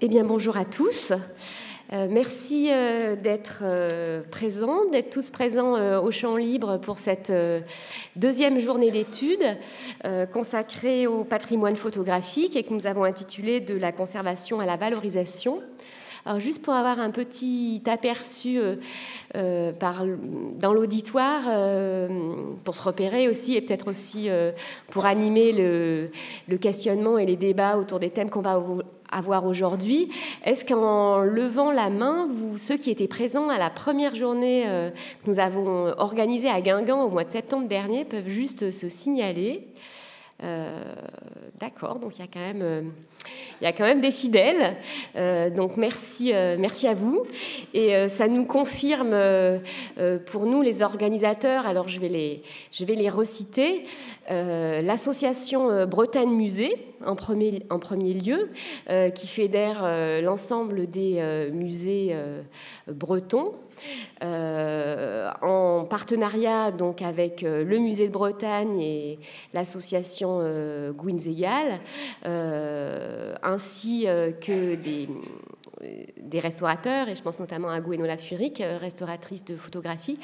[0.00, 1.12] Eh bien, bonjour à tous.
[1.92, 7.32] Euh, merci euh, d'être euh, présents, d'être tous présents au Champ Libre pour cette
[8.14, 9.56] deuxième journée d'études
[10.32, 15.62] consacrée au patrimoine photographique et que nous avons intitulée De la conservation à la valorisation.
[16.26, 18.58] Alors juste pour avoir un petit aperçu
[19.78, 20.04] par,
[20.58, 21.42] dans l'auditoire,
[22.64, 24.28] pour se repérer aussi et peut-être aussi
[24.88, 28.60] pour animer le, questionnement et les débats autour des thèmes qu'on va
[29.10, 30.10] avoir aujourd'hui.
[30.44, 35.30] Est-ce qu'en levant la main, ceux qui étaient présents à la première journée euh, que
[35.30, 39.66] nous avons organisée à Guingamp au mois de septembre dernier peuvent juste se signaler?
[40.42, 40.94] Euh,
[41.58, 44.76] D'accord, donc il y a quand même, euh, des fidèles.
[45.56, 47.24] donc merci, merci à vous.
[47.74, 49.16] Et ça nous confirme,
[50.26, 52.42] pour nous les organisateurs, alors je vais les,
[52.80, 53.84] les reciter,
[54.28, 56.74] l'association Bretagne Musée
[57.04, 58.50] en premier, en premier lieu,
[59.14, 59.82] qui fédère
[60.22, 62.14] l'ensemble des musées
[62.86, 63.67] bretons euh,
[64.20, 69.18] en partenariat donc avec euh, le musée de Bretagne et
[69.52, 70.92] l'association euh,
[72.26, 74.06] euh ainsi
[74.40, 75.08] que des,
[76.20, 80.18] des restaurateurs, et je pense notamment à Gwenola Furic, restauratrice de photographie,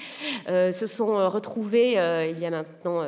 [0.47, 1.93] se sont retrouvés
[2.31, 3.07] il y a maintenant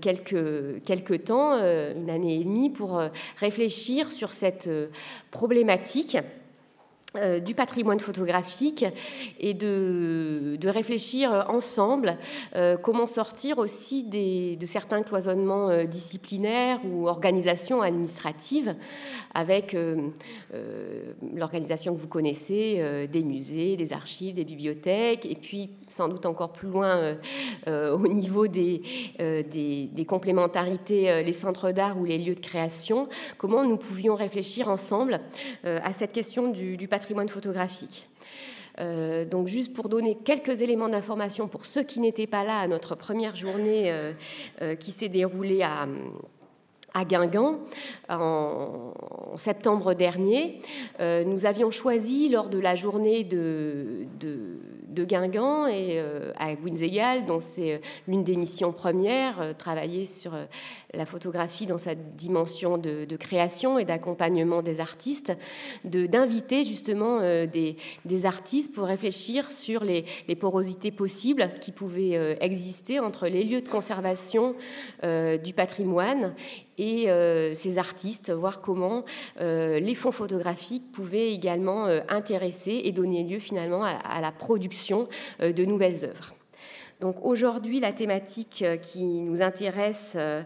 [0.00, 3.02] quelques, quelques temps, une année et demie, pour
[3.38, 4.70] réfléchir sur cette
[5.30, 6.16] problématique
[7.16, 8.84] euh, du patrimoine photographique
[9.40, 12.18] et de, réfléchir ensemble
[12.54, 18.74] euh, comment sortir aussi de certains cloisonnements euh, disciplinaires ou organisations administratives
[19.32, 19.74] avec
[21.34, 26.52] l'organisation que vous connaissez des musées, des archives, des bibliothèques et puis sans doute encore
[26.52, 27.16] plus loin
[27.66, 28.82] au niveau des,
[29.18, 35.20] des, complémentarités, les centres d'art ou les lieux de création, comment nous pouvions réfléchir ensemble
[35.62, 38.06] à cette question du, du patrimoine patrimoine photographique.
[38.80, 42.68] Euh, donc juste pour donner quelques éléments d'information pour ceux qui n'étaient pas là à
[42.68, 44.12] notre première journée euh,
[44.60, 45.86] euh, qui s'est déroulée à,
[47.06, 47.60] Guingamp
[48.10, 48.92] en,
[49.36, 50.60] septembre dernier,
[50.98, 56.02] nous avions choisi lors de la journée de, de, Guingamp et
[56.36, 60.32] à Gwinzegal, dont c'est l'une des missions premières, travailler sur
[60.94, 65.36] la photographie dans sa dimension de, création et d'accompagnement des artistes,
[65.84, 70.04] d'inviter justement euh, des, artistes pour réfléchir sur les,
[70.38, 74.54] porosités possibles qui pouvaient euh, exister entre les lieux de conservation
[75.04, 76.34] euh, du patrimoine
[76.80, 77.08] et
[77.54, 79.04] ces artistes, voir comment
[79.40, 85.08] les fonds photographiques pouvaient également intéresser et donner lieu finalement à la production
[85.40, 86.37] de nouvelles œuvres.
[87.00, 90.42] Donc aujourd'hui, la thématique euh, qui nous intéresse, euh,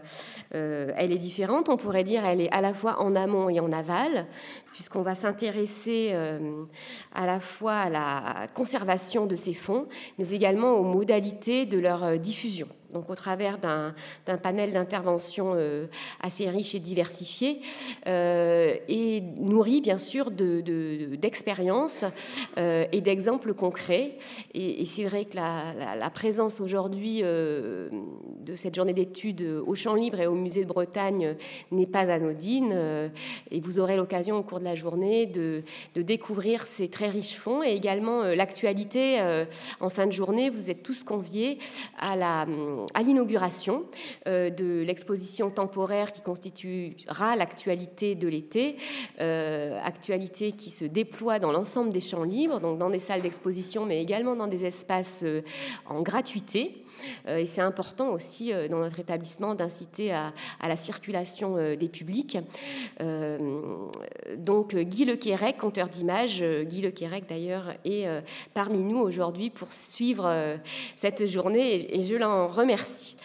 [0.53, 1.67] euh, elle est différente.
[1.67, 4.27] On pourrait dire elle est à la fois en amont et en aval,
[4.71, 6.13] puisqu'on va s'intéresser
[7.13, 9.87] à la fois à la conservation de ces fonds,
[10.17, 13.93] mais également aux modalités de leur diffusion donc au travers d'un
[14.41, 15.87] panel d'intervention euh,
[16.21, 17.59] assez riche et diversifié,
[18.07, 22.09] euh, et nourri bien sûr d'expériences de,
[22.61, 24.17] euh, et d'exemples concrets.
[24.53, 27.89] Et, c'est vrai que la, présence aujourd'hui de
[28.55, 31.35] cette journée d'études au Champ Libre et au Musée de Bretagne
[31.71, 33.09] n'est pas anodine,
[33.49, 35.63] et vous aurez l'occasion au cours de la journée de,
[35.95, 39.19] découvrir ces très riches fonds et également l'actualité
[39.79, 40.51] en fin de journée.
[40.51, 41.57] Vous êtes tous conviés
[41.97, 42.45] à la
[42.93, 43.83] à l'inauguration
[44.27, 48.77] euh, de l'exposition temporaire qui constituera l'actualité de l'été,
[49.19, 53.85] euh, actualité qui se déploie dans l'ensemble des champs libres, donc dans des salles d'exposition,
[53.85, 55.41] mais également dans des espaces euh,
[55.87, 56.82] en gratuité.
[57.27, 62.37] Et c'est important aussi dans notre établissement d'inciter à, la circulation des publics.
[64.37, 68.07] Donc Guy Lequérec, conteur d'images, Guy Lequérec d'ailleurs est
[68.53, 70.57] parmi nous aujourd'hui pour suivre
[70.95, 73.15] cette journée et je l'en remercie.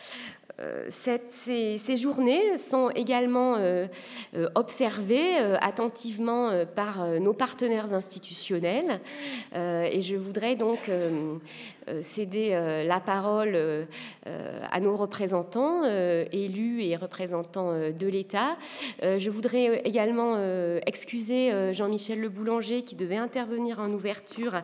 [0.60, 3.86] Euh, ces, journées sont également euh,
[4.34, 9.00] euh, observées attentivement par nos partenaires institutionnels
[9.54, 11.36] et je voudrais donc euh,
[12.02, 13.84] céder euh, la parole euh,
[14.70, 18.56] à nos représentants, élus et représentants de l'État.
[19.02, 20.36] Je voudrais également
[20.86, 24.62] excuser Jean-Michel Le Boulanger qui devait intervenir en ouverture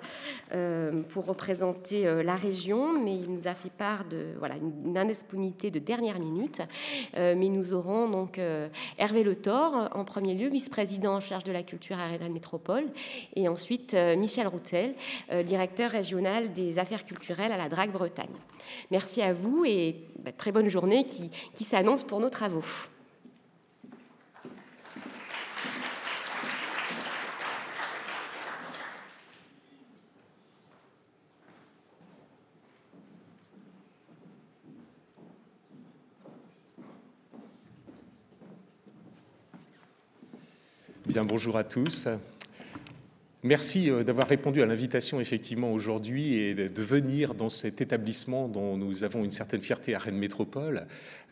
[1.08, 5.78] pour représenter la région, mais il nous a fait part de voilà, une indisponibilité de
[5.78, 6.62] dernière minute.
[7.16, 8.40] Mais nous aurons donc
[8.98, 12.84] Hervé Le Thor, en premier lieu, vice-président en charge de la culture à Rédan Métropole,
[13.36, 14.94] et ensuite Michel Routel,
[15.44, 18.34] directeur régional des affaires culturelles culturelle à la Drague Bretagne.
[18.90, 22.64] Merci à vous et bah, très bonne journée qui, qui s'annonce pour nos travaux.
[41.06, 42.08] Bien, bonjour à tous.
[43.46, 48.78] Merci euh, d'avoir répondu à l'invitation effectivement aujourd'hui et de venir dans cet établissement dont
[48.78, 50.86] nous avons une certaine fierté à Rennes Métropole,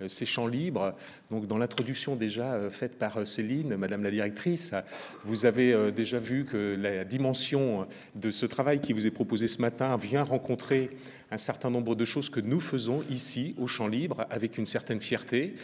[0.09, 0.95] ces champs libres.
[1.31, 4.75] Donc dans l'introduction déjà euh, faite par Céline, Madame la directrice,
[5.25, 9.61] vous avez déjà vu que la dimension de ce travail qui vous est proposé ce
[9.61, 10.91] matin vient rencontrer
[11.33, 15.01] un certain nombre de choses que nous faisons ici au champ libre avec une certaine
[15.01, 15.55] fierté.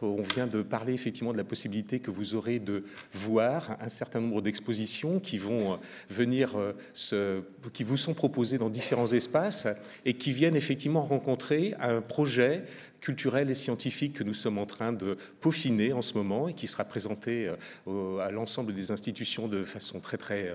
[0.00, 4.22] On vient de parler effectivement de la possibilité que vous aurez de voir un certain
[4.22, 5.76] nombre d'expositions qui vont euh,
[6.08, 7.42] venir, euh,
[7.74, 9.66] qui vous sont proposées dans différents espaces
[10.06, 12.64] et qui viennent effectivement rencontrer un projet
[13.00, 16.66] culturel et scientifique que nous sommes en train de peaufiner en ce moment et qui
[16.66, 17.50] sera présenté
[17.86, 20.52] euh, à l'ensemble des institutions de façon très très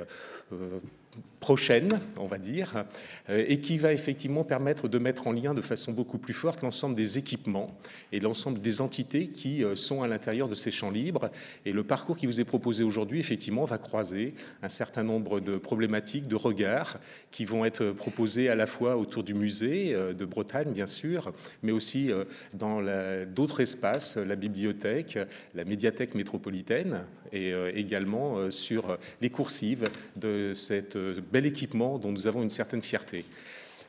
[1.43, 2.85] prochaine, on va dire,
[3.29, 6.61] euh, et qui va effectivement permettre de mettre en lien de façon beaucoup plus forte
[6.61, 7.77] l'ensemble des équipements
[8.13, 11.31] et l'ensemble des entités qui euh, sont à l'intérieur de ces champs libres.
[11.65, 15.57] Et le parcours qui vous est proposé aujourd'hui, effectivement, va croiser un certain nombre de
[15.57, 16.97] problématiques, de regards
[17.29, 21.33] qui vont être proposés à la fois autour du musée euh, de Bretagne, bien sûr,
[21.61, 22.09] mais aussi
[22.53, 22.81] dans
[23.25, 25.19] d'autres espaces, la bibliothèque,
[25.55, 27.03] la médiathèque métropolitaine,
[27.33, 30.97] et également sur les coursives de cette
[31.33, 33.25] bel équipement dont nous avons une certaine fierté.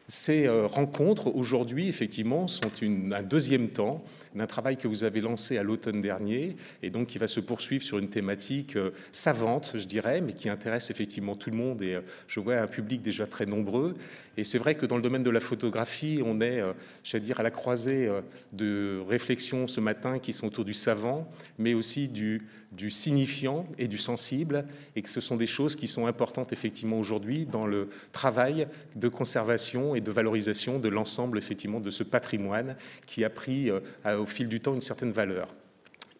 [0.09, 2.71] Ces euh, rencontres, aujourd'hui, effectivement, sont
[3.13, 4.05] un deuxième temps
[4.35, 7.85] d'un travail que vous avez lancé à l'automne dernier et donc qui va se poursuivre
[7.85, 11.95] sur une thématique euh, savante, je dirais, mais qui intéresse effectivement tout le monde et
[11.95, 13.95] euh, je vois un public déjà très nombreux.
[14.37, 16.61] Et c'est vrai que dans le domaine de la photographie, on est,
[17.05, 18.11] j'allais dire, à la croisée
[18.53, 22.43] de réflexions ce matin qui sont autour du savant, mais aussi du,
[22.77, 24.67] du signifiant et du sensible,
[24.97, 28.67] et que ce sont des choses qui sont importantes effectivement aujourd'hui dans le travail
[28.97, 32.77] de conservation et de valorisation de l'ensemble effectivement de ce patrimoine
[33.07, 33.81] qui a pris euh,
[34.19, 35.55] au fil du temps une certaine valeur.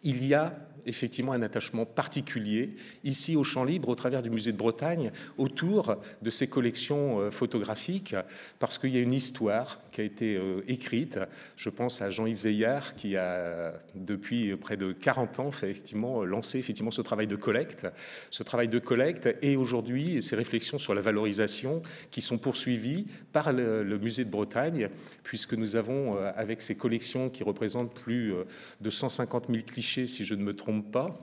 [0.03, 0.55] Il y a
[0.85, 5.97] effectivement un attachement particulier ici au Champ Libre, au travers du musée de Bretagne, autour
[6.21, 8.15] de ces collections euh, photographiques,
[8.59, 11.19] parce qu'il y a une histoire qui a été euh, écrite.
[11.55, 16.91] Je pense à Jean-Yves Veillard, qui a, depuis près de 40 ans, effectivement, lancé effectivement
[16.91, 17.87] ce travail de collecte.
[18.29, 21.81] Ce travail de collecte et aujourd'hui ces réflexions sur la valorisation
[22.11, 24.89] qui sont poursuivies par le, le musée de Bretagne,
[25.23, 28.33] puisque nous avons, euh, avec ces collections qui représentent plus
[28.81, 31.17] de 150 000 clichés, si je ne me trompe pas.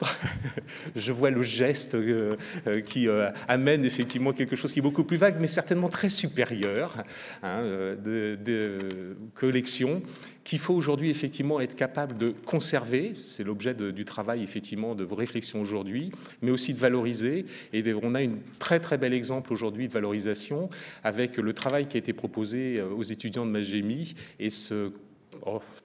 [0.96, 5.04] Je vois le geste euh, euh, qui euh, amène effectivement quelque chose qui est beaucoup
[5.04, 7.04] plus vague, mais certainement très supérieur
[7.42, 9.16] hein, de, de
[10.44, 15.16] qu'il faut aujourd'hui effectivement être capable de conserver, c'est l'objet du travail effectivement de vos
[15.16, 17.46] réflexions aujourd'hui, mais aussi de valoriser.
[17.72, 20.70] Et on a une très très bel exemple aujourd'hui de valorisation
[21.02, 24.92] avec le travail qui a été proposé aux étudiants de Magémie et ce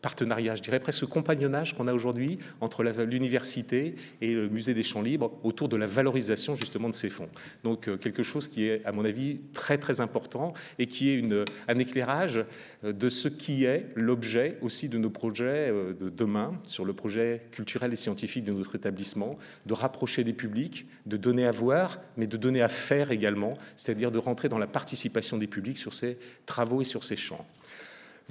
[0.01, 5.01] partenariat, je dirais presque compagnonnage qu'on a aujourd'hui entre l'université et le musée des champs
[5.01, 7.29] libres autour de la valorisation justement de ces fonds.
[7.63, 11.23] Donc euh, quelque chose qui est à mon avis très très important et qui est
[11.67, 12.43] un éclairage
[12.83, 16.93] euh, de ce qui est l'objet aussi de nos projets euh, de demain sur le
[16.93, 21.99] projet culturel et scientifique de notre établissement, de rapprocher des publics, de donner à voir,
[22.17, 25.93] mais de donner à faire également, c'est-à-dire de rentrer dans la participation des publics sur
[25.93, 27.45] ces travaux et sur ces champs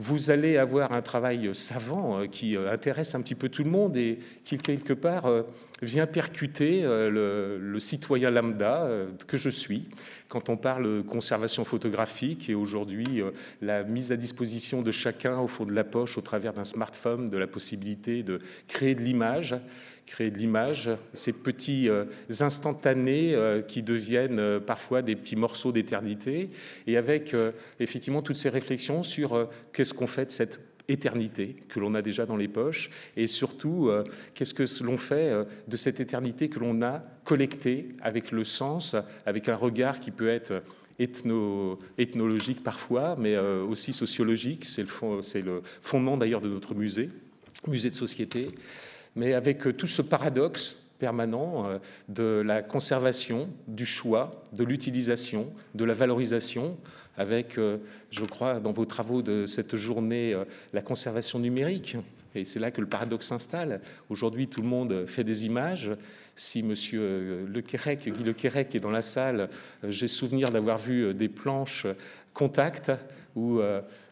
[0.00, 3.70] vous allez avoir un travail savant euh, qui euh, intéresse un petit peu tout le
[3.70, 5.42] monde et qui, quelque part, euh,
[5.82, 8.90] vient percuter le, citoyen lambda
[9.26, 9.88] que je suis
[10.30, 13.20] quand on parle conservation photographique et aujourd'hui
[13.60, 17.28] la mise à disposition de chacun au fond de la poche au travers d'un smartphone
[17.28, 19.56] de la possibilité de créer de l'image
[20.10, 22.04] créer de l'image, ces petits euh,
[22.40, 26.50] instantanés euh, qui deviennent euh, parfois des petits morceaux d'éternité,
[26.86, 27.34] et avec
[27.78, 32.26] effectivement toutes ces réflexions sur qu'est-ce qu'on fait de cette éternité que l'on a déjà
[32.26, 33.90] dans les poches, et surtout
[34.34, 35.32] qu'est-ce que l'on fait
[35.68, 38.96] de cette éternité que l'on a collectée avec le sens,
[39.26, 40.62] avec un regard qui peut être
[40.98, 44.64] ethno, ethnologique parfois, mais aussi sociologique.
[44.64, 47.10] C'est le, le fondement d'ailleurs de notre musée,
[47.66, 48.50] musée de société
[49.16, 55.52] mais avec euh, tout ce paradoxe permanent euh, de la conservation, du choix, de l'utilisation,
[55.74, 56.76] de la valorisation,
[57.16, 57.78] avec, euh,
[58.10, 60.36] je crois, dans vos travaux de cette journée,
[60.72, 61.96] la conservation numérique.
[62.34, 63.80] Et c'est là que le paradoxe s'installe.
[64.08, 65.90] Aujourd'hui, tout le monde fait des images.
[66.36, 69.50] Si Monsieur Le Quérec, Guy Le Quérec est dans la salle,
[69.88, 71.86] j'ai souvenir d'avoir vu des planches
[72.32, 72.92] contact
[73.34, 73.60] où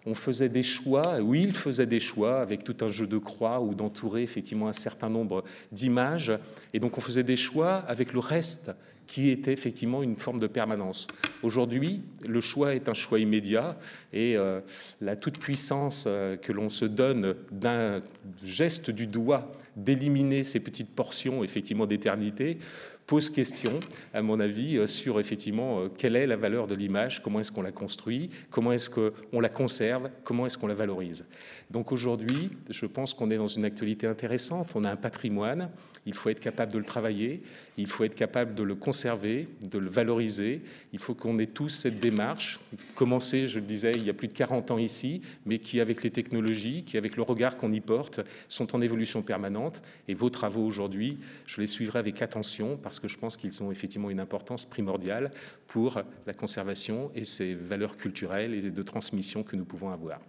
[0.09, 3.61] on faisait des choix, ou il faisait des choix avec tout un jeu de croix
[3.61, 6.33] ou d'entourer effectivement un certain nombre d'images.
[6.73, 8.73] Et donc on faisait des choix avec le reste
[9.08, 11.08] qui était effectivement une forme de permanence.
[11.42, 13.76] Aujourd'hui, le choix est un choix immédiat
[14.12, 14.60] et euh,
[15.00, 18.02] la toute-puissance euh, que l'on se donne d'un
[18.44, 22.58] geste du doigt d'éliminer ces petites portions effectivement d'éternité
[23.06, 23.80] pose question,
[24.12, 27.62] à mon avis, euh, sur effectivement quelle est la valeur de l'image, comment est-ce qu'on
[27.62, 31.24] la construit, comment est-ce qu'on la conserve, comment est-ce qu'on la valorise.
[31.70, 34.72] Donc aujourd'hui, je pense qu'on est dans une actualité intéressante.
[34.74, 35.70] On a un patrimoine,
[36.07, 37.43] il faut être capable de le travailler,
[37.76, 40.62] il faut être capable de le conserver, de le valoriser.
[40.93, 42.61] Il faut qu'on ait tous cette démarche,
[42.95, 46.02] commencée, je le disais, il y a plus de 40 ans ici, mais qui, avec
[46.02, 49.83] les technologies, qui, avec le regard qu'on y porte, sont en évolution permanente.
[50.09, 53.71] Et vos travaux aujourd'hui, je les suivrai avec attention parce que je pense qu'ils ont
[53.71, 55.31] effectivement une importance primordiale
[55.67, 60.21] pour la conservation et ces valeurs culturelles et de transmission que nous pouvons avoir.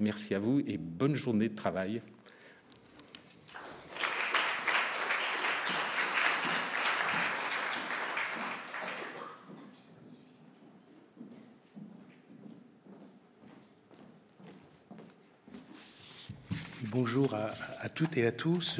[0.00, 2.02] Merci à vous et bonne journée de travail.
[16.92, 18.78] Bonjour à, toutes et à tous.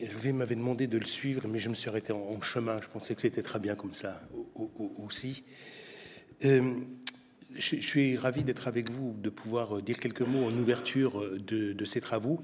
[0.00, 2.76] Hervé m'avait demandé de le suivre, mais je me suis arrêté en, chemin.
[2.80, 4.22] Je pensais que c'était très bien comme ça
[5.04, 5.42] aussi.
[6.44, 6.76] Euh,
[7.52, 11.36] je, suis ravi d'être avec vous, de pouvoir euh, dire quelques mots en ouverture euh,
[11.40, 12.40] de, ces travaux.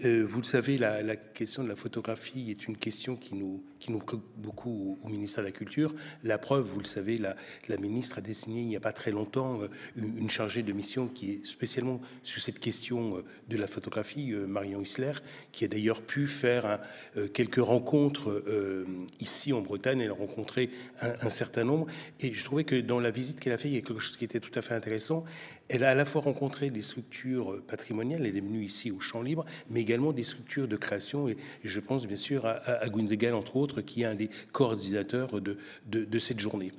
[0.00, 3.98] Vous le savez, la, question de la photographie est une question qui nous, qui nous
[3.98, 5.92] préoccupe beaucoup au, ministère de la Culture.
[6.22, 7.34] La preuve, vous le savez, la,
[7.78, 9.58] ministre a désigné il n'y a pas très longtemps
[9.96, 15.14] une, chargée de mission qui est spécialement sur cette question de la photographie, Marion Isler,
[15.50, 16.78] qui a d'ailleurs pu faire
[17.34, 18.44] quelques rencontres
[19.18, 20.00] ici en Bretagne.
[20.00, 20.70] Elle a rencontré
[21.00, 21.86] un, certain nombre.
[22.20, 24.16] Et je trouvais que dans la visite qu'elle a fait, il y a quelque chose
[24.16, 25.24] qui était tout à fait intéressant.
[25.68, 29.22] Elle a à la fois rencontré des structures patrimoniales, elle est venue ici au Champ
[29.22, 32.88] Libre, mais également des structures de création, et je pense bien sûr à, à
[33.32, 36.72] entre autres, qui est un des coordinateurs de, de, cette journée.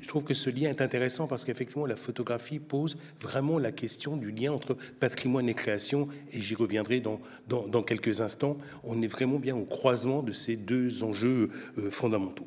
[0.00, 4.16] Je trouve que ce lien est intéressant parce qu'effectivement, la photographie pose vraiment la question
[4.16, 8.58] du lien entre patrimoine et création, et j'y reviendrai dans, dans, quelques instants.
[8.84, 12.46] On est vraiment bien au croisement de ces deux enjeux euh, fondamentaux.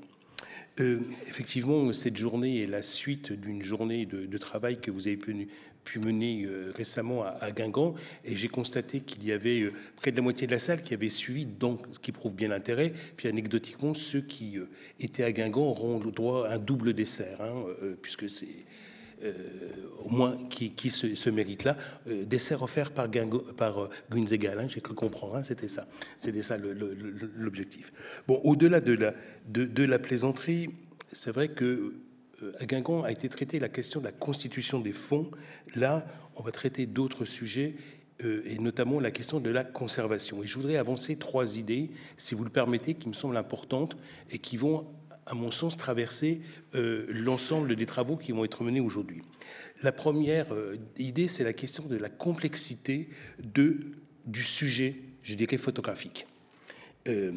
[0.79, 5.49] Euh, effectivement, cette journée est la suite d'une journée de, travail que vous avez pu,
[5.91, 10.17] pu mener euh, récemment à, Guingamp, et j'ai constaté qu'il y avait euh, près de
[10.17, 12.93] la moitié de la salle qui avait suivi, donc ce qui prouve bien l'intérêt.
[13.17, 14.57] Puis anecdotiquement, ceux qui
[14.99, 17.65] étaient à Guingamp auront le droit à un double dessert, hein,
[18.01, 18.65] puisque c'est
[19.21, 19.33] euh,
[20.05, 21.75] au moins qui, se, mérite là.
[22.07, 25.87] Euh, dessert offert par, Guingo, par euh, hein, j'ai cru comprendre, hein, c'était ça.
[26.17, 27.91] C'était ça l'objectif.
[28.27, 30.69] Bon, au-delà de, la plaisanterie,
[31.11, 31.95] c'est vrai que
[32.59, 35.29] à Guingamp a été traité la question de la constitution des fonds.
[35.75, 36.05] Là,
[36.35, 37.75] on va traiter d'autres sujets
[38.21, 40.43] et notamment la question de la conservation.
[40.43, 43.95] Et je voudrais avancer trois idées, si vous le permettez, qui me semblent importantes
[44.29, 44.85] et qui vont
[45.29, 46.41] à mon sens, traverser
[46.73, 49.21] euh, l'ensemble des travaux qui vont être menés aujourd'hui.
[49.83, 53.09] La première euh, idée, c'est la question de la complexité
[53.41, 53.91] de,
[54.25, 56.27] du sujet, je dirais, photographique.
[57.07, 57.31] Euh,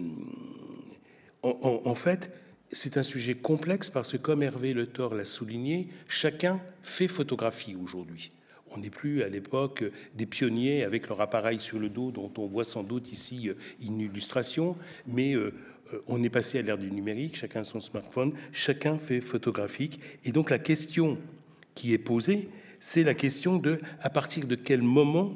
[1.43, 2.31] en, fait,
[2.73, 7.77] c'est un sujet complexe parce que, comme Hervé Le Thor l'a souligné, chacun fait photographie
[7.77, 8.33] aujourd'hui.
[8.75, 12.47] On n'est plus à l'époque des pionniers avec leur appareil sur le dos, dont on
[12.47, 13.51] voit sans doute ici
[13.83, 14.77] une illustration,
[15.07, 15.53] mais euh,
[16.07, 20.01] on est passé à l'ère du numérique, chacun son smartphone, chacun fait photographique.
[20.25, 21.19] Et donc la question
[21.75, 22.49] qui est posée,
[22.81, 25.35] c'est la question de à partir de quel moment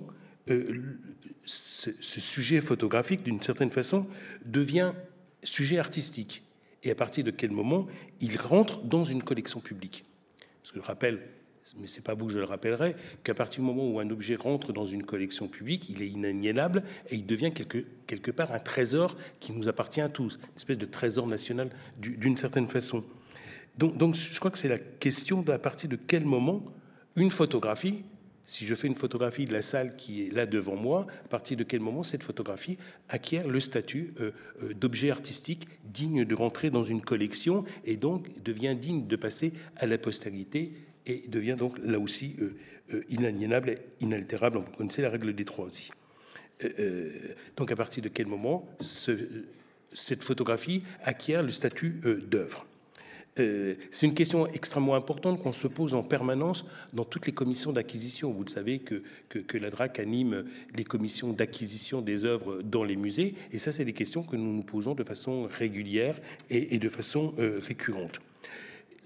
[0.49, 0.97] euh,
[1.45, 4.07] ce, sujet photographique, d'une certaine façon,
[4.45, 4.93] devient
[5.43, 6.43] sujet artistique.
[6.87, 7.88] Et à partir de quel moment
[8.21, 10.05] il rentre dans une collection publique?
[10.62, 11.21] Parce que je rappelle,
[11.81, 14.37] mais c'est pas vous que je le rappellerai, qu'à partir du moment où un objet
[14.37, 18.61] rentre dans une collection publique, il est inaliénable et il devient quelque, quelque part un
[18.61, 23.02] trésor qui nous appartient à tous, une espèce de trésor national d'une certaine façon.
[23.76, 26.62] Donc, je crois que c'est la question d'à partir de quel moment
[27.16, 28.05] une photographie,
[28.47, 31.57] si je fais une photographie de la salle qui est là devant moi, à partir
[31.57, 34.31] de quel moment cette photographie acquiert le statut euh,
[34.62, 39.53] euh, d'objet artistique digne de rentrer dans une collection et donc devient digne de passer
[39.76, 40.73] à la postérité
[41.07, 44.59] et devient donc là aussi euh, inaliénable et inaltérable.
[44.59, 45.67] Vous connaissez la règle des trois.
[46.65, 47.11] Euh,
[47.57, 48.69] donc à partir de quel moment
[49.93, 52.65] cette photographie acquiert le statut d'œuvre?
[53.37, 56.64] C'est une question extrêmement importante qu'on se pose en permanence
[56.95, 58.33] dans toutes les commissions d'acquisition.
[58.33, 62.97] Vous le savez que, que, la DRAC anime les commissions d'acquisition des œuvres dans les
[62.97, 66.88] musées, et ça, c'est des questions que nous nous posons de façon régulière et, de
[66.88, 68.21] façon récurrente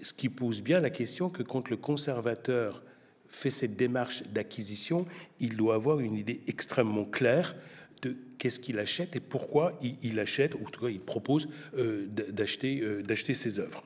[0.01, 2.81] ce qui pose bien la question que quand le conservateur
[3.27, 5.05] fait cette démarche d'acquisition,
[5.39, 7.55] il doit avoir une idée extrêmement claire
[8.01, 12.81] de qu'est-ce qu'il achète et pourquoi il, achète, ou en tout cas il propose d'acheter
[13.03, 13.83] d'acheter ses œuvres.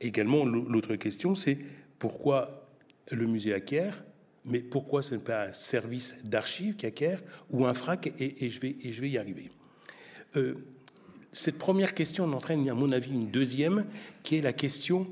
[0.00, 1.58] Également, l'autre question, c'est
[1.98, 2.68] pourquoi
[3.10, 4.02] le musée acquiert
[4.44, 8.60] mais pourquoi ce n'est pas un service d'archives qui acquiert ou un FRAC et, je
[8.60, 9.50] vais, y arriver.
[11.32, 13.86] cette première question entraîne, à mon avis, une deuxième,
[14.22, 15.08] qui est la question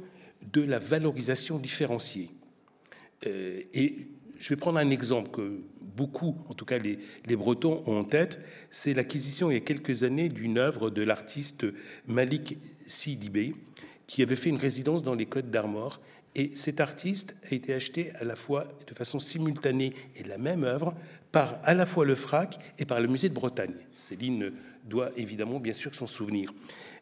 [0.53, 2.31] de la valorisation différenciée.
[3.27, 4.09] Euh, et
[4.39, 6.99] je vais prendre un exemple que beaucoup, en tout cas les,
[7.37, 8.41] Bretons, ont en tête.
[8.71, 11.65] C'est l'acquisition il y a quelques années d'une œuvre de l'artiste
[12.07, 13.55] Malik Sidibé,
[14.07, 16.01] qui avait fait une résidence dans les Côtes d'Armor.
[16.35, 20.65] Et cet artiste a été acheté à la fois de façon simultanée et la même
[20.65, 20.95] œuvre
[21.31, 23.75] par à la fois le FRAC et par le musée de Bretagne.
[23.95, 24.53] Céline
[24.85, 26.53] doit évidemment bien sûr s'en souvenir.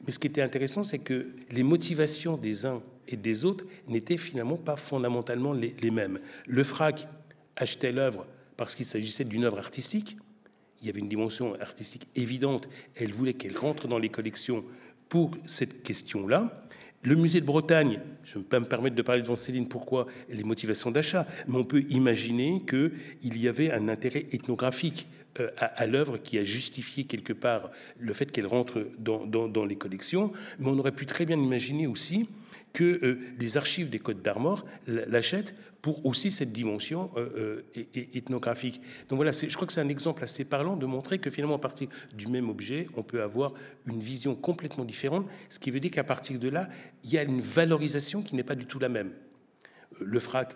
[0.06, 4.16] Mais ce qui était intéressant, c'est que les motivations des uns et des autres n'étaient
[4.16, 6.20] finalement pas fondamentalement les, mêmes.
[6.46, 7.08] Le FRAC
[7.56, 8.26] achetait l'œuvre
[8.56, 10.16] parce qu'il s'agissait d'une œuvre artistique.
[10.80, 12.68] Il y avait une dimension artistique évidente.
[12.94, 14.64] Elle voulait qu'elle rentre dans les collections
[15.08, 16.66] pour cette question-là.
[17.02, 20.06] Le musée de Bretagne, je ne peux pas me permettre de parler devant Céline pourquoi
[20.28, 25.06] les motivations d'achat, mais on peut imaginer qu'il y avait un intérêt ethnographique
[25.38, 30.30] euh, à, l'œuvre qui a justifié quelque part le fait qu'elle rentre dans, les collections,
[30.58, 32.28] mais on aurait pu très bien imaginer aussi
[32.74, 37.84] que euh, les archives des Côtes d'Armor l'achètent pour aussi cette dimension euh, euh,
[38.14, 38.80] ethnographique.
[39.08, 41.60] Donc voilà, je crois que c'est un exemple assez parlant de montrer que finalement, à
[41.60, 43.54] partir du même objet, on peut avoir
[43.86, 46.68] une vision complètement différente, ce qui veut dire qu'à partir de là,
[47.04, 49.12] il y a une valorisation qui n'est pas du tout la même.
[49.98, 50.54] Le frac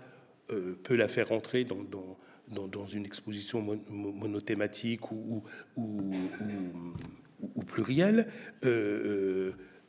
[0.82, 5.42] peut la faire rentrer dans, une exposition monothématique ou
[7.66, 8.28] plurielle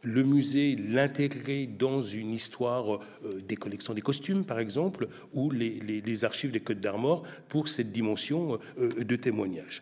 [0.06, 6.24] le musée l'intégrer dans une histoire euh, des collections des costumes, par exemple, ou les,
[6.24, 9.82] archives des Côtes d'Armor pour cette dimension euh, de témoignage.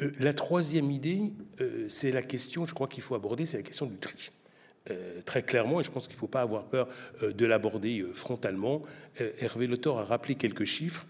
[0.00, 1.20] Euh, la troisième idée,
[1.88, 4.30] c'est la question, je crois qu'il faut aborder, c'est la question du tri.
[5.24, 6.88] très clairement, et je pense qu'il ne faut pas avoir peur
[7.22, 8.82] de l'aborder frontalement.
[9.38, 11.06] Hervé Le a rappelé quelques chiffres.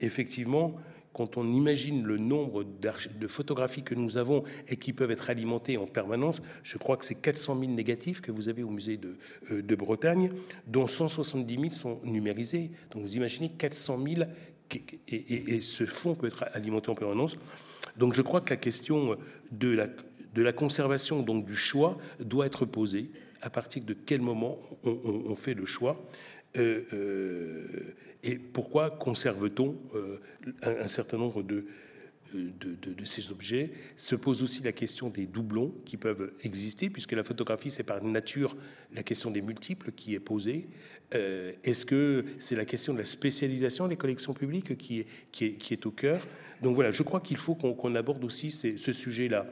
[0.00, 0.76] effectivement,
[1.16, 5.78] quand on imagine le nombre de photographies que nous avons et qui peuvent être alimentées
[5.78, 9.16] en permanence, je crois que c'est 400 000 négatifs que vous avez au musée de,
[9.50, 10.30] euh, Bretagne,
[10.66, 12.70] dont 170 000 sont numérisés.
[12.90, 14.28] Donc vous imaginez 400 000
[15.08, 17.38] et, ce fonds peut être alimenté en permanence.
[17.96, 19.16] Donc je crois que la question
[19.52, 23.10] de la, de la conservation, donc du choix, doit être posée.
[23.40, 25.96] À partir de quel moment on, fait le choix?
[26.58, 27.94] Euh, euh,
[28.26, 30.18] et pourquoi conserve-t-on euh,
[30.62, 31.64] un, certain nombre euh,
[32.34, 33.70] de, de, ces objets?
[33.96, 38.02] Se pose aussi la question des doublons qui peuvent exister, puisque la photographie, c'est par
[38.02, 38.56] nature
[38.92, 40.68] la question des multiples qui est posée.
[41.14, 45.06] Euh, est-ce que c'est la question de la spécialisation des collections publiques qui
[45.40, 46.26] est au cœur?
[46.62, 49.46] Donc voilà, je crois qu'il faut qu'on aborde aussi ce sujet-là.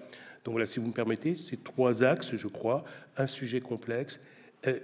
[0.44, 2.84] Donc voilà, si vous me permettez, ces trois axes, je crois,
[3.16, 4.20] un sujet complexe,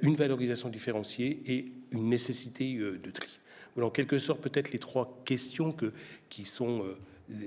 [0.01, 3.40] une valorisation différenciée et une nécessité de tri
[3.81, 5.93] en quelque sorte peut-être les trois questions que,
[6.29, 6.97] qui sont euh,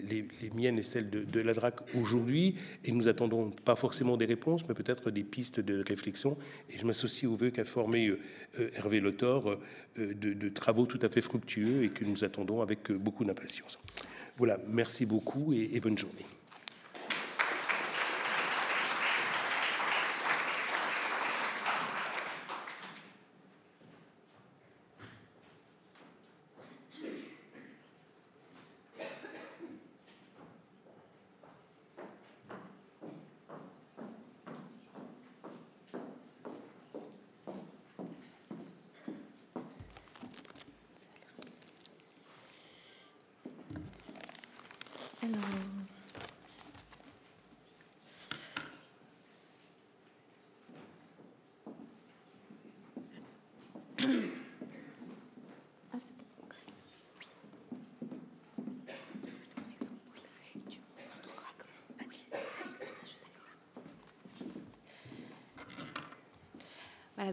[0.10, 2.56] les, miennes et celles de, la DRAC aujourd'hui,
[2.86, 6.38] et nous attendons pas forcément des réponses, mais peut-être des pistes de réflexion.
[6.70, 8.20] Et je m'associe au vœu qu'a formé euh,
[8.60, 9.58] euh, Hervé Lothor
[9.98, 13.78] de, travaux tout à fait fructueux et que nous attendons avec beaucoup d'impatience.
[14.38, 16.26] Voilà, merci beaucoup et bonne journée.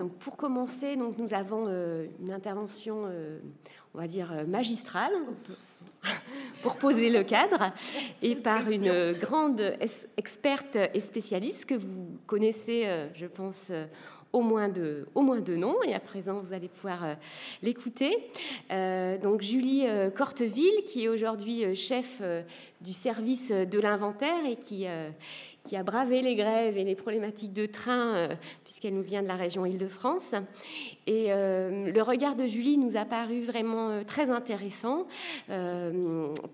[0.00, 3.38] Donc pour commencer, donc nous avons euh, une intervention, euh,
[3.94, 5.12] on va dire euh, magistrale,
[6.62, 7.72] pour poser le cadre,
[8.22, 9.76] et par une grande
[10.16, 13.72] experte et spécialiste que vous connaissez, je pense,
[14.32, 17.14] au moins de, au moins de noms, et à présent vous allez pouvoir euh,
[17.62, 18.16] l'écouter.
[18.70, 22.22] Euh, donc Julie euh, Corteville, qui est aujourd'hui chef
[22.80, 24.86] du service de l'inventaire et qui,
[25.64, 28.28] qui a bravé les grèves et les problématiques de train,
[28.64, 30.34] puisqu'elle nous vient de la région Île-de-France.
[31.06, 35.06] Et le regard de Julie nous a paru vraiment très intéressant,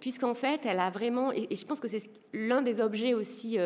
[0.01, 3.59] puisqu'en fait, elle a vraiment, et je pense que c'est l'un des objets aussi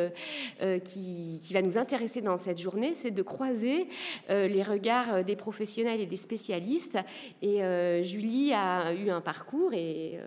[0.85, 3.89] qui, qui, va nous intéresser dans cette journée, c'est de croiser
[4.29, 6.99] les regards des professionnels et des spécialistes.
[7.43, 7.61] Et
[8.03, 10.19] Julie a eu un parcours et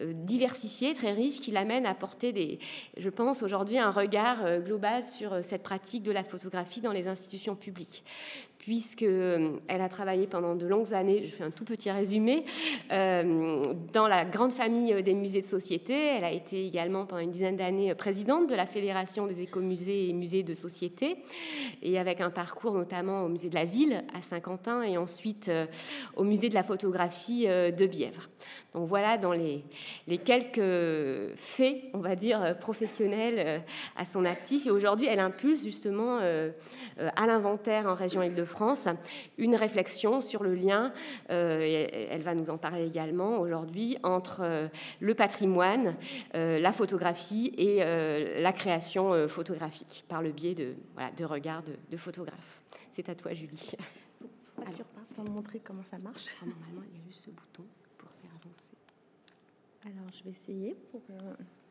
[0.00, 2.58] diversifié, très riche, qui l'amène à porter, des,
[2.96, 6.92] je pense, aujourd'hui un regard euh, global sur euh, cette pratique de la photographie dans
[6.92, 8.04] les institutions publiques
[8.58, 12.44] puisqu'elle euh, a travaillé pendant de longues années, je fais un tout petit résumé,
[12.90, 15.94] euh, dans la grande famille des musées de société.
[15.94, 20.12] Elle a été également pendant une dizaine d'années présidente de la Fédération des écomusées et
[20.12, 21.16] musées de société,
[21.82, 25.66] et avec un parcours notamment au musée de la ville à Saint-Quentin et ensuite euh,
[26.16, 28.28] au musée de la photographie de Bièvre.
[28.74, 29.62] Donc voilà dans les,
[30.06, 33.62] les quelques faits, on va dire, professionnels
[33.96, 34.66] à son actif.
[34.66, 38.88] Et aujourd'hui, elle impulse justement à l'inventaire en région Île-de-France France,
[39.36, 40.92] une réflexion sur le lien,
[41.30, 44.68] euh, elle va nous en parler également aujourd'hui, entre euh,
[45.00, 45.94] le patrimoine,
[46.34, 51.96] euh, la photographie et la création photographique par le biais de, voilà, de regards de,
[51.96, 52.60] photographes.
[52.92, 53.72] C'est à toi, Julie.
[54.62, 56.26] Alors, pas sans montrer comment ça marche.
[56.42, 57.64] Ah, normalement, il y a juste ce bouton
[57.96, 58.72] pour faire avancer.
[59.84, 61.02] Alors, je vais essayer pour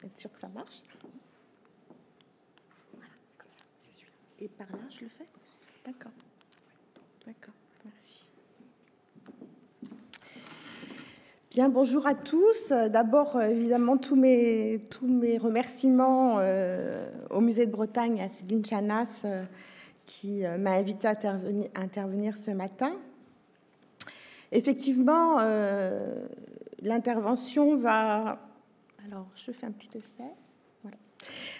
[0.03, 0.81] être sûr que ça marche.
[2.93, 4.13] Voilà, c'est comme ça, c'est celui-là.
[4.39, 5.27] Et par là, je le fais?
[5.85, 6.11] D'accord.
[7.27, 8.25] D'accord, merci.
[11.51, 12.69] Bien, bonjour à tous.
[12.69, 19.23] D'abord, évidemment, tous mes, tous mes remerciements euh, au Musée de Bretagne, à Céline Chanas,
[19.25, 19.43] euh,
[20.05, 22.93] qui euh, m'a invité à intervenir, intervenir, ce matin.
[24.53, 25.39] Effectivement,
[26.81, 28.39] l'intervention va...
[29.05, 30.31] Alors, je fais un petit effet.
[30.81, 30.95] Voilà.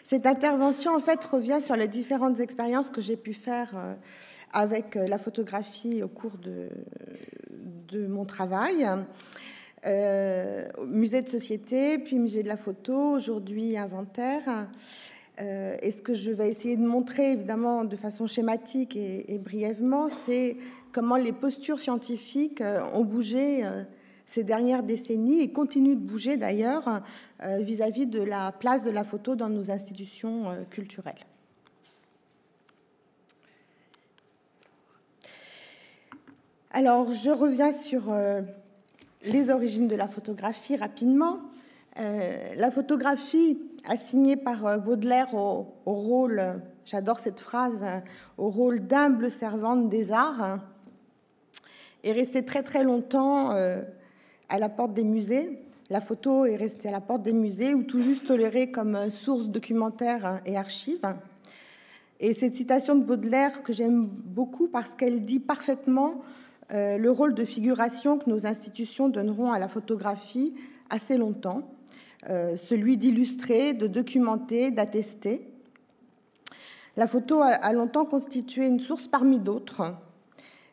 [0.06, 3.98] Cette intervention, en fait, revient sur les différentes expériences que j'ai pu faire
[4.54, 6.70] avec euh, la photographie au cours de,
[8.08, 8.88] mon travail.
[9.86, 14.68] Euh, musée de société, puis musée de la photo, aujourd'hui inventaire.
[15.40, 20.10] Euh, et ce que je vais essayer de montrer, évidemment, de façon schématique et, brièvement,
[20.10, 20.58] c'est
[20.92, 22.62] comment les postures scientifiques
[22.94, 23.64] ont bougé
[24.26, 27.02] ces dernières décennies et continuent de bouger d'ailleurs
[27.42, 31.26] vis-à-vis de la place de la photo dans nos institutions culturelles.
[36.80, 38.42] Alors, je reviens sur euh,
[39.24, 41.40] les origines de la photographie rapidement.
[42.00, 43.58] Euh, la photographie,
[43.90, 47.84] assignée par euh, Baudelaire au, rôle, j'adore cette phrase,
[48.38, 50.60] au rôle d'humble servante des arts,
[52.04, 55.60] est restée très très longtemps à la porte des musées.
[55.90, 59.50] La photo est restée à la porte des musées ou tout juste tolérée comme source
[59.50, 61.02] documentaire et archive.
[62.20, 66.22] Et cette citation de Baudelaire que j'aime beaucoup parce qu'elle dit parfaitement
[66.72, 70.54] euh, le rôle de figuration que nos institutions donneront à la photographie
[70.90, 71.70] assez longtemps,
[72.30, 75.48] euh, celui d'illustrer, de documenter, d'attester.
[76.96, 79.96] La photo a longtemps constitué une source parmi d'autres.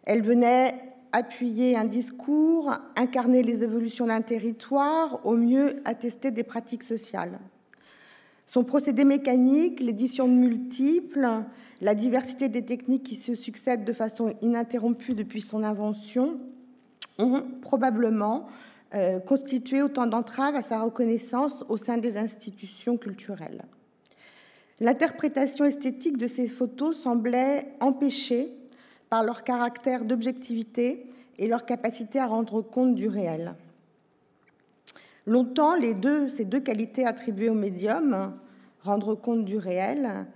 [0.05, 0.75] Elle venait
[1.13, 7.39] appuyer un discours, incarner les évolutions d'un territoire, au mieux attester des pratiques sociales.
[8.47, 11.29] Son procédé mécanique, l'édition de multiples,
[11.85, 16.41] la diversité des techniques qui se succèdent de façon ininterrompue depuis son invention
[17.19, 18.47] ont probablement
[18.95, 23.67] euh, constitué autant d'entraves à sa reconnaissance au sein des institutions culturelles.
[24.81, 28.57] L'interprétation esthétique de ces photos semblait empêchée
[29.11, 31.05] par leur caractère d'objectivité
[31.37, 33.57] et leur capacité à rendre compte du réel.
[35.27, 35.75] Longtemps,
[36.29, 38.33] ces deux qualités attribuées au médium,
[38.81, 40.27] rendre compte du réel,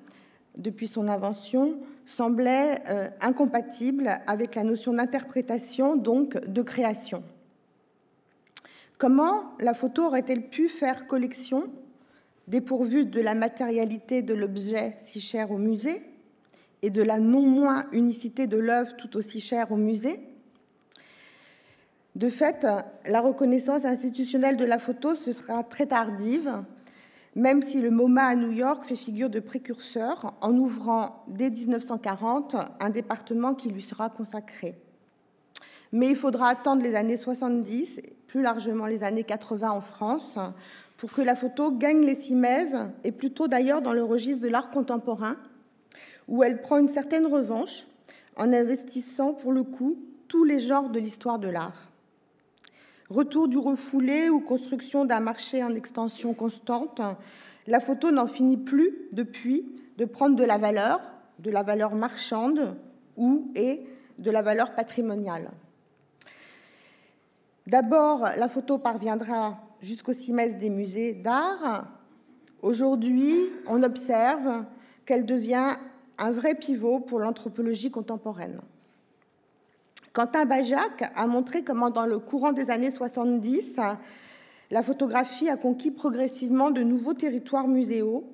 [0.58, 7.22] depuis son invention, semblait euh, incompatible avec la notion d'interprétation, donc de création.
[8.98, 11.70] Comment la photo aurait-elle pu faire collection,
[12.48, 16.02] dépourvue de la matérialité de l'objet si cher au musée
[16.82, 20.18] et de la non moins unicité de l'œuvre tout aussi chère au musée?
[22.16, 22.66] De fait,
[23.06, 26.64] la reconnaissance institutionnelle de la photo ce sera très tardive,
[27.38, 32.56] même si le MoMA à New York fait figure de précurseur en ouvrant dès 1940
[32.80, 34.74] un département qui lui sera consacré.
[35.92, 40.36] Mais il faudra attendre les années 70, plus largement les années 80 en France,
[40.96, 44.68] pour que la photo gagne les cimaises, et plutôt d'ailleurs dans le registre de l'art
[44.68, 45.36] contemporain,
[46.26, 47.86] où elle prend une certaine revanche
[48.36, 49.96] en investissant pour le coup
[50.26, 51.87] tous les genres de l'histoire de l'art.
[53.10, 57.00] Retour du refoulé ou construction d'un marché en extension constante,
[57.66, 59.64] la photo n'en finit plus depuis
[59.96, 61.00] de prendre de la valeur,
[61.38, 62.76] de la valeur marchande
[63.16, 63.86] ou et
[64.18, 65.50] de la valeur patrimoniale.
[67.66, 71.86] D'abord, la photo parviendra jusqu'au CIMES des musées d'art.
[72.62, 73.34] Aujourd'hui,
[73.66, 74.64] on observe
[75.06, 75.76] qu'elle devient
[76.18, 78.60] un vrai pivot pour l'anthropologie contemporaine.
[80.18, 83.78] Quentin Bajac a montré comment, dans le courant des années 70,
[84.72, 88.24] la photographie a conquis progressivement de nouveaux territoires muséaux,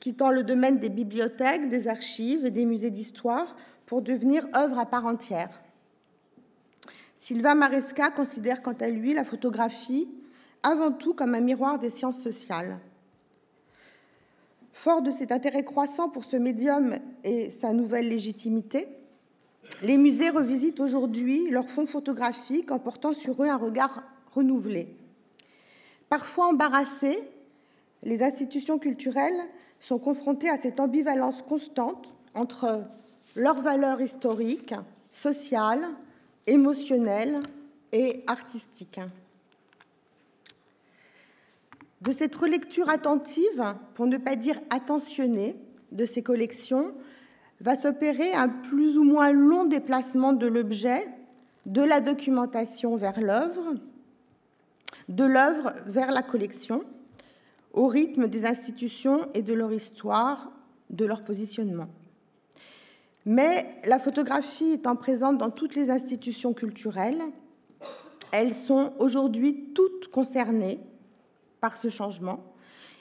[0.00, 4.86] quittant le domaine des bibliothèques, des archives et des musées d'histoire pour devenir œuvre à
[4.86, 5.60] part entière.
[7.18, 10.08] Sylvain Maresca considère quant à lui la photographie
[10.62, 12.78] avant tout comme un miroir des sciences sociales.
[14.72, 18.88] Fort de cet intérêt croissant pour ce médium et sa nouvelle légitimité,
[19.82, 24.88] les musées revisitent aujourd'hui leurs fonds photographiques en portant sur eux un regard renouvelé.
[26.08, 27.18] Parfois embarrassées,
[28.02, 29.40] les institutions culturelles
[29.80, 32.84] sont confrontées à cette ambivalence constante entre
[33.36, 34.74] leurs valeurs historiques,
[35.10, 35.86] sociales,
[36.46, 37.40] émotionnelles
[37.92, 39.00] et artistiques.
[42.00, 45.56] De cette relecture attentive, pour ne pas dire attentionnée,
[45.92, 46.92] de ces collections,
[47.64, 51.08] va s'opérer un plus ou moins long déplacement de l'objet
[51.64, 53.76] de la documentation vers l'œuvre,
[55.08, 56.84] de l'œuvre vers la collection,
[57.72, 60.52] au rythme des institutions et de leur histoire,
[60.90, 61.88] de leur positionnement.
[63.24, 67.22] Mais la photographie étant présente dans toutes les institutions culturelles,
[68.30, 70.80] elles sont aujourd'hui toutes concernées
[71.62, 72.44] par ce changement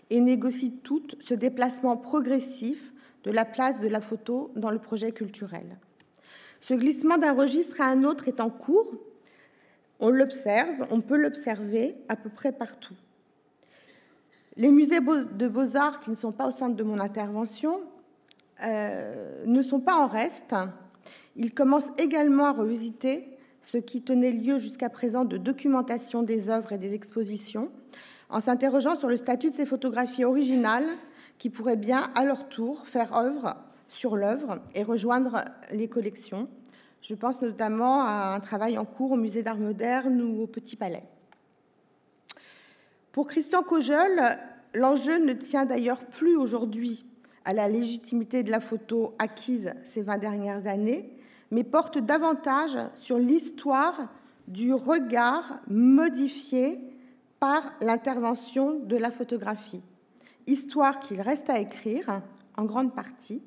[0.09, 2.92] et négocient toutes ce déplacement progressif
[3.23, 5.77] de la place de la photo dans le projet culturel.
[6.59, 8.93] Ce glissement d'un registre à un autre est en cours.
[9.99, 12.95] On l'observe, on peut l'observer à peu près partout.
[14.55, 17.81] Les musées de beaux-arts qui ne sont pas au centre de mon intervention
[18.63, 20.55] euh, ne sont pas en reste.
[21.35, 23.27] Ils commencent également à revisiter
[23.61, 27.71] ce qui tenait lieu jusqu'à présent de documentation des œuvres et des expositions,
[28.29, 30.87] en s'interrogeant sur le statut de ces photographies originales
[31.43, 33.57] qui pourraient bien, à leur tour, faire œuvre
[33.89, 36.47] sur l'œuvre et rejoindre les collections.
[37.01, 40.77] Je pense notamment à un travail en cours au Musée d'Art moderne ou au Petit
[40.77, 41.03] Palais.
[43.11, 44.39] Pour Christian Cogel,
[44.73, 47.05] l'enjeu ne tient d'ailleurs plus aujourd'hui
[47.43, 51.11] à la légitimité de la photo acquise ces 20 dernières années,
[51.51, 54.07] mais porte davantage sur l'histoire
[54.47, 56.79] du regard modifié
[57.41, 59.81] par l'intervention de la photographie.
[60.47, 62.21] Histoire qu'il reste à écrire,
[62.57, 63.41] en grande partie,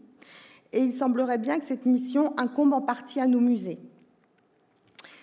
[0.73, 3.79] et il semblerait bien que cette mission incombe en partie à nos musées.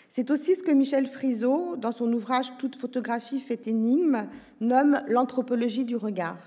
[0.10, 4.28] C'est aussi ce que Michel Frisot, dans son ouvrage Toute photographie fait énigme,
[4.62, 6.38] nomme l'anthropologie du regard.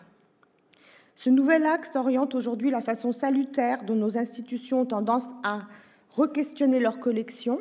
[1.17, 5.63] Ce nouvel axe oriente aujourd'hui la façon salutaire dont nos institutions ont tendance à
[6.11, 7.61] re-questionner leur collection,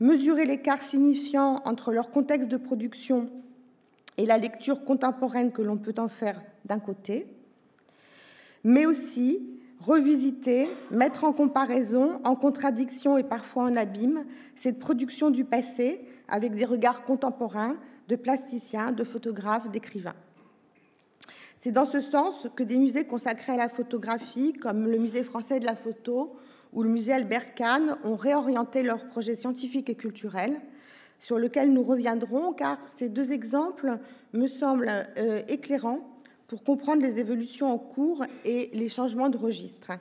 [0.00, 3.30] mesurer l'écart signifiant entre leur contexte de production
[4.18, 7.26] et la lecture contemporaine que l'on peut en faire d'un côté,
[8.64, 9.40] mais aussi
[9.80, 14.24] revisiter, mettre en comparaison, en contradiction et parfois en abîme,
[14.56, 17.76] cette production du passé avec des regards contemporains
[18.08, 20.16] de plasticiens, de photographes, d'écrivains.
[21.60, 25.60] C'est dans ce sens que des musées consacrés à la photographie, comme le Musée français
[25.60, 26.36] de la photo
[26.72, 30.60] ou le Musée Albert Kahn, ont réorienté leurs projets scientifiques et culturels,
[31.18, 33.98] sur lesquels nous reviendrons, car ces deux exemples
[34.32, 36.00] me semblent euh, éclairants
[36.46, 39.92] pour comprendre les évolutions en cours et les changements de registre.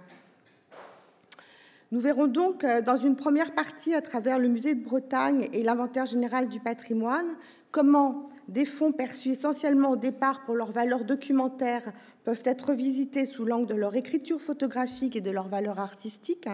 [1.91, 5.63] Nous verrons donc euh, dans une première partie, à travers le Musée de Bretagne et
[5.63, 7.35] l'Inventaire général du patrimoine,
[7.71, 11.91] comment des fonds perçus essentiellement au départ pour leur valeur documentaire
[12.23, 16.47] peuvent être revisités sous l'angle de leur écriture photographique et de leur valeur artistique.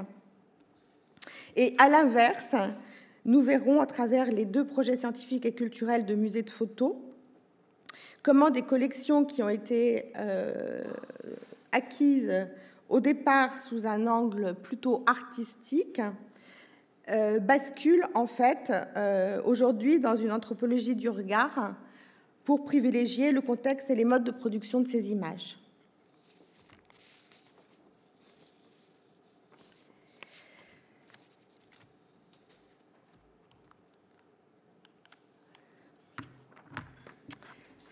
[1.56, 2.56] Et à l'inverse,
[3.26, 6.96] nous verrons à travers les deux projets scientifiques et culturels de musées de photos
[8.22, 10.84] comment des collections qui ont été euh,
[11.72, 12.48] acquises
[12.90, 16.02] au départ sous un angle plutôt artistique
[17.10, 21.76] euh, basculent en fait euh, aujourd'hui dans une anthropologie du regard
[22.46, 25.58] pour privilégier le contexte et les modes de production de ces images.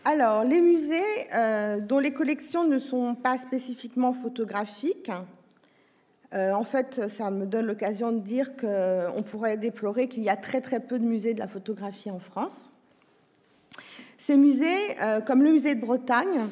[0.03, 1.03] Alors, les musées
[1.35, 5.11] euh, dont les collections ne sont pas spécifiquement photographiques,
[6.33, 10.35] euh, en fait, ça me donne l'occasion de dire qu'on pourrait déplorer qu'il y a
[10.35, 12.71] très très peu de musées de la photographie en France.
[14.17, 16.47] Ces musées, euh, comme le musée de Bretagne,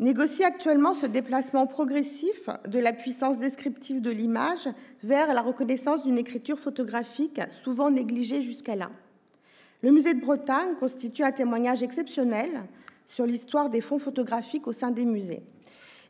[0.00, 4.68] négocie actuellement ce déplacement progressif de la puissance descriptive de l'image
[5.04, 8.90] vers la reconnaissance d'une écriture photographique souvent négligée jusqu'à là.
[9.82, 12.50] Le musée de Bretagne constitue un témoignage exceptionnel
[13.10, 15.42] sur l'histoire des fonds photographiques au sein des musées.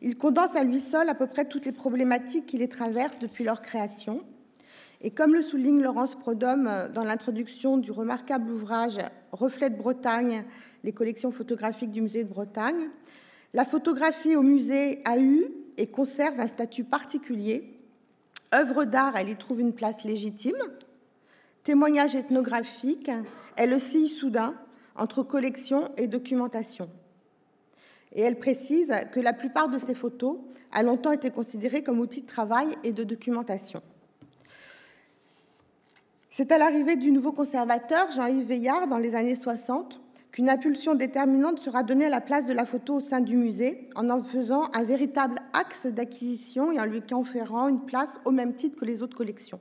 [0.03, 3.43] Il condense à lui seul à peu près toutes les problématiques qui les traversent depuis
[3.43, 4.21] leur création.
[5.01, 8.99] Et comme le souligne Laurence Prodhomme dans l'introduction du remarquable ouvrage
[9.33, 10.45] Reflet de Bretagne,
[10.85, 12.91] les collections photographiques du musée de Bretagne,
[13.55, 15.47] la photographie au musée a eu
[15.79, 17.79] et conserve un statut particulier.
[18.55, 20.59] Œuvre d'art, elle y trouve une place légitime.
[21.65, 23.11] Témoignage ethnographique,
[23.57, 24.55] elle oscille soudain
[25.01, 26.89] entre collection et documentation.
[28.13, 30.37] Et elle précise que la plupart de ces photos
[30.73, 33.83] a longtemps été considérées comme outil de travail et de documentation.
[36.31, 40.01] C'est à l'arrivée du nouveau conservateur, Jean-Yves Veillard, dans les années 60,
[40.33, 43.89] qu'une impulsion déterminante sera donnée à la place de la photo au sein du musée,
[43.97, 48.55] en en faisant un véritable axe d'acquisition et en lui conférant une place au même
[48.55, 49.61] titre que les autres collections.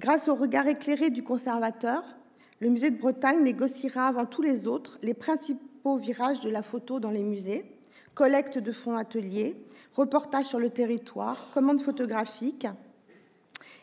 [0.00, 2.15] Grâce au regard éclairé du conservateur,
[2.60, 7.00] le musée de Bretagne négociera avant tous les autres les principaux virages de la photo
[7.00, 7.64] dans les musées,
[8.14, 9.56] collecte de fonds ateliers,
[9.94, 12.66] reportages sur le territoire, commandes photographiques,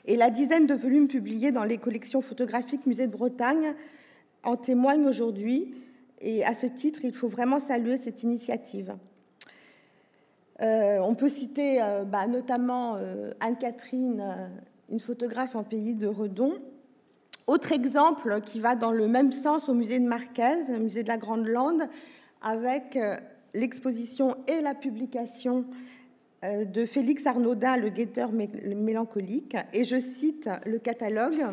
[0.06, 3.74] et la dizaine de volumes publiés dans les collections photographiques Musée de Bretagne
[4.44, 5.76] en témoigne aujourd'hui.
[6.20, 8.96] Et à ce titre, il faut vraiment saluer cette initiative.
[10.62, 14.52] Euh, on peut citer euh, bah, notamment euh, Anne-Catherine,
[14.90, 16.54] une photographe en pays de Redon.
[17.46, 21.10] Autre exemple qui va dans le même sens au musée de Marquez, au musée de
[21.10, 21.90] la Grande Lande,
[22.42, 22.98] avec
[23.54, 25.66] l'exposition et la publication
[26.44, 29.58] de Félix Arnaudin, le guetteur mélancolique.
[29.74, 31.46] Et je cite le catalogue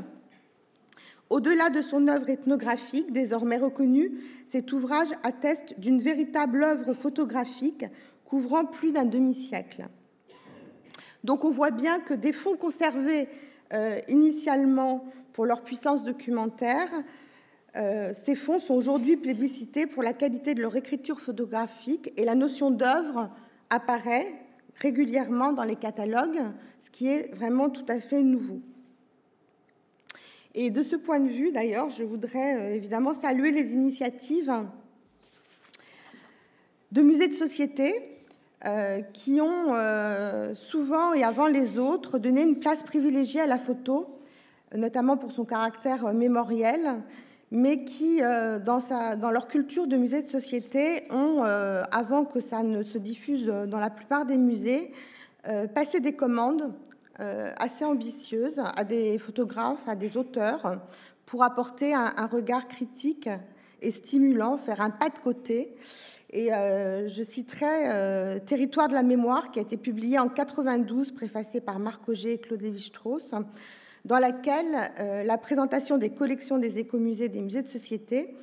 [1.30, 7.86] au-delà de son œuvre ethnographique, désormais reconnue, cet ouvrage atteste d'une véritable œuvre photographique
[8.24, 9.86] couvrant plus d'un demi-siècle.
[11.22, 13.28] Donc on voit bien que des fonds conservés
[13.72, 16.88] euh, initialement pour leur puissance documentaire,
[17.76, 22.34] euh, ces fonds sont aujourd'hui plébiscités pour la qualité de leur écriture photographique et la
[22.34, 23.30] notion d'œuvre
[23.70, 24.26] apparaît
[24.76, 26.42] régulièrement dans les catalogues,
[26.80, 28.60] ce qui est vraiment tout à fait nouveau.
[30.54, 34.52] Et de ce point de vue, d'ailleurs, je voudrais euh, évidemment saluer les initiatives
[36.90, 37.94] de musées de société
[38.64, 44.19] euh, qui ont souvent et avant les autres donné une place privilégiée à la photo,
[44.74, 47.02] notamment pour son caractère mémoriel,
[47.50, 52.62] mais qui, dans, sa, dans, leur culture de musée de société, ont, avant que ça
[52.62, 54.92] ne se diffuse dans la plupart des musées,
[55.74, 56.72] passé des commandes
[57.20, 60.80] euh, assez ambitieuse à des photographes, à des auteurs,
[61.26, 63.28] pour apporter un, regard critique
[63.82, 65.74] et stimulant, faire un pas de côté.
[66.30, 71.10] Et euh, je citerai euh, Territoire de la mémoire, qui a été publié en 92,
[71.10, 73.34] préfacé par Marc Auger et Claude Lévi-Strauss,
[74.04, 74.92] dans laquelle
[75.24, 78.34] la présentation des collections des écomusées des musées de société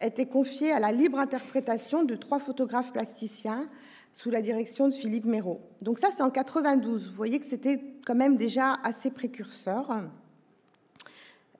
[0.00, 3.68] était confiée à la libre interprétation de trois photographes plasticiens,
[4.14, 5.60] sous la direction de Philippe Méraud.
[5.82, 7.08] Donc ça, c'est en 92.
[7.08, 10.02] Vous voyez que c'était quand même déjà assez précurseur.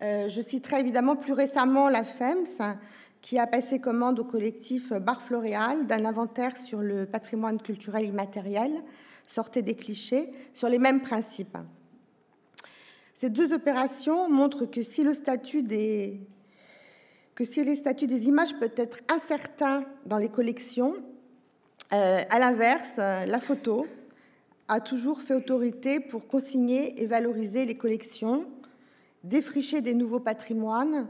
[0.02, 2.76] Euh, je citerai évidemment plus récemment la FEMS,
[3.20, 8.70] qui a passé commande au collectif Bar Floréal d'un inventaire sur le patrimoine culturel immatériel,
[9.26, 11.56] sortez des clichés, sur les mêmes principes.
[13.14, 16.20] Ces deux opérations montrent que si le statut des
[17.36, 20.94] que si des images peut être incertain dans les collections,
[21.92, 23.86] euh, à l'inverse, euh, la photo
[24.68, 28.46] a toujours fait autorité pour consigner et valoriser les collections,
[29.24, 31.08] défricher des nouveaux patrimoines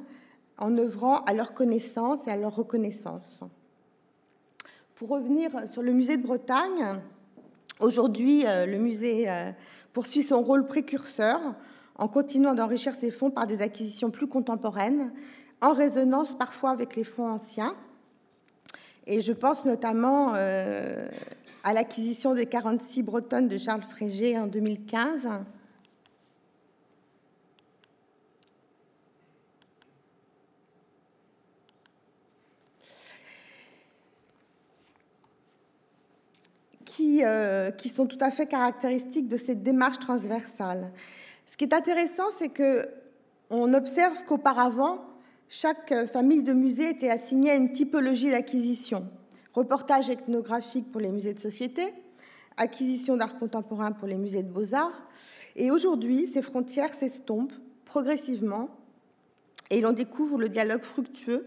[0.57, 3.41] en œuvrant à leur connaissance et à leur reconnaissance.
[4.95, 7.01] Pour revenir sur le musée de Bretagne,
[7.81, 9.27] aujourd'hui, euh, le musée
[9.93, 11.55] poursuit son rôle précurseur
[11.97, 15.13] en continuant d'enrichir ses fonds par des acquisitions plus contemporaines,
[15.61, 17.75] en résonance parfois avec les fonds anciens,
[19.07, 21.07] et je pense notamment euh,
[21.63, 25.29] à l'acquisition des 46 bretonnes de Charles Frégé en 2015.
[36.85, 40.93] Qui, euh, qui, sont tout à fait caractéristiques de cette démarche transversale.
[41.47, 42.87] Ce qui est intéressant, c'est que
[43.51, 45.05] on observe qu'auparavant,
[45.49, 49.07] chaque famille de musées était assignée à une typologie d'acquisition.
[49.53, 51.93] Reportage ethnographique pour les musées de société,
[52.57, 55.09] acquisition d'art contemporain pour les musées de beaux-arts.
[55.57, 58.71] Et aujourd'hui, ces frontières s'estompent progressivement
[59.71, 61.47] et l'on découvre le dialogue fructueux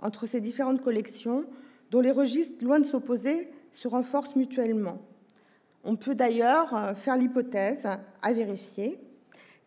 [0.00, 1.44] entre ces différentes collections
[1.90, 4.98] dont les registres, loin de s'opposer, se renforcent mutuellement.
[5.84, 7.86] On peut d'ailleurs euh, faire l'hypothèse,
[8.22, 8.98] à vérifier,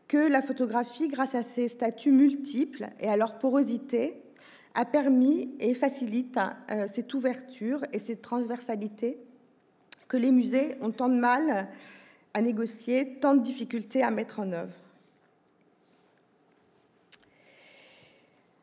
[0.08, 4.22] que la photographie, grâce à ses statuts multiples et à leur porosité,
[4.74, 6.38] a permis et facilite
[6.70, 9.18] euh, cette ouverture et cette transversalité
[10.08, 11.68] que les musées ont tant de mal
[12.34, 14.78] à négocier, tant de difficultés à mettre en œuvre.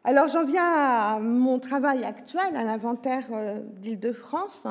[0.04, 4.66] Alors j'en viens à mon travail actuel, à l'inventaire euh, d'Île-de-France.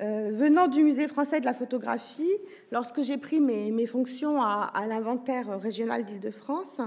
[0.00, 2.32] Euh, venant du Musée français de la photographie,
[2.70, 6.78] lorsque j'ai pris mes, fonctions à, l'inventaire régional d'Île-de-France,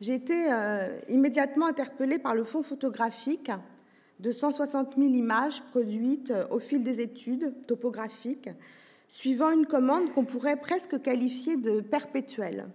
[0.00, 3.50] j'ai été euh, immédiatement interpellée par le fonds photographique
[4.18, 8.50] de 160 000 images produites euh, au fil des études topographiques,
[9.08, 12.66] suivant une commande qu'on pourrait presque qualifier de perpétuelle.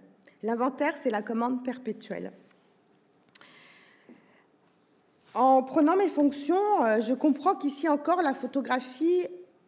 [0.42, 2.32] L'inventaire, c'est la commande perpétuelle.
[5.34, 6.54] En prenant mes fonctions,
[7.00, 9.26] je comprends qu'ici encore, la photographie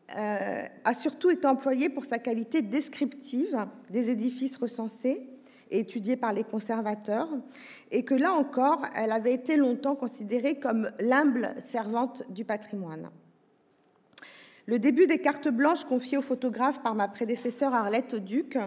[0.08, 5.28] a surtout été employée pour sa qualité descriptive des édifices recensés
[5.70, 7.28] et étudiés par les conservateurs,
[7.90, 13.10] et que là encore, elle avait été longtemps considérée comme l'humble servante du patrimoine.
[14.66, 18.58] Le début des cartes blanches confiées aux photographes par ma prédécesseur Arlette Duc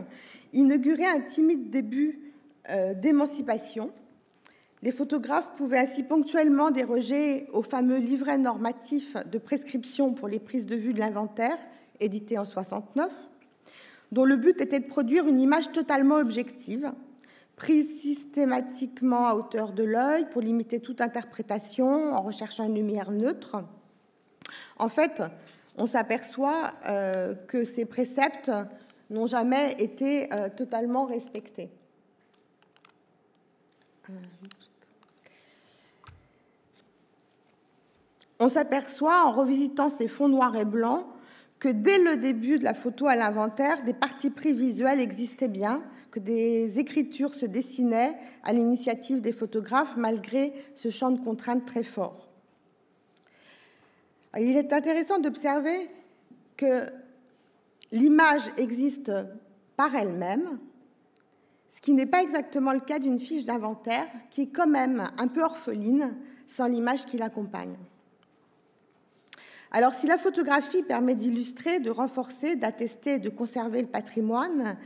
[0.54, 2.34] inaugurait un timide début
[2.70, 3.92] euh, d'émancipation
[4.82, 10.66] les photographes pouvaient ainsi ponctuellement déroger au fameux livret normatif de prescription pour les prises
[10.66, 11.58] de vue de l'inventaire,
[12.00, 13.12] édité en 69,
[14.12, 16.94] dont le but était de produire une image totalement objective,
[17.58, 23.58] prise systématiquement à hauteur de l'œil pour limiter toute interprétation en recherchant une lumière neutre.
[24.78, 25.22] En fait,
[25.76, 28.52] on s'aperçoit euh, que ces préceptes
[29.10, 31.70] n'ont jamais été euh, totalement respectés.
[34.10, 34.14] Euh,
[38.40, 41.06] on s'aperçoit en revisitant ces fonds noirs et blancs
[41.60, 45.84] que dès le début de la photo à l'inventaire, des parties pris visuels existaient bien,
[46.10, 51.84] que des écritures se dessinaient à l'initiative des photographes malgré ce champ de contraintes très
[51.84, 52.30] fort.
[54.38, 55.90] Il est intéressant d'observer
[56.56, 56.86] que
[57.92, 59.12] l'image existe
[59.76, 60.60] par elle-même,
[61.70, 65.28] ce qui n'est pas exactement le cas d'une fiche d'inventaire qui est quand même un
[65.28, 66.16] peu orpheline
[66.48, 67.76] sans l'image qui l'accompagne.
[69.72, 74.78] Alors si la photographie permet d'illustrer, de renforcer, d'attester de conserver le patrimoine,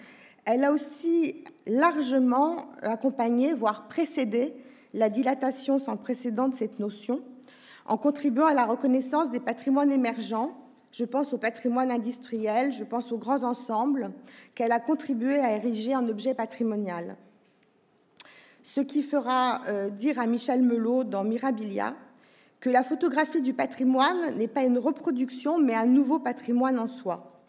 [0.45, 4.53] elle a aussi largement accompagné, voire précédé,
[4.93, 7.21] la dilatation sans précédent de cette notion,
[7.85, 10.53] en contribuant à la reconnaissance des patrimoines émergents.
[10.91, 14.11] Je pense au patrimoine industriel, je pense aux grands ensembles
[14.53, 17.15] qu'elle a contribué à ériger en objet patrimonial.
[18.63, 21.95] Ce qui fera euh, dire à Michel Melot dans Mirabilia
[22.63, 27.43] que la photographie du patrimoine n'est pas une reproduction, mais un nouveau patrimoine en soi.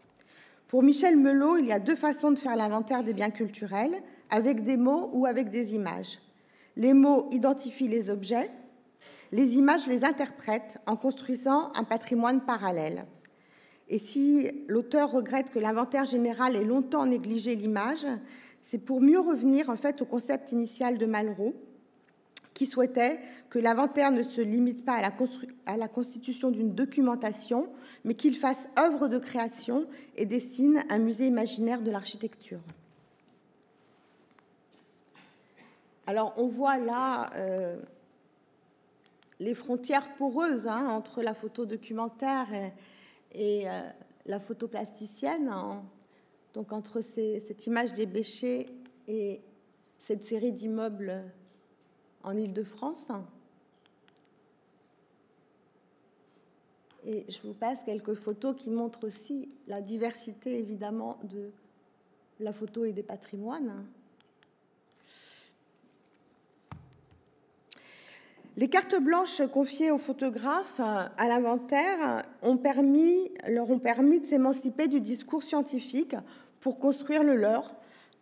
[0.66, 4.64] Pour Michel Melot, il y a deux façons de faire l'inventaire des biens culturels, avec
[4.64, 6.18] des mots ou avec des images.
[6.74, 8.50] Les mots identifient les objets,
[9.30, 13.06] les images les interprètent en construisant un patrimoine parallèle.
[13.88, 18.04] Et si l'auteur regrette que l'inventaire général ait longtemps négligé l'image,
[18.64, 21.54] c'est pour mieux revenir en fait au concept initial de Malraux,
[22.54, 23.18] qui souhaitait
[23.50, 24.94] que l'inventaire ne se limite pas
[25.66, 27.68] à la, constitution d'une documentation,
[28.04, 29.86] mais qu'il fasse œuvre de création
[30.16, 32.60] et dessine un musée imaginaire de l'architecture.
[36.06, 37.76] Alors on voit là euh,
[39.40, 42.46] les frontières poreuses hein, entre la photo documentaire
[43.32, 43.82] et, euh,
[44.26, 45.82] la photo plasticienne, hein.
[46.54, 48.66] donc entre cette image des bêchers
[49.08, 49.40] et
[50.02, 51.24] cette série d'immeubles
[52.24, 53.06] en Ile-de-France.
[57.06, 61.50] Et je vous passe quelques photos qui montrent aussi la diversité, évidemment, de
[62.40, 63.84] la photo et des patrimoines.
[68.56, 74.86] Les cartes blanches confiées aux photographes à l'inventaire ont permis, leur ont permis de s'émanciper
[74.86, 76.14] du discours scientifique
[76.60, 77.74] pour construire le leur,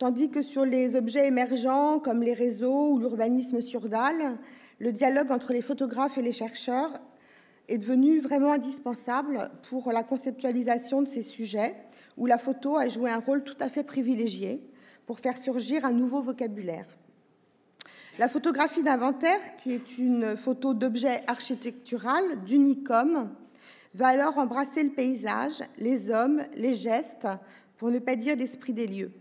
[0.03, 4.37] tandis que sur les objets émergents comme les réseaux ou l'urbanisme sur dalle,
[4.81, 6.91] le dialogue entre les photographes et les chercheurs
[7.69, 11.77] est devenu vraiment indispensable pour la conceptualisation de ces sujets,
[12.17, 14.61] où la photo a joué un rôle tout à fait privilégié
[15.07, 16.89] pour faire surgir un nouveau vocabulaire.
[18.19, 23.31] La photographie d'inventaire, qui est une photo d'objet architectural, d'unicum,
[23.95, 27.29] va alors embrasser le paysage, les hommes, les gestes,
[27.77, 29.13] pour ne pas dire l'esprit des lieux.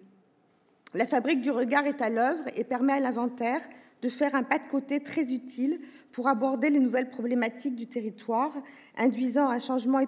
[0.94, 3.62] La fabrique du regard est à l'œuvre et permet à l'inventaire
[4.02, 5.80] de faire un pas de côté très utile
[6.12, 8.52] pour aborder les nouvelles problématiques du territoire,
[8.98, 10.00] induisant un changement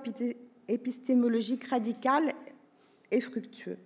[0.68, 2.24] épistémologique radical
[3.12, 3.78] et fructueux.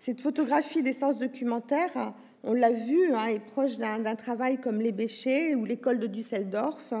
[0.00, 5.54] Cette photographie d'essence documentaire, on l'a vu, hein, est proche d'un travail comme Les Béchés
[5.54, 6.92] ou l'école de Düsseldorf,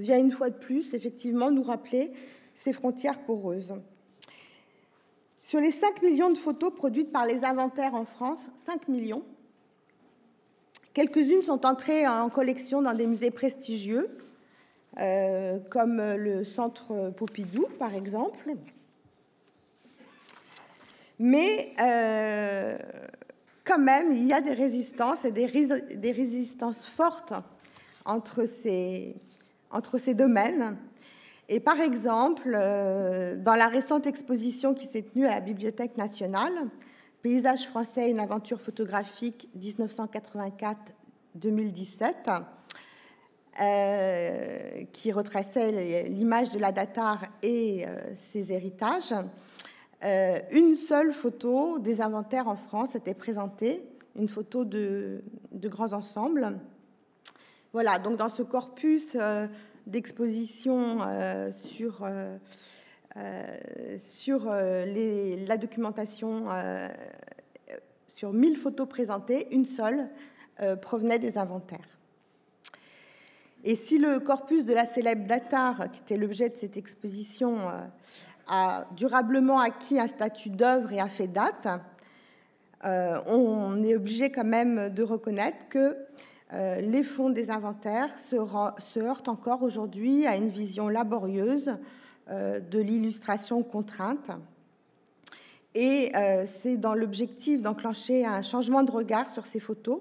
[0.00, 2.10] vient une fois de plus effectivement nous rappeler
[2.54, 3.72] ces frontières poreuses.
[5.42, 9.24] Sur les 5 millions de photos produites par les inventaires en France, 5 millions,
[10.94, 14.08] quelques-unes sont entrées en collection dans des musées prestigieux,
[14.98, 18.54] euh, comme le Centre Pompidou, par exemple.
[21.18, 22.78] Mais euh,
[23.64, 27.32] quand même, il y a des résistances et des, résistances fortes
[28.04, 29.14] entre ces
[30.14, 30.76] domaines.
[31.48, 36.52] Et par exemple, euh, dans la récente exposition qui s'est tenue à la Bibliothèque nationale,
[37.22, 42.42] Paysage français, une aventure photographique 1984-2017,
[43.60, 49.14] euh, qui retraçait l'image de la datar et euh, ses héritages,
[50.50, 53.84] une seule photo des inventaires en France était présentée,
[54.16, 55.22] une photo de,
[55.52, 56.58] grands ensembles.
[57.72, 59.16] Voilà, donc dans ce corpus
[59.86, 62.08] d'exposition euh, sur,
[63.98, 66.46] sur la documentation,
[68.08, 70.08] sur 1000 photos présentées, une seule
[70.80, 71.98] provenait des inventaires.
[73.64, 77.58] Et si le corpus de la célèbre Datar, qui était l'objet de cette exposition,
[78.48, 81.68] a durablement acquis un statut d'œuvre et a fait date,
[82.84, 85.94] euh, on est obligé quand même de reconnaître que euh,
[86.52, 91.76] les fonds des inventaires se, heurtent encore aujourd'hui à une vision laborieuse
[92.28, 94.30] euh, de l'illustration contrainte.
[95.74, 96.12] Et
[96.44, 100.00] c'est dans l'objectif d'enclencher un changement de regard sur ces photos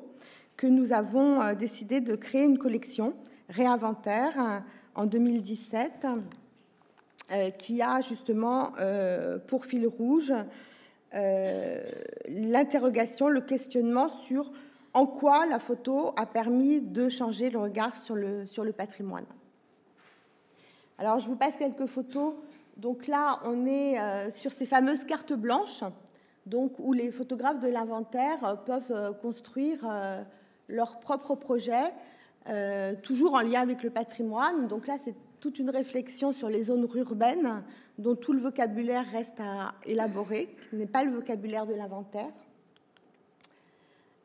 [0.58, 3.14] que nous avons décidé de créer une collection
[3.48, 4.64] réinventaire
[4.96, 6.08] en 2017
[7.32, 10.34] euh, qui a justement euh, pour fil rouge
[11.14, 11.82] euh,
[12.28, 14.52] l'interrogation, le questionnement sur
[14.94, 19.26] en quoi la photo a permis de changer le regard sur le, patrimoine.
[20.98, 22.34] Alors, je vous passe quelques photos.
[22.78, 25.84] Donc là, on est sur ces fameuses cartes blanches,
[26.46, 29.80] donc où les photographes de l'inventaire peuvent construire
[30.68, 31.94] leur propre projet,
[33.04, 34.68] toujours en lien avec le patrimoine.
[34.68, 37.64] Donc là, c'est toute une réflexion sur les zones urbaines
[37.98, 42.32] dont tout le vocabulaire reste à élaborer, ce n'est pas le vocabulaire de l'inventaire.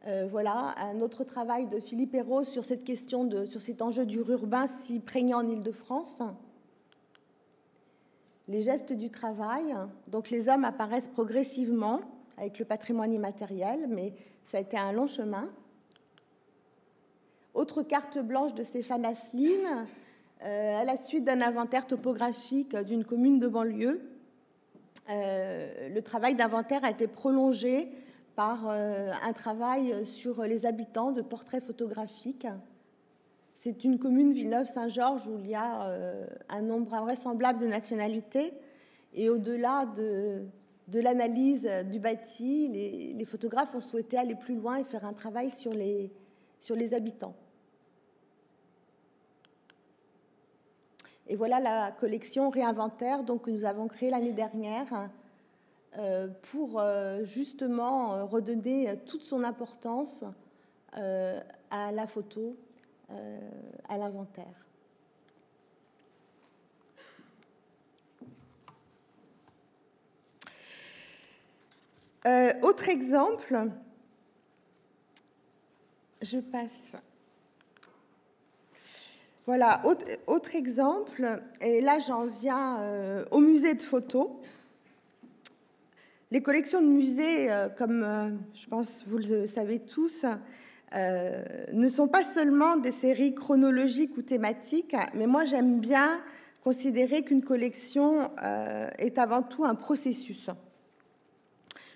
[0.07, 4.19] Euh, voilà, un autre travail de Philippe Hérault sur cette question, sur cet enjeu du
[4.19, 6.19] urbain si prégnant en Ile-de-France.
[8.47, 9.75] Les gestes du travail.
[10.07, 12.03] Donc les hommes apparaissent progressivement
[12.39, 15.49] avec le patrimoine immatériel, mais ça a été un long chemin.
[17.55, 19.87] Autre carte blanche de Stéphane Asseline,
[20.45, 24.09] euh, à la suite d'un inventaire topographique d'une commune de banlieue.
[25.11, 27.91] Euh, le travail d'inventaire a été prolongé
[28.37, 32.47] par euh, un travail sur les habitants de portraits photographiques.
[33.59, 35.91] C'est une commune, Villeneuve-Saint-Georges, où il y a
[36.49, 38.53] un nombre invraisemblable de nationalités.
[39.14, 40.45] Et au-delà de,
[40.93, 45.72] l'analyse du bâti, les, photographes ont souhaité aller plus loin et faire un travail sur
[45.72, 46.12] les,
[46.61, 47.34] sur les habitants.
[51.28, 55.07] Et voilà la collection réinventaire que nous avons créée l'année dernière euh,
[56.51, 60.25] pour euh, justement euh, redonner toute son importance
[60.93, 62.57] à la photo,
[63.89, 64.47] à l'inventaire.
[72.63, 73.71] autre exemple,
[76.23, 76.97] je passe
[79.47, 79.81] voilà,
[80.27, 84.29] autre, exemple, et là j'en viens euh, au musée de photos.
[86.33, 90.24] Les collections de musées, euh, comme euh, je pense vous le savez tous,
[90.93, 96.20] ne sont pas seulement des séries chronologiques ou thématiques, mais moi j'aime bien
[96.64, 98.31] considérer qu'une collection
[98.99, 100.49] est avant tout un processus.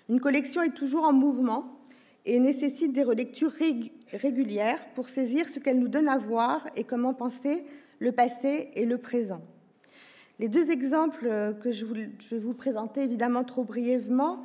[0.07, 1.79] Une collection est toujours en mouvement
[2.25, 3.53] et nécessite des relectures
[4.13, 7.65] régulières pour saisir ce qu'elle nous donne à voir et comment penser
[7.99, 9.41] le passé et le présent.
[10.41, 14.43] Les deux exemples que je vais vous présenter évidemment trop brièvement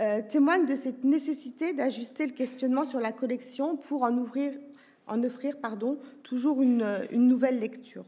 [0.00, 5.98] euh, témoignent de cette nécessité d'ajuster le questionnement sur la collection pour en, offrir pardon,
[6.22, 8.06] toujours une, nouvelle lecture.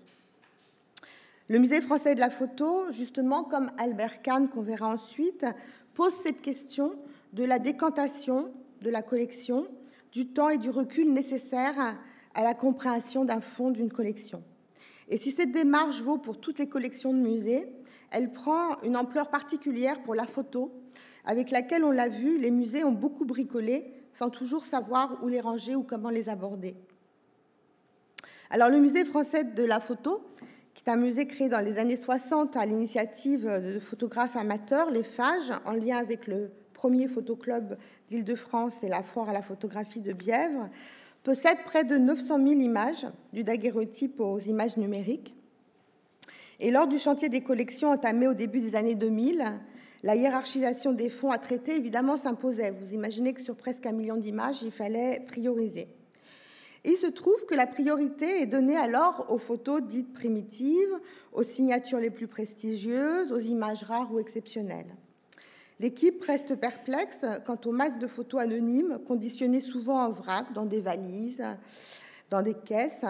[1.48, 5.44] Le Musée français de la photo, justement, comme Albert Kahn, qu'on verra ensuite,
[5.92, 6.94] pose cette question
[7.34, 8.50] de la décantation
[8.80, 9.66] de la collection,
[10.12, 11.94] du temps et du recul nécessaires
[12.34, 14.42] à la compréhension d'un fonds d'une collection.
[15.12, 17.68] Et si cette démarche vaut pour toutes les collections de musées,
[18.10, 20.72] elle prend une ampleur particulière pour la photo,
[21.26, 25.42] avec laquelle, on l'a vu, les musées ont beaucoup bricolé sans toujours savoir où les
[25.42, 26.76] ranger ou comment les aborder.
[28.48, 30.24] Alors le musée français de la photo,
[30.72, 35.02] qui est un musée créé dans les années 60 à l'initiative de photographes amateurs, les
[35.02, 37.76] FAGE, en lien avec le premier photoclub
[38.08, 40.70] d'Île-de-France et la foire à la photographie de Bièvre,
[41.22, 45.34] possède près de 900 000 images, du daguerreotype aux images numériques.
[46.60, 49.60] Et lors du chantier des collections entamé au début des années 2000,
[50.02, 52.72] la hiérarchisation des fonds à traiter, évidemment, s'imposait.
[52.72, 55.88] Vous imaginez que sur presque un million d'images, il fallait prioriser.
[56.84, 60.98] il se trouve que la priorité est donnée alors aux photos dites primitives,
[61.32, 64.96] aux signatures les plus prestigieuses, aux images rares ou exceptionnelles.
[65.80, 70.80] L'équipe reste perplexe quant aux masses de photos anonymes, conditionnées souvent en vrac, dans des
[70.80, 71.42] valises,
[72.30, 73.04] dans des caisses,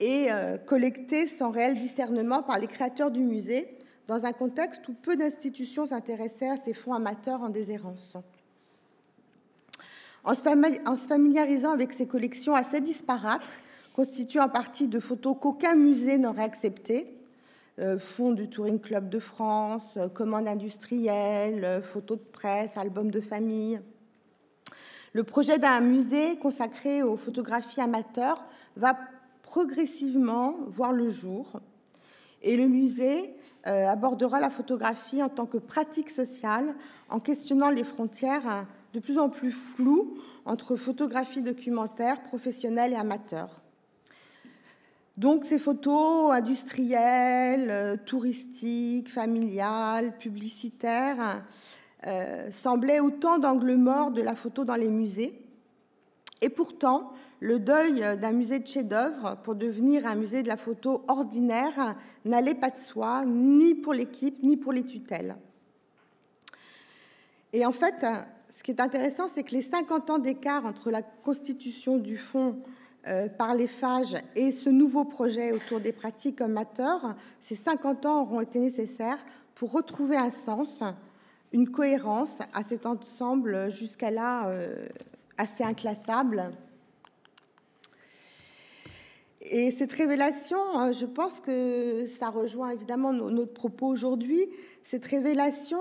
[0.00, 4.92] et euh, collectées sans réel discernement par les créateurs du musée, dans un contexte où
[4.92, 8.16] peu d'institutions s'intéressaient à ces fonds amateurs en déshérence.
[10.24, 13.42] En se familiarisant avec ces collections assez disparates,
[13.94, 17.06] constituées en partie de photos qu'aucun musée n'aurait acceptées,
[17.98, 23.20] fonds du Touring Club de France, euh, commandes industrielles, euh, photos de presse, albums de
[23.20, 23.80] famille.
[25.12, 28.44] Le projet d'un musée consacré aux photographies amateurs
[28.76, 28.96] va
[29.42, 31.60] progressivement voir le jour
[32.42, 33.34] et le musée
[33.66, 36.74] abordera la photographie en tant que pratique sociale
[37.08, 43.63] en questionnant les frontières de plus en plus floues entre photographie documentaire, professionnelle et amateur.
[45.16, 51.44] Donc ces photos industrielles, euh, touristiques, familiales, publicitaires
[52.06, 55.40] euh, semblaient autant d'angles morts de la photo dans les musées.
[56.40, 61.04] Et pourtant, le deuil d'un musée de chef-d'œuvre pour devenir un musée de la photo
[61.08, 61.94] ordinaire
[62.24, 65.36] n'allait pas de soi, ni pour l'équipe, ni pour les tutelles.
[67.52, 68.04] Et en fait,
[68.50, 72.56] ce qui est intéressant, c'est que les 50 ans d'écart entre la constitution du fonds
[73.36, 78.40] par les phages et ce nouveau projet autour des pratiques amateurs, ces 50 ans auront
[78.40, 79.18] été nécessaires
[79.54, 80.82] pour retrouver un sens,
[81.52, 84.86] une cohérence à cet ensemble jusqu'à là euh,
[85.38, 86.50] assez inclassable.
[89.42, 94.48] Et cette révélation, euh, je pense que ça rejoint évidemment notre propos aujourd'hui,
[94.82, 95.78] cette révélation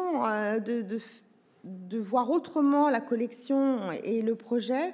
[0.59, 4.93] de, voir autrement la collection et le projet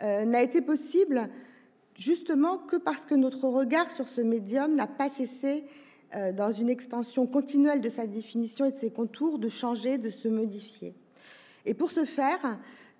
[0.00, 1.30] n'a été possible
[1.98, 5.64] justement que parce que notre regard sur ce médium n'a pas cessé,
[6.14, 10.10] euh, dans une extension continuelle de sa définition et de ses contours, de changer, de
[10.10, 10.94] se modifier.
[11.64, 12.58] Et pour ce faire,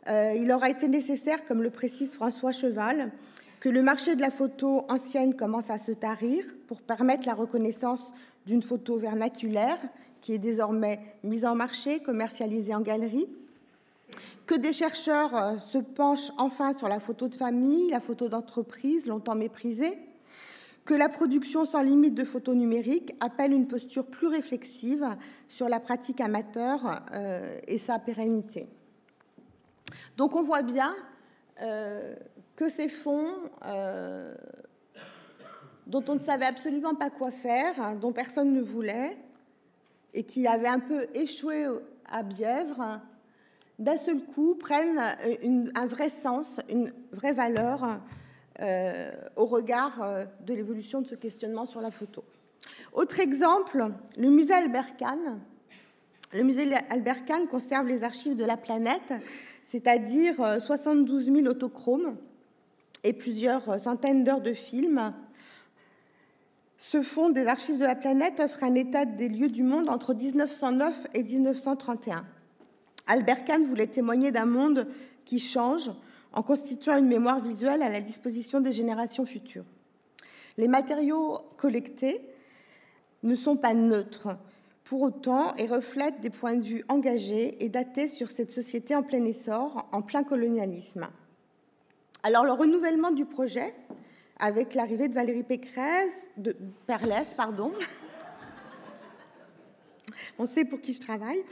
[0.08, 3.12] euh, il aura été nécessaire, comme le précise François Cheval,
[3.60, 8.12] que le marché de la photo ancienne commence à se tarir pour permettre la reconnaissance
[8.44, 9.78] d'une photo vernaculaire
[10.20, 13.28] qui est désormais mise en marché, commercialisée en galerie,
[14.46, 19.06] que des chercheurs euh, se penchent enfin sur la photo de famille, la photo d'entreprise,
[19.06, 19.98] longtemps méprisée,
[20.84, 25.04] que la production sans limite de photos numériques appelle une posture plus réflexive
[25.48, 28.68] sur la pratique amateur euh, et sa pérennité.
[30.16, 30.94] Donc on voit bien
[31.60, 32.14] euh,
[32.54, 33.34] que ces fonds,
[35.86, 39.16] dont on ne savait absolument pas quoi faire, dont personne ne voulait,
[40.14, 41.66] et qui avaient un peu échoué
[42.06, 43.00] à Bièvre,
[43.78, 45.00] d'un seul coup prennent
[45.74, 48.00] un vrai sens, une vraie valeur
[48.60, 52.24] euh, au regard euh, de l'évolution de ce questionnement sur la photo.
[52.94, 55.40] Autre exemple, le musée Albert Kahn.
[56.32, 59.12] Le musée Albert Kahn conserve les archives de la planète,
[59.66, 62.16] c'est-à-dire 72 euh, 000 autochromes
[63.04, 65.12] et plusieurs centaines d'heures de films.
[66.78, 70.14] Ce fonds des archives de la planète offre un état des lieux du monde entre
[70.14, 72.24] 1909 et 1931.
[73.06, 74.88] Albert Kahn voulait témoigner d'un monde
[75.24, 75.90] qui change
[76.32, 79.64] en constituant une mémoire visuelle à la disposition des générations futures.
[80.58, 82.20] Les matériaux collectés
[83.22, 84.36] ne sont pas neutres
[84.84, 89.02] pour autant et reflètent des points de vue engagés et datés sur cette société en
[89.02, 91.08] plein essor, en plein colonialisme.
[92.22, 93.74] Alors le renouvellement du projet,
[94.38, 97.72] avec l'arrivée de Valérie Pécresse, de Perlès, pardon,
[100.38, 101.42] on sait pour qui je travaille,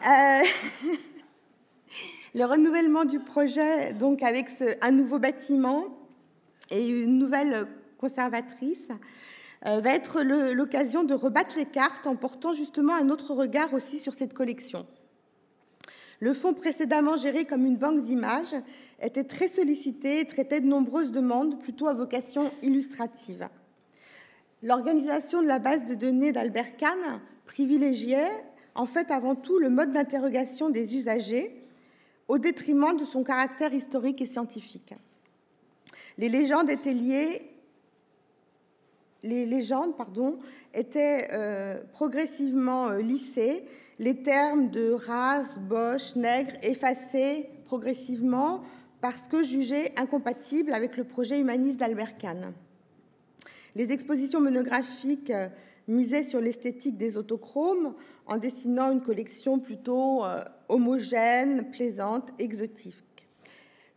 [2.34, 4.48] le renouvellement du projet, donc avec
[4.80, 5.84] un nouveau bâtiment
[6.70, 7.66] et une nouvelle
[7.98, 8.88] conservatrice,
[9.66, 13.98] euh, va être l'occasion de rebattre les cartes en portant justement un autre regard aussi
[13.98, 14.86] sur cette collection.
[16.18, 18.54] Le fonds précédemment géré comme une banque d'images
[19.02, 23.48] était très sollicité et traitait de nombreuses demandes plutôt à vocation illustrative.
[24.62, 28.30] L'organisation de la base de données d'Albert Kahn privilégiait
[28.74, 31.54] en fait avant tout le mode d'interrogation des usagers
[32.28, 34.94] au détriment de son caractère historique et scientifique.
[36.18, 36.70] Les légendes
[40.72, 43.64] étaient euh, progressivement euh, lissées,
[43.98, 48.62] les termes de race, boche, nègre effacés progressivement
[49.00, 52.52] parce que jugés incompatibles avec le projet humaniste d'Albert Kahn.
[53.74, 55.32] Les expositions monographiques
[55.90, 57.94] misaient sur l'esthétique des autochromes
[58.26, 63.28] en dessinant une collection plutôt euh, homogène, plaisante, exotique.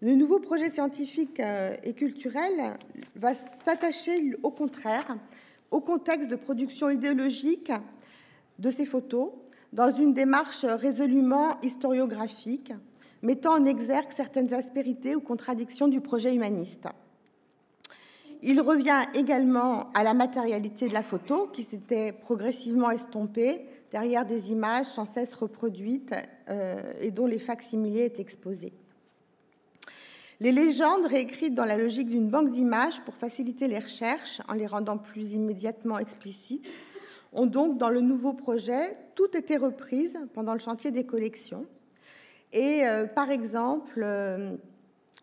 [0.02, 2.78] Le nouveau projet scientifique euh, et culturel
[3.16, 5.18] va s'attacher au contraire
[5.72, 7.72] au contexte de production idéologique
[8.60, 9.32] de ces photos
[9.72, 12.74] dans une démarche résolument historiographique,
[13.24, 16.88] mettant en exergue certaines aspérités ou contradictions du projet humaniste.
[18.46, 24.52] Il revient également à la matérialité de la photo, qui s'était progressivement estompée derrière des
[24.52, 26.14] images sans cesse reproduites
[26.50, 28.74] euh, et dont les facsimilés est exposés.
[30.42, 34.68] Les légendes, réécrites dans la logique d'une banque d'images pour faciliter les recherches en les
[34.68, 36.68] rendant plus immédiatement explicites,
[37.32, 41.66] ont donc, dans le nouveau projet, tout été reprises pendant le chantier des collections.
[42.52, 44.58] Et euh, par exemple, euh,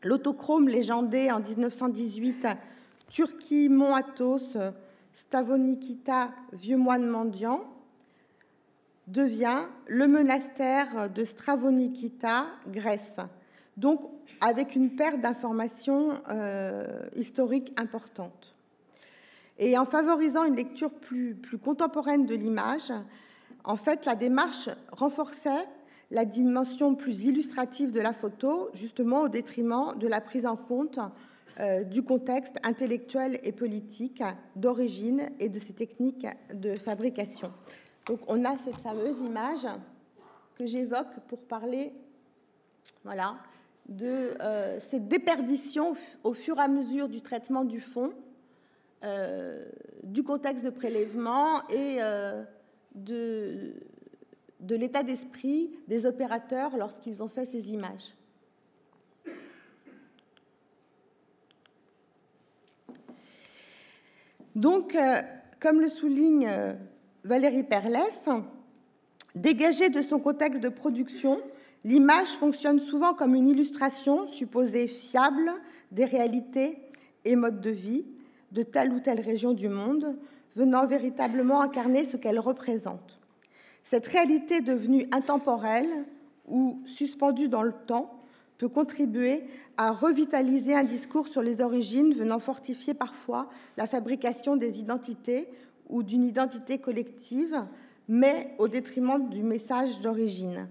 [0.02, 2.46] l'autochrome légendé en 1918
[3.10, 4.56] Turquie, Mont Athos,
[5.12, 7.64] Stavonikita, vieux moine mendiant,
[9.08, 13.16] devient le monastère de Stravonikita, Grèce.
[13.76, 14.00] Donc,
[14.40, 18.54] avec une perte d'informations euh, historiques importante.
[19.58, 22.92] Et en favorisant une lecture plus, contemporaine de l'image,
[23.64, 25.68] en fait, la démarche renforçait
[26.10, 30.98] la dimension plus illustrative de la photo, justement au détriment de la prise en compte
[31.90, 34.22] du contexte intellectuel et politique
[34.56, 37.52] d'origine et de ses techniques de fabrication.
[38.06, 39.66] Donc on a cette fameuse image
[40.56, 41.92] que j'évoque pour parler
[43.04, 43.36] voilà,
[43.88, 45.94] de euh, cette déperdition
[46.24, 48.12] au fur et à mesure du traitement du fond,
[49.04, 49.64] euh,
[50.04, 51.98] du contexte de prélèvement et
[52.94, 53.74] de,
[54.60, 58.14] de l'état d'esprit des opérateurs lorsqu'ils ont fait ces images.
[64.56, 65.20] Donc, euh,
[65.60, 66.74] comme le souligne euh,
[67.24, 68.20] Valérie Perlès,
[69.34, 71.40] dégagée de son contexte de production,
[71.84, 75.52] l'image fonctionne souvent comme une illustration supposée fiable
[75.92, 76.78] des réalités
[77.24, 78.04] et modes de vie
[78.52, 80.16] de telle ou telle région du monde,
[80.56, 83.20] venant véritablement incarner ce qu'elle représente.
[83.84, 86.04] Cette réalité devenue intemporelle
[86.48, 88.19] ou suspendue dans le temps
[88.60, 89.42] peut contribuer
[89.78, 93.48] à revitaliser un discours sur les origines venant fortifier parfois
[93.78, 95.48] la fabrication des identités
[95.88, 97.64] ou d'une identité collective,
[98.06, 100.68] mais au détriment du message d'origine.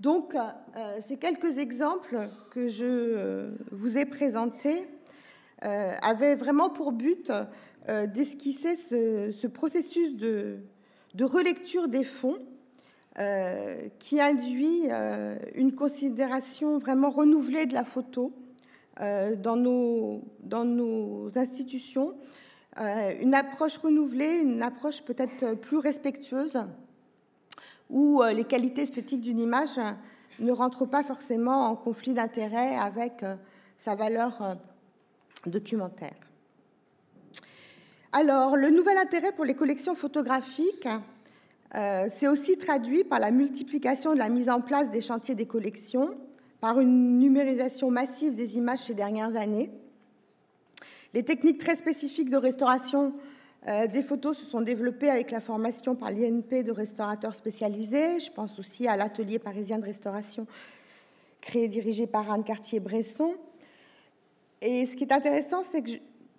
[0.00, 4.88] Donc, euh, ces quelques exemples que je euh, vous ai présentés
[5.64, 7.30] euh, avaient vraiment pour but
[8.14, 10.60] d'esquisser ce, processus de,
[11.14, 12.38] de relecture des fonds
[13.18, 18.32] euh, qui induit euh, une considération vraiment renouvelée de la photo
[19.00, 22.14] euh, dans, nos, dans nos institutions,
[23.20, 26.58] une approche renouvelée, une approche peut-être plus respectueuse,
[27.90, 29.78] où les qualités esthétiques d'une image
[30.40, 33.26] ne rentrent pas forcément en conflit d'intérêt avec
[33.78, 34.56] sa valeur
[35.44, 36.14] documentaire.
[38.12, 40.88] Alors, le nouvel intérêt pour les collections photographiques
[41.74, 45.46] euh, c'est aussi traduit par la multiplication de la mise en place des chantiers des
[45.46, 46.14] collections,
[46.60, 49.70] par une numérisation massive des images ces dernières années.
[51.14, 53.14] Les techniques très spécifiques de restauration
[53.68, 58.20] euh, des photos se sont développées avec la formation par l'INP de restaurateurs spécialisés.
[58.20, 60.46] Je pense aussi à l'atelier parisien de restauration
[61.40, 63.34] créé et dirigé par Anne Cartier-Bresson.
[64.60, 65.90] Et ce qui est intéressant, c'est que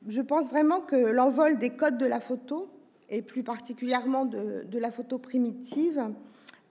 [0.07, 2.69] je pense vraiment que l'envol des codes de la photo
[3.09, 6.01] et plus particulièrement de, la photo primitive,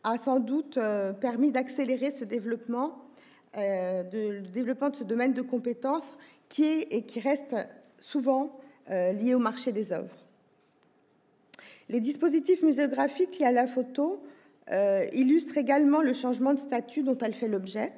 [0.05, 2.99] a sans doute euh, permis d'accélérer ce développement,
[3.57, 6.17] euh, le développement de ce domaine de compétences
[6.49, 7.55] qui est et qui reste
[8.01, 8.59] souvent
[8.91, 10.17] euh, lié au marché des œuvres.
[11.89, 14.23] Les dispositifs muséographiques liés à la photo
[15.13, 17.93] illustrent également le changement de statut dont elle fait l'objet.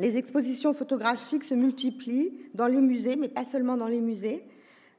[0.00, 4.42] Les expositions photographiques se multiplient dans les musées, mais pas seulement dans les musées,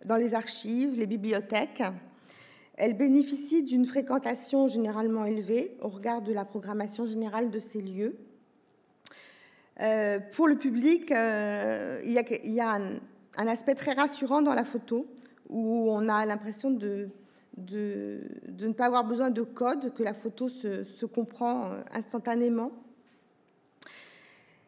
[0.05, 1.83] dans les archives, les bibliothèques,
[2.77, 8.15] elle bénéficie d'une fréquentation généralement élevée au regard de la programmation générale de ces lieux.
[9.81, 15.07] Euh, pour le public, euh, il y a, un, aspect très rassurant dans la photo
[15.49, 17.09] où on a l'impression de,
[17.57, 22.71] ne pas avoir besoin de code, que la photo se, comprend instantanément.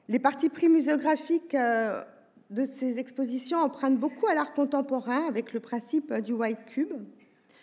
[0.08, 6.12] Les parties pris muséographiques de ces expositions empruntent beaucoup à l'art contemporain avec le principe
[6.22, 6.94] du white cube.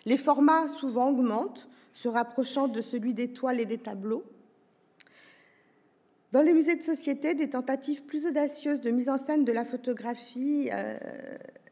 [0.07, 4.23] Les formats souvent augmentent, se rapprochant de celui des toiles et des tableaux.
[6.31, 9.65] Dans les musées de société, des tentatives plus audacieuses de mise en scène de la
[9.65, 10.97] photographie euh,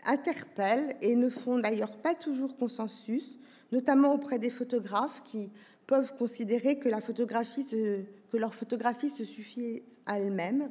[0.04, 3.40] interpellent et ne font d'ailleurs pas toujours consensus,
[3.72, 5.50] notamment auprès des photographes qui
[5.88, 7.64] peuvent considérer que, leur photographie
[9.12, 10.70] se suffit à elle-même.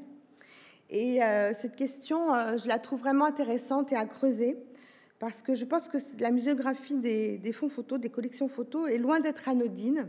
[0.90, 4.58] Et euh, cette question, euh, je la trouve vraiment intéressante et à creuser,
[5.25, 9.20] parce que je pense que la muséographie des, fonds photos, des collections photos, est loin
[9.20, 10.07] d'être anodine,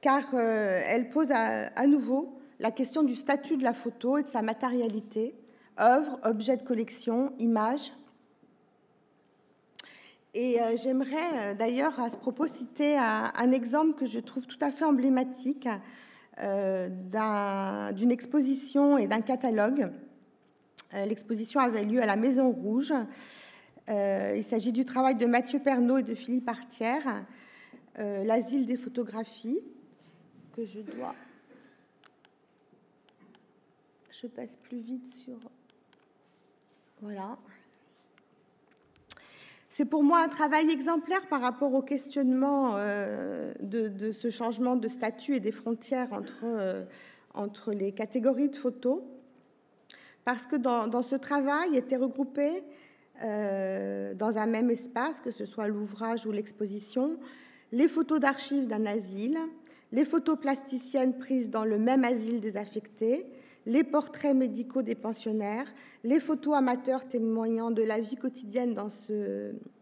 [0.00, 4.28] car euh, elle pose à, nouveau la question du statut de la photo et de
[4.28, 5.36] sa matérialité,
[5.78, 7.92] œuvre, objet de collection, image.
[10.34, 14.84] Et j'aimerais d'ailleurs à ce propos citer un, exemple que je trouve tout à fait
[14.84, 15.68] emblématique
[16.40, 16.88] euh,
[17.92, 19.92] d'une exposition et d'un catalogue.
[20.94, 22.92] Euh, l'exposition avait lieu à la Maison Rouge.
[23.90, 27.24] Euh, il s'agit du travail de Mathieu Pernaud et de Philippe Artière,
[27.98, 29.60] L'asile des photographies,
[30.56, 31.14] que je dois.
[34.10, 35.38] Je passe plus vite sur.
[37.02, 37.36] Voilà.
[39.80, 44.88] C'est pour moi un travail exemplaire par rapport au questionnement euh, de, ce changement de
[44.88, 46.84] statut et des frontières entre, euh,
[47.32, 49.00] entre les catégories de photos,
[50.24, 52.62] parce que dans, ce travail étaient regroupés
[53.22, 57.18] euh, dans un même espace, que ce soit l'ouvrage ou l'exposition,
[57.72, 59.38] les photos d'archives d'un asile,
[59.92, 63.26] les photos plasticiennes prises dans le même asile désaffecté,
[63.66, 65.72] les portraits médicaux des pensionnaires,
[66.04, 68.88] les photos amateurs témoignant de la vie quotidienne dans,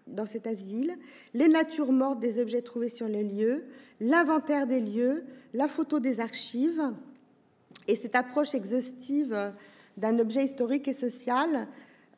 [0.06, 0.96] dans cet asile,
[1.34, 3.64] les natures mortes des objets trouvés sur les lieux,
[4.00, 5.24] l'inventaire des lieux,
[5.54, 6.82] la photo des archives.
[7.86, 9.52] Et cette approche exhaustive
[9.96, 11.68] d'un objet historique et social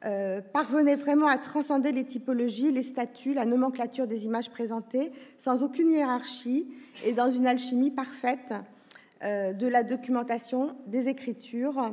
[0.07, 5.63] euh, parvenait vraiment à transcender les typologies, les statuts, la nomenclature des images présentées, sans
[5.63, 6.67] aucune hiérarchie
[7.05, 8.55] et dans une alchimie parfaite
[9.23, 11.93] euh, de la documentation, des écritures,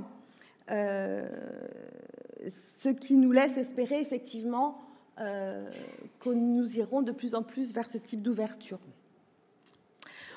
[0.71, 1.27] euh,
[2.81, 4.81] ce qui nous laisse espérer effectivement
[5.17, 8.77] que nous irons de plus en plus vers ce type d'ouverture.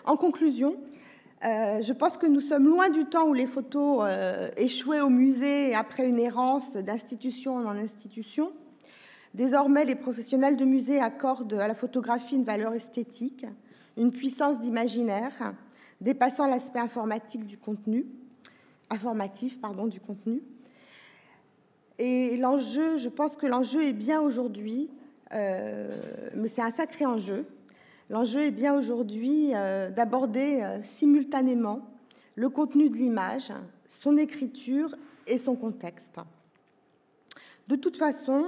[0.06, 0.78] En conclusion,
[1.42, 4.08] je pense que nous sommes loin du temps où les photos
[4.56, 8.52] échouaient au musée après une errance d'institution en institution.
[9.34, 13.46] Désormais, les professionnels de musée accordent à la photographie une valeur esthétique,
[13.96, 15.54] une puissance d'imaginaire,
[16.00, 18.06] dépassant l'aspect informatique du contenu,
[18.90, 20.42] informatif pardon, du contenu.
[21.98, 24.90] Et l'enjeu, je pense que l'enjeu est bien aujourd'hui,
[25.32, 25.96] euh,
[26.34, 27.46] mais c'est un sacré enjeu.
[28.10, 31.88] L'enjeu est bien aujourd'hui euh, d'aborder euh, simultanément
[32.34, 33.52] le contenu de l'image,
[33.88, 34.94] son écriture
[35.26, 36.16] et son contexte.
[37.68, 38.46] De toute façon,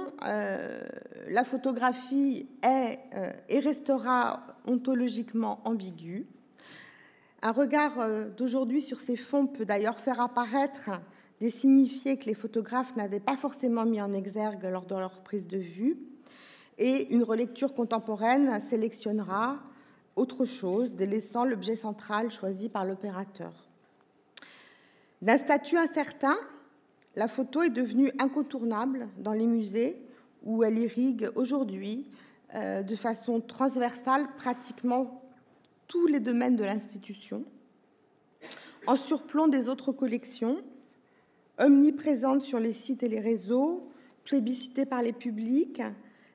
[1.29, 2.99] la photographie est
[3.47, 6.27] et restera ontologiquement ambiguë.
[7.45, 10.91] Un regard euh, d'aujourd'hui sur ces fonds peut d'ailleurs faire apparaître
[11.41, 15.45] des signifiés que les photographes n'avaient pas forcément mis en exergue lors de leur prise
[15.45, 15.97] de vue.
[16.77, 19.59] Et une relecture contemporaine sélectionnera
[20.15, 23.51] autre chose, délaissant l'objet central choisi par l'opérateur.
[25.21, 26.35] D'un statut incertain,
[27.15, 30.01] la photo est devenue incontournable dans les musées
[30.43, 32.07] où elle irrigue aujourd'hui
[32.55, 35.23] euh, de façon transversale pratiquement
[35.87, 37.43] tous les domaines de l'institution,
[38.87, 40.57] en surplomb des autres collections,
[41.57, 43.89] omniprésente sur les sites et les réseaux,
[44.23, 45.81] plébiscitée par les publics,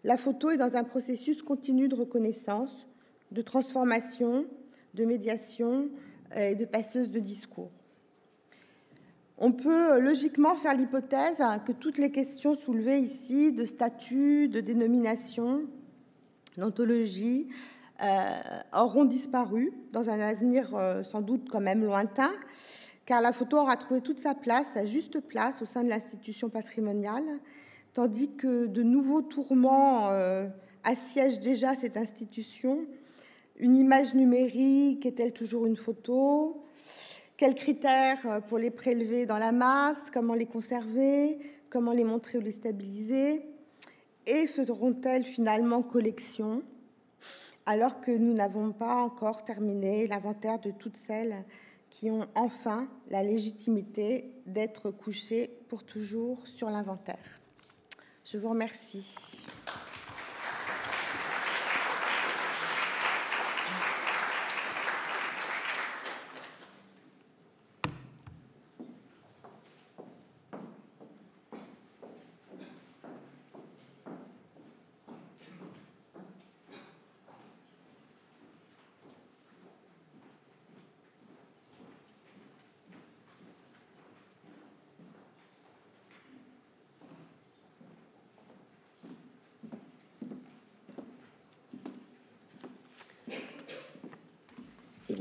[0.08, 2.86] la photo est dans un processus continu de reconnaissance,
[3.30, 4.46] de transformation,
[4.94, 5.90] de médiation
[6.34, 7.70] et de passeuse de discours.
[9.36, 15.64] On peut logiquement faire l'hypothèse que toutes les questions soulevées ici de statut, de dénomination,
[16.56, 17.48] d'ontologie,
[18.02, 18.30] euh,
[18.72, 22.30] auront disparu dans un avenir euh, sans doute quand même lointain,
[23.04, 26.48] car la photo aura trouvé toute sa place, sa juste place au sein de l'institution
[26.48, 27.40] patrimoniale,
[27.98, 30.46] tandis que de nouveaux tourments euh,
[30.84, 32.86] assiègent déjà cette institution.
[33.56, 36.62] Une image numérique est-elle toujours une photo?
[37.36, 39.98] Quels critères pour les prélever dans la masse?
[40.12, 41.40] Comment les conserver?
[41.70, 43.42] Comment les montrer ou les stabiliser?
[44.28, 46.62] Et feront-elles finalement collection?
[47.66, 51.44] Alors que nous n'avons pas encore terminé l'inventaire de toutes celles
[51.90, 57.37] qui ont enfin la légitimité d'être couchés pour toujours sur l'inventaire.
[58.30, 59.46] Je vous remercie.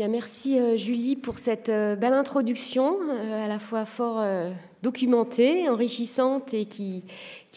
[0.07, 4.23] Merci euh, Julie pour cette euh, belle introduction, euh, à la fois fort
[4.83, 7.03] documentée, enrichissante et qui,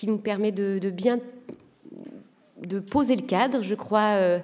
[0.04, 1.18] nous permet de bien
[2.70, 4.38] de poser le cadre, je crois, euh,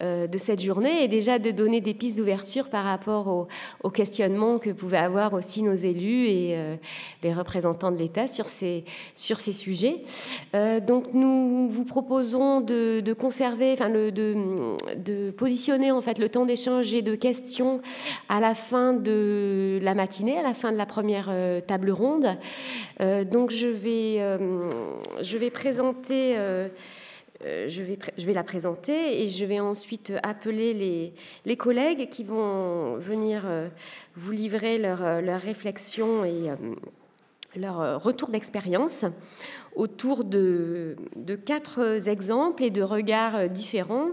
[0.00, 3.48] euh, de cette journée et déjà de donner des pistes d'ouverture par rapport au,
[3.82, 6.76] au, questionnement que pouvaient avoir aussi nos élus et euh,
[7.24, 8.84] les représentants de l'État sur ces,
[9.16, 9.96] sur ces sujets.
[10.86, 16.94] donc nous vous proposons de, conserver, enfin de, de, positionner en fait le temps d'échange
[16.94, 17.80] et de questions
[18.28, 21.30] à la fin de la matinée, à la fin de la première
[21.66, 22.28] table ronde.
[23.00, 24.20] donc je vais,
[25.22, 26.36] je vais présenter
[27.44, 31.12] je, vais, je vais la présenter et je vais ensuite appeler
[31.44, 33.68] les, collègues qui vont venir euh,
[34.16, 36.50] vous livrer leurs leur euh, réflexions et
[37.56, 39.04] leur retour d'expérience
[39.74, 40.96] autour de,
[41.44, 44.10] quatre exemples et de regards différents,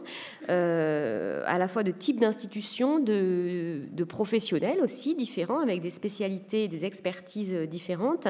[0.50, 6.68] euh, à la fois de types d'institutions, de, professionnels aussi différents, avec des spécialités et
[6.68, 8.28] des expertises différentes.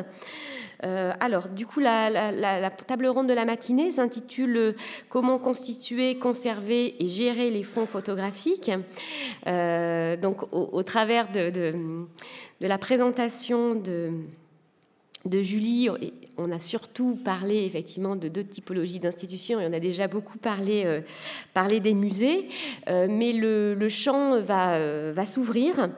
[0.83, 4.75] Euh, alors, du coup, la, table ronde de la matinée s'intitule
[5.09, 8.71] Comment constituer, conserver et gérer les fonds photographiques.
[9.47, 14.11] Euh, donc, au, travers de, de la présentation de
[15.25, 15.89] de Julie,
[16.37, 20.83] on a surtout parlé effectivement de deux typologies d'institutions et on a déjà beaucoup parlé,
[20.85, 22.47] euh, des musées,
[22.89, 25.89] euh, mais le, champ va, euh, s'ouvrir,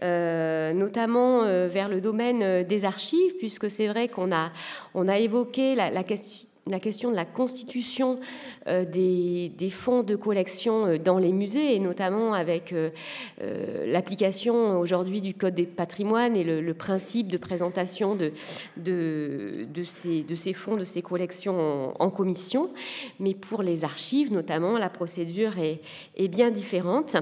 [0.00, 6.78] notamment vers le domaine des archives, puisque c'est vrai qu'on a, évoqué la question la
[6.78, 8.14] question de la constitution
[8.68, 12.90] euh, des, fonds de collection euh, dans les musées, et notamment avec euh,
[13.86, 18.32] l'application aujourd'hui du Code des patrimoines et le, principe de présentation de,
[19.84, 22.70] ces, fonds, de ces collections en, commission.
[23.18, 25.80] Mais pour les archives, notamment, la procédure est,
[26.28, 27.16] bien différente.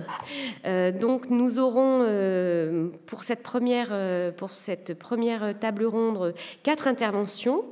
[1.00, 2.06] donc nous aurons
[3.06, 7.64] pour, cette première, pour cette première table ronde quatre interventions.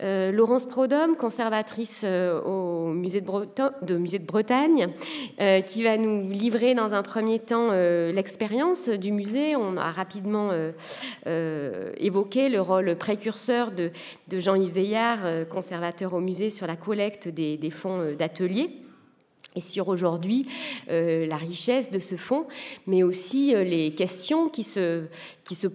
[0.00, 4.88] Laurence Prodhomme, conservatrice euh, au musée de, Bretagne,
[5.40, 9.56] euh, qui va nous livrer dans un premier temps euh, l'expérience du musée.
[9.56, 10.50] On a rapidement
[11.26, 13.90] évoqué le rôle précurseur de,
[14.32, 18.68] Jean-Yves Veillard, conservateur au musée, sur la collecte des, fonds d'atelier
[19.56, 20.46] et sur aujourd'hui
[20.88, 22.46] la richesse de ce fonds,
[22.86, 25.06] mais aussi les questions qui se,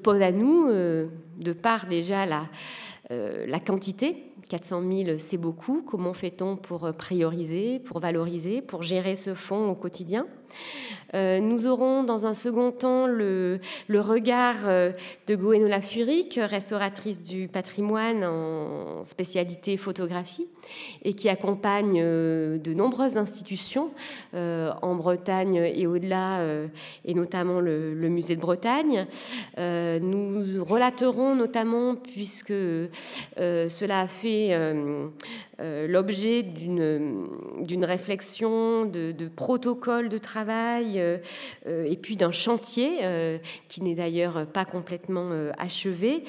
[0.03, 5.81] posent à nous, de par déjà la quantité 400 000, c'est beaucoup.
[5.83, 10.25] Comment fait-on pour prioriser, pour valoriser, pour gérer ce fonds au quotidien?
[10.25, 10.38] euh,
[11.13, 14.91] Nous aurons dans un second temps le, regard euh,
[15.27, 20.47] de Goénola Furic, restauratrice du patrimoine en spécialité photographie
[21.03, 23.89] et qui accompagne euh, de nombreuses institutions
[24.33, 26.43] en Bretagne et au-delà,
[27.05, 29.07] et notamment le, le, musée de Bretagne.
[29.57, 32.53] nous relaterons notamment, puisque
[33.37, 35.07] cela a fait euh, euh,
[35.61, 41.17] l'objet d'une réflexion, de, de protocole de travail euh,
[41.65, 42.99] et puis d'un chantier
[43.67, 46.23] qui n'est d'ailleurs pas complètement achevé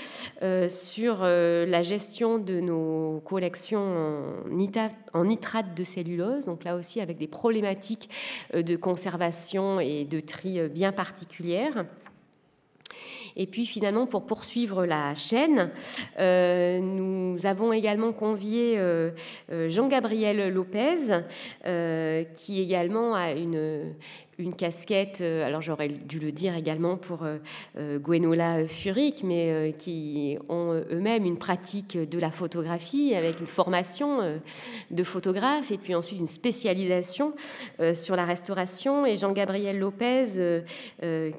[0.69, 4.43] sur la gestion de nos collections
[5.13, 8.09] en nitrate de cellulose, donc là aussi avec des problématiques
[8.55, 11.85] de conservation et de tri bien particulières.
[13.41, 15.71] Et puis finalement, pour poursuivre la chaîne,
[16.19, 19.13] euh, nous avons également convié euh,
[19.51, 21.23] euh Jean-Gabriel Lopez,
[22.35, 23.95] qui également a une,
[24.41, 27.39] une casquette, euh, alors j'aurais dû le dire également pour euh,
[27.79, 34.41] euh, Gwenola Furic, mais qui ont eux-mêmes une pratique de la photographie avec une formation
[34.91, 37.35] de photographe et puis ensuite une spécialisation
[37.93, 39.05] sur la restauration.
[39.07, 40.63] Et Jean-Gabriel Lopez,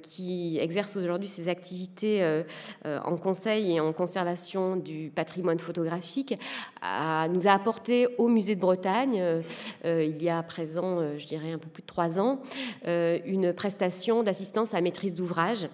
[0.02, 2.44] qui exerce aujourd'hui ses activités
[2.86, 6.36] en conseil et en conservation du patrimoine photographique,
[6.84, 9.44] nous a apporté au musée de Bretagne,
[9.86, 12.42] il y a à présent, je dirais, un peu plus de trois ans,
[13.26, 15.68] une prestation d'assistance à maîtrise d'ouvrage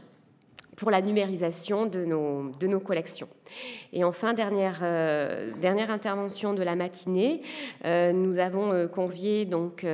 [0.75, 3.27] pour la numérisation de nos, de nos collections.
[3.93, 7.41] Et enfin, dernière, euh, dernière intervention de la matinée,
[7.85, 9.85] euh, nous avons euh, convié donc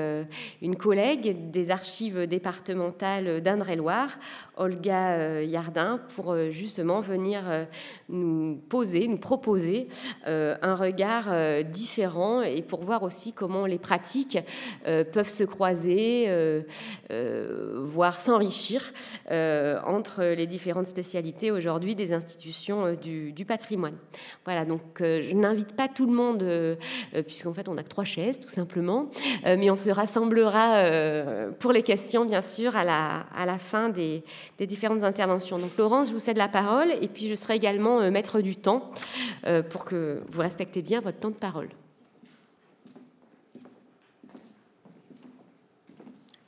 [0.61, 4.17] une collègue des archives départementales d'Indre-et-Loire,
[4.57, 7.67] Olga Yardin, pour justement venir
[8.09, 9.87] nous poser, nous proposer
[10.25, 14.37] un regard différent et pour voir aussi comment les pratiques
[14.83, 16.29] peuvent se croiser,
[17.09, 18.93] voire s'enrichir
[19.29, 23.95] entre les différentes spécialités aujourd'hui des institutions du, du patrimoine.
[24.45, 26.75] Voilà, donc euh, je n'invite pas tout le monde, euh,
[27.15, 29.09] euh, puisqu'en fait on n'a que trois chaises tout simplement,
[29.43, 30.83] mais on se rassemblera
[31.59, 34.23] pour les questions bien sûr à la, à la fin des,
[34.57, 35.59] des, différentes interventions.
[35.59, 38.91] Donc Laurence, je vous cède la parole et puis je serai également maître du temps
[39.69, 41.69] pour que vous respectez bien votre temps de parole.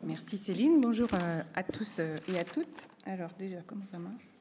[0.04, 1.10] Merci Céline, bonjour
[1.56, 2.88] à tous et à toutes.
[3.06, 4.35] Alors déjà, comment ça marche?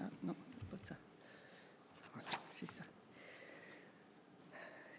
[0.00, 0.94] Ah, non, c'est pas ça.
[2.12, 2.82] Voilà, c'est ça.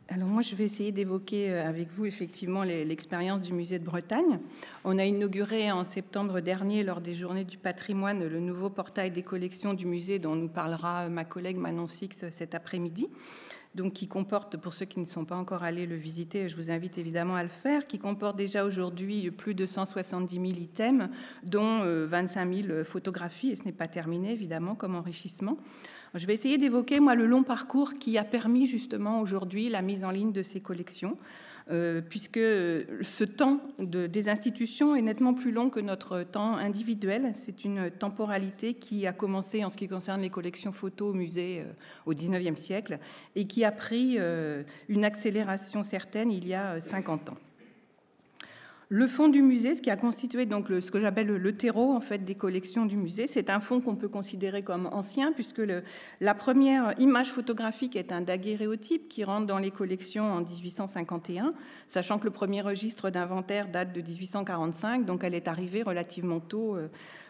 [0.07, 4.39] Alors moi, je vais essayer d'évoquer euh, avec vous effectivement l'expérience du musée de Bretagne.
[4.83, 9.23] On a inauguré en septembre dernier, lors des Journées du patrimoine, le nouveau portail des
[9.23, 13.09] collections du musée dont nous parlera ma collègue Manon Six cet après-midi
[13.76, 16.71] donc qui comporte, pour ceux qui ne sont pas encore allés le visiter, je vous
[16.71, 21.09] invite évidemment à le faire, qui comporte déjà aujourd'hui plus de 170 000 items,
[21.43, 25.57] dont 25 euh, 000 photographies, et ce n'est pas terminé évidemment comme enrichissement.
[26.13, 30.05] Je vais essayer d'évoquer moi le long parcours qui a permis justement aujourd'hui la mise
[30.05, 31.17] en ligne de ces collections.
[31.72, 37.32] Euh, puisque ce temps des institutions est nettement plus long que notre temps individuel.
[37.34, 41.61] C'est une temporalité qui a commencé en ce qui concerne les collections photos au musée
[41.61, 41.74] euh,
[42.05, 42.99] au XIXe siècle
[43.36, 47.38] et qui a pris euh, une accélération certaine il y a 50 ans.
[48.89, 52.01] Le fonds du musée, ce qui a constitué donc ce que j'appelle le, terreau en
[52.01, 55.61] fait des collections du musée, c'est un fonds qu'on peut considérer comme ancien puisque
[56.21, 61.53] la première image photographique est un daguerréotype qui rentre dans les collections en 1851,
[61.88, 66.75] sachant que le premier registre d'inventaire date de 1845, donc elle est arrivée relativement tôt
[66.75, 66.88] euh,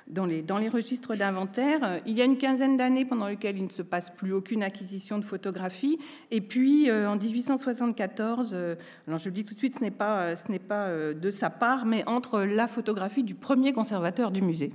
[0.08, 1.80] dans les, registres d'inventaire.
[1.84, 4.64] Euh, il y a une quinzaine d'années pendant lesquelles il ne se passe plus aucune
[4.64, 6.00] acquisition de photographie.
[6.32, 8.76] Et puis euh, en 1874, euh,
[9.08, 12.42] alors je le dis tout de suite, ce n'est pas de sa part, mais entre
[12.42, 14.72] la photographie du premier conservateur du musée.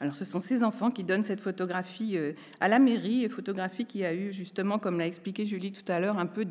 [0.00, 4.04] Alors ce sont ces enfants qui donnent cette photographie euh, à la mairie, photographie qui
[4.04, 6.46] a eu justement, comme l'a expliqué Julie tout à l'heure, un peu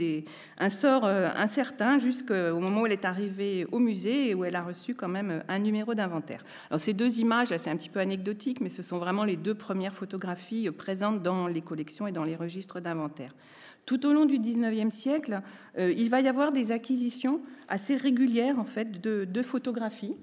[0.59, 4.55] un sort euh, incertain jusqu'au moment où elle est arrivée au musée et où elle
[4.55, 6.43] a reçu quand même un numéro d'inventaire.
[6.69, 9.55] Alors ces deux images, c'est un petit peu anecdotique, mais ce sont vraiment les deux
[9.55, 13.33] premières photographies présentes dans les collections et dans les registres d'inventaire.
[13.85, 15.41] Tout au long du 19e siècle,
[15.77, 20.15] euh, il va y avoir des acquisitions assez régulières en fait de photographies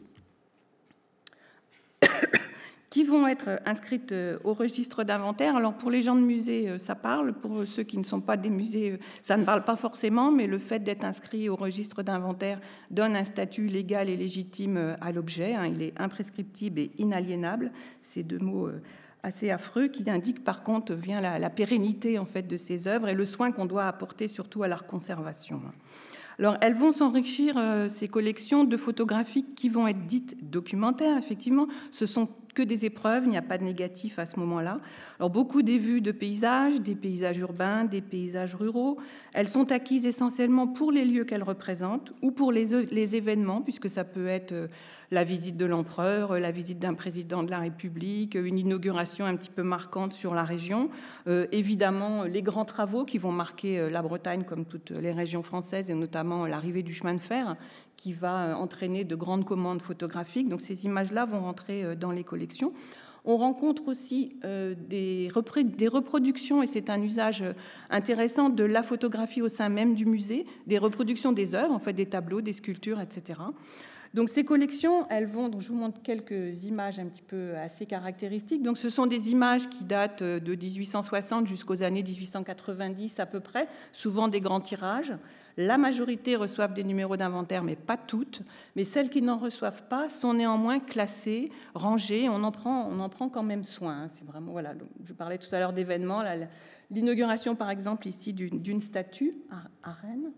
[2.94, 5.56] qui vont être inscrites euh, au registre d'inventaire.
[5.56, 7.32] Alors pour les gens de musée, euh, ça parle.
[7.32, 10.46] Pour ceux qui ne sont pas des musées, euh, ça ne parle pas forcément, mais
[10.46, 12.60] le fait d'être inscrit au registre d'inventaire
[12.92, 15.54] donne un statut légal et légitime à l'objet.
[15.54, 15.66] Hein.
[15.66, 17.72] Il est imprescriptible et inaliénable.
[18.00, 18.68] Ces deux mots
[19.24, 23.14] assez affreux qui indiquent par contre la, la pérennité en fait de ces œuvres et
[23.14, 25.60] le soin qu'on doit apporter surtout à leur conservation.
[26.38, 27.56] Alors, elles vont s'enrichir,
[27.88, 31.68] ces collections, de photographies qui vont être dites documentaires, effectivement.
[31.90, 34.80] Ce sont que des épreuves, il n'y a pas de négatif à ce moment-là.
[35.18, 38.96] Alors beaucoup des vues de paysages, des paysages urbains, des paysages ruraux,
[39.32, 43.90] elles sont acquises essentiellement pour les lieux qu'elles représentent ou pour les, les, événements, puisque
[43.90, 44.68] ça peut être euh,
[45.14, 49.48] la visite de l'empereur, la visite d'un président de la République, une inauguration un petit
[49.48, 50.90] peu marquante sur la région,
[51.26, 55.42] euh, évidemment les grands travaux qui vont marquer euh, la Bretagne comme toutes les régions
[55.42, 57.56] françaises et notamment l'arrivée du chemin de fer
[57.96, 60.48] qui va euh, entraîner de grandes commandes photographiques.
[60.48, 62.72] Donc ces images-là vont rentrer euh, dans les collections.
[63.24, 67.42] On rencontre aussi euh, des, reproductions, et c'est un usage
[67.88, 71.94] intéressant de la photographie au sein même du musée, des reproductions des œuvres, en fait
[71.94, 73.40] des tableaux, des sculptures, etc.
[74.14, 78.62] Donc ces collections, elles vont, je vous montre quelques images un petit peu assez caractéristiques.
[78.62, 83.66] Donc ce sont des images qui datent de 1860 jusqu'aux années 1890 à peu près,
[83.92, 85.12] souvent des grands tirages.
[85.56, 88.42] La majorité reçoivent des numéros d'inventaire, mais pas toutes.
[88.76, 92.28] Mais celles qui n'en reçoivent pas sont néanmoins classées, rangées.
[92.28, 94.04] On en prend, on en prend quand même soin.
[94.04, 94.08] Hein.
[94.12, 94.74] C'est vraiment voilà.
[95.04, 96.22] Je parlais tout à l'heure d'événements.
[96.90, 99.34] L'inauguration, par exemple, ici d'une statue
[99.82, 100.32] à, Rennes.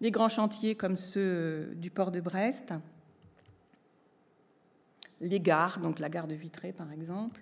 [0.00, 2.74] Les grands chantiers comme ceux du port de Brest.
[5.20, 7.40] Les gares, donc la gare de Vitré, par exemple.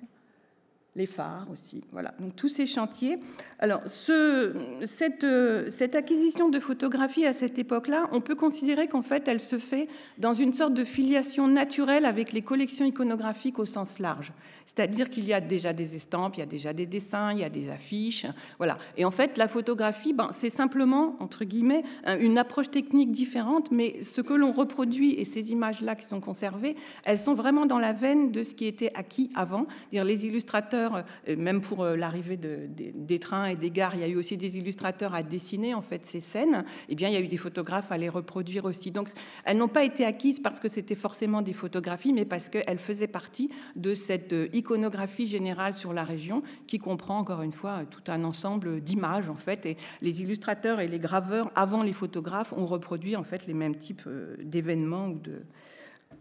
[0.97, 1.83] Les phares aussi.
[1.91, 3.19] Voilà, donc tous ces chantiers.
[3.59, 4.53] Alors, ce,
[4.85, 5.27] cette,
[5.69, 9.89] cette, acquisition de photographies à cette époque-là, on peut considérer qu'en fait, elle se fait
[10.19, 14.33] dans une sorte de filiation naturelle avec les collections iconographiques au sens large.
[14.67, 17.45] C'est-à-dire qu'il y a déjà des estampes, il y a déjà des dessins, il y
[17.45, 18.27] a des affiches.
[18.59, 18.79] Voilà.
[18.97, 21.83] Et en fait, la photographie, ben, c'est simplement, entre guillemets,
[22.21, 26.77] une approche technique différente, mais ce que l'on reproduit et ces images-là qui sont conservées,
[27.05, 29.67] elles sont vraiment dans la veine de ce qui était acquis avant.
[29.91, 34.01] Dire les illustrateurs, euh, même pour euh, l'arrivée de, des trains et des gares, il
[34.01, 36.65] y a eu aussi des illustrateurs à dessiner en fait ces scènes.
[36.89, 38.91] Eh bien, il y a eu des photographes à les reproduire aussi.
[38.91, 39.09] Donc,
[39.45, 43.07] elles n'ont pas été acquises parce que c'était forcément des photographies, mais parce qu'elles faisaient
[43.07, 48.11] partie de cette euh, iconographie générale sur la région, qui comprend encore une fois tout
[48.11, 49.67] un ensemble d'images en fait.
[49.67, 53.77] Et les illustrateurs et les graveurs, avant les photographes, ont reproduit en fait les mêmes
[53.77, 54.09] types
[54.41, 55.43] d'événements ou de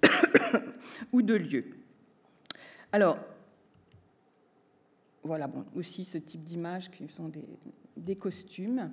[1.11, 1.65] ou de lieux.
[2.91, 3.17] Alors,
[5.23, 7.31] voilà, bon, aussi ce type d'images qui sont
[7.95, 8.91] des, costumes.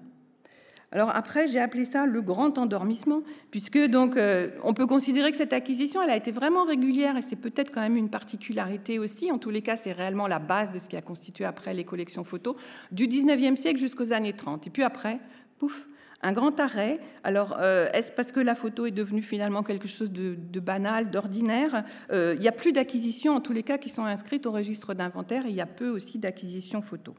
[0.93, 5.37] Alors après, j'ai appelé ça le grand endormissement, puisque donc euh, on peut considérer que
[5.37, 9.31] cette acquisition, elle a été vraiment régulière et c'est peut-être quand même une particularité aussi.
[9.31, 11.85] En tous les cas, c'est réellement la base de ce qui a constitué après les
[11.85, 12.57] collections photos
[12.91, 14.67] du 19e siècle jusqu'aux années 30.
[14.67, 15.21] Et puis après,
[15.59, 15.87] pouf,
[16.23, 17.01] un grand arrêt.
[17.25, 21.85] Alors, euh, est-ce parce que la photo est devenue finalement quelque chose de, banal, d'ordinaire
[22.11, 24.95] euh, Il n'y a plus d'acquisitions, en tous les cas, qui sont inscrites au registre
[24.95, 27.15] d'inventaire, il y a peu aussi d'acquisitions photo.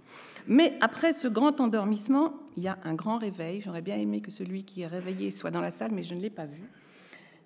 [0.48, 3.62] Mais après ce grand endormissement, il y a un grand réveil.
[3.62, 6.22] J'aurais bien aimé que celui qui est réveillé soit dans la salle, mais je ne
[6.22, 6.62] l'ai pas vu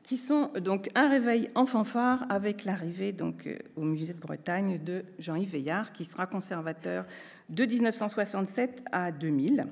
[0.03, 4.77] qui sont donc un réveil en fanfare avec l'arrivée donc euh, au musée de Bretagne
[4.77, 7.05] de Jean-Yves Veillard, qui sera conservateur
[7.49, 9.65] de 1967 à 2000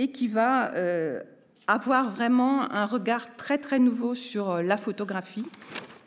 [0.00, 1.20] et qui va euh,
[1.66, 5.44] avoir vraiment un regard très très nouveau sur euh, la photographie,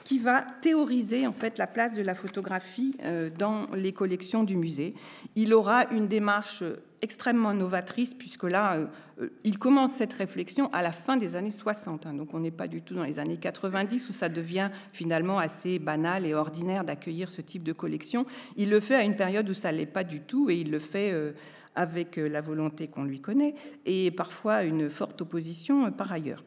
[0.03, 4.57] qui va théoriser en fait la place de la photographie euh, dans les collections du
[4.57, 4.95] musée.
[5.35, 6.63] Il aura une démarche
[7.03, 8.79] extrêmement novatrice puisque là,
[9.43, 12.07] il commence cette réflexion à la fin des années 60.
[12.07, 12.13] Hein.
[12.13, 15.79] donc on n'est pas du tout dans les années 90 où ça devient finalement assez
[15.79, 18.25] banal et ordinaire d'accueillir ce type de collection.
[18.55, 20.79] Il le fait à une période où ça l'est pas du tout et il le
[20.79, 21.13] fait
[21.75, 23.55] avec euh, la volonté qu'on lui connaît
[23.85, 26.43] et parfois une forte opposition euh, par ailleurs.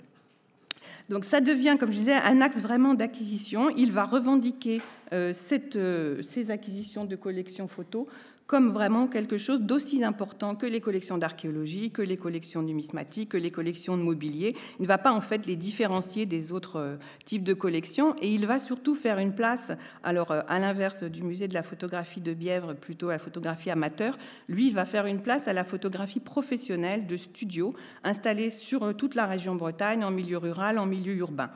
[1.09, 3.71] Donc ça devient, comme je disais, un axe vraiment d'acquisition.
[3.71, 4.81] Il va revendiquer
[5.13, 8.07] euh, ces acquisitions de collections photos
[8.47, 13.37] comme vraiment quelque chose d'aussi important que les collections d'archéologie, que les collections numismatiques, que
[13.37, 14.55] les collections de mobilier.
[14.79, 18.29] Il ne va pas en fait les différencier des autres euh, types de collections et
[18.29, 19.73] il va surtout faire une place,
[20.05, 23.71] alors euh, à l'inverse du musée de la photographie de Bièvre, plutôt à la photographie
[23.71, 24.17] amateur,
[24.49, 27.75] lui va faire une place à la photographie professionnelle de studio
[28.05, 31.51] installée sur euh, toute la région Bretagne, en milieu rural, en milieu urbain.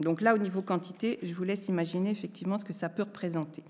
[0.00, 3.62] Donc là, au niveau quantité, je vous laisse imaginer effectivement ce que ça peut représenter.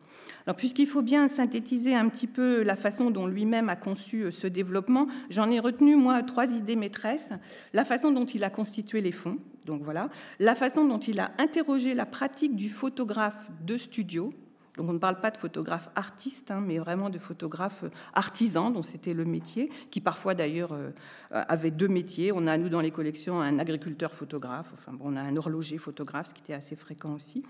[0.47, 4.31] Alors, puisqu'il faut bien synthétiser un petit peu la façon dont lui-même a conçu euh,
[4.31, 7.33] ce développement, j'en ai retenu, moi, trois idées maîtresses.
[7.73, 10.09] La façon dont il a constitué les fonds, donc voilà.
[10.39, 14.33] La façon dont il a interrogé la pratique du photographe de studio,
[14.81, 17.85] donc on ne parle pas de photographe artiste, hein, mais vraiment de photographe
[18.15, 20.91] artisan, dont c'était le métier, qui parfois d'ailleurs euh,
[21.33, 22.33] avait deux métiers.
[22.33, 25.77] On a, nous, dans les collections, un agriculteur photographe, enfin bon, on a un horloger
[25.77, 27.43] photographe, ce qui était assez fréquent aussi.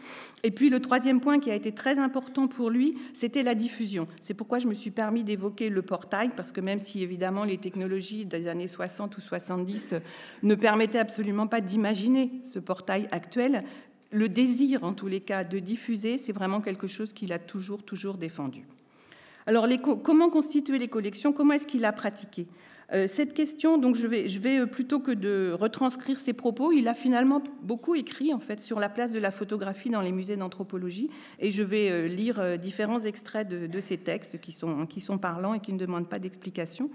[0.43, 4.09] Et puis le troisième point qui a été très important pour lui, c'était la diffusion.
[4.21, 7.59] C'est pourquoi je me suis permis d'évoquer le portail, parce que même si évidemment les
[7.59, 9.95] technologies des années 60 ou 70
[10.43, 13.63] ne permettaient absolument pas d'imaginer ce portail actuel,
[14.11, 17.83] le désir, en tous les cas, de diffuser, c'est vraiment quelque chose qu'il a toujours,
[17.83, 18.67] toujours défendu.
[19.47, 19.67] Alors,
[20.03, 21.33] comment constituer les collections?
[21.33, 22.47] Comment est-ce qu'il a pratiqué?
[22.93, 26.95] Euh, cette question, donc je vais, euh, plutôt que de retranscrire ses propos, il a
[26.95, 31.09] finalement beaucoup écrit en fait sur la place de la photographie dans les musées d'anthropologie,
[31.39, 35.19] et je vais euh, lire différents extraits de, de ces textes qui sont, qui sont
[35.19, 36.91] parlants et qui ne demandent pas d'explication.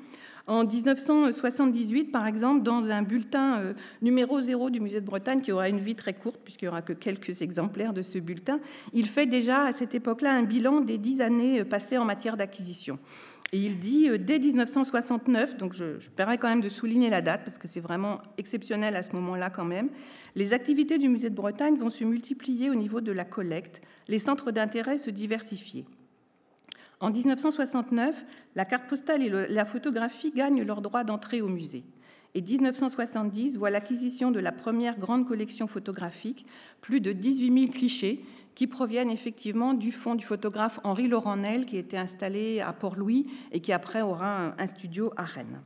[0.48, 3.74] En 1978, par exemple, dans un bulletin euh,
[4.04, 6.84] numéro 0 du musée de Bretagne, qui aura une vie très courte, puisqu'il n'y aura
[6.84, 8.60] que quelques exemplaires de ce bulletin,
[8.94, 12.38] il fait déjà à cette époque-là un bilan des dix années euh, passées en matière
[12.38, 13.00] d'acquisition.
[13.54, 17.24] Et il dit, euh, dès 1969, donc je, je permets quand même de souligner la
[17.24, 19.90] date, parce que c'est vraiment exceptionnel à ce moment-là quand même,
[20.36, 24.20] les activités du musée de Bretagne vont se multiplier au niveau de la collecte, les
[24.20, 25.86] centres d'intérêt se diversifier.
[27.00, 31.84] En 1969, la carte postale et la photographie gagnent leur droit d'entrée au musée.
[32.36, 36.46] Et 1970 voit l'acquisition de la première grande collection photographique,
[36.82, 41.66] plus de 18 000 clichés, qui proviennent effectivement du fonds du photographe Henri Laurent Nel,
[41.66, 45.62] qui était installé à Port-Louis et qui après aura un studio à Rennes.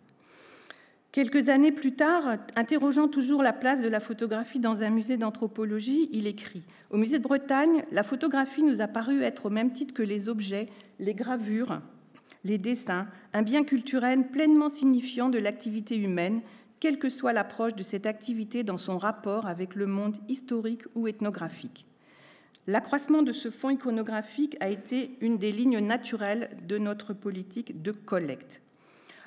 [1.11, 6.07] Quelques années plus tard, interrogeant toujours la place de la photographie dans un musée d'anthropologie,
[6.14, 6.61] il écrit
[6.91, 10.30] Au musée de Bretagne, la photographie nous a paru être au même titre que les
[10.30, 10.68] objets,
[11.00, 11.82] les gravures,
[12.44, 16.42] les dessins, un bien culturel pleinement signifiant de l'activité humaine,
[16.80, 21.08] quelle que soit l'approche de cette activité dans son rapport avec le monde historique ou
[21.08, 21.86] ethnographique.
[22.68, 27.92] L'accroissement de ce fonds iconographique a été une des lignes naturelles de notre politique de
[27.92, 28.62] collecte.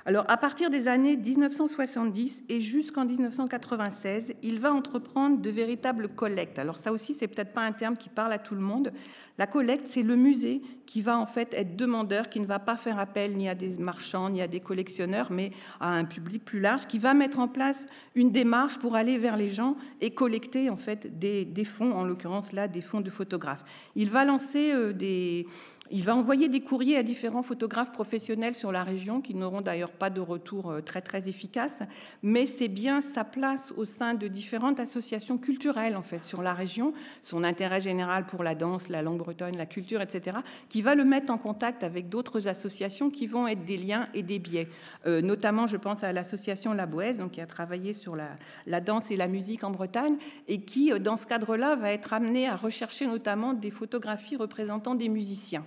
[0.04, 6.58] Alors, à partir des années 1970 et jusqu'en 1996, il va entreprendre de véritables collectes.
[6.58, 8.92] Alors, ça aussi, c'est peut-être pas un terme qui parle à tout le monde.
[9.38, 12.76] La collecte, c'est le musée qui va en fait être demandeur, qui ne va pas
[12.76, 16.60] faire appel ni à des marchands ni à des collectionneurs, mais à un public plus
[16.60, 20.68] large, qui va mettre en place une démarche pour aller vers les gens et collecter
[20.68, 23.64] en fait des, fonds, en l'occurrence là des fonds de photographes.
[23.96, 25.46] Il va lancer euh, des,
[25.92, 29.92] il va envoyer des courriers à différents photographes professionnels sur la région qui n'auront d'ailleurs
[29.92, 31.82] pas de retour euh, très très efficace,
[32.22, 36.54] mais c'est bien sa place au sein de différentes associations culturelles en fait sur la
[36.54, 40.38] région, son intérêt général pour la danse, la langue bretonne, la culture, etc.,
[40.70, 44.22] qui va le mettre en contact avec d'autres associations qui vont être des liens et
[44.22, 44.68] des biais.
[45.06, 49.10] Euh, notamment, je pense à l'association La Boise, donc, qui a travaillé sur la, danse
[49.10, 50.16] et la musique en Bretagne,
[50.48, 54.94] et qui, euh, dans ce cadre-là, va être amené à rechercher notamment des photographies représentant
[54.94, 55.64] des musiciens.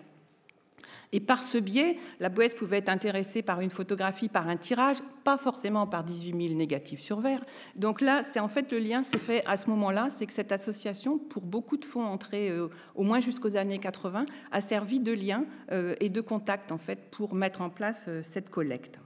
[1.12, 4.98] Et par ce biais, la Boès pouvait être intéressée par une photographie, par un tirage,
[5.24, 7.44] pas forcément par 18 000 négatifs sur verre.
[7.76, 10.52] Donc là, c'est en fait le lien s'est fait à ce moment-là, c'est que cette
[10.52, 15.12] association, pour beaucoup de fonds entrés euh, au moins jusqu'aux années 80, a servi de
[15.12, 19.00] lien euh, et de contact en fait pour mettre en place euh, cette collecte.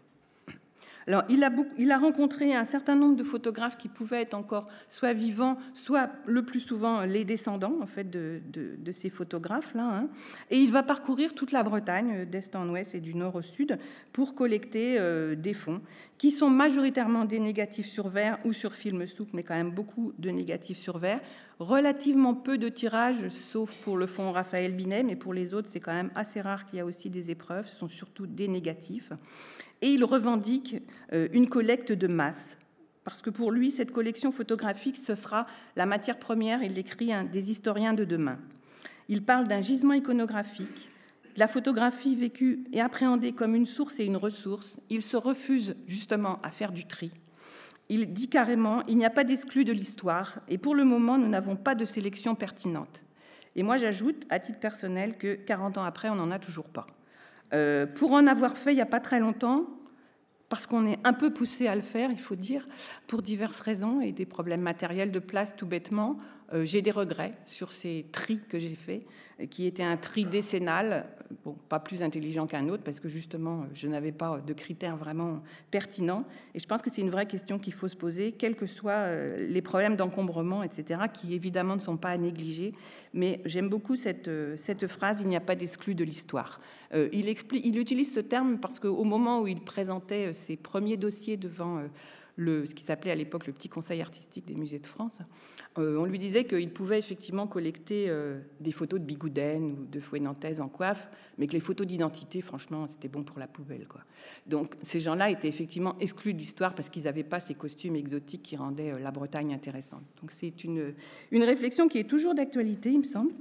[1.08, 1.44] Alors, il
[1.92, 6.44] a, rencontré un certain nombre de photographes qui pouvaient être encore soit vivants, soit le
[6.44, 9.84] plus souvent les descendants en fait de, ces photographes-là.
[9.84, 10.08] Hein.
[10.50, 13.80] Et il va parcourir toute la Bretagne, d'est en ouest et du nord au sud,
[14.14, 15.82] pour collecter euh, des fonds
[16.18, 20.14] qui sont majoritairement des négatifs sur verre ou sur film souple, mais quand même beaucoup
[20.20, 21.22] de négatifs sur verre.
[21.60, 25.80] Relativement peu de tirages, sauf pour le fonds Raphaël Binet, mais pour les autres, c'est
[25.80, 27.68] quand même assez rare qu'il y a aussi des épreuves.
[27.68, 29.12] Ce sont surtout des négatifs
[29.82, 30.78] et il revendique
[31.14, 32.58] euh, une collecte de masse.
[33.04, 37.24] Parce que pour lui, cette collection photographique, ce sera la matière première, il l'écrit, un
[37.24, 38.40] des historiens de demain.
[39.08, 40.92] Il parle d'un gisement iconographique,
[41.36, 44.80] la photographie vécue et appréhendée comme une source et une ressource.
[44.90, 47.12] Il se refuse justement à faire du tri.
[47.88, 51.28] Il dit carrément, il n'y a pas d'exclus de l'histoire, et pour le moment, nous
[51.28, 53.04] n'avons pas de sélection pertinente.
[53.56, 56.86] Et moi, j'ajoute, à titre personnel, que 40 ans après, on n'en a toujours pas.
[57.54, 59.66] Euh, pour en avoir fait il n'y a pas très longtemps,
[60.50, 62.68] parce qu'on est un peu poussé à le faire, il faut dire,
[63.08, 66.18] pour diverses raisons et des problèmes matériels de place tout bêtement.
[66.54, 69.04] Euh, j'ai des regrets sur ces tris que j'ai faits,
[69.50, 71.06] qui étaient un tri décennal,
[71.46, 75.42] bon, pas plus intelligent qu'un autre, parce que justement, je n'avais pas de critères vraiment
[75.72, 76.26] pertinents.
[76.56, 78.92] Et je pense que c'est une vraie question qu'il faut se poser, quels que soient
[78.92, 82.74] euh, les problèmes d'encombrement, etc., qui évidemment ne sont pas à négliger.
[83.14, 84.58] Mais j'aime beaucoup cette, euh,
[84.88, 86.60] phrase, il n'y a pas d'exclus de l'histoire.
[86.94, 91.84] il utilise ce terme parce qu'au moment où il présentait ses premiers dossiers devant
[92.40, 95.22] ce qui s'appelait à l'époque le petit conseil artistique des musées de France,
[95.78, 100.00] euh, on lui disait qu'il pouvait effectivement collecter euh, des photos de Bigouden ou de
[100.00, 103.86] Fouet Nantaise en coiffe, mais que les photos d'identité, franchement, c'était bon pour la poubelle.
[104.48, 108.44] Donc ces gens-là étaient effectivement exclus de l'histoire parce qu'ils n'avaient pas ces costumes exotiques
[108.44, 110.04] qui rendaient euh, la Bretagne intéressante.
[110.22, 110.94] Donc c'est une,
[111.32, 113.32] une réflexion qui est toujours d'actualité, il me semble.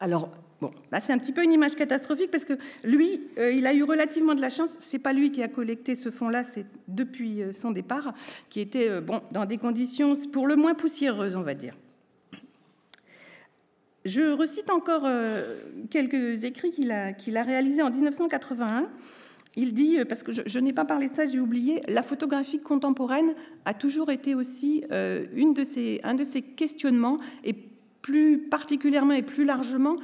[0.00, 0.30] Alors,
[1.00, 4.34] C'est un petit peu une image catastrophique parce que lui, euh, il a eu relativement
[4.34, 4.76] de la chance.
[4.80, 8.14] C'est pas lui qui a collecté ce fonds-là, c'est depuis euh, son départ,
[8.48, 11.74] qui était euh, bon dans des conditions pour le moins poussiéreuses, on va dire.
[14.04, 15.08] Je recite encore
[15.88, 18.86] quelques écrits qu'il a, qu'il réalisés en 1981.
[19.56, 23.34] Il dit, parce que je, n'ai pas parlé de ça, j'ai oublié, la photographie contemporaine
[23.64, 27.54] a toujours été aussi une de un de ces questionnements, et
[28.04, 29.96] plus particulièrement et plus largement,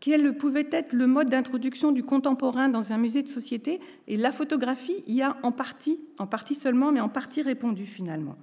[0.00, 3.80] quel pouvait être le mode d'introduction du contemporain dans un musée de société.
[4.06, 8.36] Et la photographie y a en partie, en partie seulement, mais en partie répondu finalement.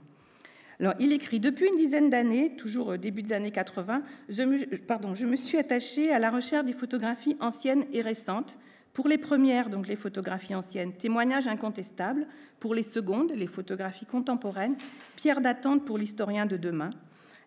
[0.80, 5.16] Alors, il écrit Depuis une dizaine d'années, toujours début des années 80, je me, pardon,
[5.16, 8.58] je me suis attaché à la recherche des photographies anciennes et récentes.
[8.92, 12.28] Pour les premières, donc les photographies anciennes, témoignages incontestables.
[12.60, 14.76] Pour les secondes, les photographies contemporaines,
[15.16, 16.90] pierre d'attente pour l'historien de demain.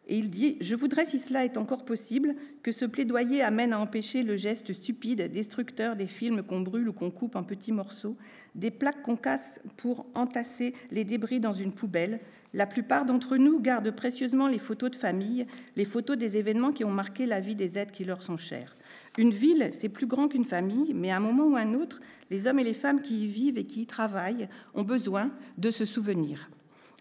[0.09, 3.79] Et il dit Je voudrais, si cela est encore possible, que ce plaidoyer amène à
[3.79, 8.17] empêcher le geste stupide, destructeur des films qu'on brûle ou qu'on coupe en petits morceaux,
[8.55, 12.21] des plaques qu'on casse pour entasser les débris dans une poubelle.
[12.55, 16.85] La plupart d'entre nous gardent précieusement les photos de famille, les photos des événements qui
[16.85, 18.75] ont marqué la vie des êtres qui leur sont chers.
[19.19, 22.01] Une ville, c'est plus grand qu'une famille, mais à un moment ou à un autre,
[22.31, 25.71] les hommes et les femmes qui y vivent et qui y travaillent ont besoin de
[25.71, 26.49] se souvenir.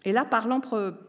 [0.04, 0.60] Et là, parlant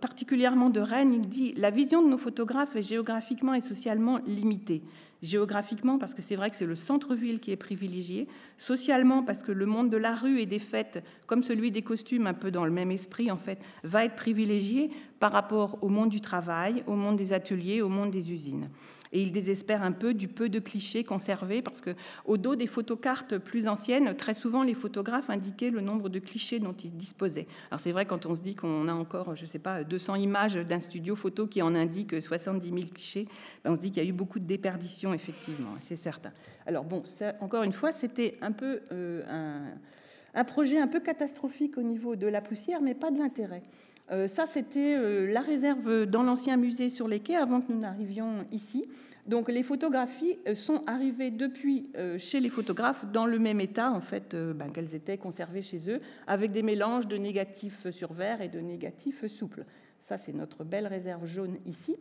[0.01, 4.81] particulièrement de Rennes, il dit La vision de nos photographes est géographiquement et socialement limitée.
[5.21, 8.27] Géographiquement, parce que c'est vrai que c'est le centre-ville qui est privilégié.
[8.57, 12.25] Socialement, parce que le monde de la rue et des fêtes, comme celui des costumes,
[12.25, 14.89] un peu dans le même esprit, en fait, va être privilégié
[15.19, 18.69] par rapport au monde du travail, au monde des ateliers, au monde des usines.
[19.11, 21.91] Et il désespère un peu du peu de clichés conservés, parce que
[22.26, 26.60] au dos des photocartes plus anciennes, très souvent les photographes indiquaient le nombre de clichés
[26.60, 27.48] dont ils disposaient.
[27.72, 30.15] Alors c'est vrai quand on se dit qu'on a encore, je ne sais pas, 200
[30.15, 33.27] images d'un studio photo qui en indique 70 000 clichés,
[33.64, 36.31] ben on se dit qu'il y a eu beaucoup de déperditions, effectivement, c'est certain.
[36.65, 37.03] Alors bon,
[37.41, 42.15] encore une fois, c'était un peu euh, un, un projet un peu catastrophique au niveau
[42.15, 43.64] de la poussière, mais pas de l'intérêt.
[44.11, 47.80] Euh, ça, c'était euh, la réserve dans l'ancien musée sur les quais avant que nous
[47.80, 48.88] n'arrivions ici.
[49.27, 54.02] Donc les photographies euh, sont arrivées depuis chez les photographes dans le même état en
[54.02, 58.49] fait ben, qu'elles étaient conservées chez eux, avec des mélanges de négatifs sur verre et
[58.49, 59.65] de négatifs souples.
[59.99, 61.98] Ça, c'est notre belle réserve jaune ici.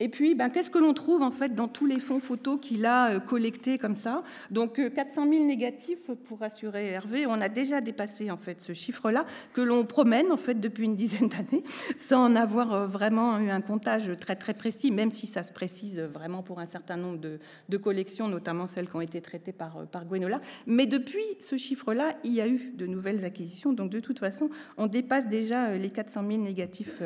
[0.00, 2.86] Et puis, ben, qu'est-ce que l'on trouve en fait dans tous les fonds photos qu'il
[2.86, 4.22] a euh, collectés comme ça?
[4.50, 7.26] Donc 400 euh, 000 négatifs pour rassurer Hervé.
[7.26, 10.94] On a déjà dépassé en fait ce chiffre-là que l'on promène en fait depuis une
[10.94, 11.64] dizaine d'années
[11.96, 15.52] sans en avoir euh, vraiment eu un comptage très très précis, même si ça se
[15.52, 19.86] précise vraiment pour un certain nombre de, collections, notamment celles qui ont été traitées par
[19.86, 20.40] par Gwenola.
[20.66, 23.72] Mais depuis ce chiffre-là, il y a eu de nouvelles acquisitions.
[23.72, 27.02] Donc de toute façon, on dépasse déjà les 400 000 négatifs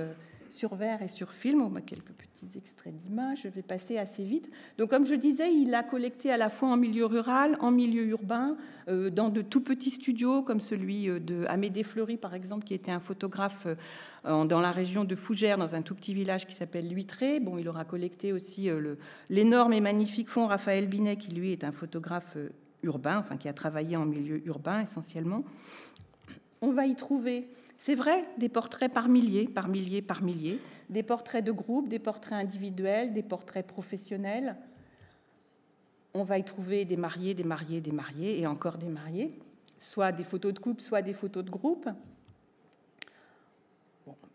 [0.50, 1.80] sur verre et sur film.
[1.84, 4.50] Quelques petits extraits d'images, je vais passer assez vite.
[4.78, 8.04] Donc, comme je disais, il a collecté à la fois en milieu rural, en milieu
[8.04, 8.56] urbain,
[8.88, 12.74] euh, dans de tout petits studios, comme celui euh, de Amédée Fleury, par exemple, qui
[12.74, 13.66] était un photographe
[14.26, 17.40] euh, dans la région de Fougères, dans un tout petit village qui s'appelle Luitré.
[17.40, 18.68] Bon, il aura collecté aussi
[19.30, 22.36] l'énorme et magnifique fond Raphaël Binet, qui lui est un photographe
[22.82, 25.44] urbain, enfin qui a travaillé en milieu urbain essentiellement.
[26.60, 27.48] On va y trouver
[27.82, 31.98] c'est vrai, des portraits par milliers, par milliers, par milliers, des portraits de groupe, des
[31.98, 34.54] portraits individuels, des portraits professionnels.
[36.14, 39.36] On va y trouver des mariés, des mariés, des mariés et encore des mariés,
[39.78, 41.88] soit des photos de couple, soit des photos de groupe.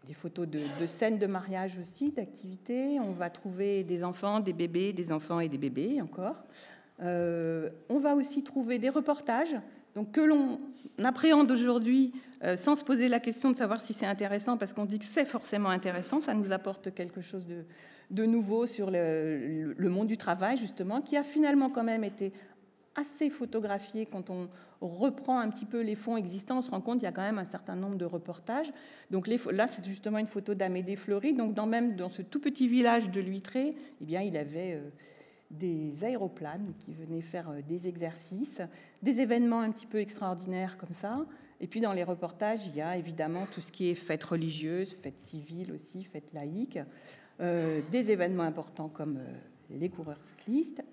[0.05, 2.99] des photos de, scènes de mariage aussi, d'activités.
[2.99, 6.35] On va trouver des enfants, des bébés, des enfants et des bébés encore.
[7.01, 9.55] Euh, on va aussi trouver des reportages
[9.97, 10.59] donc que l'on
[11.03, 12.13] appréhende aujourd'hui
[12.43, 15.05] euh, sans se poser la question de savoir si c'est intéressant, parce qu'on dit que
[15.05, 17.47] c'est forcément intéressant, ça nous apporte quelque chose
[18.11, 22.31] de, nouveau sur le, monde du travail, justement, qui a finalement quand même été
[22.95, 24.47] assez photographié quand on
[24.81, 27.23] reprend un petit peu les fonds existants, on se rend compte qu'il y a quand
[27.23, 28.71] même un certain nombre de reportages.
[29.09, 31.33] Donc là, c'est justement une photo d'Amédée Fleury.
[31.33, 34.75] Donc dans, même dans ce tout petit village de Luitré, eh bien, il avait...
[34.75, 34.89] Euh,
[35.49, 38.61] des aéroplanes qui venaient faire euh, des exercices,
[39.01, 41.25] des événements un petit peu extraordinaires comme ça.
[41.59, 44.93] Et puis dans les reportages, il y a évidemment tout ce qui est fêtes religieuses,
[44.93, 46.79] fêtes civiles aussi, fêtes laïques,
[47.39, 49.33] euh, des événements importants comme euh,
[49.71, 50.83] les coureurs cyclistes,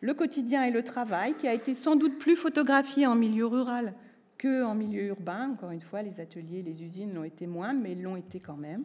[0.00, 3.94] le quotidien et le travail, qui a été sans doute plus photographié en milieu rural
[4.38, 5.50] qu'en milieu urbain.
[5.52, 8.84] Encore une fois, les ateliers, les usines l'ont été moins, mais l'ont été quand même.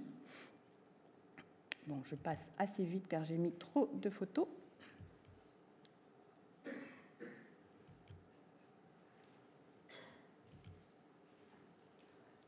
[1.87, 4.47] Bon, je passe assez vite car j'ai mis trop de photos.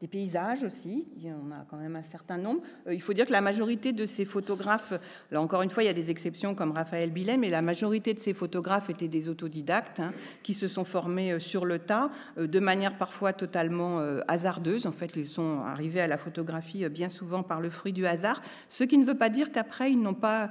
[0.02, 2.62] Des paysages aussi, il y en a quand même un certain nombre.
[2.88, 4.94] Euh, il faut dire que la majorité de ces photographes,
[5.30, 8.16] là encore une fois, il y a des exceptions comme Raphaël Billet, mais la majorité
[8.16, 10.12] de ces photographes étaient des autodidactes hein,
[10.42, 12.10] qui se sont formés euh, sur le tas,
[12.40, 14.88] euh, de manière parfois totalement hasardeuse.
[14.88, 18.42] En fait, ils sont arrivés à la photographie bien souvent par le fruit du hasard,
[18.68, 20.50] ce qui ne veut pas dire qu'après, ils n'ont pas,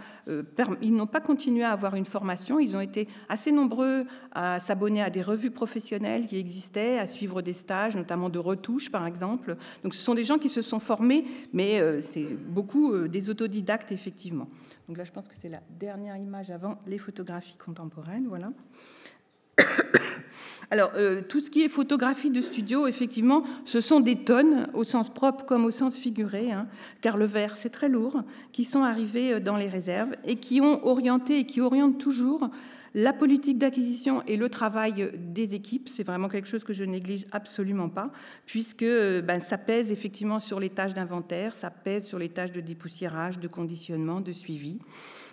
[0.80, 2.60] ils n'ont pas continué à avoir une formation.
[2.60, 7.42] Ils ont été assez nombreux à s'abonner à des revues professionnelles qui existaient, à suivre
[7.42, 9.39] des stages, notamment de retouche, par exemple
[9.82, 13.30] donc ce sont des gens qui se sont formés, mais euh, c'est beaucoup euh, des
[13.30, 14.48] autodidactes, effectivement.
[14.88, 18.26] Donc là, je pense que c'est la dernière image avant les photographies contemporaines.
[18.28, 18.52] Voilà.
[20.72, 24.84] Alors, euh, tout ce qui est photographie de studio, effectivement, ce sont des tonnes, au
[24.84, 26.68] sens propre comme au sens figuré, hein,
[27.00, 28.22] car le verre, c'est très lourd,
[28.52, 32.50] qui sont arrivés dans les réserves et qui ont orienté et qui orientent toujours
[32.94, 37.26] la politique d'acquisition et le travail des équipes, c'est vraiment quelque chose que je néglige
[37.32, 38.10] absolument pas,
[38.46, 42.60] puisque ben, ça pèse effectivement sur les tâches d'inventaire, ça pèse sur les tâches de
[42.60, 44.78] dépoussiérage, de conditionnement, de suivi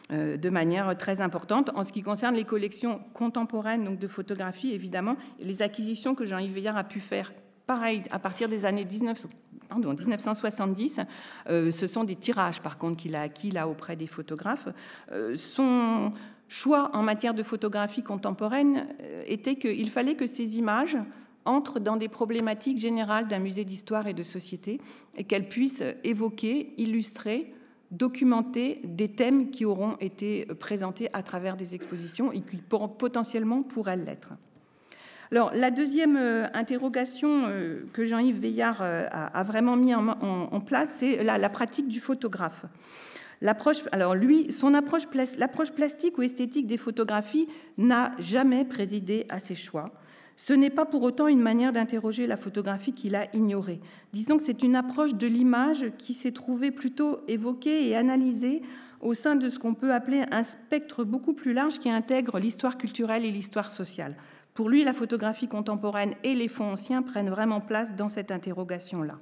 [0.10, 1.70] euh, de manière très importante.
[1.76, 6.54] En ce qui concerne les collections contemporaines, donc de photographie, évidemment, les acquisitions que Jean-Yves
[6.54, 7.34] Veillard a pu faire,
[7.66, 11.02] pareil, à partir des années 1970,
[11.50, 14.70] euh, ce sont des tirages, par contre, qu'il a acquis là auprès des photographes,
[15.12, 16.14] euh, sont
[16.48, 20.98] choix en matière de photographie contemporaine euh, était qu'il fallait que ces images,
[21.46, 24.82] entre dans des problématiques générales d'un musée d'histoire et de société
[25.16, 27.54] et qu'elle puisse évoquer, illustrer,
[27.92, 33.96] documenter des thèmes qui auront été présentés à travers des expositions et qui potentiellement pourraient
[33.96, 34.34] l'être.
[35.32, 41.24] Alors, la deuxième euh, interrogation euh, que Jean-Yves Veillard a vraiment mis en, place, c'est
[41.24, 42.66] la, pratique du photographe.
[43.42, 43.78] L'approche,
[44.52, 47.48] son approche, plastique ou esthétique des photographies
[47.78, 49.92] n'a jamais présidé à ses choix.
[50.36, 53.80] Ce n'est pas pour autant une manière d'interroger la photographie qu'il a ignorée.
[54.14, 58.62] Disons que c'est une approche de l'image qui s'est trouvée plutôt évoquée et analysée
[59.02, 62.78] au sein de ce qu'on peut appeler un spectre beaucoup plus large qui intègre l'histoire
[62.78, 64.16] culturelle et l'histoire sociale.
[64.54, 69.20] Pour lui, la photographie contemporaine et les fonds anciens prennent vraiment place dans cette interrogation-là.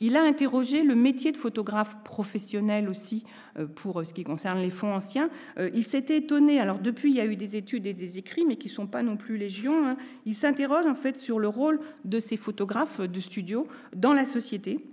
[0.00, 3.24] Il a interrogé le métier de photographe professionnel aussi
[3.58, 5.30] euh, pour ce qui concerne les fonds anciens.
[5.58, 8.44] Euh, il s'était étonné, alors depuis il y a eu des études et des écrits,
[8.44, 9.96] mais qui ne sont pas non plus légion, hein.
[10.26, 14.84] il s'interroge en fait sur le rôle de ces photographes de studio dans la société,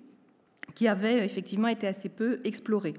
[0.73, 2.93] qui avait effectivement été assez peu exploré.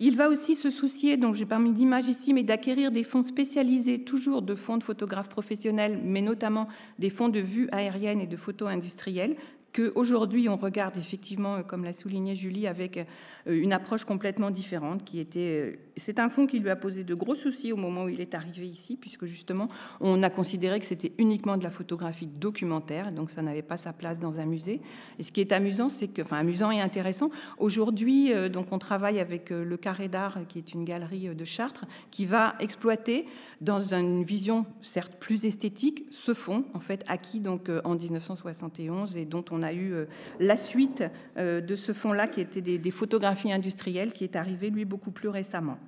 [0.00, 3.22] Il va aussi se soucier, donc j'ai pas mis d'image ici, mais d'acquérir des fonds
[3.22, 6.66] spécialisés, toujours de fonds de photographes professionnels, mais notamment
[6.98, 9.36] des fonds de vue aérienne et de photos industrielles,
[9.74, 13.04] qu'aujourd'hui on regarde effectivement, comme l'a souligné Julie, avec euh,
[13.46, 15.04] une approche complètement différente.
[15.04, 18.04] Qui était, euh, c'est un fonds qui lui a posé de gros soucis au moment
[18.04, 19.68] où il est arrivé ici, puisque justement
[20.00, 23.92] on a considéré que c'était uniquement de la photographie documentaire, donc ça n'avait pas sa
[23.92, 24.80] place dans un musée.
[25.18, 28.78] Et ce qui est amusant, c'est que, enfin amusant et intéressant, aujourd'hui euh, donc on
[28.78, 33.26] travaille avec le Carré d'Art, qui est une galerie de Chartres, qui va exploiter
[33.60, 39.24] dans une vision certes plus esthétique ce fonds en fait acquis donc en 1971 et
[39.24, 40.04] dont on a eu euh,
[40.40, 41.04] la suite
[41.36, 45.28] euh, de ce fonds-là, qui était des, photographies industrielles, qui est arrivé, lui, beaucoup plus
[45.28, 45.78] récemment.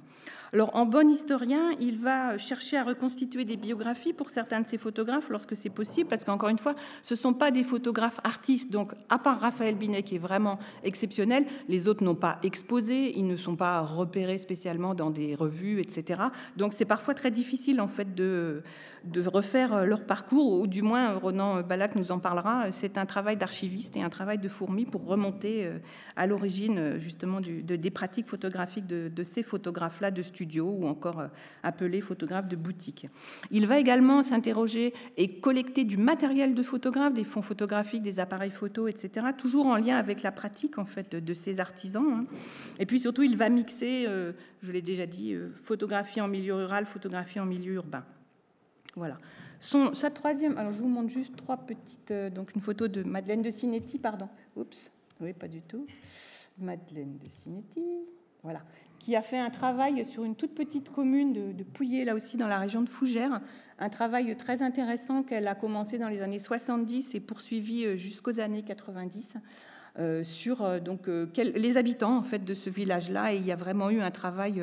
[0.56, 4.78] Alors, en bon historien, il va chercher à reconstituer des biographies pour certains de ses
[4.78, 8.70] photographes lorsque c'est possible, parce qu'encore une fois, ce ne sont pas des photographes artistes.
[8.72, 13.26] Donc, à part Raphaël Binet, qui est vraiment exceptionnel, les autres n'ont pas exposé, ils
[13.26, 16.22] ne sont pas repérés spécialement dans des revues, etc.
[16.56, 18.62] Donc, c'est parfois très difficile, en fait, de,
[19.04, 22.70] de refaire euh, leur parcours, ou du moins euh, Ronan Balak nous en parlera.
[22.72, 25.78] C'est un travail d'archiviste et un travail de fourmi pour remonter euh,
[26.16, 31.22] à l'origine justement des pratiques photographiques de, ces photographes-là de studio ou encore
[31.62, 33.08] appelés photographes de boutique.
[33.50, 38.50] Il va également s'interroger et collecter du matériel de photographe, des fonds photographiques, des appareils
[38.50, 42.06] photo, etc., toujours en lien avec la pratique en fait de ces artisans.
[42.06, 42.24] Hein.
[42.78, 44.06] Et puis surtout, il va mixer,
[44.62, 48.04] je l'ai déjà dit, photographie en milieu rural, photographie en milieu urbain.
[48.96, 49.18] Voilà.
[49.60, 53.42] Sa troisième, alors je vous montre juste trois petites, euh, donc une photo de Madeleine
[53.42, 54.28] de Cinetti, pardon.
[54.56, 54.90] Oups,
[55.20, 55.86] oui, pas du tout.
[56.58, 57.84] Madeleine de Cinetti,
[58.42, 58.62] voilà,
[58.98, 62.38] qui a fait un travail sur une toute petite commune de, de Pouillet, là aussi
[62.38, 63.42] dans la région de Fougères,
[63.78, 68.40] un travail très intéressant qu'elle a commencé dans les années 70 et poursuivi euh, jusqu'aux
[68.40, 69.34] années 90.
[69.98, 73.88] Euh, sur donc les habitants en fait de ce village-là et il y a vraiment
[73.88, 74.62] eu un travail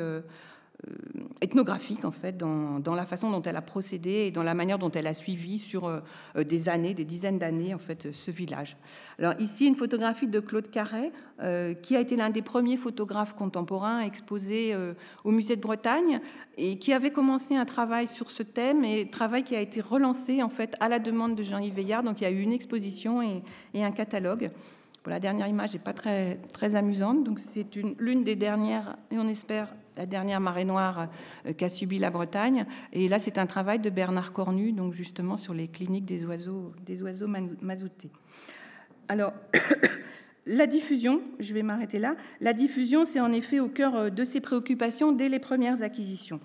[1.40, 4.90] ethnographique en fait dans, la façon dont elle a procédé et dans la manière dont
[4.90, 6.00] elle a suivi sur euh,
[6.44, 8.76] des années, des dizaines d'années en fait ce village.
[9.18, 13.34] Alors ici une photographie de Claude Carret euh, qui a été l'un des premiers photographes
[13.34, 14.74] contemporains exposés
[15.24, 16.20] au musée de Bretagne
[16.56, 20.42] et qui avait commencé un travail sur ce thème et travail qui a été relancé
[20.42, 22.02] en fait à la demande de Jean-Yves Veillard.
[22.02, 23.42] Donc il y a eu une exposition et,
[23.74, 24.50] et un catalogue.
[25.06, 27.66] la dernière image n'est pas très, très amusante, donc c'est
[27.98, 31.08] l'une des dernières, et on espère la dernière marée noire
[31.46, 32.66] euh, qu'a subi la Bretagne.
[32.92, 36.72] Et là, c'est un travail de Bernard Cornu, donc justement sur les cliniques des oiseaux,
[36.84, 37.00] des
[37.60, 38.10] mazoutés.
[39.08, 39.32] Alors,
[40.46, 42.16] la diffusion, je vais m'arrêter là.
[42.40, 46.40] La diffusion, c'est en effet au cœur euh, de ses préoccupations dès les premières acquisitions.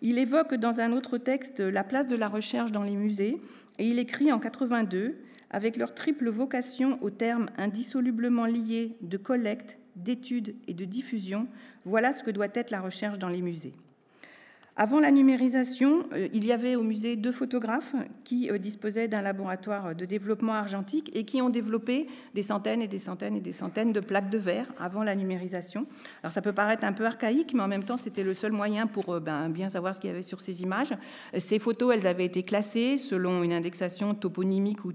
[0.00, 3.40] Il évoque dans un autre texte la place de la recherche dans les musées
[3.78, 5.16] et il écrit en 82
[5.50, 11.46] avec leur triple vocation au terme indissolublement lié de collecte, d'études et de diffusion,
[11.84, 13.74] voilà ce que doit être la recherche dans les musées.
[14.80, 19.22] Avant la numérisation, euh, il y avait au musée deux photographes qui euh, disposaient d'un
[19.22, 22.06] laboratoire de développement argentique et qui ont développé
[22.36, 25.88] des centaines et des centaines et des centaines de plaques de verre avant la numérisation.
[26.22, 28.86] Alors ça peut paraître un peu archaïque, mais en même temps c'était le seul moyen
[28.86, 30.94] pour euh, ben, bien savoir ce qu'il y avait sur ces images.
[31.36, 34.92] Ces photos, elles avaient été classées selon une indexation toponymique ou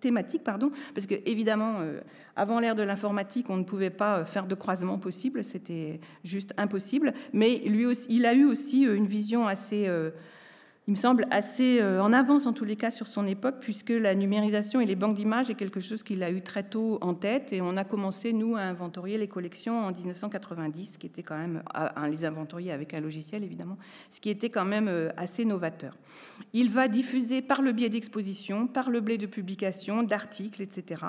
[0.00, 2.00] thématique, pardon, parce que évidemment, euh,
[2.36, 6.52] avant l'ère de l'informatique, on ne pouvait pas euh, faire de croisement possible, c'était juste
[6.56, 7.12] impossible.
[7.32, 9.88] Mais lui aussi, il a eu aussi euh, une vision assez
[10.90, 13.90] il me semble assez euh, en avance en tous les cas sur son époque, puisque
[13.90, 17.14] la numérisation et les banques d'images est quelque chose qu'il a eu très tôt en
[17.14, 21.38] tête, et on a commencé, nous, à inventorier les collections en 1990, qui était quand
[21.38, 23.78] même, à les inventorier avec un logiciel évidemment,
[24.10, 25.96] ce qui était quand même euh, assez novateur.
[26.54, 31.04] Il va diffuser par le biais d'expositions, par le biais de publications, d'articles, etc.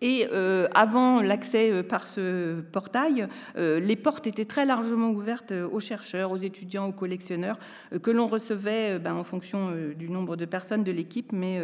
[0.00, 5.52] Et euh, avant l'accès euh, par ce portail, euh, les portes étaient très largement ouvertes
[5.52, 7.58] aux chercheurs, aux étudiants, aux collectionneurs,
[8.02, 11.32] que l'on recevait ben, en fonction du nombre de personnes de l'équipe.
[11.32, 11.60] Mais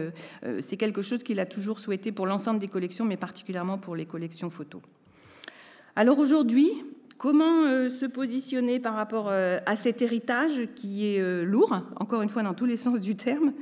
[0.61, 4.07] c'est quelque chose qu'il a toujours souhaité pour l'ensemble des collections, mais particulièrement pour les
[4.07, 4.81] collections photos.
[5.97, 6.69] Alors aujourd'hui,
[7.19, 12.55] comment se positionner par rapport à cet héritage qui est lourd, encore une fois dans
[12.55, 13.53] tous les sens du terme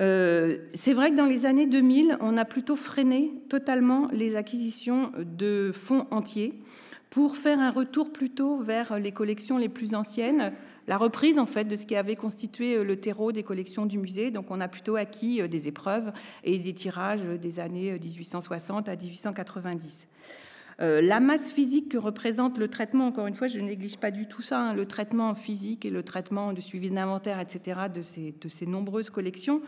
[0.00, 5.12] euh, c'est vrai que dans les années 2000, on a plutôt freiné totalement les acquisitions
[5.18, 6.60] de fonds entiers
[7.10, 10.52] pour faire un retour plutôt vers les collections les plus anciennes,
[10.88, 14.32] la reprise en fait de ce qui avait constitué le terreau des collections du musée.
[14.32, 16.12] Donc on a plutôt acquis euh, des épreuves
[16.42, 20.08] et des tirages des années 1860 à 1890.
[20.80, 24.10] Euh, la masse physique que représente le traitement, encore une fois, je ne néglige pas
[24.10, 28.02] du tout ça, hein, le traitement physique et le traitement de suivi d'inventaire, etc., de
[28.02, 29.62] ces, nombreuses collections,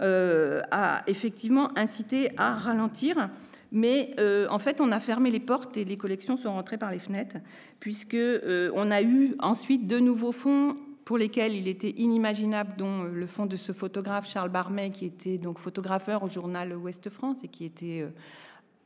[0.00, 3.30] euh, a effectivement incité à ralentir.
[3.70, 6.90] Mais euh, en fait, on a fermé les portes et les collections sont rentrées par
[6.90, 7.36] les fenêtres,
[7.80, 10.74] puisque on a eu ensuite de nouveaux fonds
[11.04, 15.38] pour lesquels il était inimaginable, dont le fonds de ce photographe Charles Barmet, qui était
[15.38, 18.06] donc photographeur au journal Ouest France et qui était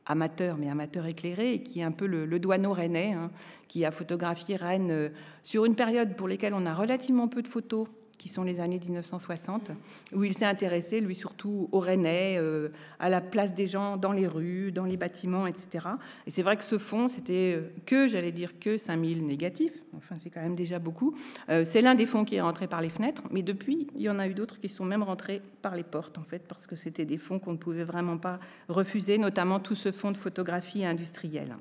[0.05, 3.31] amateur, mais amateur éclairé, et qui est un peu le, le douaneau rennais, hein,
[3.67, 5.09] qui a photographié Rennes euh,
[5.43, 7.87] sur une période pour laquelle on a relativement peu de photos
[8.23, 9.71] qui sont les années 1960,
[10.13, 14.13] où il s'est intéressé, lui surtout, au Rennais, euh, à la place des gens dans
[14.13, 15.89] les rues, dans les bâtiments, etc.
[16.25, 20.15] Et c'est vrai que ce fonds, c'était euh, que, j'allais dire que 5000 négatifs, enfin
[20.17, 21.17] c'est quand même déjà beaucoup.
[21.49, 24.09] Euh, c'est l'un des fonds qui est rentré par les fenêtres, mais depuis, il y
[24.09, 26.77] en a eu d'autres qui sont même rentrés par les portes, en fait, parce que
[26.77, 28.39] c'était des fonds qu'on ne pouvait vraiment pas
[28.69, 31.57] refuser, notamment tout ce fonds de photographie industrielle.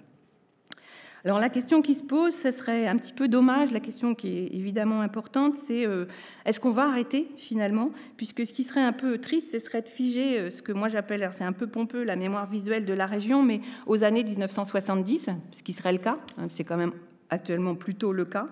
[1.24, 4.38] Alors la question qui se pose, ce serait un petit peu dommage, la question qui
[4.38, 6.06] est évidemment importante, c'est euh,
[6.44, 7.90] est-ce qu'on va arrêter finalement?
[8.16, 10.88] Puisque ce qui serait un peu triste, ce serait de figer euh, ce que moi
[10.88, 15.30] j'appelle, c'est un peu pompeux, la mémoire visuelle de la région, mais aux années 1970,
[15.52, 16.92] ce qui serait le cas, hein, c'est quand même
[17.30, 18.48] actuellement plutôt le cas.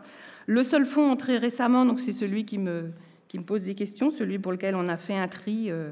[0.46, 2.92] Le seul fonds entré récemment, donc c'est celui qui me,
[3.26, 5.70] qui me pose des questions, celui pour lequel on a fait un tri.
[5.70, 5.90] Euh,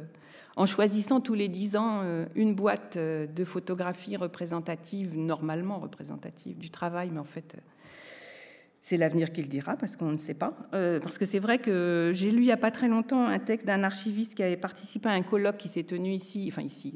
[0.59, 6.59] en choisissant tous les dix ans euh, une boîte euh, de photographies représentatives, normalement représentatives
[6.59, 7.61] du travail, mais en fait, euh,
[8.83, 10.55] c'est l'avenir qui le dira, parce qu'on ne sait pas.
[10.71, 13.67] parce que c'est vrai que j'ai lu il n'y a pas très longtemps un texte
[13.67, 16.95] d'un archiviste qui avait participé à un colloque qui s'est tenu ici, enfin ici,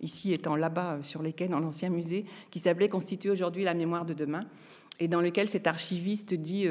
[0.00, 4.06] ici étant là-bas sur les quais dans l'ancien musée, qui s'appelait Constituer aujourd'hui la mémoire
[4.06, 4.46] de demain,
[4.98, 6.66] et dans lequel cet archiviste dit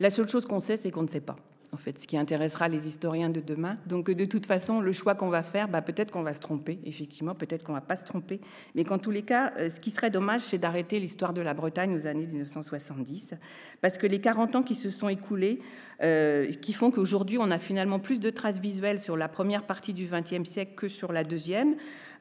[0.00, 1.36] La seule chose qu'on sait, c'est qu'on ne sait pas
[1.72, 3.76] en fait, ce qui intéressera les historiens de demain.
[3.86, 6.78] Donc, de toute façon, le choix qu'on va faire, bah, peut-être qu'on va se tromper,
[6.84, 8.40] effectivement, peut-être qu'on va pas se tromper,
[8.74, 11.52] mais qu'en tous les cas, euh, ce qui serait dommage, c'est d'arrêter l'histoire de la
[11.52, 13.34] Bretagne aux années 1970,
[13.80, 15.60] parce que les 40 ans qui se sont écoulés,
[16.00, 19.92] euh, qui font qu'aujourd'hui, on a finalement plus de traces visuelles sur la première partie
[19.92, 21.74] du XXe siècle que sur la deuxième.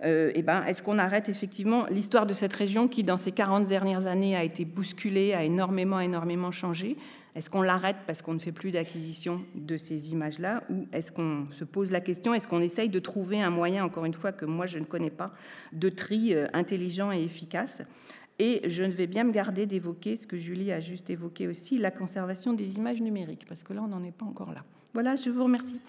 [0.03, 3.67] Euh, eh ben, est-ce qu'on arrête effectivement l'histoire de cette région qui, dans ces 40
[3.67, 6.97] dernières années, a été bousculée, a énormément, énormément changé?
[7.37, 11.45] Est-ce qu'on l'arrête parce qu'on ne fait plus d'acquisition de ces images-là Ou est-ce qu'on
[11.51, 14.45] se pose la question, est-ce qu'on essaye de trouver un moyen, encore une fois, que
[14.45, 15.31] moi je ne connais pas,
[15.71, 17.83] de tri euh, intelligent et efficace?
[18.39, 21.77] Et je ne vais bien me garder d'évoquer ce que Julie a juste évoqué aussi,
[21.77, 24.63] la conservation des images numériques, parce que là, on n'en est pas encore là.
[24.95, 25.79] Voilà, je vous remercie.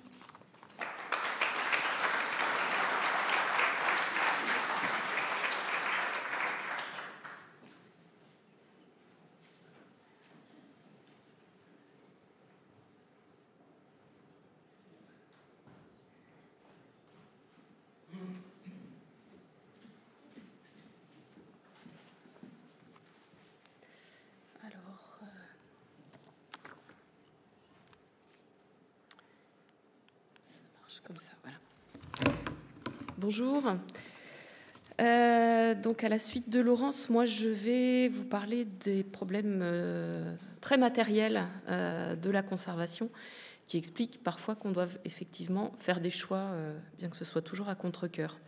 [33.31, 33.63] Bonjour.
[35.03, 40.35] Euh, donc à la suite de Laurence, moi je vais vous parler des problèmes euh,
[40.63, 43.11] très matériels euh, de la conservation
[43.67, 46.53] qui expliquent parfois qu'on doit effectivement faire des choix,
[46.99, 48.39] bien que ce soit toujours à contre-coeur.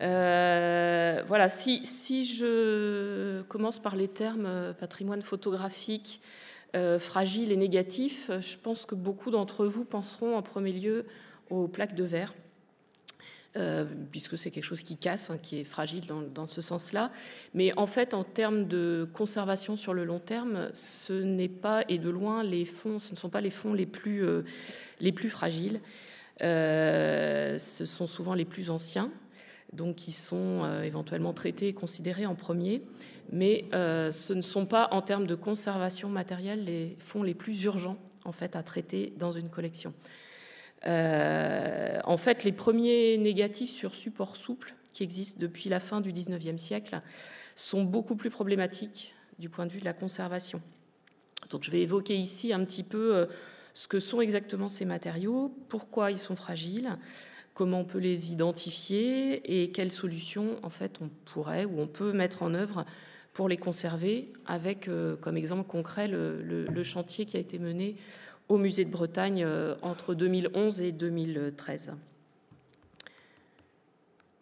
[0.00, 6.20] voilà, si, si, je commence par les termes patrimoine photographique,
[6.98, 11.06] fragile et négatif, je pense que beaucoup d'entre vous penseront en premier lieu
[11.48, 12.34] aux plaques de verre.
[13.58, 16.02] Euh, puisque c'est quelque chose qui casse, hein, qui est fragile
[16.32, 17.10] dans, ce sens-là.
[17.54, 21.98] Mais en fait, en termes de conservation sur le long terme, ce n'est pas, et
[21.98, 24.42] de loin, les fonds, ce ne sont pas les fonds les plus, euh,
[25.00, 25.80] les plus fragiles.
[26.40, 29.10] Euh, ce sont souvent les plus anciens,
[29.72, 32.82] donc qui sont éventuellement traités et considérés en premier.
[33.32, 37.98] Mais ce ne sont pas, en termes de conservation matérielle, les fonds les plus urgents
[38.24, 39.92] en fait à traiter dans une collection.
[40.86, 46.12] Euh, en fait, les premiers négatifs sur support souple qui existent depuis la fin du
[46.12, 47.00] 19e siècle
[47.54, 50.60] sont beaucoup plus problématiques du point de vue de la conservation.
[51.50, 53.26] Donc je vais évoquer ici un petit peu euh,
[53.74, 56.90] ce que sont exactement ces matériaux, pourquoi ils sont fragiles,
[57.54, 62.12] comment on peut les identifier et quelles solutions en fait on pourrait ou on peut
[62.12, 62.84] mettre en œuvre
[63.34, 67.96] pour les conserver avec euh, comme exemple concret le chantier qui a été mené
[68.48, 71.92] au musée de Bretagne euh, entre 2011 et 2013.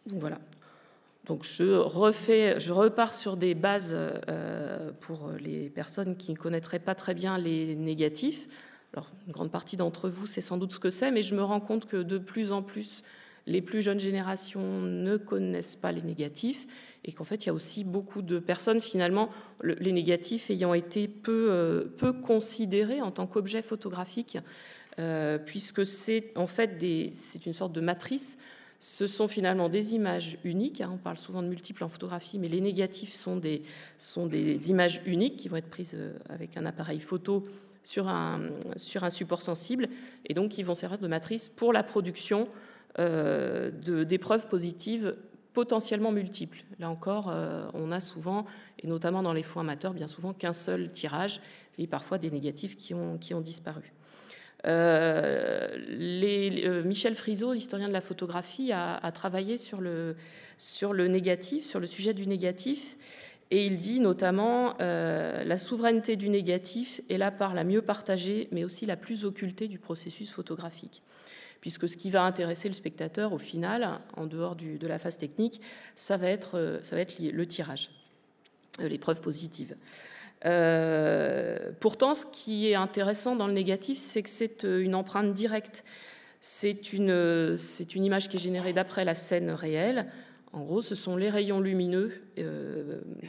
[0.07, 0.39] Donc voilà.
[1.27, 7.15] Donc je repars sur des bases euh, pour les personnes qui ne connaîtraient pas très
[7.15, 8.49] bien les négatifs.
[8.95, 11.43] Alors une grande partie d'entre vous, c'est sans doute ce que c'est, mais je me
[11.43, 13.03] rends compte que de plus en plus,
[13.47, 16.67] les plus jeunes générations ne connaissent pas les négatifs
[17.05, 19.31] et qu'en fait, il y a aussi beaucoup de personnes, finalement,
[19.63, 24.39] les négatifs ayant été peu, euh, peu considérés en tant qu'objet photographique,
[24.99, 26.83] euh, puisque c'est en fait
[27.13, 28.39] c'est une sorte de matrice.
[28.79, 30.81] Ce sont finalement des images uniques.
[30.81, 33.63] Hein, on parle souvent de multiples en photographie, mais les négatifs sont des,
[33.97, 37.45] sont des images uniques qui vont être prises euh, avec un appareil photo
[37.85, 38.41] sur un,
[38.75, 39.89] sur un support sensible,
[40.25, 42.49] et donc qui vont servir de matrice pour la production
[42.99, 45.15] d'épreuves positives
[45.57, 46.63] potentiellement multiples.
[46.79, 48.45] Là encore, euh, on a souvent,
[48.79, 51.41] et notamment dans les fonds amateurs, bien souvent qu'un seul tirage
[51.79, 53.95] et parfois des négatifs qui ont, qui ont disparu.
[54.67, 55.73] Euh,
[56.85, 60.17] Michel Friseau, historien de la photographie, a, travaillé sur le,
[60.59, 62.99] sur le négatif, sur le sujet du négatif,
[63.51, 68.49] et il dit notamment euh, la souveraineté du négatif est la part la mieux partagée,
[68.53, 71.03] mais aussi la plus occultée du processus photographique
[71.61, 75.61] puisque ce qui va intéresser le spectateur au final, en dehors de la phase technique,
[75.95, 76.81] ça va être, euh,
[77.19, 77.91] le tirage,
[78.81, 79.77] euh, l'épreuve positive.
[80.45, 85.85] Euh, pourtant, ce qui est intéressant dans le négatif, c'est que c'est une empreinte directe.
[86.41, 87.57] C'est une
[87.95, 90.07] image qui est générée d'après la scène réelle.
[90.53, 92.13] En gros, ce sont les rayons lumineux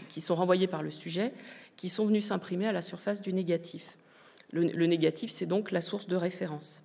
[0.10, 1.34] qui sont renvoyés par le sujet
[1.78, 3.98] qui sont venus s'imprimer à la surface du négatif.
[4.52, 6.84] le négatif, c'est donc la source de référence.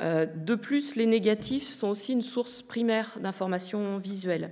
[0.00, 4.50] Euh, de plus, les négatifs sont aussi une source primaire d'information visuelle,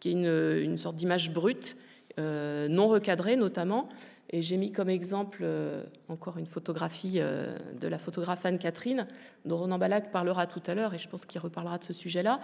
[0.00, 1.76] qui est une, sorte d'image brute,
[2.18, 3.88] euh, non recadrée notamment.
[4.30, 9.06] Et j'ai mis comme exemple euh, encore une photographie de la photographe Anne-Catherine,
[9.44, 12.40] dont Ronan Balac parlera tout à l'heure, et je pense qu'il reparlera de ce sujet-là.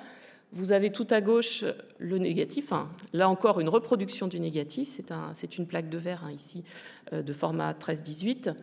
[0.52, 1.64] Vous avez tout à gauche
[1.98, 2.74] le négatif,
[3.14, 5.00] là encore une reproduction du négatif,
[5.32, 6.62] c'est une plaque de verre hein, ici
[7.10, 8.54] de format 13-18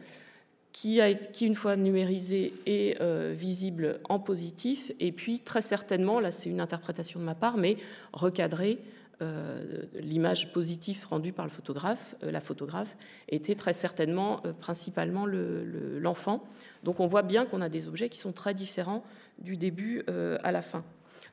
[0.71, 0.99] qui,
[1.41, 6.61] une fois numérisé est euh, visible en positif, et puis très certainement, là c'est une
[6.61, 7.77] interprétation de ma part, mais
[8.13, 8.77] recadrer
[9.21, 9.63] euh,
[9.95, 12.95] l'image positive rendue par le photographe, euh, la photographe,
[13.29, 16.43] était très certainement principalement l'enfant.
[16.83, 19.03] Donc on voit bien qu'on a des objets qui sont très différents
[19.39, 20.03] du début
[20.43, 20.83] à la fin.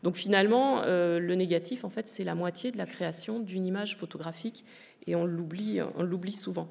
[0.03, 4.65] Donc finalement, le négatif, en fait, c'est la moitié de la création d'une image photographique,
[5.07, 6.69] et on l'oublie souvent.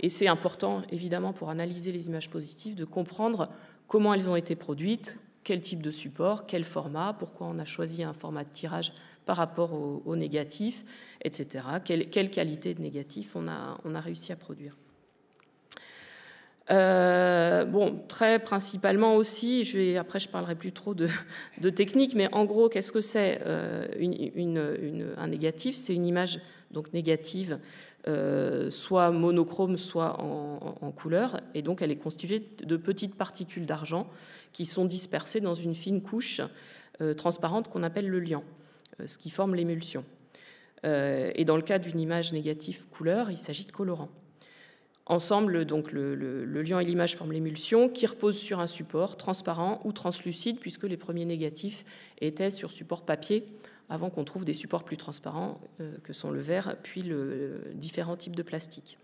[0.00, 3.48] Et c'est important, évidemment, pour analyser les images positives, de comprendre
[3.86, 8.02] comment elles ont été produites, quel type de support, quel format, pourquoi on a choisi
[8.02, 8.92] un format de tirage
[9.26, 10.84] par rapport au, négatif,
[11.22, 11.64] etc.
[11.84, 14.76] Quelle, qualité de négatif on a, réussi à produire.
[16.70, 21.08] Euh, bon, très principalement aussi, après je parlerai plus trop de,
[21.70, 23.86] technique, mais en gros, qu'est-ce que c'est euh,
[25.18, 25.74] un négatif?
[25.74, 26.40] C'est une image
[26.70, 27.58] donc négative
[28.08, 34.08] euh, soit monochrome, soit en, couleur, et donc elle est constituée de petites particules d'argent
[34.52, 36.40] qui sont dispersées dans une fine couche
[37.00, 38.44] euh, transparente qu'on appelle le liant,
[39.00, 40.04] euh, ce qui forme l'émulsion.
[40.84, 44.08] et dans le cas d'une image négative couleur, il s'agit de colorant.
[45.04, 49.80] Ensemble, donc le, le liant et l'image forment l'émulsion qui repose sur un support transparent
[49.84, 51.84] ou translucide, puisque les premiers négatifs
[52.20, 53.44] étaient sur support papier
[53.90, 58.16] avant qu'on trouve des supports plus transparents euh, que sont le verre, puis le, différents
[58.16, 58.96] types de plastique.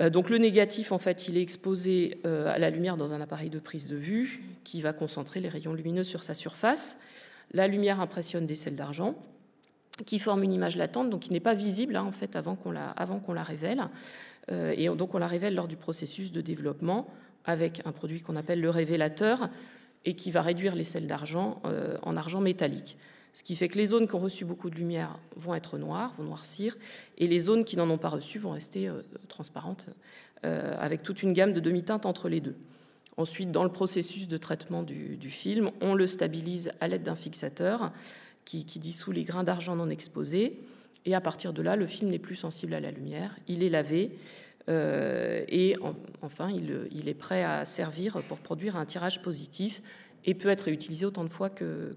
[0.00, 3.20] Euh, donc le négatif, en fait, il est exposé euh, à la lumière dans un
[3.20, 6.98] appareil de prise de vue qui va concentrer les rayons lumineux sur sa surface.
[7.52, 9.16] La lumière impressionne des sels d'argent
[10.06, 12.70] qui forment une image latente, donc qui n'est pas visible hein, en fait avant qu'on
[12.70, 13.82] la, avant qu'on la révèle.
[14.48, 17.08] et donc on la révèle lors du processus de développement
[17.44, 19.50] avec un produit qu'on appelle le révélateur,
[20.04, 21.60] et qui va réduire les sels d'argent
[22.02, 22.96] en argent métallique.
[23.32, 26.14] Ce qui fait que les zones qui ont reçu beaucoup de lumière vont être noires,
[26.18, 26.76] vont noircir,
[27.18, 28.90] et les zones qui n'en ont pas reçu vont rester
[29.28, 29.86] transparentes,
[30.42, 32.56] avec toute une gamme de demi-teintes entre les deux.
[33.18, 37.92] Ensuite, dans le processus de traitement du, film, on le stabilise à l'aide d'un fixateur
[38.44, 40.60] qui, dissout les grains d'argent non exposés.
[41.04, 43.36] Et à partir de là, le film n'est plus sensible à la lumière.
[43.48, 44.12] Il est lavé
[44.68, 45.76] euh, et
[46.22, 49.82] enfin, il, est prêt à servir pour produire un tirage positif
[50.28, 51.96] et peut être utilisé autant de fois que,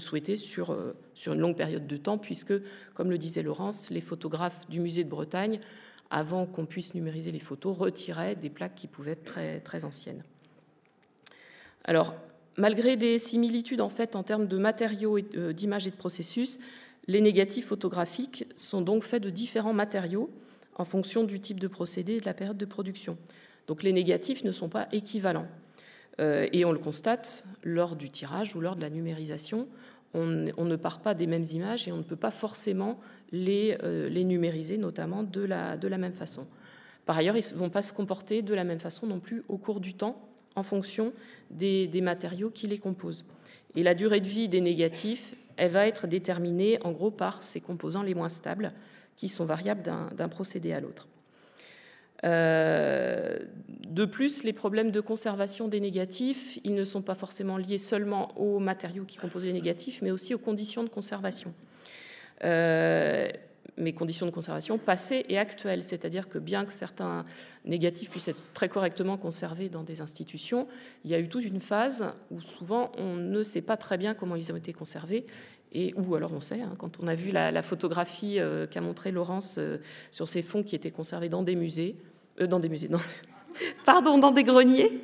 [0.00, 2.52] souhaité sur, euh, sur une longue période de temps, puisque,
[2.94, 5.60] comme le disait Laurence, les photographes du musée de Bretagne,
[6.10, 10.24] avant qu'on puisse numériser les photos, retiraient des plaques qui pouvaient être très, très anciennes.
[11.84, 12.16] Alors,
[12.56, 16.58] malgré des similitudes en fait en termes de matériaux, euh, d'images et de processus,
[17.06, 20.30] les négatifs photographiques sont donc faits de différents matériaux
[20.74, 23.16] en fonction du type de procédé et de la période de production.
[23.68, 25.46] Donc les négatifs ne sont pas équivalents.
[26.20, 29.68] Euh, et on le constate lors du tirage ou lors de la numérisation.
[30.14, 32.98] On, ne part pas des mêmes images et on ne peut pas forcément
[33.30, 36.46] les, euh, numériser, notamment de la, de la même façon.
[37.04, 39.58] Par ailleurs, ils ne vont pas se comporter de la même façon non plus au
[39.58, 41.12] cours du temps en fonction
[41.50, 43.24] des, matériaux qui les composent.
[43.76, 47.60] Et la durée de vie des négatifs, elle va être déterminée en gros par ces
[47.60, 48.72] composants les moins stables,
[49.16, 51.08] qui sont variables d'un procédé à l'autre.
[52.24, 53.38] Euh,
[53.86, 58.28] de plus, les problèmes de conservation des négatifs, ils ne sont pas forcément liés seulement
[58.38, 61.54] aux matériaux qui composent les négatifs, mais aussi aux conditions de conservation.
[62.44, 63.28] Euh,
[63.76, 65.84] mes conditions de conservation passées et actuelles.
[65.84, 67.24] C'est-à-dire que bien que certains
[67.64, 70.66] négatifs puissent être très correctement conservés dans des institutions,
[71.04, 74.14] il y a eu toute une phase où souvent on ne sait pas très bien
[74.14, 75.26] comment ils ont été conservés.
[75.72, 79.12] Et où alors on sait, hein, quand on a vu la, photographie euh, qu'a montrée
[79.12, 79.78] Laurence euh,
[80.10, 81.96] sur ces fonds qui étaient conservés dans des musées,
[82.40, 82.88] euh, dans des musées,
[83.84, 85.00] pardon, dans des greniers,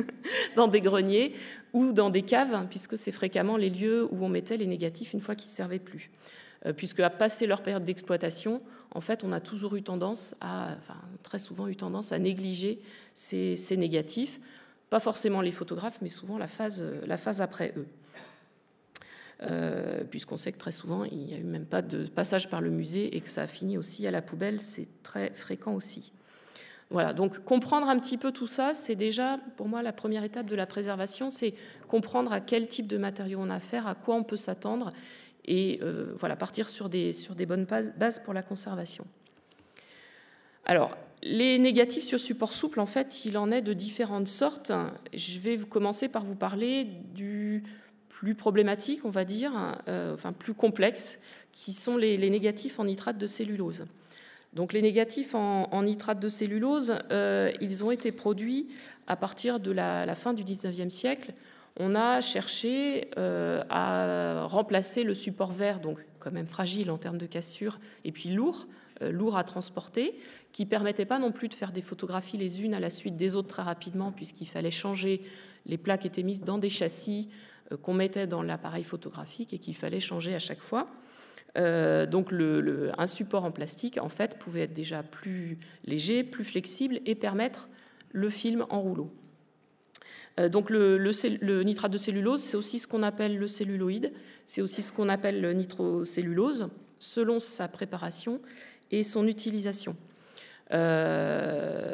[0.56, 1.34] dans des greniers
[1.72, 5.12] ou dans des caves, hein, puisque c'est fréquemment les lieux où on mettait les négatifs
[5.12, 6.10] une fois qu'ils ne servaient plus.
[6.66, 8.62] Euh, puisque à passer leur période d'exploitation,
[8.92, 12.80] en fait, on a toujours eu tendance à, enfin, très souvent eu tendance à négliger
[13.14, 14.40] ces, négatifs,
[14.88, 17.86] pas forcément les photographes, mais souvent la phase, euh, la phase après eux.
[19.42, 22.60] Euh, puisqu'on sait que très souvent, il n'y a eu même pas de passage par
[22.60, 26.12] le musée et que ça a fini aussi à la poubelle, c'est très fréquent aussi.
[26.90, 30.46] Voilà, donc comprendre un petit peu tout ça, c'est déjà pour moi la première étape
[30.46, 31.54] de la préservation, c'est
[31.88, 34.92] comprendre à quel type de matériaux on a affaire, à quoi on peut s'attendre
[35.46, 39.04] et euh, voilà, partir sur des, sur des bonnes bases pour la conservation.
[40.64, 44.72] Alors, les négatifs sur support souple, en fait, il en est de différentes sortes.
[45.12, 46.84] Je vais commencer par vous parler
[47.14, 47.64] du
[48.08, 49.52] plus problématique, on va dire,
[49.88, 51.18] euh, enfin plus complexe,
[51.52, 53.86] qui sont les, négatifs en nitrate de cellulose.
[54.54, 58.68] Donc les négatifs en, nitrate de cellulose, euh, ils ont été produits
[59.06, 61.32] à partir de la, fin du 19e siècle
[61.76, 67.18] on a cherché euh, à remplacer le support vert, donc quand même fragile en termes
[67.18, 68.68] de cassure, et puis lourd,
[69.02, 70.14] euh, lourd à transporter,
[70.52, 73.34] qui permettait pas non plus de faire des photographies les unes à la suite des
[73.34, 75.22] autres très rapidement, puisqu'il fallait changer.
[75.66, 77.28] Les plaques étaient mises dans des châssis
[77.82, 80.86] qu'on mettait dans l'appareil photographique et qu'il fallait changer à chaque fois.
[81.56, 87.14] Donc un support en plastique, en fait, pouvait être déjà plus léger, plus flexible et
[87.14, 87.68] permettre
[88.12, 89.10] le film en rouleau.
[90.40, 94.12] Euh, donc le, nitrate de cellulose, c'est aussi ce qu'on appelle le celluloïde,
[94.44, 96.68] c'est aussi ce qu'on appelle le nitrocellulose,
[96.98, 98.40] selon sa préparation
[98.90, 99.96] et son utilisation.
[100.72, 101.92] Euh,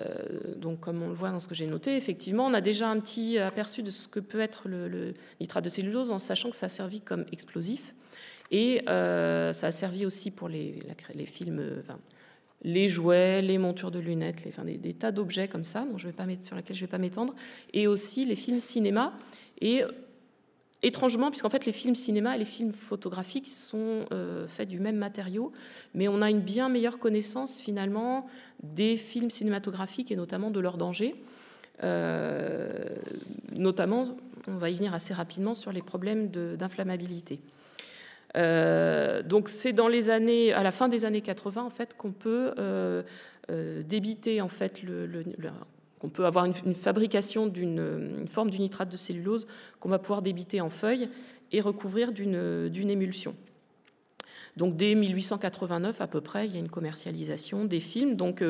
[0.57, 3.01] donc, comme on le voit dans ce que j'ai noté, effectivement, on a déjà un
[3.01, 6.67] petit aperçu de ce que peut être le, nitrate de cellulose en sachant que ça
[6.67, 7.95] a servi comme explosif
[8.51, 10.75] et euh, ça a servi aussi pour les,
[11.27, 11.83] films,
[12.63, 16.09] les jouets, les montures de lunettes, des, tas d'objets comme ça, dont je
[16.41, 17.35] sur lesquels je ne vais pas m'étendre,
[17.73, 19.13] et aussi les films cinéma.
[19.61, 19.85] Et
[20.83, 24.97] étrangement, puisqu'en fait les films cinéma et les films photographiques sont euh, faits du même
[24.97, 25.53] matériau,
[25.95, 28.27] mais on a une bien meilleure connaissance finalement
[28.63, 31.15] des films cinématographiques et notamment de leurs dangers.
[31.83, 32.69] Euh,
[33.53, 34.17] notamment,
[34.47, 37.41] on va y venir assez rapidement sur les problèmes d'inflammabilité.
[38.37, 42.13] Euh, donc c'est dans les années, à la fin des années 80 en fait qu'on
[42.13, 43.03] peut euh,
[43.51, 45.09] euh, débiter en fait le,
[45.99, 49.47] qu'on peut avoir une, fabrication d'une forme du nitrate de cellulose
[49.81, 51.09] qu'on va pouvoir débiter en feuilles
[51.53, 53.35] et recouvrir d'une émulsion.
[54.57, 58.45] Donc dès 1889 à peu près, il y a une commercialisation des films, donc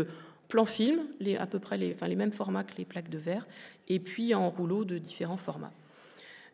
[0.48, 3.18] plan film, les, à peu près les, enfin, les mêmes formats que les plaques de
[3.18, 3.46] verre,
[3.88, 5.72] et puis en rouleau de différents formats.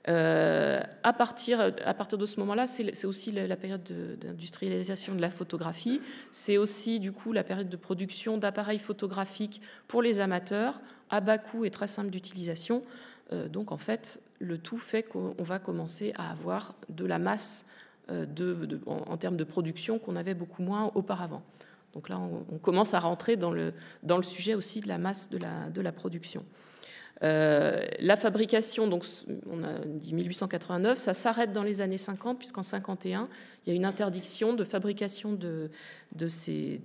[0.08, 3.82] Euh, à, partir, à partir de ce moment-là, c'est aussi la, période
[4.20, 6.00] d'industrialisation de, la photographie.
[6.30, 10.80] C'est aussi du coup la période de production d'appareils photographiques pour les amateurs,
[11.10, 12.82] à bas coût et très simple d'utilisation.
[13.32, 17.66] Euh, donc en fait, le tout fait qu'on va commencer à avoir de la masse
[18.08, 21.42] de, en, termes de production qu'on avait beaucoup moins auparavant.
[21.92, 23.72] Donc là, on, commence à rentrer dans le,
[24.04, 26.44] dans le sujet aussi de la masse de la, de la production.
[27.22, 29.04] Euh, la fabrication, donc
[29.50, 33.28] on a dit 1889, ça s'arrête dans les années 50, puisqu'en 51,
[33.64, 35.70] il y a une interdiction de fabrication de,
[36.28, 36.80] ces,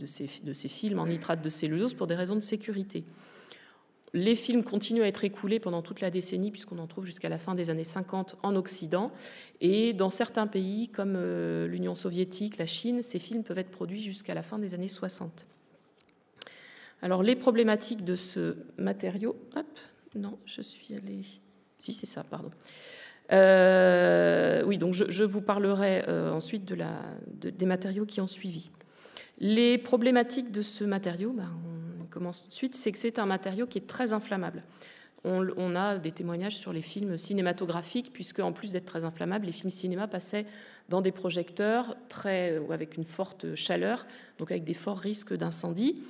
[0.70, 3.04] films en nitrate de cellulose pour des raisons de sécurité.
[4.14, 7.38] Les films continuent à être écoulés pendant toute la décennie, puisqu'on en trouve jusqu'à la
[7.38, 9.10] fin des années 50 en Occident.
[9.62, 14.02] Et dans certains pays, comme euh, l'Union soviétique, la Chine, ces films peuvent être produits
[14.02, 15.48] jusqu'à la fin des années 60.
[17.02, 19.36] Alors, les problématiques de ce matériau.
[20.16, 21.24] Non, je suis allée.
[21.80, 22.52] Si, c'est ça, pardon.
[23.32, 28.70] Euh, oui, donc je, vous parlerai euh, ensuite des matériaux qui ont suivi.
[29.40, 31.50] Les problématiques de ce matériau, ben,
[32.02, 34.64] on commence tout de suite, c'est que c'est un matériau qui est très inflammable.
[35.24, 39.52] On, a des témoignages sur les films cinématographiques, puisque en plus d'être très inflammable, les
[39.52, 40.48] films cinéma passaient
[40.90, 44.08] dans des projecteurs très, avec une forte chaleur,
[44.40, 46.02] donc avec des forts risques d'incendie.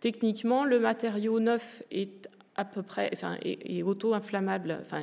[0.00, 5.02] Techniquement, le matériau neuf est à peu près, enfin, est, auto-inflammable, enfin,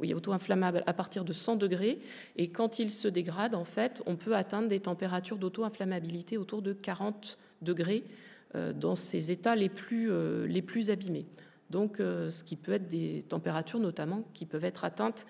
[0.00, 1.98] oui, auto-inflammable à partir de 100 degrés.
[2.36, 6.72] Et quand il se dégrade, en fait, on peut atteindre des températures d'auto-inflammabilité autour de
[6.72, 8.04] 40 degrés
[8.56, 11.26] euh, dans ces états les plus, euh, les plus abîmés.
[11.70, 15.26] Donc, euh, ce qui peut être des températures notamment qui peuvent être atteintes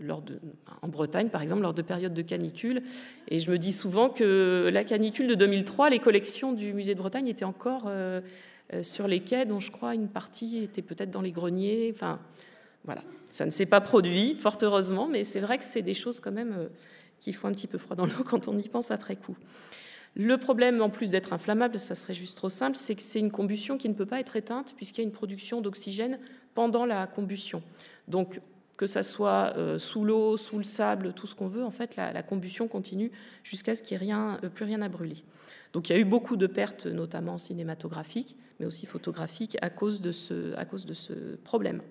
[0.00, 0.40] lors de,
[0.80, 2.82] en Bretagne, par exemple, lors de périodes de canicule.
[3.28, 6.98] Et je me dis souvent que la canicule de 2003, les collections du musée de
[7.00, 7.86] Bretagne étaient encore
[8.82, 11.90] sur les quais, dont je crois une partie était peut-être dans les greniers.
[11.94, 12.20] Enfin,
[12.84, 16.20] voilà, ça ne s'est pas produit, fort heureusement, mais c'est vrai que c'est des choses
[16.20, 16.68] quand même euh,
[17.18, 19.36] qui font un petit peu froid dans l'eau quand on y pense après coup.
[20.16, 23.30] Le problème, en plus d'être inflammable, ça serait juste trop simple, c'est que c'est une
[23.30, 26.18] combustion qui ne peut pas être éteinte puisqu'il y a une production d'oxygène
[26.54, 27.62] pendant la combustion.
[28.08, 28.40] Donc,
[28.76, 31.96] que ça soit euh, sous l'eau, sous le sable, tout ce qu'on veut, en fait,
[31.96, 33.12] la, combustion continue
[33.44, 35.22] jusqu'à ce qu'il n'y ait plus rien à brûler.
[35.72, 40.00] Donc il y a eu beaucoup de pertes, notamment cinématographiques, mais aussi photographiques, à cause
[40.00, 41.82] de ce, problème.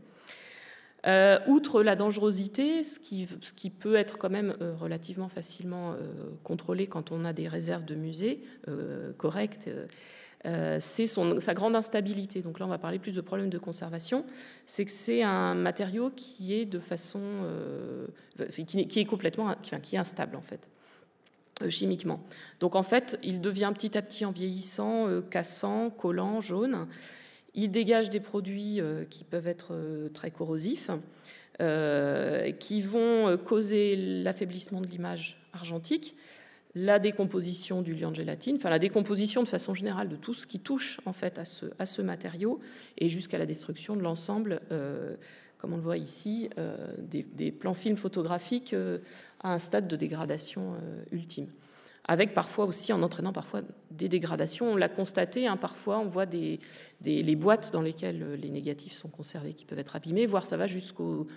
[1.07, 5.95] Euh, outre la dangerosité, ce qui, peut être quand même euh, relativement facilement euh,
[6.43, 8.43] contrôlé quand on a des réserves de musée
[9.17, 9.69] correctes,
[10.79, 12.41] c'est sa grande instabilité.
[12.41, 14.25] Donc là, on va parler plus de problèmes de conservation.
[14.65, 17.21] C'est que c'est un matériau qui est de façon,
[18.67, 20.67] qui, est complètement, qui est instable en fait.
[21.61, 22.21] Euh, chimiquement.
[22.61, 26.87] Donc en fait, il devient petit à petit en vieillissant, euh, cassant, collant, jaune.
[27.53, 29.75] Il dégage des produits euh, qui peuvent être
[30.13, 30.89] très corrosifs,
[32.59, 36.15] qui vont causer l'affaiblissement de l'image argentique,
[36.73, 40.47] la décomposition du liant de gélatine, enfin la décomposition de façon générale de tout ce
[40.47, 42.61] qui touche en fait à ce, à ce matériau,
[42.97, 44.61] et jusqu'à la destruction de l'ensemble,
[45.59, 46.49] comme on le voit ici,
[46.97, 48.73] des, des, plans films photographiques
[49.41, 51.47] à un stade de dégradation euh, ultime.
[52.05, 53.61] Avec parfois aussi, en entraînant parfois
[53.91, 54.71] des dégradations.
[54.71, 56.59] On l'a constaté, hein, parfois on voit des,
[57.03, 60.57] les boîtes dans lesquelles euh, les négatifs sont conservés qui peuvent être abîmés, voire ça
[60.57, 61.27] va jusqu'aux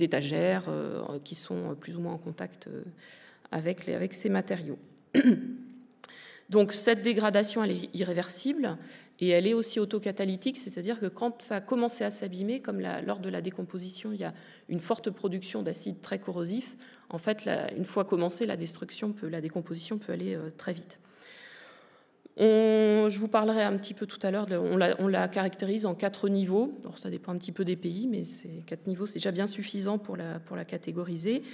[0.00, 2.68] étagères euh, qui sont plus ou moins en contact
[3.50, 4.78] avec, avec ces matériaux.
[6.50, 8.76] Donc cette dégradation, elle est irréversible
[9.22, 13.20] et elle est aussi autocatalytique, c'est-à-dire que quand ça a commencé à s'abîmer, comme lors
[13.20, 14.34] de la décomposition, il y a
[14.68, 16.76] une forte production d'acides très corrosifs,
[17.08, 20.98] en fait, une fois commencée, la destruction, la décomposition peut aller euh, très vite.
[22.36, 26.28] je vous parlerai un petit peu tout à l'heure, on, on la, caractérise en quatre
[26.28, 26.76] niveaux.
[26.82, 29.46] Alors ça dépend un petit peu des pays, mais ces quatre niveaux, c'est déjà bien
[29.46, 31.44] suffisant pour la, pour la catégoriser.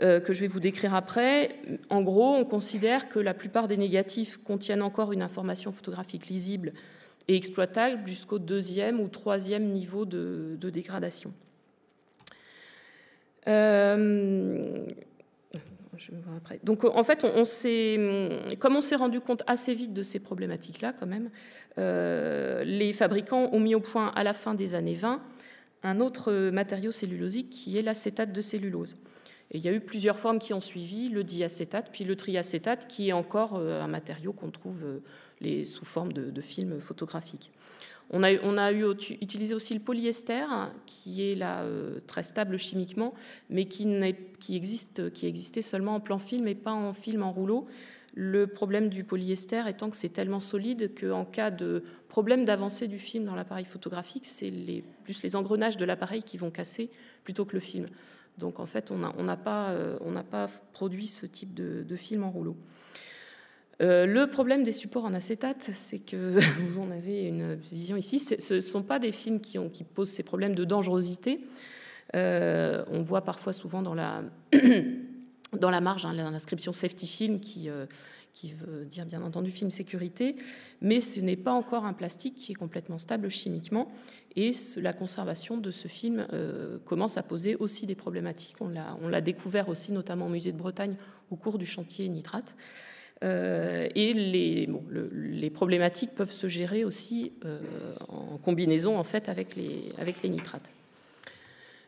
[0.00, 1.56] Euh, que je vais vous décrire après.
[1.90, 6.72] En gros, on considère que la plupart des négatifs contiennent encore une information photographique lisible
[7.26, 11.32] et exploitable jusqu'au deuxième ou troisième niveau de, dégradation.
[13.48, 14.86] Euh.
[16.62, 17.42] Donc, en fait, on,
[18.58, 21.28] comme on s'est rendu compte assez vite de ces problématiques-là, quand même,
[21.76, 25.20] euh, les fabricants ont mis au point à la fin des années 20
[25.82, 28.96] un autre matériau cellulosique qui est l'acétate de cellulose.
[29.52, 33.08] Il y a eu plusieurs formes qui ont suivi, le diacétate, puis le triacétate, qui
[33.08, 34.82] est encore euh, un matériau qu'on trouve
[35.42, 37.50] euh, sous forme de, films photographiques.
[38.10, 40.46] On a, utilisé aussi le polyester,
[40.86, 43.14] qui est euh, très stable chimiquement,
[43.50, 43.86] mais qui,
[44.50, 47.66] existe, existait seulement en plan film et pas en film en rouleau.
[48.14, 52.98] Le problème du polyester étant que c'est tellement solide qu'en cas de problème d'avancée du
[52.98, 54.52] film dans l'appareil photographique, c'est
[55.04, 56.90] plus les engrenages de l'appareil qui vont casser
[57.24, 57.88] plutôt que le film.
[58.38, 62.56] Donc en fait, on n'a pas, euh, produit ce type de, film en rouleau.
[63.80, 68.18] Euh, le problème des supports en acétate, c'est que vous en avez une vision ici.
[68.18, 71.40] Ce ne sont pas des films qui, posent ces problèmes de dangerosité.
[72.14, 74.22] on voit parfois souvent dans la,
[75.52, 77.70] dans la marge hein, l'inscription safety film qui
[78.38, 80.36] qui veut dire bien entendu film sécurité,
[80.80, 83.88] mais ce n'est pas encore un plastique qui est complètement stable chimiquement,
[84.36, 88.56] et la conservation de ce film euh, commence à poser aussi des problématiques.
[88.60, 90.94] On l'a découvert aussi notamment au musée de Bretagne
[91.32, 92.54] au cours du chantier nitrate.
[93.24, 94.68] Euh, et les,
[95.12, 97.58] les, problématiques peuvent se gérer aussi euh,
[98.06, 100.70] en combinaison en fait avec les, avec les nitrates.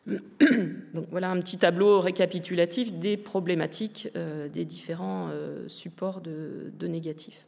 [1.10, 7.46] Voilà un petit tableau récapitulatif des problématiques euh, des différents euh, supports de, négatifs.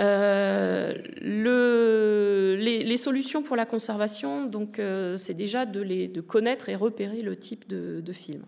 [0.00, 4.80] Euh, les, solutions pour la conservation, donc
[5.16, 8.42] c'est déjà de, connaître et repérer le type de, film.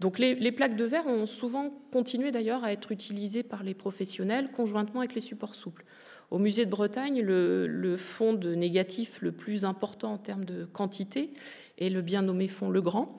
[0.00, 3.74] Donc les, les, plaques de verre ont souvent continué d'ailleurs à être utilisées par les
[3.74, 5.84] professionnels conjointement avec les supports souples.
[6.30, 11.30] Au musée de Bretagne, le, fond de négatif le plus important en termes de quantité
[11.78, 13.18] est le bien nommé fond Legrand,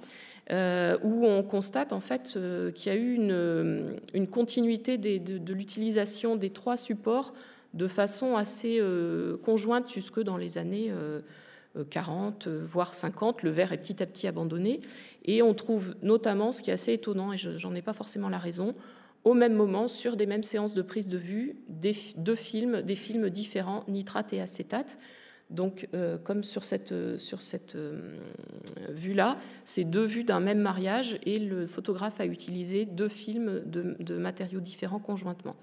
[0.51, 6.35] euh, où on constate en fait euh, qu'il y a eu une, continuité de, l'utilisation
[6.35, 7.33] des trois supports
[7.73, 10.93] de façon assez euh, conjointe jusque dans les années
[11.89, 13.41] 40, voire 50.
[13.41, 14.81] Le verre est petit à petit abandonné.
[15.25, 18.39] Et on trouve notamment, ce qui est assez étonnant, et j'en ai pas forcément la
[18.39, 18.75] raison,
[19.23, 22.95] au même moment sur des mêmes séances de prise de vue des, deux films, des
[22.95, 24.97] films différents, nitrate et acétate.
[25.49, 28.17] Donc, euh, comme sur cette, sur cette euh,
[28.89, 34.17] vue-là, c'est deux vues d'un même mariage et le photographe a utilisé deux films de
[34.17, 35.55] matériaux différents conjointement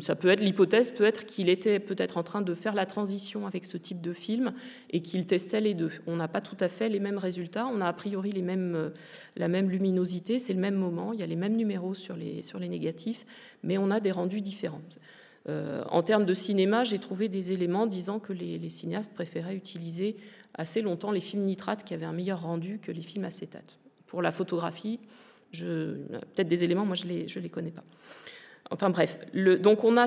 [0.00, 3.48] ça peut être l'hypothèse, peut être qu'il était peut-être en train de faire la transition
[3.48, 4.52] avec ce type de film
[4.90, 5.90] et qu'il testait les deux.
[6.06, 9.70] On n'a pas tout à fait les mêmes résultats, on a a priori la même
[9.70, 12.68] luminosité, c'est le même moment, il y a les mêmes numéros sur les, sur les
[12.68, 13.26] négatifs,
[13.64, 14.82] mais on a des rendus différents.
[15.48, 20.16] Euh, en termes de cinéma, j'ai trouvé des éléments disant que les, cinéastes préféraient utiliser
[20.54, 23.78] assez longtemps les films nitrates qui avaient un meilleur rendu que les films acétates.
[24.06, 25.00] Pour la photographie,
[25.52, 27.82] peut-être des éléments, moi je ne les, je les connais pas.
[28.72, 30.06] Enfin bref, donc on a,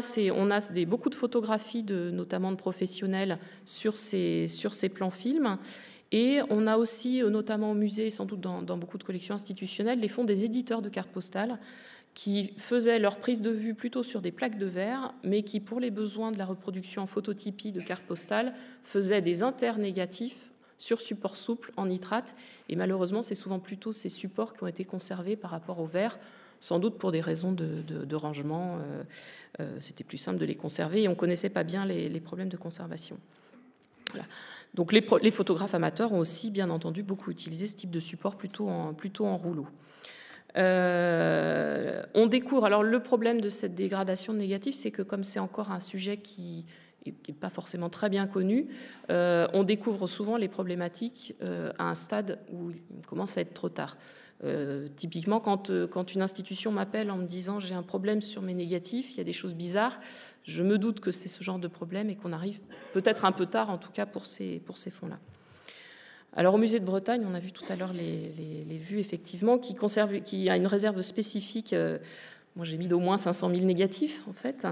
[0.88, 5.58] beaucoup de photographies, de, notamment de professionnels, sur ces, sur ces plans films.
[6.14, 10.00] Et on a aussi, euh, notamment au musée, sans doute dans, beaucoup de collections institutionnelles,
[10.00, 11.60] les fonds des éditeurs de cartes postales
[12.14, 15.80] qui faisaient leur prise de vue plutôt sur des plaques de verre, mais qui, pour
[15.80, 18.54] les besoins de la reproduction en phototypie de cartes postales,
[18.84, 22.36] faisaient des internégatifs sur support souple en nitrate.
[22.70, 26.20] Et malheureusement, c'est souvent plutôt ces supports qui ont été conservés par rapport au verre
[26.64, 28.78] sans doute pour des raisons de, rangement.
[28.78, 29.04] Euh,
[29.60, 32.56] euh, c'était plus simple de les conserver et on connaissait pas bien les, problèmes de
[32.56, 33.18] conservation.
[34.74, 38.70] Donc les, photographes amateurs ont aussi, bien entendu, beaucoup utilisé ce type de support plutôt
[38.70, 39.68] en, plutôt en rouleau.
[40.56, 45.70] Euh, on découvre, alors le problème de cette dégradation négative, c'est que comme c'est encore
[45.70, 46.66] un sujet qui
[47.06, 48.68] n'est pas forcément très bien connu,
[49.10, 51.34] on découvre souvent les problématiques
[51.78, 53.98] à un stade où il commence à être trop tard.
[54.44, 58.42] Euh, typiquement, quand, euh, quand, une institution m'appelle en me disant j'ai un problème sur
[58.42, 60.00] mes négatifs, il y a des choses bizarres,
[60.44, 62.60] je me doute que c'est ce genre de problème et qu'on arrive
[62.92, 65.18] peut-être un peu tard, en tout cas pour ces, fonds-là.
[66.36, 70.50] Alors au musée de Bretagne, on a vu tout à l'heure les, vues effectivement qui
[70.50, 71.72] a une réserve spécifique.
[71.72, 72.00] Euh,
[72.56, 74.68] moi, j'ai mis d'au moins 500 000 négatifs, en fait.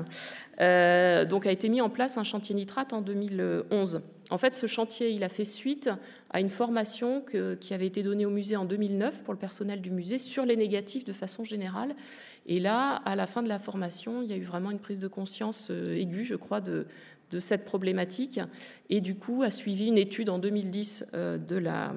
[1.27, 4.02] donc, a été mis en place un chantier nitrate en 2011.
[4.32, 5.90] En fait, ce chantier, il a fait suite
[6.30, 7.24] à une formation
[7.60, 10.56] qui avait été donnée au musée en 2009 pour le personnel du musée sur les
[10.56, 11.94] négatifs de façon générale.
[12.48, 15.02] Et là, à la fin de la formation, il y a eu vraiment une prise
[15.02, 16.86] de conscience euh, aiguë, je crois, de,
[17.40, 18.40] cette problématique.
[18.90, 21.94] Et du coup, a suivi une étude en 2010 euh, la,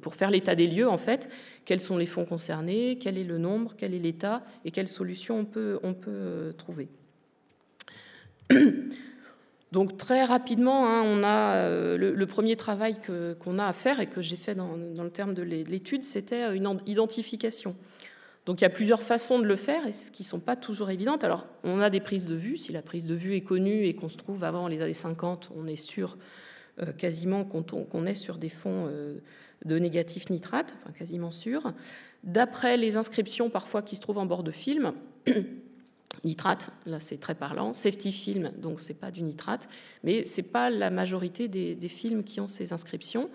[0.00, 1.28] pour faire l'état des lieux, en fait.
[1.64, 5.40] Quels sont les fonds concernés, quel est le nombre, quel est l'état et quelles solutions
[5.40, 6.88] on peut, on peut euh, trouver.
[9.72, 12.96] Donc très rapidement, hein, on a euh, le, premier travail
[13.38, 16.80] qu'on a à faire et que j'ai fait dans, le terme de l'étude, c'était une
[16.86, 17.76] identification.
[18.46, 20.56] Donc il y a plusieurs façons de le faire et ce qui ne sont pas
[20.56, 21.22] toujours évidentes.
[21.22, 22.56] Alors on a des prises de vue.
[22.56, 25.52] Si la prise de vue est connue et qu'on se trouve avant les années 50,
[25.54, 26.18] on est sûr
[26.80, 29.20] euh, quasiment qu'on est sur des fonds euh,
[29.64, 31.72] de négatifs nitrates, enfin quasiment sûr.
[32.24, 34.94] D'après les inscriptions parfois qui se trouvent en bord de film,
[36.24, 39.68] nitrate, là c'est très parlant, safety film, donc c'est pas du nitrate,
[40.04, 43.30] mais c'est pas la majorité des, films qui ont ces inscriptions.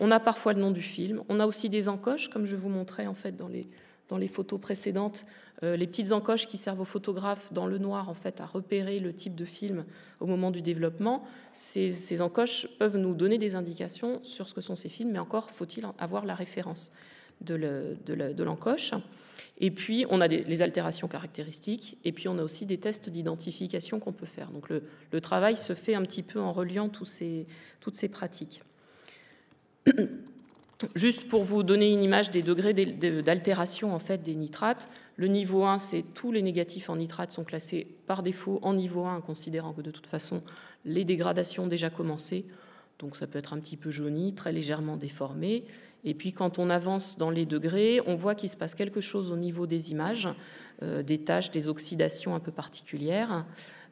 [0.00, 2.68] On a parfois le nom du film, on a aussi des encoches, comme je vous
[2.68, 5.26] montrais en fait dans les, photos précédentes,
[5.64, 9.00] euh, les petites encoches qui servent aux photographes dans le noir en fait à repérer
[9.00, 9.84] le type de film
[10.20, 11.24] au moment du développement.
[11.52, 15.50] Ces encoches peuvent nous donner des indications sur ce que sont ces films, mais encore
[15.50, 16.92] faut-il avoir la référence
[17.40, 18.92] de l'encoche.
[19.60, 23.98] Et puis, on a les altérations caractéristiques, et puis on a aussi des tests d'identification
[23.98, 24.50] qu'on peut faire.
[24.50, 27.46] Donc le, travail se fait un petit peu en reliant toutes ces
[28.10, 28.62] pratiques.
[30.94, 35.64] Juste pour vous donner une image des degrés d'altération en fait des nitrates, le niveau
[35.64, 39.72] 1, c'est tous les négatifs en nitrate sont classés par défaut en niveau 1, considérant
[39.72, 40.42] que de toute façon
[40.84, 42.44] les dégradations ont déjà commencé.
[42.98, 45.64] Donc ça peut être un petit peu jauni, très légèrement déformé.
[46.04, 49.30] Et puis quand on avance dans les degrés, on voit qu'il se passe quelque chose
[49.30, 50.28] au niveau des images,
[50.82, 53.44] euh, des taches, des oxydations un peu particulières.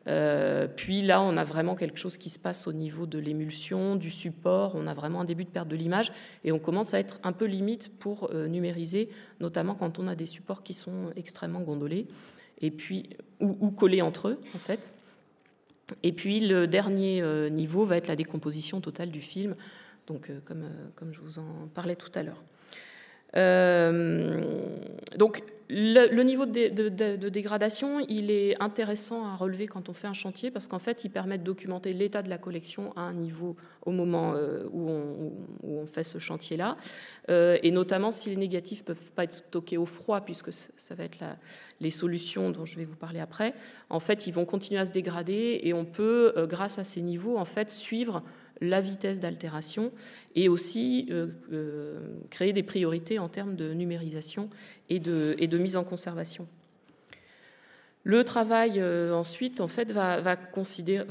[0.09, 3.97] Euh, puis là, on a vraiment quelque chose qui se passe au niveau de l'émulsion,
[3.97, 4.73] du support.
[4.77, 6.13] On a vraiment un début de perte de l'image
[6.45, 9.09] et on commence à être un peu limite pour euh, numériser,
[9.41, 12.07] notamment quand on a des supports qui sont extrêmement gondolés
[12.61, 13.11] et puis
[13.41, 14.93] ou, collés entre eux en fait.
[16.03, 19.55] Et puis le dernier euh, niveau va être la décomposition totale du film,
[20.07, 22.43] donc comme, comme je vous en parlais tout à l'heure.
[23.35, 30.51] Donc le, niveau de, dégradation, il est intéressant à relever quand on fait un chantier
[30.51, 33.91] parce qu'en fait, il permet de documenter l'état de la collection à un niveau au
[33.91, 34.89] moment euh, où,
[35.65, 36.77] on, fait ce chantier-là,
[37.31, 40.95] euh, et notamment si les négatifs ne peuvent pas être stockés au froid, puisque ça
[40.95, 41.19] va être
[41.81, 43.55] les solutions dont je vais vous parler après.
[43.89, 47.01] En fait, ils vont continuer à se dégrader et on peut, euh, grâce à ces
[47.01, 48.23] niveaux, en fait, suivre
[48.61, 49.93] la vitesse d'altération
[50.35, 51.99] et aussi euh, euh,
[52.31, 54.51] créer des priorités en termes de numérisation
[54.89, 56.47] et de, mise en conservation.
[58.05, 59.61] Le travail euh, ensuite
[59.91, 61.05] va, consister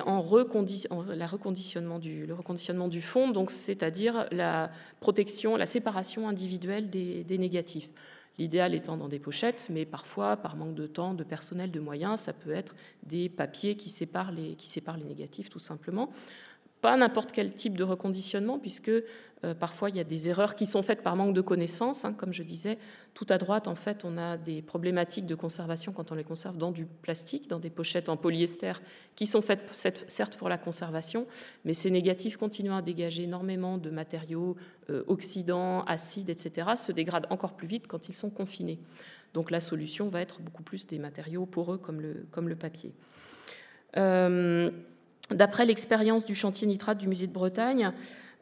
[0.00, 4.70] en, reconditionnement du, le reconditionnement du fond, donc c'est-à-dire la
[5.00, 7.90] protection, la séparation individuelle des négatifs.
[8.38, 12.20] L'idéal étant dans des pochettes, mais parfois, par manque de temps, de personnel, de moyens,
[12.20, 16.10] ça peut être des papiers qui séparent les, qui séparent négatifs, tout simplement.
[16.80, 18.90] Pas n'importe quel type de reconditionnement, puisque
[19.44, 22.04] euh, parfois il y a des erreurs qui sont faites par manque de connaissances.
[22.04, 22.78] Hein, comme je disais,
[23.14, 26.56] tout à droite, en fait, on a des problématiques de conservation quand on les conserve
[26.56, 28.74] dans du plastique, dans des pochettes en polyester,
[29.16, 29.70] qui sont faites
[30.08, 31.26] certes pour la conservation,
[31.64, 34.56] mais ces négatifs continuant à dégager énormément de matériaux
[34.90, 38.78] euh, oxydants, acides, etc., se dégradent encore plus vite quand ils sont confinés.
[39.34, 42.92] Donc la solution va être beaucoup plus des matériaux poreux comme le, comme le papier.
[43.96, 44.70] Euh,
[45.30, 47.92] D'après l'expérience du chantier nitrate du musée de Bretagne,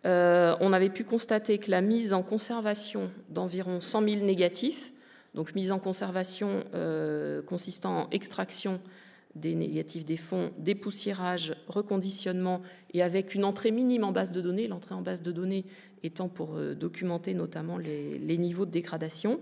[0.06, 4.93] euh, on avait pu constater que la mise en conservation d'environ 100 000 négatifs,
[5.35, 8.81] donc mise en conservation euh, consistant en extraction
[9.35, 12.62] des négatifs des fonds, dépoussiérage, reconditionnement
[12.94, 15.64] et avec une entrée minime en base de données, l'entrée en base de données
[16.02, 19.39] étant pour euh, documenter notamment les, niveaux de dégradation.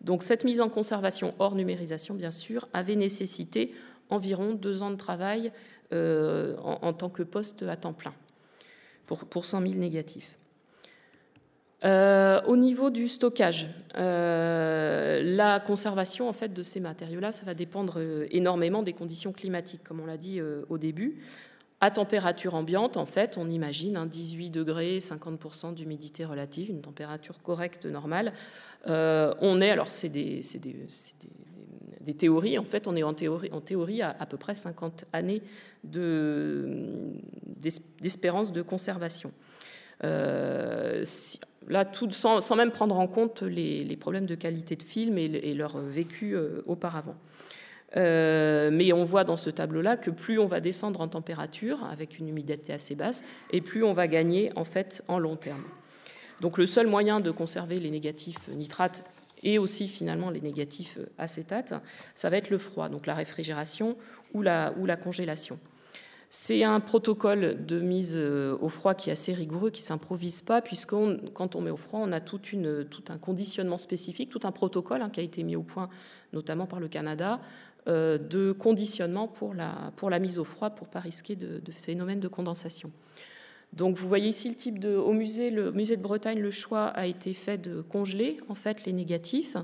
[0.00, 3.74] Donc cette mise en conservation hors numérisation, bien sûr, avait nécessité
[4.08, 5.52] environ deux ans de travail
[5.92, 8.14] en, tant que poste à temps plein
[9.10, 10.38] pour, pour 100 000 négatifs.
[11.84, 13.66] Euh, au niveau du stockage,
[13.96, 18.00] euh, la conservation en fait de ces matériaux-là, ça va dépendre
[18.30, 21.22] énormément des conditions climatiques, comme on l'a dit au début.
[21.80, 27.42] À température ambiante, en fait, on imagine 18 hein, degrés, 50% d'humidité relative, une température
[27.42, 28.32] correcte normale.
[28.86, 30.76] on est, alors c'est des, des, des
[32.16, 32.58] théories.
[32.58, 35.42] En fait, on est en théorie, à à peu près 50 années
[38.00, 39.32] d'espérance de, conservation.
[40.04, 41.04] Euh,
[41.68, 45.78] là, sans, sans, même prendre en compte les, problèmes de qualité de film et, leur
[45.78, 47.16] vécu euh, auparavant.
[47.96, 52.18] Euh, mais on voit dans ce tableau-là que plus on va descendre en température, avec
[52.18, 55.64] une humidité assez basse, et plus on va gagner en fait en long terme.
[56.40, 59.04] Donc le seul moyen de conserver les négatifs nitrates
[59.42, 61.74] et aussi finalement les négatifs acétates,
[62.14, 63.96] ça va être le froid, donc la réfrigération
[64.34, 64.72] ou la,
[65.02, 65.58] congélation.
[66.28, 70.42] C'est un protocole de mise euh, au froid qui est assez rigoureux, qui ne s'improvise
[70.42, 70.94] pas, puisque
[71.34, 72.40] quand on met au froid, on a tout
[73.08, 75.88] un conditionnement spécifique, tout un protocole hein, qui a été mis au point
[76.32, 77.40] notamment par le Canada,
[77.88, 82.28] euh, de conditionnement pour la, mise au froid pour ne pas risquer de, de de
[82.28, 82.92] condensation.
[83.72, 86.86] Donc vous voyez ici le type de au musée le musée de Bretagne le choix
[86.86, 89.56] a été fait de congeler en fait les négatifs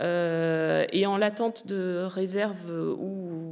[0.00, 3.48] et en l'attente de réserves où,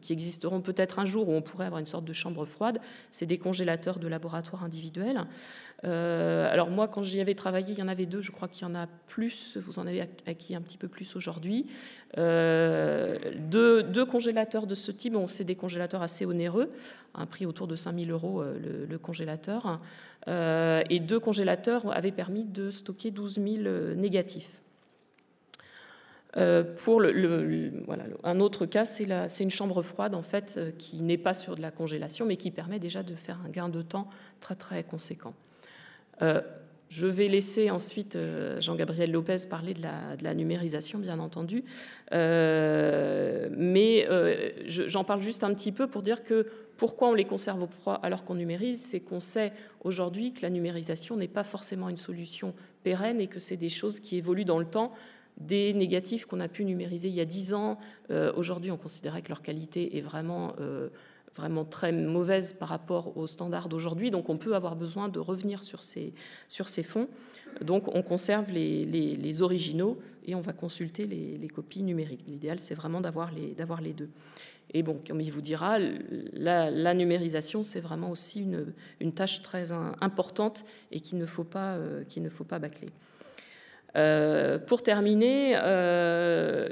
[0.00, 2.78] qui existeront peut-être un jour où on pourrait avoir une sorte de chambre froide,
[3.10, 5.26] c'est des congélateurs de laboratoire individuels.
[5.84, 8.66] Euh, alors moi, quand j'y avais travaillé, il y en avait deux, je crois qu'il
[8.66, 11.66] y en a plus, vous en avez acquis un petit peu plus aujourd'hui.
[12.18, 16.70] Euh, deux, congélateurs de ce type, bon, c'est des congélateurs assez onéreux,
[17.14, 19.80] un prix autour de 5000 euros le congélateur,
[20.28, 24.60] et deux congélateurs avaient permis de stocker 12 000 négatifs.
[26.36, 27.02] Euh, pour
[28.24, 31.62] un autre cas, c'est une chambre froide en fait euh, qui n'est pas sur de
[31.62, 34.08] la congélation, mais qui permet déjà de faire un gain de temps
[34.40, 35.34] très très conséquent.
[36.22, 36.40] Euh,
[36.88, 38.18] Je vais laisser ensuite
[38.58, 39.82] Jean-Gabriel Lopez parler de
[40.22, 41.64] la, numérisation, bien entendu.
[42.10, 42.48] mais
[44.66, 46.46] j'en parle juste un petit peu pour dire que
[46.76, 49.52] pourquoi on les conserve au froid alors qu'on numérise C'est qu'on sait
[49.84, 54.00] aujourd'hui que la numérisation n'est pas forcément une solution pérenne et que c'est des choses
[54.00, 54.92] qui évoluent dans le temps.
[55.38, 57.78] Des négatifs qu'on a pu numériser il y a 10 ans,
[58.10, 60.88] euh, aujourd'hui on considérait que leur qualité est vraiment, euh,
[61.34, 65.64] vraiment très mauvaise par rapport aux standards d'aujourd'hui, donc on peut avoir besoin de revenir
[65.64, 66.12] sur ces,
[66.48, 67.08] sur ces fonds.
[67.62, 72.24] Donc on conserve les, les, originaux et on va consulter les, les copies numériques.
[72.28, 74.10] L'idéal c'est vraiment d'avoir les, les deux.
[74.72, 75.78] Et bon, comme il vous dira,
[76.32, 78.46] la, numérisation, c'est vraiment aussi
[79.00, 81.26] une, tâche très importante et qu'il ne
[81.56, 82.88] euh, qu'il ne faut pas bâcler.
[83.96, 86.68] Euh, pour terminer, euh,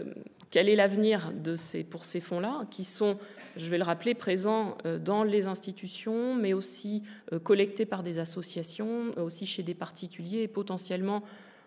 [0.50, 3.18] quel est l'avenir ces, pour ces fonds-là, qui sont,
[3.56, 7.02] je vais le rappeler, présents dans les institutions, mais aussi
[7.42, 11.22] collectés par des associations, aussi chez des particuliers et potentiellement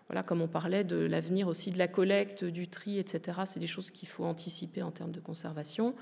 [0.08, 3.40] voilà, comme on parlait de l'avenir aussi de la collecte, du tri, etc.
[3.46, 5.94] C'est des choses qu'il faut anticiper en termes de conservation.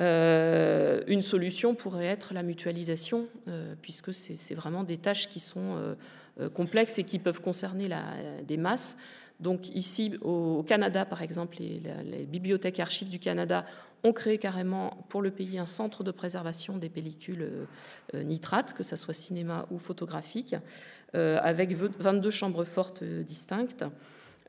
[0.00, 5.76] Euh, une solution pourrait être la mutualisation, euh, puisque c'est vraiment des tâches qui sont
[5.76, 5.94] euh,
[6.54, 7.88] complexes et qui peuvent concerner
[8.46, 8.96] des masses.
[9.40, 13.64] Donc ici, au Canada, par exemple, les, bibliothèques archives du Canada
[14.04, 17.48] ont créé carrément pour le pays un centre de préservation des pellicules
[18.14, 20.54] nitrates, que ce soit cinéma ou photographique.
[21.16, 23.84] Euh, avec 22 chambres fortes euh, distinctes.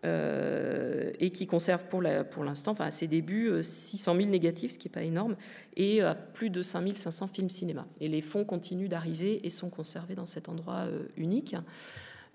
[0.05, 4.87] Euh, et qui conserve pour l'instant, enfin à ses débuts, 600 000 négatifs, ce qui
[4.87, 5.35] n'est pas énorme,
[5.75, 6.01] et
[6.33, 7.87] plus de 5500 films cinéma.
[7.99, 11.55] Et les fonds continuent d'arriver et sont conservés dans cet endroit unique.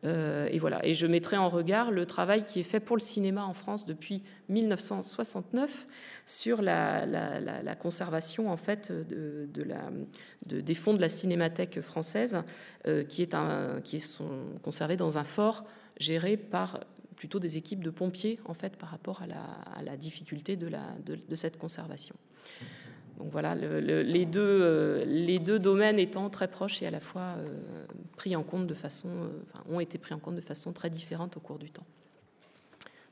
[0.05, 0.85] Euh, et voilà.
[0.85, 3.87] Et je mettrai en regard le travail qui est fait pour le cinéma en France
[3.87, 5.87] depuis 1969
[6.27, 7.07] sur la,
[7.79, 9.49] conservation en fait de,
[10.47, 12.39] des fonds de la Cinémathèque française,
[12.87, 14.31] euh, qui sont
[14.63, 15.65] conservés dans un fort
[15.99, 16.81] géré par
[17.23, 19.29] plutôt des équipes de pompiers en fait par rapport à
[19.81, 22.17] la, difficulté de, cette conservation.
[23.19, 27.37] Donc voilà, les, deux, euh, les, deux, domaines étant très proches et à la fois
[27.39, 27.87] euh,
[28.17, 29.29] pris en compte de façon, euh,
[29.69, 31.87] ont été pris en compte de façon très différente au cours du temps.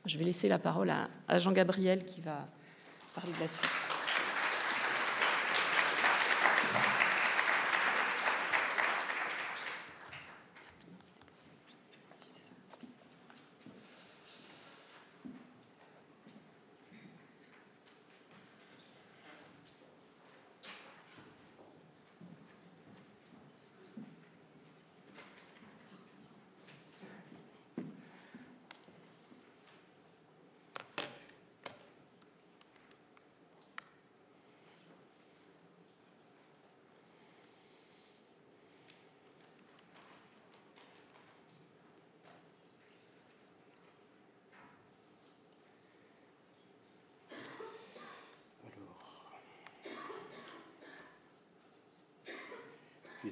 [0.06, 0.90] Je vais laisser la parole
[1.28, 2.48] à Jean-Gabriel qui va
[3.14, 3.99] parler de la suite.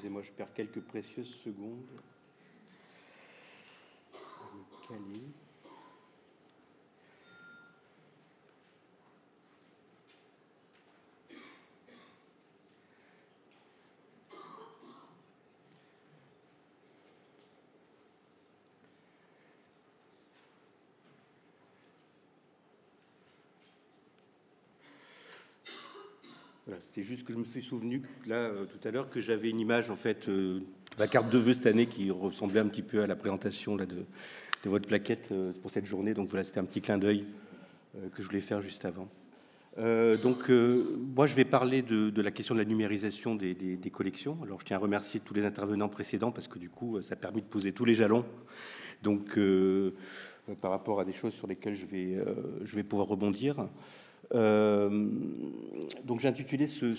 [0.08, 1.84] Excusez-moi, je perds quelques précieuses secondes.
[26.98, 29.60] C'était juste que je me suis souvenu là euh, tout à l'heure que j'avais une
[29.60, 30.58] image en fait euh,
[30.98, 33.86] la carte de vœux cette année qui ressemblait un petit peu à la présentation là,
[33.86, 34.04] de,
[34.64, 36.12] votre plaquette euh, pour cette journée.
[36.12, 37.24] Donc voilà, c'était un petit clin d'œil
[38.16, 39.08] que je voulais faire juste avant.
[39.76, 44.36] donc moi je vais parler de, la question de la numérisation des, des, collections.
[44.42, 47.16] Alors je tiens à remercier tous les intervenants précédents parce que du coup ça a
[47.16, 48.24] permis de poser tous les jalons.
[49.04, 49.38] Donc
[50.60, 52.18] par rapport à des choses sur lesquelles je vais,
[52.64, 53.68] je vais pouvoir rebondir.
[54.34, 55.08] Euh,
[56.04, 56.94] donc j'ai intitulé ce,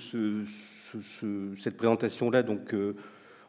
[1.58, 2.96] cette présentation-là, donc euh,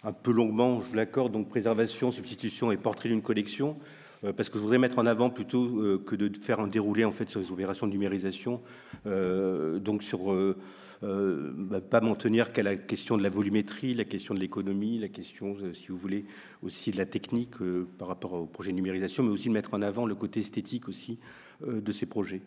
[0.04, 3.76] un peu longuement, je l'accorde, donc préservation, substitution et portrait d'une collection,
[4.24, 7.12] euh, parce que je voudrais mettre en avant plutôt que de faire un déroulé en
[7.12, 8.60] fait sur les opérations de numérisation,
[9.04, 10.34] donc sur
[11.02, 15.08] bah, pas m'en tenir qu'à la question de la volumétrie, la question de l'économie, la
[15.08, 16.26] question, si vous voulez,
[16.62, 17.54] aussi de la technique
[17.98, 20.88] par rapport au projet de numérisation, mais aussi de mettre en avant le côté esthétique
[20.88, 21.18] aussi
[21.66, 22.42] de ces projets.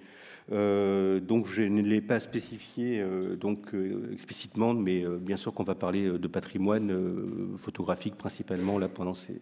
[0.52, 5.64] Euh, donc je ne l'ai pas spécifié euh, donc euh, explicitement, mais bien sûr qu'on
[5.64, 9.41] va parler de patrimoine photographique principalement là pendant ces,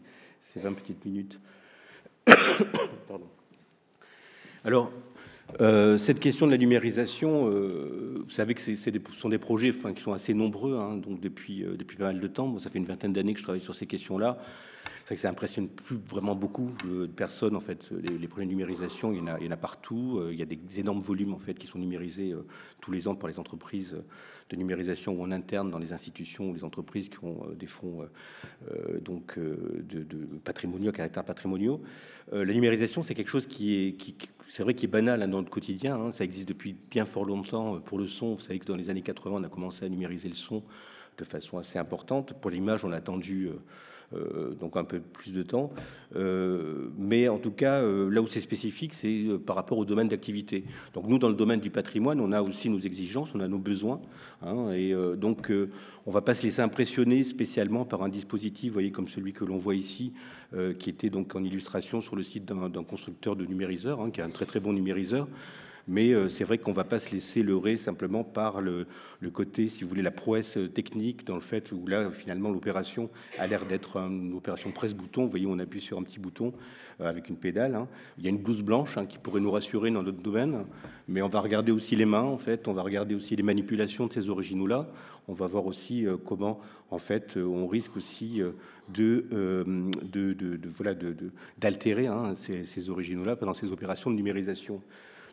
[0.55, 1.39] 20 petites minutes.
[3.07, 3.27] Pardon.
[4.63, 4.91] Alors,
[5.97, 8.75] cette question de la numérisation, vous savez que ce
[9.17, 11.65] sont des projets qui sont assez nombreux, hein, donc depuis
[11.97, 12.57] pas mal de temps.
[12.59, 14.37] ça fait une vingtaine d'années que je travaille sur ces questions-là.
[15.11, 17.89] C'est que ça impressionne plus vraiment beaucoup de personnes en fait.
[17.91, 20.21] Les, projets de numérisation, il y en a, partout.
[20.31, 22.33] Il y a des énormes volumes en fait qui sont numérisés
[22.79, 23.97] tous les ans par les entreprises
[24.49, 28.07] de numérisation ou en interne dans les institutions ou les entreprises qui ont des fonds
[29.01, 29.37] donc
[30.45, 31.81] patrimoniaux, caractère patrimoniaux.
[32.31, 33.97] la numérisation, c'est quelque chose qui est,
[34.47, 35.95] c'est vrai, qui est banal hein, dans le quotidien.
[35.95, 36.13] Hein.
[36.13, 38.35] Ça existe depuis bien fort longtemps pour le son.
[38.35, 40.63] Vous savez que dans les années 80, on a commencé à numériser le son
[41.17, 42.33] de façon assez importante.
[42.39, 43.59] Pour l'image, on a attendu euh, euh,
[44.59, 45.71] donc un peu plus de temps.
[46.15, 50.63] Euh, mais en tout cas, là où c'est spécifique, c'est par rapport au domaine d'activité.
[50.93, 53.59] Donc nous, dans le domaine du patrimoine, on a aussi nos exigences, on a nos
[53.59, 54.01] besoins.
[54.41, 55.51] Hein, et donc,
[56.05, 59.57] on va pas se laisser impressionner spécialement par un dispositif, voyez, comme celui que l'on
[59.57, 60.13] voit ici,
[60.79, 64.23] qui était donc en illustration sur le site d'un constructeur de numériseurs, hein, qui est
[64.23, 65.27] un très très bon numériseur.
[65.91, 68.87] Mais euh, c'est vrai qu'on ne va pas se laisser leurrer simplement par le,
[69.33, 73.45] côté, si vous voulez, la prouesse technique, dans le fait où là, finalement, l'opération a
[73.45, 75.25] l'air d'être une opération presse-bouton.
[75.25, 76.53] Vous voyez, on appuie sur un petit bouton
[77.01, 77.75] euh, avec une pédale.
[77.75, 77.89] Hein.
[78.17, 80.63] Il y a une blouse blanche hein, qui pourrait nous rassurer dans notre domaine,
[81.09, 84.07] mais on va regarder aussi les mains, en fait, on va regarder aussi les manipulations
[84.07, 84.87] de ces originaux-là.
[85.27, 88.41] On va voir aussi euh, comment, en fait, on risque aussi
[88.87, 89.25] de,
[91.57, 94.81] d'altérer hein, ces, ces originaux-là pendant ces opérations de numérisation.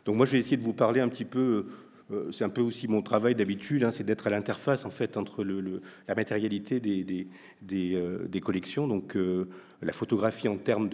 [0.09, 1.67] Donc moi, je vais essayer de vous parler un petit peu.
[2.09, 5.17] Euh, c'est un peu aussi mon travail d'habitude, hein, c'est d'être à l'interface en fait
[5.17, 7.27] entre la matérialité des,
[7.71, 9.47] euh, collections, donc euh,
[9.83, 10.89] la photographie en termes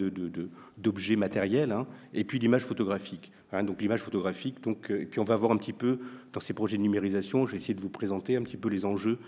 [0.76, 3.32] d'objets matériels, hein, et puis l'image photographique.
[3.52, 4.58] Hein, donc l'image photographique.
[4.90, 5.98] Et puis on va voir un petit peu
[6.34, 7.46] dans ces projets de numérisation.
[7.46, 9.18] Je vais essayer de vous présenter un petit peu les enjeux.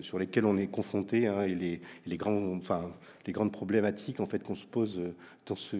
[0.00, 5.02] sur lesquels on est confronté et les, grandes problématiques qu'on se pose
[5.44, 5.76] dans ce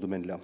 [0.00, 0.40] domaine-là.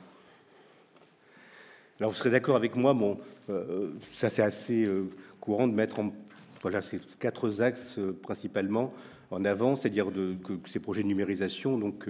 [1.99, 3.17] Alors vous serez d'accord avec moi, bon,
[3.49, 5.09] euh, ça c'est assez euh,
[5.41, 6.13] courant de mettre en
[6.61, 8.93] voilà ces quatre axes euh, principalement
[9.31, 12.09] en avant, c'est-à-dire que ces projets de numérisation, donc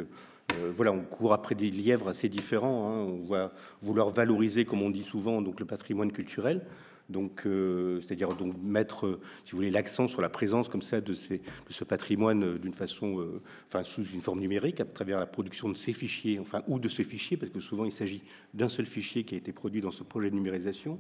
[0.77, 2.91] voilà, on court après des lièvres assez différents.
[2.91, 6.61] Hein, on va vouloir valoriser, comme on dit souvent, donc le patrimoine culturel.
[7.09, 11.01] Donc, euh, c'est-à-dire donc mettre, euh, si vous voulez, l'accent sur la présence comme ça
[11.01, 13.25] de, ce patrimoine euh, d'une façon,
[13.69, 16.89] enfin sous une forme numérique, à travers la production de ces fichiers, enfin ou de
[16.89, 18.23] ce fichier, parce que souvent il s'agit
[18.55, 20.99] d'un seul fichier qui a été produit dans ce projet de numérisation.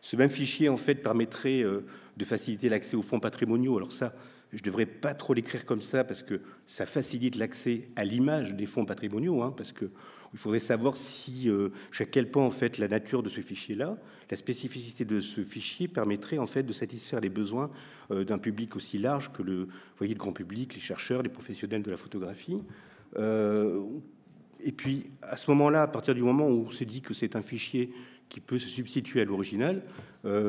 [0.00, 3.76] Ce même fichier, en fait, permettrait de faciliter l'accès aux fonds patrimoniaux.
[3.76, 4.14] Alors ça,
[4.52, 8.54] je ne devrais pas trop l'écrire comme ça parce que ça facilite l'accès à l'image
[8.54, 9.90] des fonds patrimoniaux, hein, parce que
[10.36, 13.96] il faudrait savoir si, euh, à quel point en fait la nature de ce fichier-là,
[14.30, 17.70] la spécificité de ce fichier permettrait en fait de satisfaire les besoins
[18.10, 19.66] euh, d'un public aussi large que le,
[19.98, 22.58] grand public, les chercheurs, les professionnels de la photographie.
[23.16, 23.80] Euh,
[24.60, 27.34] et puis à ce moment-là, à partir du moment où on se dit que c'est
[27.34, 27.90] un fichier
[28.28, 29.84] qui peut se substituer à l'original,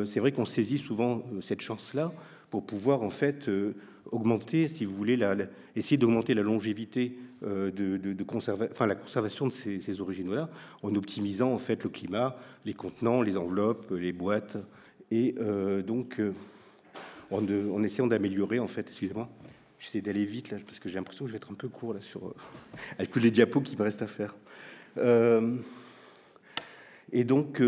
[0.06, 2.12] c'est vrai qu'on saisit souvent cette chance-là
[2.50, 3.48] pour pouvoir en fait
[4.12, 5.20] augmenter, si vous voulez,
[5.76, 8.16] essayer d'augmenter la longévité euh, de,
[8.80, 10.50] la conservation de ces, originaux-là,
[10.84, 12.36] en optimisant en fait le climat,
[12.66, 14.58] les contenants, les enveloppes, les boîtes,
[15.12, 16.34] et euh, donc euh,
[17.32, 19.30] en, essayant d'améliorer en fait, excusez-moi,
[19.80, 21.94] j'essaie d'aller vite là parce que j'ai l'impression que je vais être un peu court
[21.94, 22.34] là sur
[22.98, 24.36] avec tous les diapos qui me restent à faire.
[27.12, 27.62] et donc,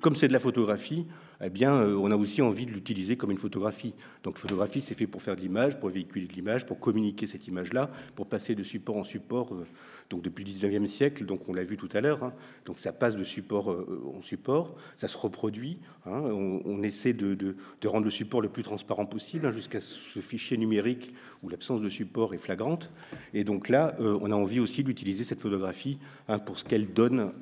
[0.00, 1.06] comme c'est de la photographie,
[1.40, 3.94] eh bien, euh, on a aussi envie de l'utiliser comme une photographie.
[4.24, 7.46] Donc, photographie, c'est fait pour faire de l'image, pour véhiculer de l'image, pour communiquer cette
[7.46, 9.54] image-là, pour passer de support en support.
[9.54, 9.64] Euh,
[10.10, 12.24] donc, depuis le 19e siècle, donc on l'a vu tout à l'heure.
[12.24, 12.32] Hein.
[12.64, 15.78] donc, ça passe de support euh, en support, ça se reproduit.
[16.06, 16.22] Hein.
[16.22, 21.12] on, essaie de, rendre le support le plus transparent possible hein, jusqu'à ce fichier numérique
[21.42, 22.90] où l'absence de support est flagrante.
[23.34, 25.98] Et donc là, on a envie aussi d'utiliser cette photographie
[26.46, 27.32] pour ce qu'elle donne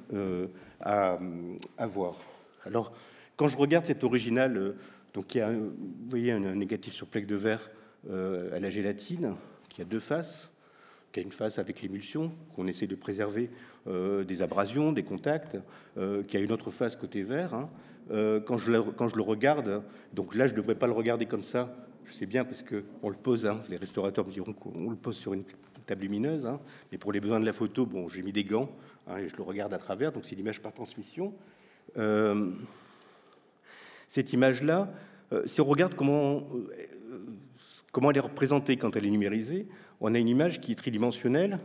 [0.81, 1.19] à,
[1.79, 2.17] à voir.
[2.65, 2.93] Alors,
[3.37, 4.73] quand je regarde cet original, euh,
[5.15, 5.73] donc il a, vous
[6.09, 7.71] voyez, un négatif sur plaque de verre
[8.11, 9.35] euh, à la gélatine,
[9.69, 10.51] qui a deux faces,
[11.13, 13.51] qui a une face avec l'émulsion, qu'on essaie de préserver
[13.87, 15.57] euh, des abrasions, des contacts,
[16.29, 17.55] qui a une autre face côté vert.
[17.55, 17.71] Hein.
[18.47, 19.83] quand, je le, quand je le regarde,
[20.13, 21.75] donc là, je ne devrais pas le regarder comme ça.
[22.05, 25.17] Je sais bien parce qu'on le pose, hein, les restaurateurs me diront qu'on le pose
[25.17, 25.45] sur une
[25.87, 26.61] table lumineuse, hein,
[26.93, 28.71] mais pour les besoins de la photo, bon, j'ai mis des gants
[29.19, 31.33] et je le regarde à travers, donc c'est l'image par transmission.
[34.09, 34.93] Cette image-là,
[35.33, 36.69] euh, si on regarde comment, euh,
[37.93, 39.67] comment elle est représentée quand elle est numérisée,
[40.01, 41.59] on a une image qui est tridimensionnelle,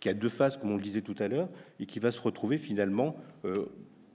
[0.00, 1.48] qui a deux faces, comme on le disait tout à l'heure,
[1.80, 3.66] et qui va se retrouver finalement euh,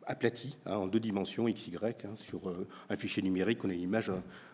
[0.07, 2.41] aplatie hein, en deux dimensions, XY, hein, sur
[2.89, 4.11] un fichier numérique, on a une image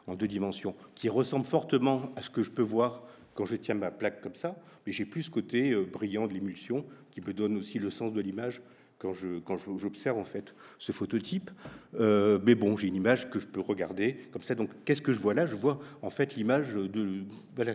[0.08, 3.04] en deux dimensions, qui ressemble fortement à ce que je peux voir
[3.34, 4.56] quand je tiens ma plaque comme ça,
[4.86, 8.20] mais j'ai plus ce côté brillant de l'émulsion qui me donne aussi le sens de
[8.20, 8.62] l'image
[9.00, 9.40] quand je
[9.78, 11.52] j'observe en fait ce phototype.
[12.00, 14.56] Euh, mais bon, j'ai une image que je peux regarder comme ça.
[14.56, 15.46] Donc, qu'est-ce que je vois là?
[15.46, 16.76] Je vois en fait l'image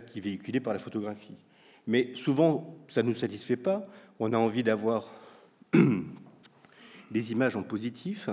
[0.07, 1.37] qui est véhiculée par la photographie.
[1.87, 3.81] Mais souvent, ça ne nous satisfait pas.
[4.19, 5.11] On a envie d'avoir
[7.11, 8.29] des images en positif.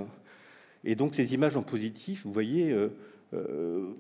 [0.85, 2.89] Et donc ces images en positif, vous voyez, euh,
[3.35, 3.91] euh,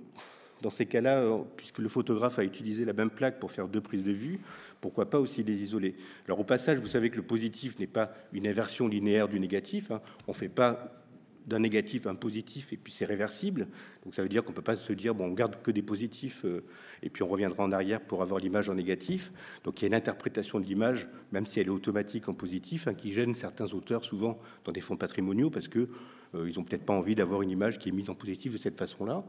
[0.62, 1.24] dans ces cas-là,
[1.56, 4.40] puisque le photographe a utilisé la même plaque pour faire deux prises de vue,
[4.80, 5.94] pourquoi pas aussi les isoler
[6.26, 9.90] Alors au passage, vous savez que le positif n'est pas une inversion linéaire du négatif.
[9.90, 10.00] Hein.
[10.26, 11.00] On ne fait pas
[11.46, 13.66] d'un négatif un positif et puis c'est réversible.
[14.04, 15.82] Donc ça veut dire qu'on ne peut pas se dire bon on garde que des
[15.82, 16.64] positifs euh,
[17.02, 19.32] et puis on reviendra en arrière pour avoir l'image en négatif.
[19.64, 22.86] Donc il y a une interprétation de l'image, même si elle est automatique en positif,
[22.86, 25.88] hein, qui gêne certains auteurs souvent dans des fonds patrimoniaux parce que
[26.34, 28.58] euh, ils ont peut-être pas envie d'avoir une image qui est mise en positif de
[28.58, 29.24] cette façon-là.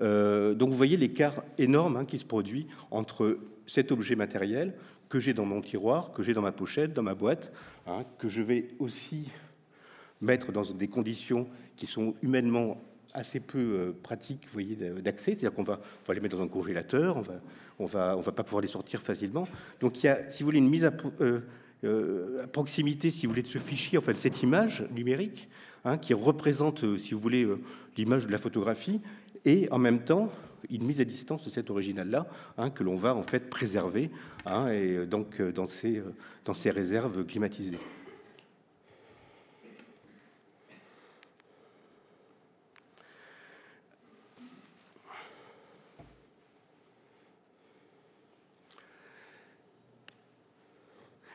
[0.00, 3.38] Euh, donc vous voyez l'écart énorme hein, qui se produit entre
[3.70, 4.74] cet objet matériel
[5.08, 7.52] que j'ai dans mon tiroir, que j'ai dans ma pochette, dans ma boîte,
[7.86, 9.30] hein, que je vais aussi
[10.20, 12.82] mettre dans des conditions qui sont humainement
[13.14, 15.34] assez peu euh, pratiques, voyez, d'accès.
[15.34, 17.34] C'est-à-dire qu'on va, va, les mettre dans un congélateur, on va,
[17.78, 19.46] on va, on va pas pouvoir les sortir facilement.
[19.78, 23.30] Donc il y a, si vous voulez, une mise à, euh, à proximité, si vous
[23.30, 25.48] voulez, de ce fichier, en fait, cette image numérique,
[25.84, 27.48] hein, qui représente, si vous voulez,
[27.96, 29.00] l'image de la photographie,
[29.44, 30.28] et en même temps
[30.68, 32.26] une mise à distance de cet original-là,
[32.58, 34.10] hein, que l'on va en fait préserver,
[34.46, 36.14] hein, et euh, donc euh, dans ces, euh,
[36.44, 37.78] dans ces réserves climatisées.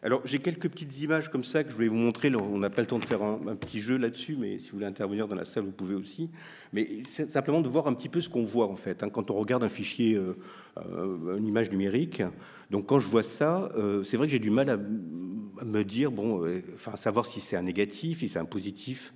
[0.06, 2.32] Alors, j'ai quelques petites images comme ça que je voulais vous montrer.
[2.36, 4.86] On n'a pas le temps de faire un, petit jeu là-dessus, mais si vous voulez
[4.86, 6.30] intervenir dans la salle, vous pouvez aussi.
[6.74, 9.32] Mais c'est simplement de voir un petit peu ce qu'on voit, en fait, hein, quand
[9.32, 10.38] on regarde un fichier, euh,
[10.78, 12.22] euh, une image numérique.
[12.70, 16.12] Donc, quand je vois ça, euh, c'est vrai que j'ai du mal à, me dire,
[16.12, 19.12] bon, enfin, savoir si c'est un négatif, si c'est un positif,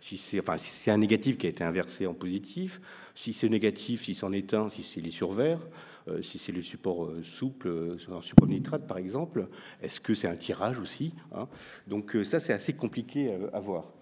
[0.00, 2.80] si c'est un négatif qui a été inversé en positif,
[3.14, 5.60] si c'est négatif, si c'en est un, si c'est les surverts.
[6.08, 9.46] Euh, si c'est le support euh, souple, euh, un support nitrate par exemple,
[9.80, 11.48] est-ce que c'est un tirage aussi hein?
[11.86, 13.92] Donc ça, c'est assez compliqué à voir.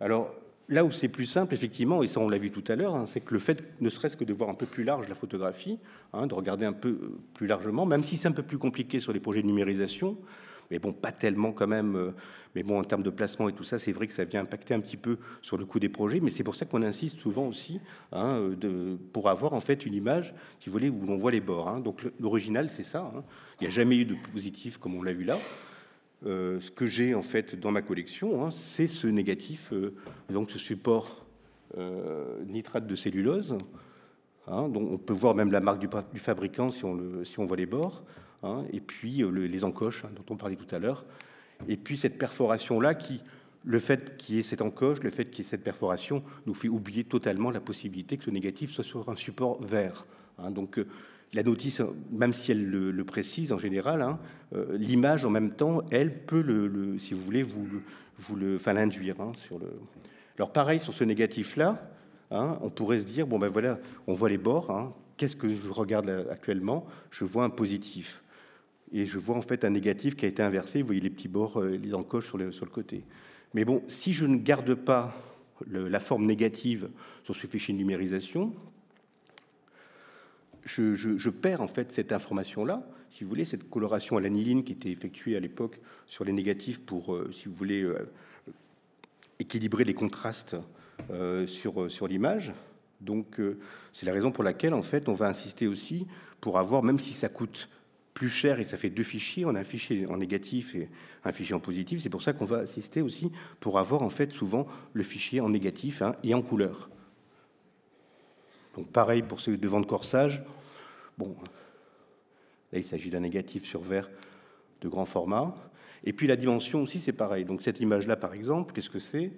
[0.00, 0.34] Alors,
[0.68, 3.06] Là où c'est plus simple, effectivement, et ça on l'a vu tout à l'heure, hein,
[3.06, 5.78] c'est que le fait, ne serait-ce que de voir un peu plus large la photographie,
[6.12, 9.12] hein, de regarder un peu plus largement, même si c'est un peu plus compliqué sur
[9.12, 10.18] les projets de numérisation,
[10.72, 12.12] mais bon, pas tellement quand même.
[12.56, 14.42] Euh, mais bon, en termes de placement et tout ça, c'est vrai que ça vient
[14.42, 16.20] impacter un petit peu sur le coût des projets.
[16.20, 17.80] Mais c'est pour ça qu'on insiste souvent aussi
[18.12, 18.34] hein,
[18.64, 21.68] euh, pour avoir en fait une image, si vous voulez, où l'on voit les bords.
[21.68, 21.80] Hein.
[21.80, 23.12] Donc l'original, c'est ça.
[23.14, 23.22] Hein.
[23.60, 25.38] Il n'y a jamais eu de positif comme on l'a vu là.
[26.24, 29.72] Euh, ce que j'ai en fait dans ma collection, c'est ce négatif,
[30.30, 31.24] donc ce support
[32.46, 33.58] nitrate de cellulose.
[34.46, 38.02] dont on peut voir même la marque du, fabricant si on, voit les bords.
[38.72, 41.04] Et puis euh, les encoches dont on parlait tout à l'heure,
[41.68, 43.20] et puis cette perforation-là qui,
[43.64, 46.54] le fait qu'il y ait cette encoche, le fait qu'il y ait cette perforation, nous
[46.54, 50.06] fait oublier totalement la possibilité que ce négatif soit sur un support vert.
[50.38, 50.50] Hein.
[50.50, 50.86] donc euh,
[51.34, 54.16] la notice, même si elle le, précise en général,
[54.54, 57.44] euh, l'image en même temps, elle peut, si vous voulez,
[58.66, 59.16] l'induire
[59.46, 59.66] sur le.
[60.38, 61.90] Alors pareil sur ce négatif-là,
[62.30, 64.94] on pourrait se dire bon ben voilà, on voit les bords.
[65.16, 66.86] Qu'est-ce que je regarde actuellement?
[67.10, 68.22] Je vois un positif
[68.96, 70.80] et je vois en fait un négatif qui a été inversé.
[70.80, 73.04] Vous voyez les petits bords, euh, les encoches sur le, côté.
[73.52, 75.14] Mais bon, si je ne garde pas
[75.70, 76.88] la forme négative
[77.22, 78.54] sur ce fichier de numérisation,
[80.64, 82.86] je, perds en fait cette information-là.
[83.10, 86.80] Si vous voulez, cette coloration à l'aniline qui était effectuée à l'époque sur les négatifs
[86.80, 88.10] pour, euh, si vous voulez, euh,
[89.38, 90.56] équilibrer les contrastes
[91.46, 92.54] sur, sur l'image.
[93.02, 93.38] Donc,
[93.92, 96.06] c'est la raison pour laquelle, en fait, on va insister aussi
[96.40, 97.68] pour avoir, même si ça coûte
[98.16, 99.44] plus cher et ça fait deux fichiers.
[99.44, 100.88] On a un fichier en négatif et
[101.22, 102.00] un fichier en positif.
[102.00, 103.30] C'est pour ça qu'on va assister aussi
[103.60, 106.88] pour avoir en fait souvent le fichier en négatif hein, et en couleur.
[108.74, 110.42] Donc pareil pour ceux devant de corsage.
[111.18, 111.36] Bon,
[112.72, 114.08] là il s'agit d'un négatif sur vert
[114.80, 115.54] de grand format.
[116.02, 117.44] Et puis la dimension aussi c'est pareil.
[117.44, 119.30] Donc cette image-là par exemple, qu'est-ce que c'est?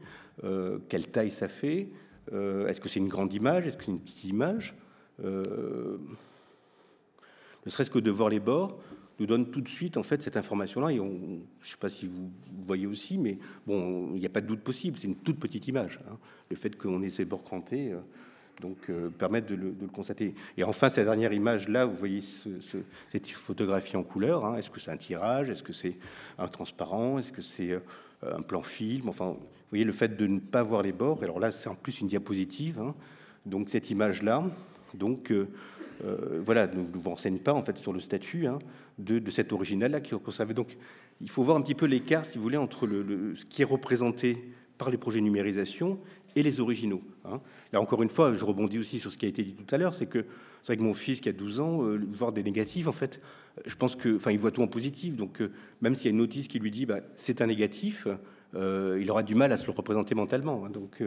[0.44, 1.88] Euh, Quelle taille ça fait?
[2.32, 3.66] Euh, Est-ce que c'est une grande image?
[3.66, 4.76] Est-ce que c'est une petite image?
[5.24, 5.98] Euh,
[7.69, 8.78] ne serait-ce que de voir les bords,
[9.20, 10.93] nous donne tout de suite en fait cette information-là.
[10.93, 11.11] Et on,
[11.61, 12.31] je ne sais pas si vous
[12.66, 14.97] voyez aussi, mais bon, il n'y a pas de doute possible.
[14.99, 16.01] C'est une toute petite image.
[16.11, 16.16] Hein.
[16.51, 17.99] Le fait qu'on ait ces bords crantés, euh,
[18.62, 20.35] donc euh, permettre de le, constater.
[20.57, 24.47] Et enfin, cette dernière image là, vous voyez cette photographie en couleur.
[24.47, 24.57] Hein.
[24.57, 25.51] Est-ce que c'est un tirage?
[25.51, 25.99] Est-ce que c'est
[26.39, 27.81] un transparent Est-ce que c'est euh,
[28.23, 29.09] un plan film?
[29.09, 31.23] Enfin, vous voyez le fait de ne pas voir les bords.
[31.23, 32.78] Alors là, c'est en plus une diapositive.
[32.81, 32.95] Hein.
[33.47, 34.45] Donc cette image là,
[34.95, 35.32] donc
[36.04, 38.58] euh, voilà, ne vous renseigne pas en fait sur le statut hein,
[38.98, 40.54] de, cet original-là qui est conservé.
[40.54, 40.76] Donc,
[41.20, 43.66] il faut voir un petit peu l'écart, si vous voulez, entre le, ce qui est
[43.66, 45.98] représenté par les projets de numérisation
[46.36, 47.02] et les originaux.
[47.24, 47.40] Hein.
[47.72, 49.78] Là, encore une fois, je rebondis aussi sur ce qui a été dit tout à
[49.78, 50.24] l'heure, c'est que
[50.62, 53.20] c'est vrai mon fils qui a 12 ans, euh, voir des négatifs, en fait,
[53.66, 55.16] je pense que, enfin, il voit tout en positif.
[55.16, 55.50] Donc, euh,
[55.80, 58.06] même s'il y a une notice qui lui dit, bah, c'est un négatif,
[58.54, 60.64] euh, il aura du mal à se le représenter mentalement.
[60.64, 60.70] Hein.
[60.70, 61.02] donc,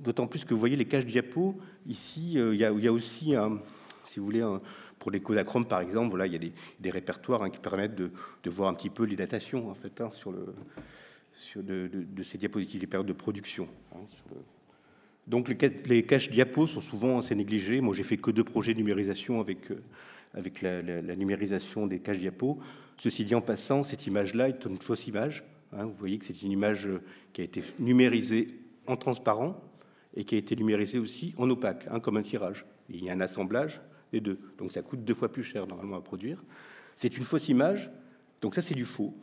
[0.00, 1.56] d'autant plus que vous voyez les caches diapos
[1.86, 3.34] ici, il y, a aussi,
[4.04, 4.44] si vous voulez,
[4.98, 6.50] pour les Kodachrome par exemple, voilà, il y a
[6.80, 8.10] des, répertoires hein, qui permettent de,
[8.46, 10.54] voir un petit peu les datations en fait sur le
[11.36, 11.90] sur de,
[12.22, 13.68] ces diapositives, les périodes de production.
[15.26, 17.80] Donc les, caches diapos sont souvent assez négligées.
[17.80, 19.82] Moi, j'ai fait que deux projets de numérisation avec, euh,
[20.34, 22.58] avec la, numérisation des caches diapos.
[22.96, 25.44] Ceci dit, en passant, cette image-là est une fausse image.
[25.72, 25.84] Hein.
[25.84, 27.02] vous voyez que c'est une image euh,
[27.32, 28.48] qui a été numérisée
[28.86, 29.60] en transparent
[30.14, 32.64] et qui a été numérisée aussi en opaque, hein, comme un tirage.
[32.88, 33.80] il y a un assemblage
[34.12, 34.38] des deux.
[34.58, 36.42] Donc ça coûte deux fois plus cher normalement à produire.
[36.94, 37.90] C'est une fausse image.
[38.40, 39.14] Donc ça, c'est du faux.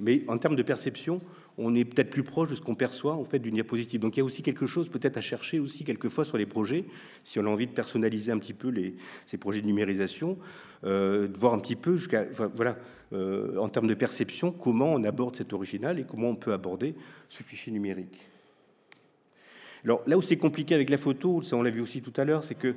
[0.00, 1.20] Mais en termes de perception,
[1.58, 4.00] on est peut-être plus proche de ce qu'on perçoit en fait d'une diapositive.
[4.00, 6.86] Donc il y a aussi quelque chose peut-être à chercher aussi quelquefois sur les projets,
[7.24, 8.72] si on a envie de personnaliser un petit peu
[9.26, 10.38] ces projets de numérisation,
[10.84, 12.24] euh, de voir un petit peu jusqu'à
[12.54, 12.76] voilà
[13.12, 16.94] euh, en termes de perception comment on aborde cet original et comment on peut aborder
[17.28, 18.31] ce fichier numérique.
[19.84, 22.24] Alors là où c'est compliqué avec la photo, ça on l'a vu aussi tout à
[22.24, 22.74] l'heure, c'est que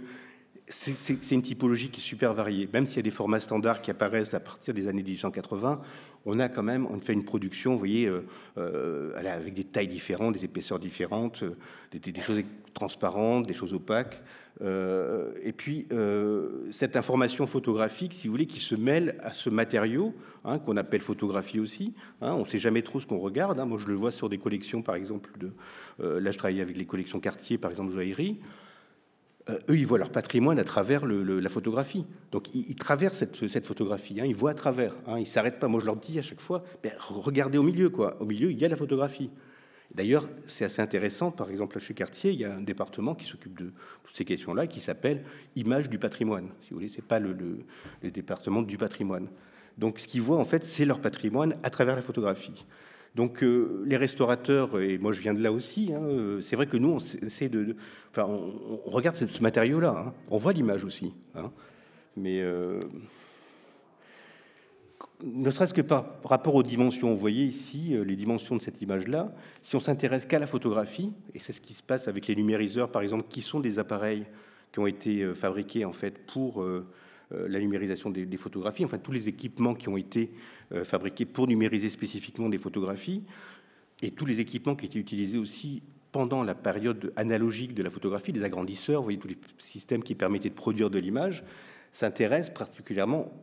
[0.68, 2.68] c'est une typologie qui est super variée.
[2.73, 5.82] Même s'il y a des formats standards qui apparaissent à partir des années 1880,
[6.26, 8.26] on a quand même on fait une production, vous voyez, euh,
[8.57, 11.56] euh, avec des tailles différentes, des épaisseurs différentes, euh,
[11.91, 12.41] des, choses
[12.73, 14.22] transparentes, des choses opaques.
[14.61, 15.88] Et puis,
[16.72, 20.14] cette information photographique, si vous voulez, qui se mêle à ce matériau,
[20.44, 21.94] hein, qu'on appelle photographie aussi.
[22.22, 23.60] Hein, on ne sait jamais trop ce qu'on regarde.
[23.60, 23.65] Hein.
[23.65, 25.53] Moi, je le vois sur des collections, par exemple, de,
[26.19, 28.40] là, je travaille avec les collections Cartier, par exemple, joaillerie.
[29.49, 32.06] Euh, eux, ils voient leur patrimoine à travers la photographie.
[32.32, 34.95] Donc, ils, traversent cette, photographie, ils voient à travers.
[35.10, 35.68] Ils ne s'arrêtent pas.
[35.68, 37.91] Moi, je leur dis à chaque fois, ben, regardez au milieu.
[38.19, 39.30] Au milieu, il y a la photographie.
[39.94, 41.32] D'ailleurs, c'est assez intéressant.
[41.32, 43.72] Par exemple, chez Cartier, il y a un département qui s'occupe de
[44.03, 45.24] toutes ces questions-là, qui s'appelle
[45.56, 46.49] Image du patrimoine.
[46.62, 47.36] Si vous voulez, c'est pas le,
[48.03, 49.28] département du patrimoine.
[49.78, 52.66] Donc, ce qu'ils voient, en fait, c'est leur patrimoine à travers la photographie.
[53.16, 56.68] Donc euh, les restaurateurs, et moi je viens de là aussi, hein, euh, c'est vrai
[56.68, 57.78] que nous on essaie de,
[58.12, 60.14] enfin on, regarde ce, matériau-là, hein.
[60.30, 61.49] on voit l'image aussi, hein.
[62.18, 62.82] mais euh,
[65.23, 69.34] ne serait-ce que par rapport aux dimensions, vous voyez ici les dimensions de cette image-là,
[69.61, 72.91] si on s'intéresse qu'à la photographie, et c'est ce qui se passe avec les numériseurs
[72.91, 74.26] par exemple, qui sont des appareils
[74.72, 76.64] qui ont été fabriqués en fait pour
[77.34, 80.30] euh, la numérisation des, photographies, enfin tous les équipements qui ont été
[80.72, 83.23] euh, fabriqués pour numériser spécifiquement des photographies,
[84.03, 88.32] et tous les équipements qui étaient utilisés aussi pendant la période analogique de la photographie,
[88.32, 91.44] les agrandisseurs, vous voyez tous les systèmes qui permettaient de produire de l'image,
[91.91, 93.34] s'intéressent particulièrement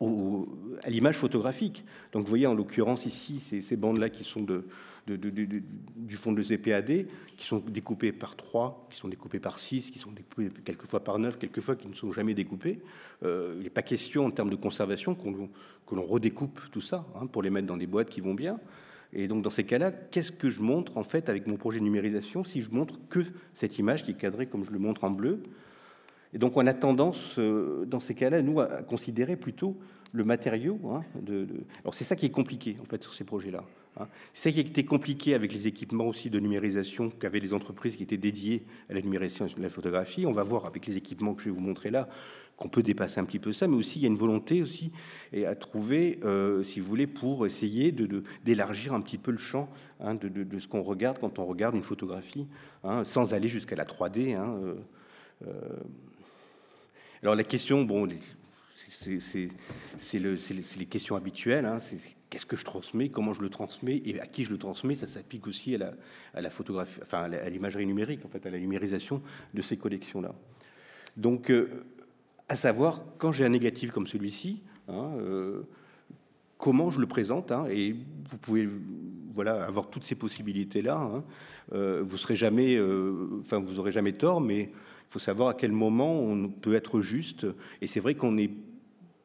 [0.00, 1.84] à l'image photographique.
[2.12, 4.46] Donc vous voyez en l'occurrence ici ces, ces bandes-là qui sont
[5.06, 7.06] du fond de ZPAD,
[7.36, 11.18] qui sont découpés par 3, qui sont découpés par 6, qui sont découpés quelquefois par
[11.18, 12.80] 9, quelquefois qui ne sont jamais découpés.
[13.24, 17.26] Euh, il n'est pas question en termes de conservation que l'on redécoupe tout ça hein,
[17.26, 18.58] pour les mettre dans des boîtes qui vont bien.
[19.12, 21.84] Et donc dans ces cas-là, qu'est-ce que je montre en fait avec mon projet de
[21.84, 23.20] numérisation si je montre que
[23.54, 25.40] cette image qui est cadrée comme je le montre en bleu
[26.34, 29.76] Et donc on a tendance, dans ces cas-là, nous, à considérer plutôt
[30.12, 30.78] le matériau.
[30.92, 31.02] Hein,
[31.82, 33.64] Alors c'est ça qui est compliqué en fait sur ces projets-là.
[33.98, 34.06] Hein.
[34.32, 38.02] C'est ça qui était compliqué avec les équipements aussi de numérisation qu'avaient les entreprises qui
[38.02, 40.26] étaient dédiées à la numérisation de la photographie.
[40.26, 42.08] On va voir avec les équipements que je vais vous montrer là
[42.56, 44.90] qu'on peut dépasser un petit peu ça, mais aussi il y a une volonté aussi
[45.32, 47.94] et à trouver, euh, si vous voulez, pour essayer
[48.44, 51.84] d'élargir un petit peu le champ hein, de, ce qu'on regarde quand on regarde une
[51.84, 52.48] photographie,
[53.04, 54.36] sans aller jusqu'à la 3D.
[54.36, 54.74] Euh,
[55.46, 55.52] euh.
[57.22, 58.08] Alors la question, bon,
[59.98, 61.64] c'est les questions habituelles.
[61.64, 61.78] Hein.
[61.78, 61.98] c'est
[62.30, 64.94] qu'est-ce que je transmets, comment je le transmets et à qui je le transmets.
[64.94, 69.22] Ça s'applique aussi à la, photographie, enfin à l'imagerie numérique, en fait, à la numérisation
[69.54, 70.34] de ces collections-là.
[71.16, 71.84] Donc, euh,
[72.48, 75.62] à savoir, quand j'ai un négatif comme celui-ci, hein, euh,
[76.58, 78.68] comment je le présente hein, Et vous pouvez
[79.34, 81.22] voilà, avoir toutes ces possibilités-là.
[81.72, 82.78] Euh, vous serez jamais,
[83.40, 84.72] enfin, vous aurez jamais tort, mais
[85.08, 87.46] il faut savoir à quel moment on peut être juste.
[87.80, 88.50] Et c'est vrai qu'on est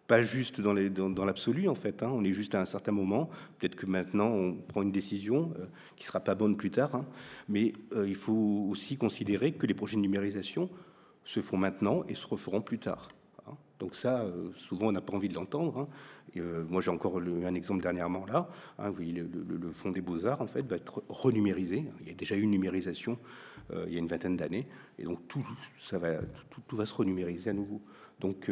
[0.07, 2.03] pas juste dans l'absolu, en fait.
[2.03, 2.11] Hein.
[2.13, 3.29] On est juste à un certain moment.
[3.57, 5.65] Peut-être que maintenant, on prend une décision euh,
[5.97, 6.95] qui sera pas bonne plus tard.
[6.95, 7.05] Hein.
[7.49, 10.69] Mais euh, il faut aussi considérer que les projets de numérisation
[11.25, 13.09] se font maintenant et se referont plus tard.
[13.47, 13.53] Hein.
[13.79, 15.89] Donc ça, euh, souvent, on n'a pas envie de l'entendre.
[16.69, 18.49] moi, j'ai encore un exemple dernièrement là.
[18.77, 21.85] vous voyez, le, Fonds des Beaux-Arts, en fait, va être renumérisé.
[22.01, 23.17] Il y a déjà eu une numérisation
[23.87, 24.67] il y a une vingtaine d'années.
[24.99, 25.45] Et donc, tout,
[25.83, 26.17] ça va,
[26.67, 27.81] tout, va se renumériser à nouveau.
[28.19, 28.49] Donc,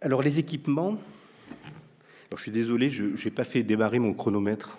[0.00, 0.98] alors les équipements,
[2.34, 4.76] je suis désolé, je n'ai pas fait démarrer mon chronomètre.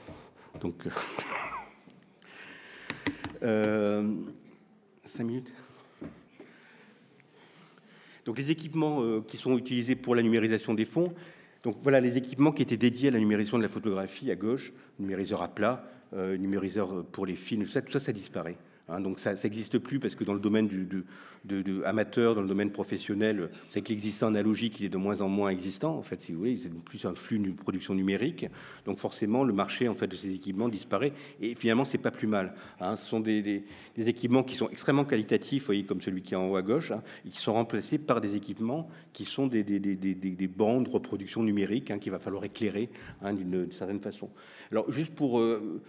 [0.61, 0.90] Donc, euh,
[3.43, 4.16] Euh,
[5.06, 5.53] cinq minutes.
[8.25, 11.14] Donc les équipements euh, qui sont utilisés pour la numérisation des fonds.
[11.64, 14.74] Donc voilà les équipements qui étaient dédiés à la numérisation de la photographie à gauche,
[14.99, 18.57] numériseur à plat, euh, numériseur pour les films, tout ça, tout ça, ça disparaît.
[18.90, 20.69] Hein, donc ça n'existe plus parce que dans le domaine
[21.85, 25.49] amateur, dans le domaine professionnel, c'est que l'existant analogique il est de moins en moins
[25.49, 25.98] existant.
[25.98, 28.48] En fait, si vous voulez, c'est plus un flux de production numérique.
[28.85, 31.14] Donc forcément, le marché en fait de ces équipements disparaît.
[31.41, 32.53] Et finalement, c'est pas plus mal.
[32.80, 32.95] Hein.
[32.95, 33.64] Ce sont des,
[33.98, 37.03] équipements qui sont extrêmement qualitatifs, voyez, comme celui qui est en haut à gauche, hein,
[37.25, 41.91] et qui sont remplacés par des équipements qui sont des, des bandes de reproduction numérique
[41.99, 42.90] qu'il va falloir éclairer
[43.22, 44.30] d'une certaine façon.
[44.72, 45.82] Alors juste pour euh,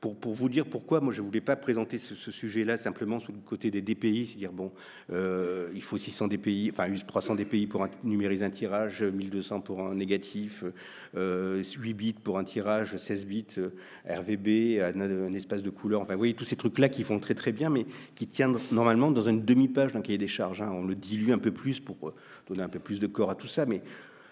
[0.00, 3.70] pour, vous dire pourquoi moi je voulais pas présenter ce, sujet-là simplement sous le côté
[3.70, 4.72] des DPI, c'est-à-dire bon,
[5.12, 9.94] euh, il faut 600 DPI, enfin 300 DPI pour numériser un tirage, 1200 pour un
[9.94, 10.70] négatif, 8
[11.16, 11.62] euh,
[11.94, 13.70] bits pour un tirage, 16 bits euh,
[14.08, 17.52] RVB, un, espace de couleur, enfin vous voyez tous ces trucs-là qui font très très
[17.52, 20.62] bien, mais qui tiennent normalement dans une demi-page d'un cahier des charges.
[20.62, 20.70] Hein.
[20.72, 22.14] On le dilue un peu plus pour
[22.48, 23.82] donner un peu plus de corps à tout ça, mais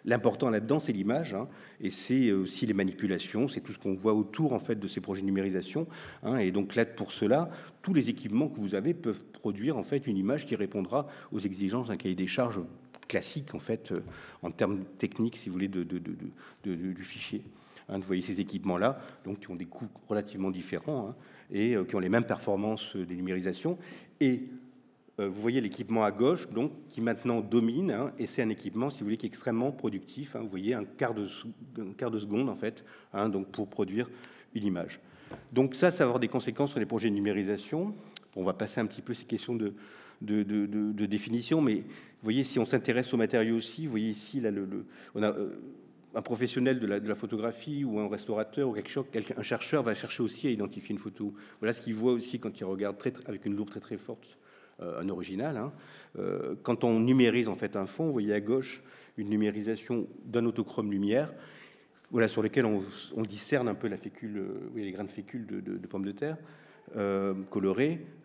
[0.09, 1.49] L'important là-dedans, c'est l'image, hein,
[1.83, 5.03] et c'est aussi les manipulations, c'est tout ce qu'on voit autour en fait de ces
[5.03, 5.87] projets de numérisation.
[6.23, 7.51] Hein, et donc là, pour cela,
[7.83, 11.41] tous les équipements que vous avez peuvent produire en fait une image qui répondra aux
[11.41, 12.61] exigences d'un cahier des charges
[13.07, 14.01] classique en fait euh,
[14.43, 17.43] en termes techniques, si vous voulez, de, du fichier.
[17.89, 21.15] Hein, vous voyez ces équipements-là, donc qui ont des coûts relativement différents
[21.51, 23.77] et euh, qui ont les mêmes performances des numérisations
[24.20, 24.59] et euh,
[25.27, 29.01] vous voyez l'équipement à gauche, donc qui maintenant domine, hein, et c'est un équipement, si
[29.01, 30.37] vous voulez, qui est extrêmement productif.
[30.37, 30.41] Hein.
[30.43, 31.27] vous voyez un quart de,
[31.75, 34.09] de seconde en fait, hein, donc pour produire
[34.55, 35.01] une image.
[35.53, 37.95] Donc ça, ça va avoir des conséquences sur les projets de numérisation.
[38.37, 39.75] On va passer un petit peu ces questions de,
[41.07, 44.51] définition, mais vous voyez, si on s'intéresse aux matériaux aussi, vous voyez ici, là,
[45.15, 45.61] on a euh,
[46.15, 50.51] un professionnel de la, photographie ou un restaurateur ou un chercheur va chercher aussi à
[50.51, 51.35] identifier une photo.
[51.61, 54.48] Voilà ce qu'il voit aussi quand il regarde avec une loupe très très forte euh,
[54.81, 55.57] un original.
[55.57, 55.73] Hein.
[56.19, 58.83] Euh, quand on numérise en fait un fond, vous voyez à gauche
[59.17, 61.33] une numérisation d'un autochrome lumière,
[62.11, 62.83] voilà, sur lequel on,
[63.23, 66.37] discerne un peu la euh, les grains de fécule de, pommes de terre.
[66.97, 67.35] Euh,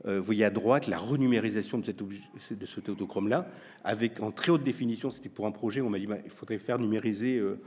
[0.06, 3.48] vous voyez à droite la renumérisation de, cet autochrome-là,
[3.84, 5.10] avec en très haute définition.
[5.10, 7.60] C'était pour un projet, on m'a dit bah, il faudrait faire numériser euh,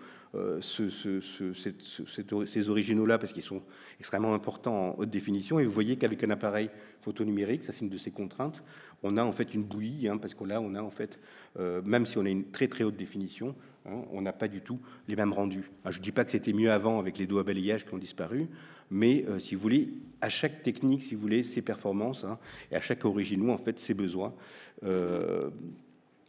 [2.47, 3.63] ces originaux-là parce qu'ils sont
[3.99, 5.59] extrêmement importants en haute définition.
[5.59, 8.63] Et vous voyez qu'avec un appareil photo numérique, ça c'est une de ces contraintes,
[9.03, 11.19] on a en fait une bouillie, hein, parce que là on a en fait,
[11.59, 13.55] euh, même si on a une très très haute définition,
[13.87, 15.71] hein, on n'a pas du tout les mêmes rendus.
[15.89, 17.99] je ne dis pas que c'était mieux avant avec les dos à balayage qui ont
[17.99, 18.49] disparu,
[18.91, 19.89] mais euh, si vous voulez,
[20.21, 22.39] à chaque technique, si vous voulez, ses performances, hein,
[22.71, 24.35] et à chaque originaux, en fait, ses besoins.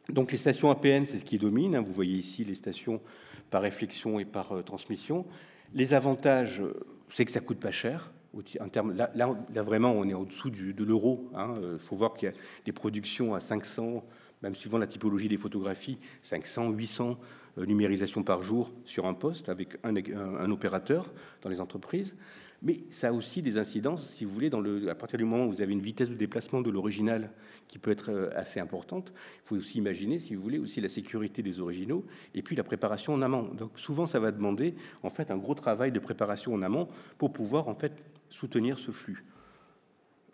[0.10, 1.78] donc les stations APN, c'est ce qui domine.
[1.80, 3.02] vous voyez ici les stations
[3.50, 5.26] par réflexion et par euh, transmission.
[5.74, 6.62] Les avantages,
[7.10, 8.12] c'est que ça coûte pas cher.
[8.60, 11.30] En termes, là, vraiment, on est au-dessous de l'euro.
[11.32, 11.56] Il hein.
[11.62, 12.36] euh, faut voir qu'il y a
[12.66, 14.04] des productions à 500,
[14.44, 17.18] même suivant la typologie des photographies, 500, 800
[17.58, 21.12] euh, numérisations par jour sur un poste avec un opérateur
[21.42, 22.16] dans les entreprises
[22.64, 24.50] mais ça a aussi des incidences, si vous voulez,
[24.90, 27.32] à partir du moment où vous avez une vitesse de déplacement de l'original
[27.68, 30.88] qui peut être euh, assez importante, il faut aussi imaginer, si vous voulez, aussi la
[30.88, 32.04] sécurité des originaux
[32.34, 33.44] et puis la préparation en amont.
[33.54, 36.88] Donc souvent, ça va demander en fait un gros travail de préparation en amont
[37.18, 37.94] pour pouvoir en fait
[38.30, 39.24] soutenir ce flux.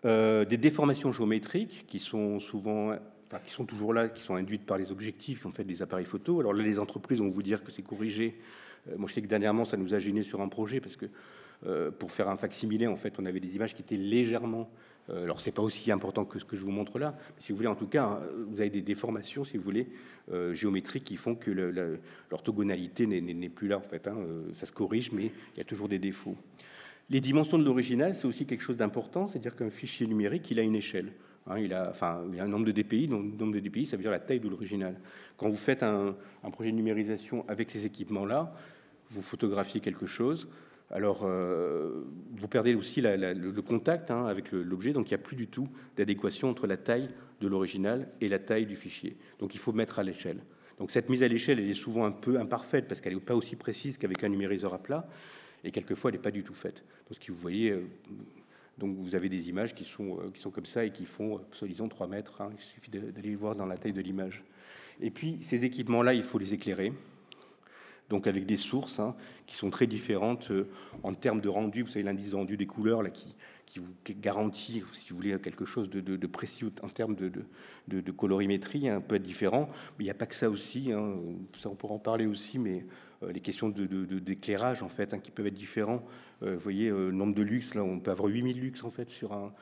[0.06, 2.96] Euh, des déformations géométriques qui sont souvent
[3.40, 6.04] qui sont toujours là, qui sont induites par les objectifs qui ont fait des appareils
[6.04, 6.40] photo.
[6.40, 8.38] Alors là, les entreprises vont vous dire que c'est corrigé.
[8.88, 11.06] Euh, moi, je sais que dernièrement, ça nous a gêné sur un projet parce que
[11.98, 14.68] pour faire un facsimilé, en fait, on avait des images qui étaient légèrement.
[15.10, 17.52] Euh, alors, c'est pas aussi important que ce que je vous montre là, mais si
[17.52, 19.88] vous voulez, en tout cas, euh, vous avez des déformations, si vous voulez,
[20.52, 21.50] géométriques qui font que
[22.30, 24.08] l'orthogonalité n'est plus là, en fait.
[24.08, 24.16] Hein.
[24.54, 26.36] ça se corrige, mais il y a toujours des défauts.
[27.10, 30.62] Les dimensions de l'original, c'est aussi quelque chose d'important, c'est-à-dire qu'un fichier numérique, il a
[30.62, 31.12] une échelle.
[31.46, 33.96] Hein, il, a, enfin, il a un nombre de DPI, donc nombre de DPI, ça
[33.96, 34.98] veut dire la taille de l'original.
[35.36, 36.16] Quand vous faites un,
[36.52, 38.54] projet de numérisation avec ces équipements-là,
[39.10, 40.48] vous photographiez quelque chose,
[40.94, 42.04] alors, euh,
[42.36, 45.68] vous perdez aussi le, contact hein, avec l'objet, donc il n'y a plus du tout
[45.96, 47.08] d'adéquation entre la taille
[47.40, 49.16] de l'original et la taille du fichier.
[49.40, 50.38] Donc, il faut mettre à l'échelle.
[50.78, 53.34] Donc, cette mise à l'échelle, elle est souvent un peu imparfaite parce qu'elle n'est pas
[53.34, 55.08] aussi précise qu'avec un numériseur à plat,
[55.64, 56.84] et quelquefois, elle n'est pas du tout faite.
[57.08, 57.82] Donc, ce que vous voyez, euh,
[58.78, 61.40] donc vous avez des images qui sont, euh, qui sont comme ça et qui font,
[61.50, 62.40] soi-disant, 3 mètres.
[62.40, 62.50] Hein.
[62.56, 64.44] il suffit d'aller voir dans la taille de l'image.
[65.00, 66.92] Et puis, ces équipements-là, il faut les éclairer
[68.10, 69.14] donc avec des sources hein,
[69.46, 70.68] qui sont très différentes euh,
[71.02, 71.82] en termes de rendu.
[71.82, 73.34] Vous savez, l'indice de rendu des couleurs là, qui,
[73.66, 78.96] qui vous garantit, si vous voulez, quelque chose de, précis en termes de, colorimétrie, un
[78.96, 79.68] hein, peu différent.
[79.98, 81.14] Mais il n'y a pas que ça aussi, hein,
[81.56, 82.84] ça on pourra en parler aussi, mais
[83.22, 86.04] euh, les questions d'éclairage en fait, qui peuvent être différents.
[86.42, 89.08] Euh, vous voyez, le nombre de luxe, là, on peut avoir 8000 lux en fait
[89.08, 89.52] sur un,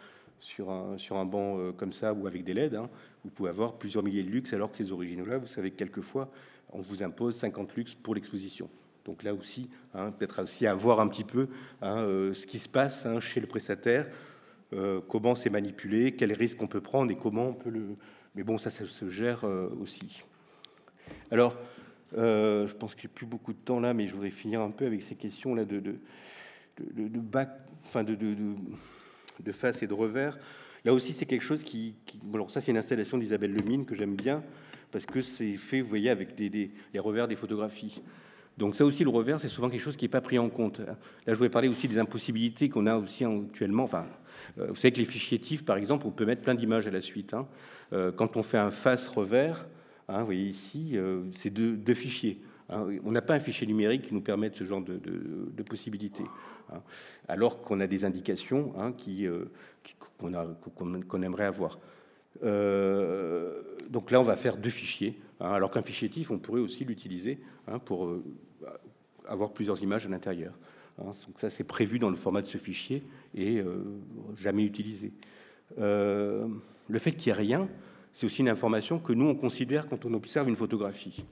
[0.41, 2.75] sur un, sur un banc comme ça ou avec des LED.
[2.75, 2.91] Hein.
[3.25, 6.29] Vous pouvez avoir plusieurs milliers de lux, alors que ces originaux-là, vous savez que quelquefois,
[6.73, 8.69] on vous impose 50 lux pour l'exposition.
[9.05, 11.49] Donc là aussi, hein, peut-être aussi à voir un petit peu
[11.81, 14.07] hein, euh, ce qui se passe chez le prestataire,
[14.73, 17.97] euh, comment c'est manipulé, quels risques on peut prendre et comment on peut le.
[18.35, 19.45] Mais bon, ça, ça se gère
[19.79, 20.23] aussi.
[21.31, 21.59] Alors,
[22.17, 24.71] je pense qu'il n'y a plus beaucoup de temps là, mais je voudrais finir un
[24.71, 25.99] peu avec ces questions là de, de,
[26.79, 27.21] de,
[27.85, 30.39] enfin de, face et de revers.
[30.85, 31.95] Là aussi, c'est quelque chose qui,
[32.33, 34.43] alors ça, c'est une installation d'Isabelle Lemine que j'aime bien
[34.93, 38.01] parce que c'est fait, vous voyez, avec les revers des photographies.
[38.59, 40.81] Donc ça aussi, le revers, c'est souvent quelque chose qui n'est pas pris en compte.
[40.81, 40.95] Là,
[41.27, 43.85] je voulais parler aussi des impossibilités qu'on a aussi actuellement.
[43.85, 44.07] Enfin,
[44.59, 46.91] euh, vous savez que les fichiers TIFF, par exemple, on peut mettre plein d'images à
[46.91, 47.33] la suite.
[47.33, 47.49] Hein.
[47.93, 49.67] Euh, quand on fait un face-revers,
[50.09, 52.43] hein, vous voyez ici, euh, c'est deux, fichiers.
[52.69, 52.87] Hein.
[53.05, 56.25] On n'a pas un fichier numérique qui nous permette ce genre de, possibilités.
[57.29, 59.45] Alors qu'on a des indications hein, qui, euh,
[60.19, 61.79] qu'on aimerait avoir.
[62.43, 66.61] Euh, donc là, on va faire deux fichiers, hein, alors qu'un fichier TIFF, on pourrait
[66.61, 67.39] aussi l'utiliser
[67.85, 68.23] pour euh,
[69.27, 70.53] avoir plusieurs images à l'intérieur.
[70.99, 73.03] donc ça, c'est prévu dans le format de ce fichier
[73.35, 73.63] et
[74.37, 75.13] jamais utilisé.
[75.79, 76.51] le
[76.99, 77.69] fait qu'il n'y ait rien,
[78.13, 81.25] c'est aussi une information que nous, on considère quand on observe une photographie.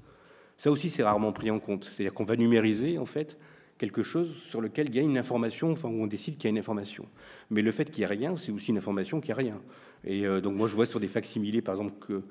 [0.56, 1.84] Ça aussi, c'est rarement pris en compte.
[1.84, 3.38] C'est-à-dire qu'on va numériser, en fait,
[3.80, 6.48] quelque chose sur lequel il y a une information, enfin où on décide qu'il y
[6.48, 7.06] a une information.
[7.48, 9.60] Mais le fait qu'il n'y ait rien, c'est aussi une information qu'il n'y a rien.
[10.04, 12.22] Et euh, donc moi je vois sur des facsimilés par exemple que,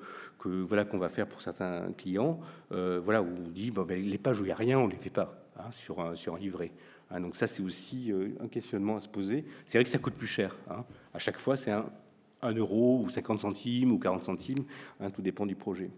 [0.48, 2.38] voilà qu'on va faire pour certains clients,
[2.70, 4.96] euh, voilà où on dit ben, les pages où il n'y a rien, on les
[4.96, 6.70] fait pas hein, sur un sur un livret.
[7.10, 9.44] Hein, donc ça c'est aussi euh, un questionnement à se poser.
[9.66, 10.56] C'est vrai que ça coûte plus cher.
[10.70, 10.84] Hein.
[11.12, 11.84] À chaque fois c'est un,
[12.44, 14.64] euro ou 50 centimes ou 40 centimes,
[15.12, 15.90] tout dépend du projet.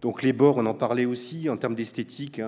[0.00, 2.40] Donc les bords, on en parlait aussi en termes d'esthétique.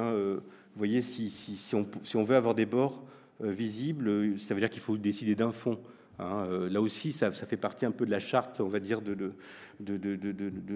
[0.75, 1.31] Vous voyez, si,
[1.73, 3.05] on, veut avoir des bords
[3.43, 5.79] euh, visibles, euh, ça veut dire qu'il faut décider d'un fond.
[6.19, 6.47] Hein.
[6.49, 9.33] Euh, là aussi, ça, fait partie un peu de la charte, on va dire, de,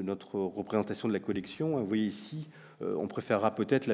[0.03, 1.79] notre représentation de la collection.
[1.79, 2.49] Vous voyez ici,
[2.81, 3.87] on préférera peut-être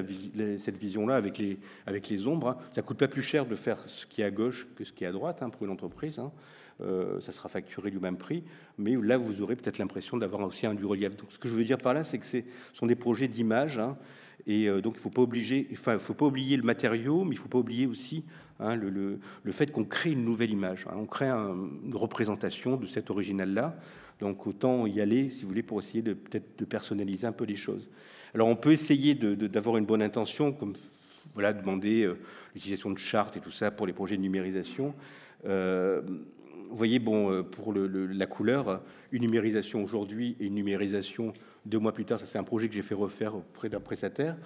[0.58, 2.48] cette vision-là avec les, ombres.
[2.48, 2.58] Hein.
[2.74, 5.04] Ça coûte pas plus cher de faire ce qui est à gauche que ce qui
[5.04, 6.20] est à droite hein, pour une entreprise.
[6.80, 8.44] ça sera facturé du même prix,
[8.76, 11.16] mais là vous aurez peut-être l'impression d'avoir aussi un du relief.
[11.16, 12.42] Donc ce que je veux dire par là, c'est que ce
[12.74, 13.80] sont des projets d'image
[14.46, 15.02] et euh, donc, il ne
[15.98, 18.24] faut pas oublier le matériau, mais il ne faut pas oublier aussi
[18.60, 19.18] hein, le,
[19.50, 20.86] fait qu'on crée une nouvelle image.
[20.88, 20.96] Hein.
[20.96, 23.76] on crée une représentation de cet original-là.
[24.20, 27.56] Donc, autant y aller, si vous voulez, pour essayer peut-être de personnaliser un peu les
[27.56, 27.88] choses.
[28.34, 30.74] Alors, on peut essayer d'avoir une bonne intention, comme
[31.34, 32.18] voilà, demander euh,
[32.54, 34.94] l'utilisation de chartes et tout ça pour les projets de numérisation.
[35.46, 36.02] Euh,
[36.70, 38.80] vous voyez, bon, pour le, la couleur,
[39.12, 41.32] une numérisation aujourd'hui et une numérisation
[41.66, 44.36] deux mois plus tard, ça c'est un projet que j'ai fait refaire auprès d'un prestataire.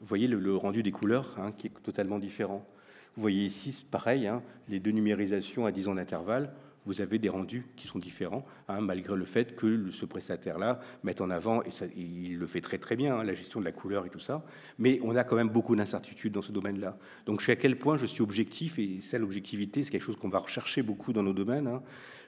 [0.00, 2.66] Vous voyez le, rendu des couleurs hein, qui est totalement différent.
[3.14, 6.52] Vous voyez ici, pareil, hein, les deux numérisations à 10 ans d'intervalle,
[6.86, 11.20] vous avez des rendus qui sont différents, hein, malgré le fait que ce prestataire-là mette
[11.20, 14.06] en avant, et ça, il le fait très très bien, la gestion de la couleur
[14.06, 14.44] et tout ça,
[14.78, 16.96] mais on a quand même beaucoup d'incertitudes dans ce domaine-là.
[17.26, 20.16] Donc, je sais à quel point je suis objectif, et ça, l'objectivité, c'est quelque chose
[20.16, 21.80] qu'on va rechercher beaucoup dans nos domaines.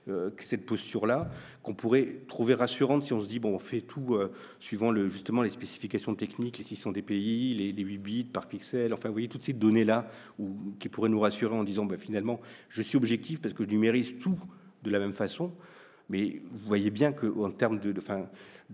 [0.08, 1.30] Euh, cette posture-là,
[1.62, 5.42] qu'on pourrait trouver rassurante si on se dit, bon, on fait tout euh, suivant justement
[5.42, 9.28] les spécifications techniques, les 600 dpi, les, les 8 bits par pixel, enfin, vous voyez,
[9.28, 10.10] toutes ces données-là
[10.78, 14.18] qui pourraient nous rassurer en disant, ben, finalement, je suis objectif parce que je numérise
[14.18, 14.38] tout
[14.82, 15.52] de la même façon.
[16.08, 17.92] Mais vous voyez bien qu'en termes de,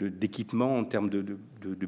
[0.08, 1.36] d'équipement, en termes de,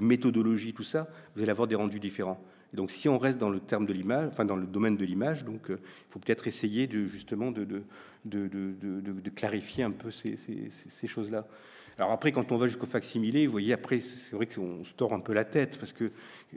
[0.01, 2.43] méthodologie, tout ça, vous allez avoir des rendus différents.
[2.73, 5.45] Donc, si on reste dans le terme de l'image, enfin dans le domaine de l'image,
[5.45, 7.65] donc euh, il faut peut-être essayer de justement de,
[8.25, 11.47] de, clarifier un peu ces, choses-là.
[11.99, 15.15] Alors après, quand on va jusqu'au facsimilé, vous voyez, après, c'est vrai qu'on se tord
[15.15, 16.11] un peu la tête, parce que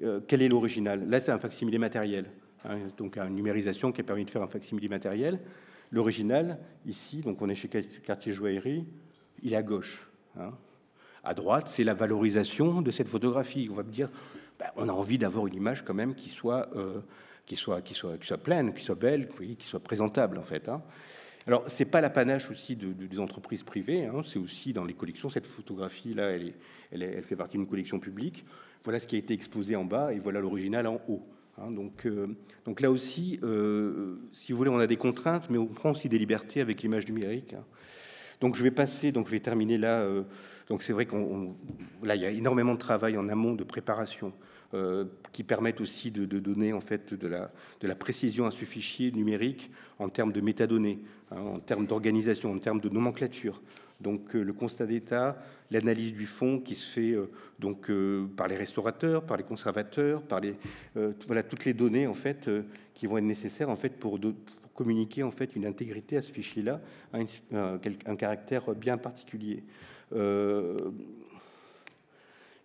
[0.03, 1.07] euh, quel est l'original?
[1.09, 2.25] Là, c'est un facsimilé matériel,
[2.65, 5.39] hein, donc une numérisation qui a permis de faire un facsimilé matériel.
[5.91, 8.85] L'original, ici, donc on est chez Cartier Joaillerie,
[9.41, 10.09] il est à gauche.
[10.37, 10.51] Hein.
[11.23, 13.67] À droite, c'est la valorisation de cette photographie.
[13.71, 14.09] On va me dire,
[14.59, 16.99] ben, on a envie d'avoir une image quand même qui soit, euh,
[17.45, 20.67] qui soit, qui soit, qui soit pleine, qui soit belle, qui soit présentable en fait.
[20.67, 20.81] Hein.
[21.47, 25.29] Alors, c'est pas l'apanage aussi de, des entreprises privées, hein, c'est aussi dans les collections.
[25.29, 26.53] Cette photographie-là, elle,
[26.91, 28.45] elle, fait partie d'une collection publique.
[28.83, 31.25] Voilà ce qui a été exposé en bas et voilà l'original en haut.
[31.57, 31.71] Hein.
[31.71, 32.27] donc, euh,
[32.65, 36.09] donc là aussi, euh, si vous voulez, on a des contraintes, mais on prend aussi
[36.09, 37.55] des libertés avec l'image numérique.
[38.41, 40.07] Donc je vais passer, donc je vais terminer là.
[40.69, 41.55] Donc c'est vrai qu'on
[42.03, 44.31] là il y a énormément de travail en amont de préparation.
[44.75, 48.65] Euh, qui permettent aussi de, donner en fait de la, de la précision à ce
[48.65, 50.99] fichier numérique en termes de métadonnées,
[51.31, 53.63] hein, en termes d'organisation, en termes de nomenclature.
[53.99, 55.41] Donc euh, le constat d'état,
[55.71, 57.91] l'analyse du fond qui se fait euh, donc
[58.37, 60.53] par les restaurateurs, par les conservateurs, par les
[61.25, 62.47] voilà toutes les données en fait
[62.93, 64.19] qui vont être nécessaires en fait pour,
[64.75, 66.79] communiquer en fait une intégrité à ce fichier-là,
[67.13, 69.63] un, un, caractère bien particulier.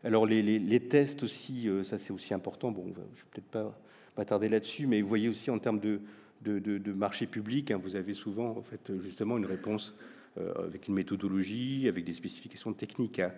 [0.05, 2.70] Euh, alors les, tests aussi, euh, ça c'est aussi important.
[2.70, 3.02] Bon, je ne vais
[3.33, 3.78] peut-être pas
[4.16, 6.00] m'attarder là-dessus, mais vous voyez aussi en termes de,
[6.92, 9.94] marché public, hein, vous avez souvent en fait justement une réponse
[10.39, 13.33] euh, avec une méthodologie, avec des spécifications techniques à,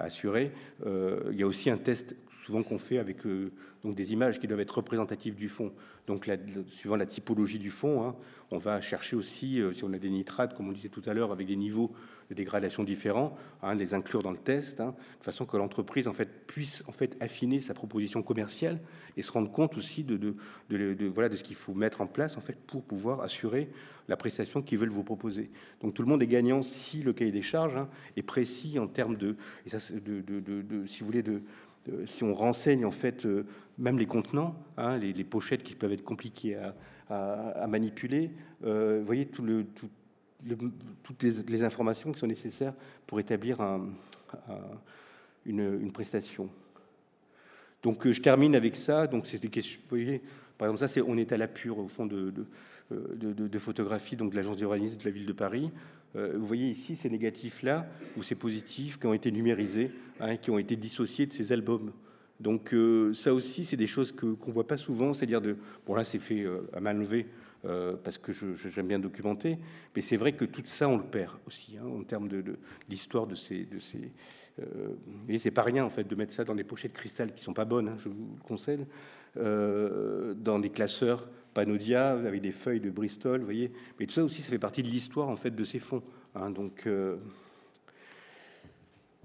[0.00, 0.52] assurer.
[0.84, 3.18] il y a aussi un test souvent qu'on fait avec
[3.82, 5.72] donc des images qui doivent être représentatives du fond.
[6.06, 6.30] Donc,
[6.68, 8.14] suivant la typologie du fond, hein,
[8.52, 11.32] on va chercher aussi, si on a des nitrates, comme on disait tout à l'heure,
[11.32, 11.92] avec des niveaux
[12.28, 16.12] de dégradation différents, hein, les inclure dans le test, hein, de façon que l'entreprise en
[16.12, 18.80] fait puisse en fait affiner sa proposition commerciale
[19.16, 20.36] et se rendre compte aussi de,
[21.08, 23.68] voilà de ce qu'il faut mettre en place en fait pour pouvoir assurer
[24.08, 25.50] la prestation qu'ils veulent vous proposer.
[25.80, 28.86] Donc tout le monde est gagnant si le cahier des charges hein, est précis en
[28.86, 31.24] termes de, si vous voulez
[32.04, 33.46] si on renseigne en fait euh,
[33.78, 34.56] même les contenants,
[35.00, 36.56] les, pochettes qui peuvent être compliquées
[37.08, 38.32] à, manipuler,
[38.64, 39.66] euh, vous voyez tout le,
[41.02, 42.74] toutes les, informations qui sont nécessaires
[43.06, 43.58] pour établir
[45.46, 46.48] une, prestation.
[47.82, 49.06] Donc euh, je termine avec ça.
[49.06, 49.42] Donc c'est.
[49.44, 50.20] Vous voyez,
[50.58, 52.46] par exemple, ça on est à la pure au fond de, de,
[52.92, 55.70] euh, photographie donc de l'agence d'urbanisme de la ville de Paris.
[56.16, 59.90] Euh, vous voyez ici ces négatifs là ou ces positifs qui ont été numérisés,
[60.20, 61.92] hein, qui ont été dissociés de ces albums.
[62.38, 62.74] Donc
[63.14, 65.56] ça aussi c'est des choses que qu'on voit pas souvent, c'est-à-dire de
[65.86, 67.26] bon là c'est fait à main levée
[67.66, 69.58] euh, parce que j'aime bien documenter.
[69.94, 72.56] Mais c'est vrai que tout ça, on le perd aussi, hein, en termes de,
[72.88, 73.64] l'histoire de ces...
[73.64, 74.12] De ces
[74.60, 74.94] euh,
[75.28, 77.54] et c'est pas rien, en fait, de mettre ça dans des pochettes cristal qui sont
[77.54, 78.86] pas bonnes, hein, je vous le conseille,
[79.36, 83.72] euh, dans des classeurs Panodia, avec des feuilles de Bristol, vous voyez.
[83.98, 86.02] Mais tout ça aussi, ça fait partie de l'histoire, en fait, de ces fonds.
[86.34, 86.88] Hein, donc...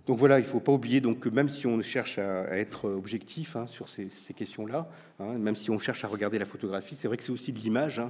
[0.08, 2.90] Donc voilà, il ne faut pas oublier donc, que même si on cherche à, être
[2.90, 4.90] objectif sur ces, questions-là,
[5.20, 8.02] même si on cherche à regarder la photographie, c'est vrai que c'est aussi de l'image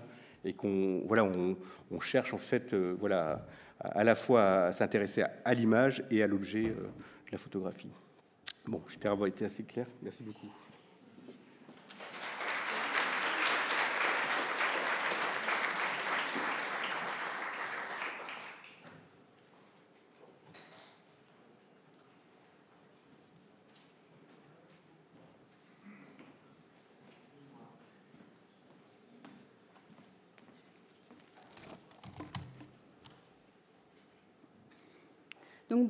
[0.43, 3.45] et qu'on voilà, on, cherche en fait euh, voilà,
[3.79, 6.83] à, la fois à s'intéresser à, l'image et à l'objet euh,
[7.25, 7.91] de la photographie.
[8.65, 9.87] Bon, j'espère avoir été assez clair.
[10.01, 10.47] Merci beaucoup.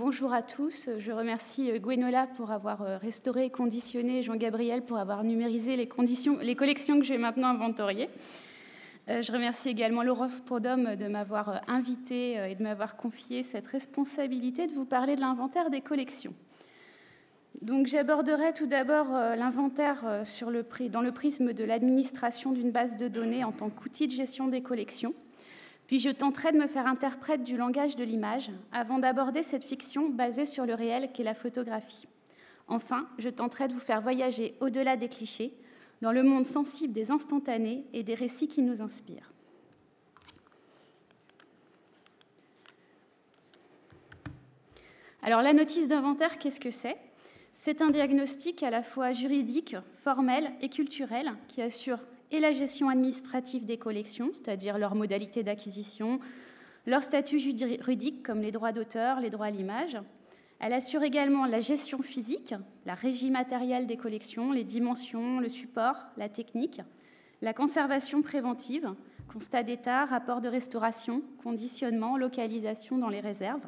[0.02, 0.90] Bonjour à tous.
[0.98, 5.86] Je remercie euh, Gwenola pour avoir euh, restauré et conditionné, Jean-Gabriel pour avoir numérisé les,
[5.88, 8.10] collections que je vais maintenant inventorier.
[9.10, 14.66] Euh, je remercie également Laurence Prodhomme de m'avoir invité et de m'avoir confié cette responsabilité
[14.66, 16.34] de vous parler de l'inventaire des collections.
[17.62, 19.06] Donc j'aborderai tout d'abord
[19.38, 20.24] l'inventaire
[20.90, 24.64] dans le prisme de l'administration d'une base de données en tant qu'outil de gestion des
[24.64, 25.14] collections.
[25.92, 30.08] Puis je tenterai de me faire interprète du langage de l'image avant d'aborder cette fiction
[30.08, 32.08] basée sur le réel qu'est la photographie.
[32.70, 35.54] Enfin, je tenterai de vous faire voyager au-delà des clichés,
[36.02, 39.34] dans le monde sensible des instantanés et des récits qui nous inspirent.
[45.22, 46.96] Alors la notice d'inventaire, qu'est-ce que c'est?
[47.52, 52.00] C'est un diagnostic à la fois juridique, formel et culturel qui assure
[52.32, 56.20] et la gestion administrative des collections, c'est-à-dire leurs modalités d'acquisition,
[56.86, 59.98] leur statut juridique comme les droits d'auteur, les droits à l'image.
[60.60, 62.54] Elle assure également la gestion physique,
[62.86, 66.82] la régie matérielle des collections, les dimensions, le support, la technique,
[67.42, 68.94] la conservation préventive,
[69.32, 73.68] constat d'état, rapport de restauration, conditionnement, localisation dans les réserves,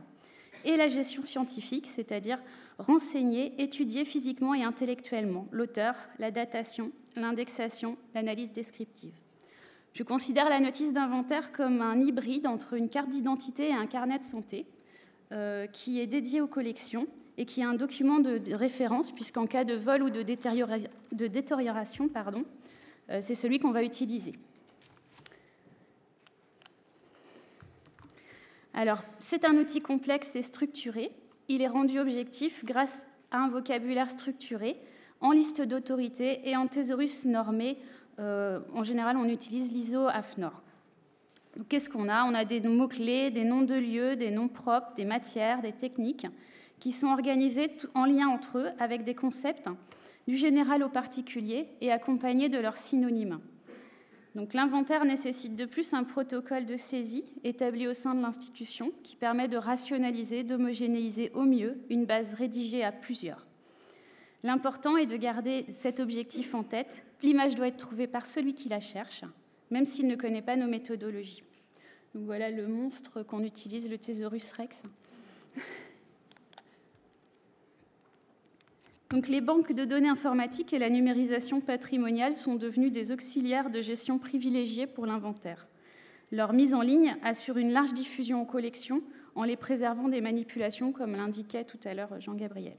[0.65, 2.39] et la gestion scientifique, c'est-à-dire
[2.77, 9.13] renseigner, étudier physiquement et intellectuellement l'auteur, la datation, l'indexation, l'analyse descriptive.
[9.93, 14.17] Je considère la notice d'inventaire comme un hybride entre une carte d'identité et un carnet
[14.17, 14.65] de santé
[15.31, 19.63] euh, qui est dédié aux collections et qui est un document de, référence puisqu'en cas
[19.63, 22.09] de vol ou de, détérioration,
[23.09, 24.33] euh, c'est celui qu'on va utiliser.
[28.73, 31.11] Alors, c'est un outil complexe et structuré.
[31.47, 34.77] Il est rendu objectif grâce à un vocabulaire structuré
[35.21, 37.77] en liste d'autorité et en thésaurus normé.
[38.19, 40.61] Euh, en général, on utilise l'ISO AFNOR.
[41.69, 42.25] Qu'est-ce qu'on a?
[42.25, 46.27] On a des mots-clés, des noms de lieux, des noms propres, des matières, des techniques
[46.79, 49.69] qui sont organisés en lien entre eux avec des concepts
[50.27, 53.39] du général au particulier et accompagnés de leurs synonymes.
[54.35, 59.15] Donc l'inventaire nécessite de plus un protocole de saisie établi au sein de l'institution qui
[59.15, 63.45] permet de rationaliser, d'homogénéiser au mieux une base rédigée à plusieurs.
[64.41, 67.05] L'important est de garder cet objectif en tête.
[67.21, 69.23] L'image doit être trouvée par celui qui la cherche,
[69.69, 71.43] même s'il ne connaît pas nos méthodologies.
[72.15, 74.83] Voilà le monstre qu'on utilise, le Thesaurus rex.
[79.29, 84.17] Les banques de données informatiques et la numérisation patrimoniale sont devenues des auxiliaires de gestion
[84.17, 85.67] privilégiés pour l'inventaire.
[86.31, 89.03] Leur mise en ligne assure une large diffusion aux collections
[89.35, 92.77] en les préservant des manipulations, comme l'indiquait tout à l'heure Jean-Gabriel.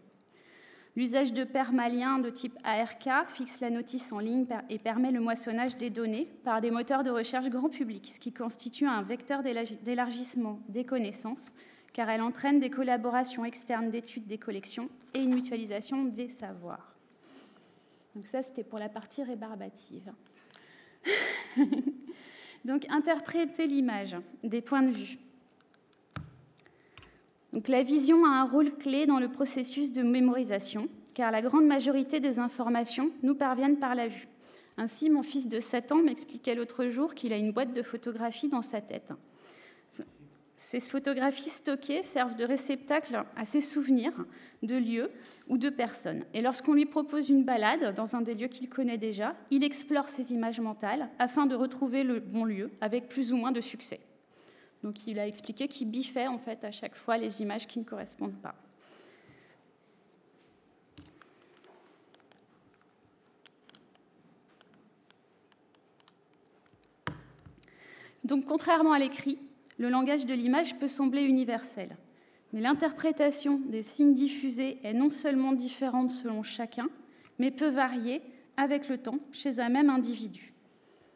[0.97, 5.77] L'usage de permaliens de type ARK fixe la notice en ligne et permet le moissonnage
[5.77, 10.59] des données par des moteurs de recherche grand public, ce qui constitue un vecteur d'élargissement
[10.69, 11.53] des connaissances
[11.95, 16.93] car elle entraîne des collaborations externes d'études des collections et une mutualisation des savoirs.
[18.15, 20.13] Donc ça, c'était pour la partie rébarbative.
[22.65, 25.19] Donc interpréter l'image, des points de vue.
[27.53, 31.67] Donc la vision a un rôle clé dans le processus de mémorisation, car la grande
[31.67, 34.27] majorité des informations nous parviennent par la vue.
[34.77, 38.49] Ainsi, mon fils de 7 ans m'expliquait l'autre jour qu'il a une boîte de photographies
[38.49, 39.13] dans sa tête.
[40.57, 44.13] Ces photographies stockées servent de réceptacle à ses souvenirs
[44.63, 45.11] de lieux
[45.49, 46.25] ou de personnes.
[46.33, 50.09] Et lorsqu'on lui propose une balade dans un des lieux qu'il connaît déjà, il explore
[50.09, 54.01] ces images mentales afin de retrouver le bon lieu avec plus ou moins de succès.
[54.83, 57.85] Donc il a expliqué qu'il biffait en fait à chaque fois les images qui ne
[57.85, 58.55] correspondent pas.
[68.25, 69.39] Donc contrairement à l'écrit,
[69.79, 71.97] le langage de l'image peut sembler universel,
[72.53, 76.89] mais l'interprétation des signes diffusés est non seulement différente selon chacun,
[77.39, 78.23] mais peut varier
[78.57, 80.53] avec le temps chez un même individu.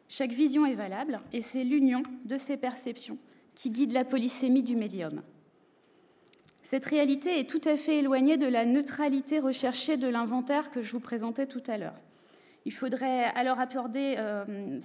[0.09, 3.17] Chaque vision est valable et c'est l'union de ces perceptions
[3.55, 5.21] qui guide la polysémie du médium.
[6.61, 10.91] Cette réalité est tout à fait éloignée de la neutralité recherchée de l'inventaire que je
[10.91, 11.99] vous présentais tout à l'heure.
[12.69, 14.79] Il faudrait alors aborder euh,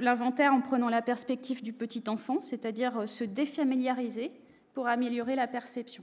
[0.00, 4.32] l'inventaire en prenant la perspective du petit enfant, c'est-à-dire euh, se défamiliariser
[4.72, 6.02] pour améliorer la perception.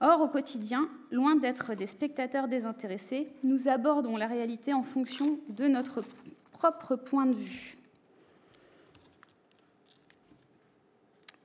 [0.00, 5.66] Or, au quotidien, loin d'être des spectateurs désintéressés, nous abordons la réalité en fonction de
[5.66, 6.04] notre
[6.52, 7.76] propre point de vue.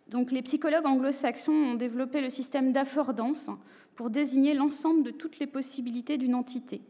[0.10, 3.50] Donc, les psychologues anglo-saxons ont développé le système d'affordance
[3.96, 6.82] pour désigner l'ensemble de toutes les possibilités d'une entité.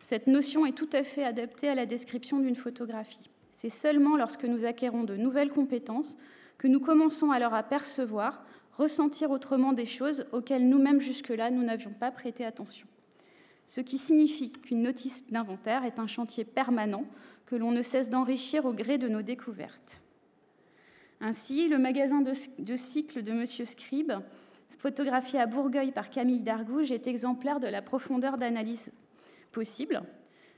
[0.00, 3.30] Cette notion est tout à fait adaptée à la description d'une photographie.
[3.52, 6.16] C'est seulement lorsque nous acquérons de nouvelles compétences
[6.56, 11.92] que nous commençons alors à percevoir, ressentir autrement des choses auxquelles nous-mêmes jusque-là nous n'avions
[11.92, 12.86] pas prêté attention.
[13.66, 17.04] Ce qui signifie qu'une notice d'inventaire est un chantier permanent
[17.46, 20.00] que l'on ne cesse d'enrichir au gré de nos découvertes.
[21.20, 23.46] Ainsi, le magasin de, cycle de M.
[23.46, 24.12] Scribe,
[24.78, 28.90] photographié à Bourgueil par Camille Dargouge, est exemplaire de la profondeur d'analyse
[29.50, 30.02] possible,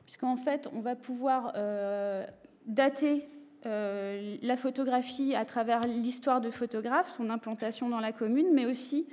[0.05, 2.27] puisqu'en fait, on va pouvoir euh,
[2.67, 3.29] dater
[3.67, 9.07] euh, la photographie à travers l'histoire de photographe, son implantation dans la commune, mais aussi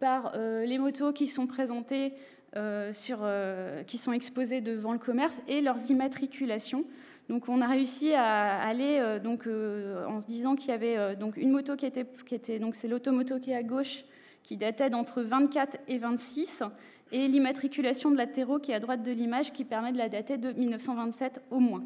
[0.00, 2.12] par euh, les motos qui sont présentées,
[2.92, 3.18] sur,
[3.86, 6.86] qui sont exposées devant le commerce et leurs immatriculations.
[7.28, 11.50] Donc on a réussi à aller donc, en se disant qu'il y avait donc une
[11.50, 14.06] moto qui était, qui était donc c'est l'automoto qui est à gauche,
[14.42, 16.62] qui datait d'entre 24 et 26,
[17.12, 20.38] et l'immatriculation de la qui est à droite de l'image qui permet de la dater
[20.38, 21.84] de 1927 au moins.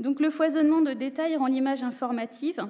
[0.00, 2.66] Donc le foisonnement de détails rend l'image informative.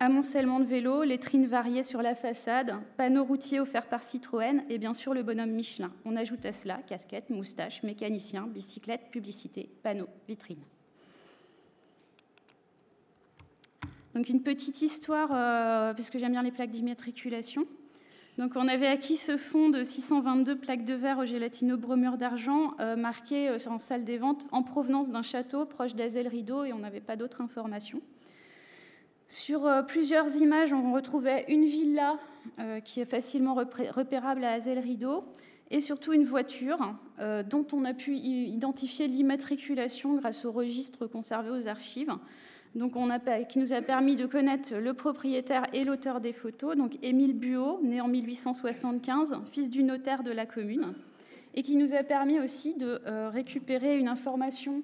[0.00, 4.94] Amoncellement de vélos, lettrines variées sur la façade, panneaux routiers offerts par Citroën et bien
[4.94, 5.92] sûr le bonhomme Michelin.
[6.04, 10.64] On ajoute à cela casquette, moustache, mécanicien, bicyclette, publicité, panneaux, vitrines.
[14.14, 17.66] Donc une petite histoire, euh, puisque j'aime bien les plaques d'immatriculation.
[18.38, 22.96] Donc on avait acquis ce fonds de 622 plaques de verre au gélatino-bromure d'argent euh,
[22.96, 26.78] marquées euh, en salle des ventes en provenance d'un château proche d'Azel Rideau et on
[26.78, 28.00] n'avait pas d'autres informations.
[29.28, 32.18] Sur euh, plusieurs images, on retrouvait une villa
[32.84, 35.24] qui est facilement repérable à Azel Rideau
[35.70, 36.92] et surtout une voiture
[37.48, 42.10] dont on a pu identifier l'immatriculation grâce au registre conservé aux archives
[42.74, 42.94] donc
[43.48, 47.80] qui nous a permis de connaître le propriétaire et l'auteur des photos, donc Émile Buot,
[47.82, 50.94] né en 1875, fils du notaire de la commune,
[51.54, 54.82] et qui nous a permis aussi de euh, récupérer une information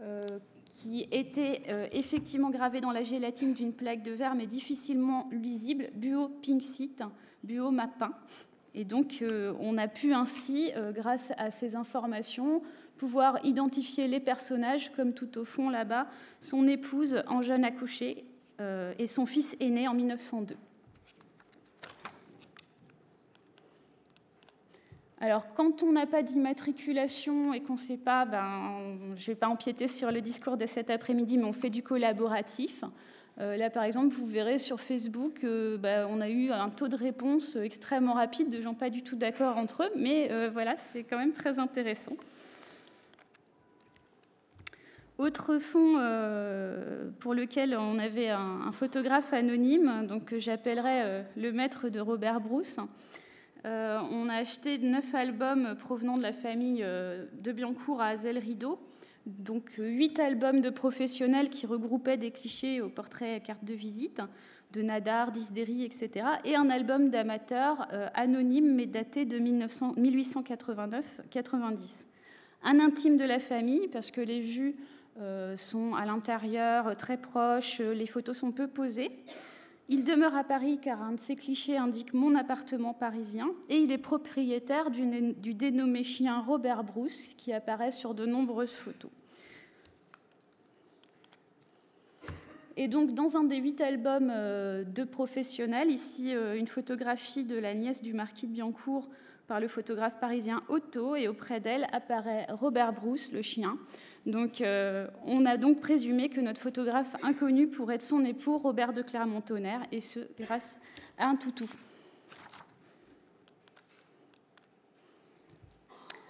[0.00, 0.26] euh,
[0.66, 5.90] qui était euh, effectivement gravée dans la gélatine d'une plaque de verre, mais difficilement lisible,
[5.94, 7.04] Buot Pink Site,
[7.44, 8.12] Buot Mapin.
[8.74, 9.24] Et donc,
[9.58, 12.62] on a pu ainsi, grâce à ces informations,
[13.00, 16.06] pouvoir identifier les personnages, comme tout au fond là-bas,
[16.42, 18.26] son épouse en jeune accouché
[18.60, 20.54] euh, et son fils aîné en 1902.
[25.18, 29.34] Alors, quand on n'a pas d'immatriculation et qu'on ne sait pas, ben, je ne vais
[29.34, 32.84] pas empiéter sur le discours de cet après-midi, mais on fait du collaboratif.
[33.38, 36.88] Euh, là, par exemple, vous verrez sur Facebook, euh, ben, on a eu un taux
[36.88, 41.04] de réponse extrêmement rapide de gens pas du tout d'accord entre eux, mais voilà, c'est
[41.04, 42.16] quand même très intéressant.
[45.20, 46.00] Autre fonds
[47.18, 52.80] pour lequel on avait un, photographe anonyme, donc j'appellerais le maître de Robert Bruce.
[53.66, 58.38] Euh, on a acheté neuf albums provenant de la famille euh, de Biancourt à Azel
[58.38, 58.80] Rideau.
[59.26, 64.22] Donc huit albums de professionnels qui regroupaient des clichés au portrait carte de visite
[64.72, 66.26] de Nadar, d'Isderi, etc.
[66.44, 72.06] Et un album d'amateurs euh, anonyme mais daté de 1889-90.
[72.62, 74.76] Un intime de la famille parce que les vues
[75.56, 79.10] sont à l'intérieur, très proches, les photos sont peu posées.
[79.92, 83.90] Il demeure à Paris car un de ses clichés indique mon appartement parisien et il
[83.90, 89.10] est propriétaire du dénommé chien Robert Bruce qui apparaît sur de nombreuses photos.
[92.76, 97.56] Et donc, dans un des huit albums euh, de professionnels, ici euh, une photographie de
[97.56, 99.10] la nièce du marquis de Biancourt
[99.48, 103.76] par le photographe parisien Otto, et auprès d'elle apparaît Robert Bruce, le chien,
[104.26, 108.92] donc, euh, on a donc présumé que notre photographe inconnu pourrait être son époux, Robert
[108.92, 110.78] de Clermont-Tonnerre, et ce, grâce
[111.16, 111.66] à un toutou.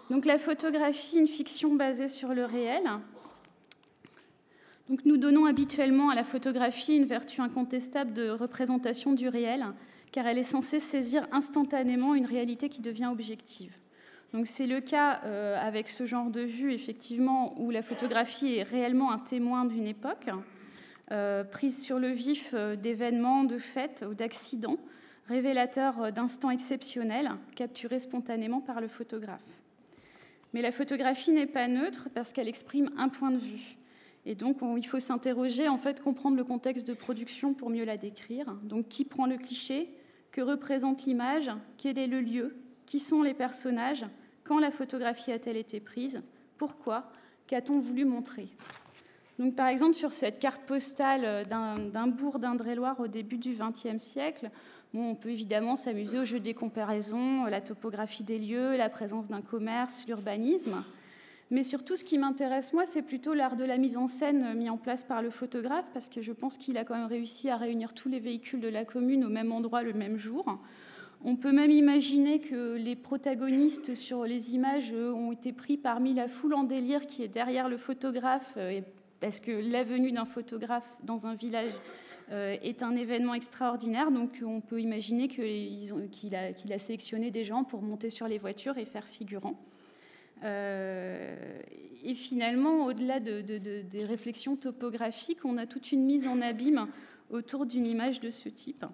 [0.09, 2.85] Donc, la photographie, une fiction basée sur le réel.
[4.89, 9.67] Donc, nous donnons habituellement à la photographie une vertu incontestable de représentation du réel,
[10.13, 13.80] car elle est censée saisir instantanément une réalité qui devient objective.
[14.45, 19.11] C'est le cas euh, avec ce genre de vue, effectivement, où la photographie est réellement
[19.11, 20.31] un témoin d'une époque,
[21.11, 24.79] euh, prise sur le vif euh, d'événements, de fêtes ou d'accidents,
[25.27, 29.43] révélateurs d'instants exceptionnels, capturés spontanément par le photographe.
[30.55, 33.77] Mais la photographie n'est pas neutre parce qu'elle exprime un point de vue.
[34.27, 37.97] Et donc, il faut s'interroger, en fait, comprendre le contexte de production pour mieux la
[37.97, 38.55] décrire.
[38.63, 39.89] Donc, qui prend le cliché?
[40.31, 41.51] Que représente l'image?
[41.79, 42.57] Quel est le lieu?
[42.87, 44.05] Qui sont les personnages?
[44.51, 46.23] Quand la photographie a-t-elle été prise?
[46.59, 47.05] Pourquoi
[47.47, 48.49] Qu'a-t-on voulu montrer?
[49.39, 54.51] Donc, par exemple, sur cette carte postale d'un bourg d'Indre-et-Loire au début du XXe siècle,
[54.93, 59.41] on peut évidemment s'amuser au jeu des comparaisons, la topographie des lieux, la présence d'un
[59.41, 60.83] commerce, l'urbanisme.
[61.53, 64.69] Mais surtout, ce qui m'intéresse, moi, c'est plutôt l'art de la mise en scène mis
[64.69, 67.57] en place par le photographe, parce que je pense qu'il a quand même réussi à
[67.57, 70.59] réunir tous les véhicules de la commune au même endroit le même jour.
[71.23, 76.29] On peut même imaginer que les protagonistes sur les images ont été pris parmi la
[76.29, 78.81] foule en délire qui est derrière le photographe, euh,
[79.21, 81.73] parce que la venue d'un photographe dans un village
[82.31, 84.11] euh, est un événement extraordinaire.
[84.11, 88.87] Donc on peut imaginer qu'il a, sélectionné des gens pour monter sur les voitures et
[88.87, 89.61] faire figurant.
[90.43, 91.37] Euh,
[92.03, 96.89] et finalement, au-delà des réflexions topographiques, on a toute une mise en abîme
[97.29, 98.87] autour d'une image de ce type.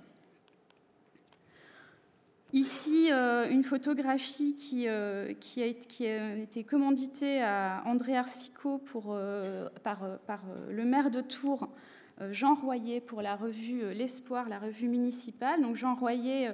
[2.57, 10.01] Ici, euh, une photographie qui, euh, qui, a, été commanditée à André Arsico euh, par,
[10.71, 11.69] le maire de Tours,
[12.31, 15.61] Jean Royer, pour la revue L'Espoir, la revue municipale.
[15.61, 16.53] Donc Jean Royer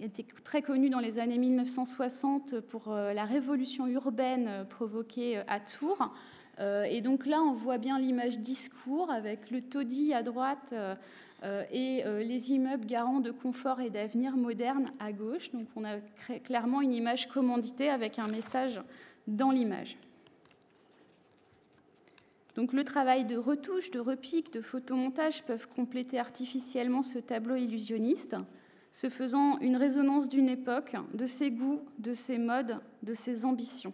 [0.00, 6.14] était très connu dans les années 1960 pour la révolution urbaine provoquée à Tours.
[6.60, 10.72] et donc là, on voit bien l'image discours avec le taudis à droite
[11.70, 15.50] et euh, les immeubles garants de confort et d'avenir moderne à gauche.
[15.52, 15.98] Donc on a
[16.42, 18.80] clairement une image commanditée avec un message
[19.26, 19.98] dans l'image.
[22.56, 28.36] Donc le travail de retouche, de repique, de photomontage peuvent compléter artificiellement ce tableau illusionniste,
[28.92, 33.92] se faisant une résonance d'une époque, de ses goûts, de ses modes, de ses ambitions.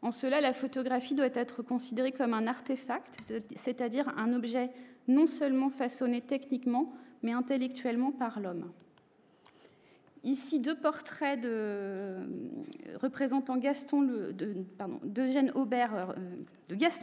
[0.00, 4.70] En cela, la photographie doit être considérée comme un artefact, c'est-à-dire un objet
[5.08, 8.70] non seulement façonné techniquement, mais intellectuellement par l'homme.
[10.24, 12.16] Ici, deux portraits de,
[13.00, 14.32] représentant Gaston, euh,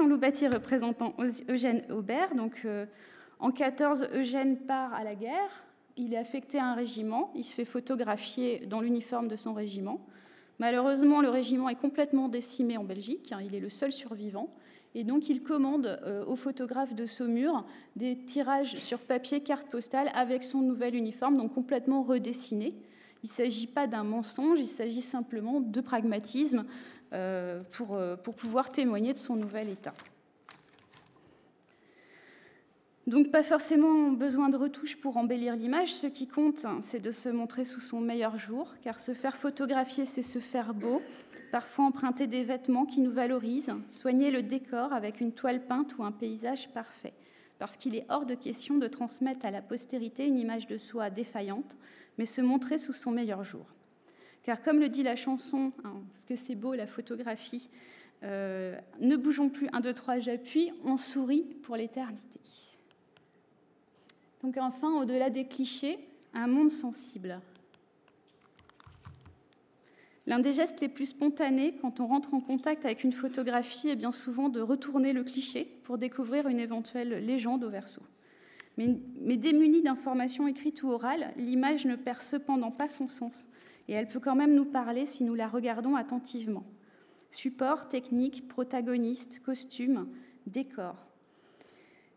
[0.08, 1.16] Loubatier représentant
[1.50, 2.36] Eugène Aubert.
[2.36, 2.86] Donc, euh,
[3.40, 5.66] en 14, Eugène part à la guerre.
[5.98, 7.32] Il est affecté à un régiment.
[7.36, 10.06] Il se fait photographier dans l'uniforme de son régiment.
[10.60, 13.34] Malheureusement, le régiment est complètement décimé en Belgique.
[13.44, 14.50] Il est le seul survivant.
[14.98, 17.66] Et donc, il commande euh, au photographe de Saumur
[17.98, 22.74] des tirages sur papier carte postale avec son nouvel uniforme, donc complètement redessiné.
[23.22, 26.66] Il ne s'agit pas d'un mensonge, il s'agit simplement de pragmatisme
[27.12, 29.94] euh, pour, euh, pour pouvoir témoigner de son nouvel état.
[33.08, 35.94] Donc pas forcément besoin de retouches pour embellir l'image.
[35.94, 40.06] Ce qui compte, c'est de se montrer sous son meilleur jour, car se faire photographier,
[40.06, 41.02] c'est se faire beau,
[41.56, 46.04] parfois emprunter des vêtements qui nous valorisent, soigner le décor avec une toile peinte ou
[46.04, 47.14] un paysage parfait,
[47.60, 51.10] parce qu'il est hors de question de transmettre à la postérité une image de soi
[51.10, 51.78] défaillante,
[52.18, 53.66] mais se montrer sous son meilleur jour.
[54.44, 57.70] Car comme le dit la chanson, hein, parce que c'est beau la photographie,
[58.24, 62.42] euh, ne bougeons plus, un, deux, trois, j'appuie, on sourit pour l'éternité.
[64.44, 66.00] Donc enfin, au-delà des clichés,
[66.34, 67.40] un monde sensible.
[70.28, 73.96] L'un des gestes les plus spontanés quand on rentre en contact avec une photographie est
[73.96, 78.02] bien souvent de retourner le cliché pour découvrir une éventuelle légende au verso.
[78.78, 83.48] Mais, démunie d'informations écrites ou orales, l'image ne perd cependant pas son sens
[83.88, 86.64] et elle peut quand même nous parler si nous la regardons attentivement.
[87.30, 90.08] Support, technique, protagoniste, costume,
[90.48, 90.96] décor.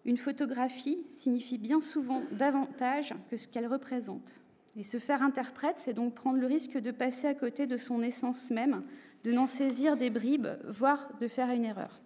[0.05, 4.33] Une photographie signifie bien souvent davantage que ce qu'elle représente.
[4.77, 8.03] Et se faire interprète, c'est donc prendre le risque de passer à côté de son
[8.03, 8.85] essence même,
[9.25, 12.01] de n'en saisir des bribes, voire de faire une erreur.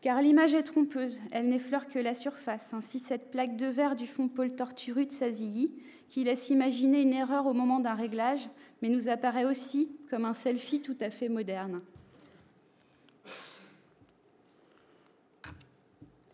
[0.00, 2.74] Car l'image est trompeuse, elle n'effleure que la surface.
[2.74, 5.72] Ainsi, cette plaque de verre du fond pôle torturu de Sazilly,
[6.10, 8.48] qui laisse imaginer une erreur au moment d'un réglage,
[8.82, 11.80] mais nous apparaît aussi comme un selfie tout à fait moderne.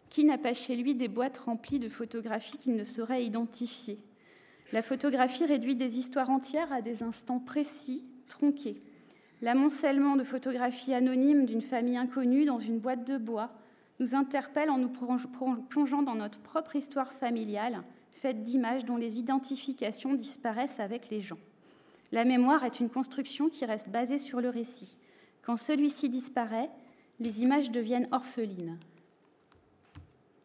[0.09, 4.01] Qui n'a pas chez lui des boîtes remplies de photographies qu'il ne saurait identifier?
[4.73, 8.81] La photographie réduit des histoires entières à des instants précis, tronqués.
[9.43, 13.51] L'amoncellement de photographies anonymes d'une famille inconnue dans une boîte de bois
[13.99, 14.91] nous interpelle en nous
[15.69, 17.83] plongeant dans notre propre histoire familiale,
[18.13, 21.39] faite d'images dont les identifications disparaissent avec les gens.
[22.13, 24.97] La mémoire est une construction qui reste basée sur le récit.
[25.43, 26.71] Quand celui-ci disparaît,
[27.19, 28.79] les images deviennent orphelines.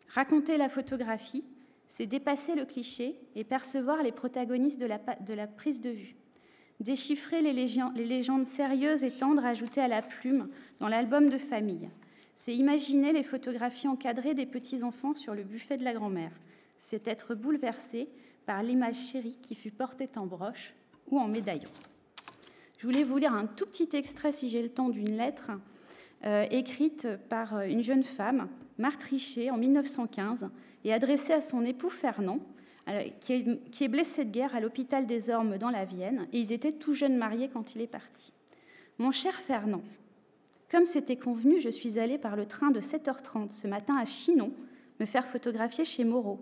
[0.09, 1.43] Raconter la photographie,
[1.87, 6.15] c'est dépasser le cliché et percevoir les protagonistes de la, prise de vue.
[6.79, 10.49] Déchiffrer les, légendes sérieuses et tendres ajoutées à la plume
[10.79, 11.89] dans l'album de famille.
[12.35, 16.33] C'est imaginer les photographies encadrées des petits-enfants sur le buffet de la grand-mère.
[16.77, 18.09] C'est être bouleversé
[18.45, 20.73] par l'image chérie qui fut portée en broche
[21.09, 21.69] ou en médaillon.
[22.77, 25.51] Je voulais vous lire un tout petit extrait, si j'ai le temps, d'une lettre
[26.25, 30.49] euh, écrite par une jeune femme Marthe Richer en 1915
[30.85, 32.39] et adressée à son époux Fernand,
[32.87, 36.53] euh, qui est, blessé de guerre à l'hôpital des Ormes dans la Vienne, et ils
[36.53, 38.31] étaient tout jeunes mariés quand il est parti.
[38.99, 39.81] Mon cher Fernand,
[40.69, 44.53] comme c'était convenu, je suis allée par le train de 7h30 ce matin à Chinon
[44.99, 46.39] me faire photographier chez Moreau.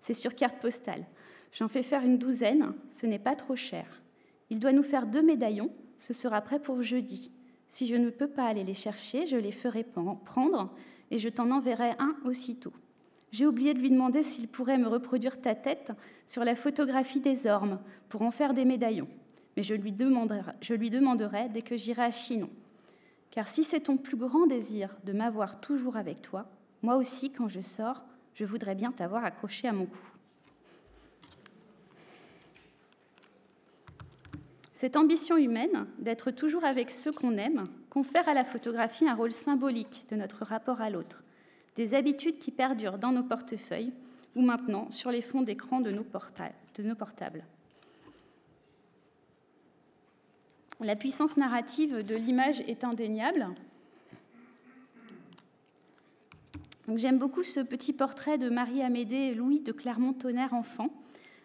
[0.00, 1.06] C'est sur carte postale.
[1.52, 4.02] J'en fais faire une douzaine, ce n'est pas trop cher.
[4.50, 7.30] Il doit nous faire deux médaillons, ce sera prêt pour jeudi.
[7.68, 9.84] Si je ne peux pas aller les chercher, je les ferai
[10.24, 10.74] prendre
[11.10, 12.72] et je t'en enverrai un aussitôt.
[13.34, 15.90] J'ai oublié de lui demander s'il pourrait me reproduire ta tête
[16.24, 19.08] sur la photographie des ormes pour en faire des médaillons.
[19.56, 22.48] Mais je lui demanderai, dès que j'irai à Chinon.
[23.32, 26.46] Car si c'est ton plus grand désir de m'avoir toujours avec toi,
[26.80, 28.04] moi aussi, quand je sors,
[28.34, 29.98] je voudrais bien t'avoir accroché à mon cou.
[34.74, 39.32] Cette ambition humaine d'être toujours avec ceux qu'on aime confère à la photographie un rôle
[39.32, 41.24] symbolique de notre rapport à l'autre,
[41.76, 43.92] des habitudes qui perdurent dans nos portefeuilles
[44.36, 47.44] ou maintenant sur les fonds d'écran de, nos portables.
[50.80, 53.48] La puissance narrative de l'image est indéniable.
[56.96, 60.90] J'aime beaucoup ce petit portrait de Marie-Amédée Louis de Clermont-Tonnerre enfant,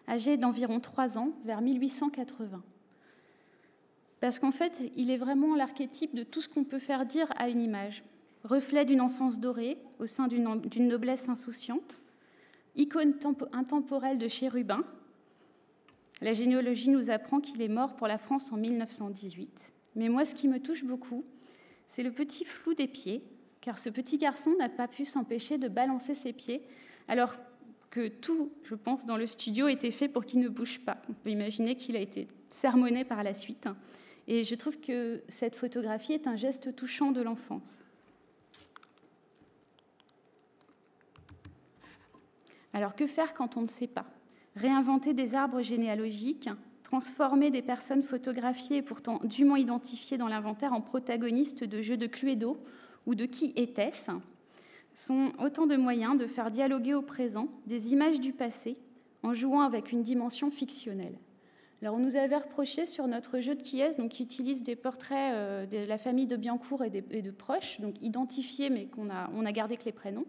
[0.08, 2.62] âgé d'environ 3 ans, vers 1880.
[4.20, 7.48] Parce qu'en fait, il est vraiment l'archétype de tout ce qu'on peut faire dire à
[7.48, 8.02] une image.
[8.44, 11.98] Reflet d'une enfance dorée au sein d'une noblesse insouciante,
[12.76, 13.14] icône
[13.52, 14.84] intemporelle de chérubin.
[16.22, 19.72] La généalogie nous apprend qu'il est mort pour la France en 1918.
[19.96, 21.24] Mais moi, ce qui me touche beaucoup,
[21.86, 23.22] c'est le petit flou des pieds,
[23.60, 26.62] car ce petit garçon n'a pas pu s'empêcher de balancer ses pieds,
[27.08, 27.34] alors
[27.90, 31.02] que tout, je pense, dans le studio était fait pour qu'il ne bouge pas.
[31.08, 33.68] On peut imaginer qu'il a été sermonné par la suite.
[34.28, 37.82] Et je trouve que cette photographie est un geste touchant de l'enfance.
[42.72, 44.06] Alors que faire quand on ne sait pas?
[44.56, 46.48] Réinventer des arbres généalogiques,
[46.82, 52.06] transformer des personnes photographiées et pourtant dûment identifiées dans l'inventaire en protagonistes de jeux de
[52.06, 52.58] Cluedo
[53.06, 54.10] ou de qui était-ce?
[54.94, 58.76] Sont autant de moyens de faire dialoguer au présent des images du passé
[59.22, 61.16] en jouant avec une dimension fictionnelle.
[61.82, 64.76] Alors, on nous avait reproché sur notre jeu de qui est, donc qui utilise des
[64.76, 69.30] portraits euh, de la famille de Biancourt et, de proches, donc identifiés, mais qu'on a,
[69.34, 70.26] on a gardé que les prénoms,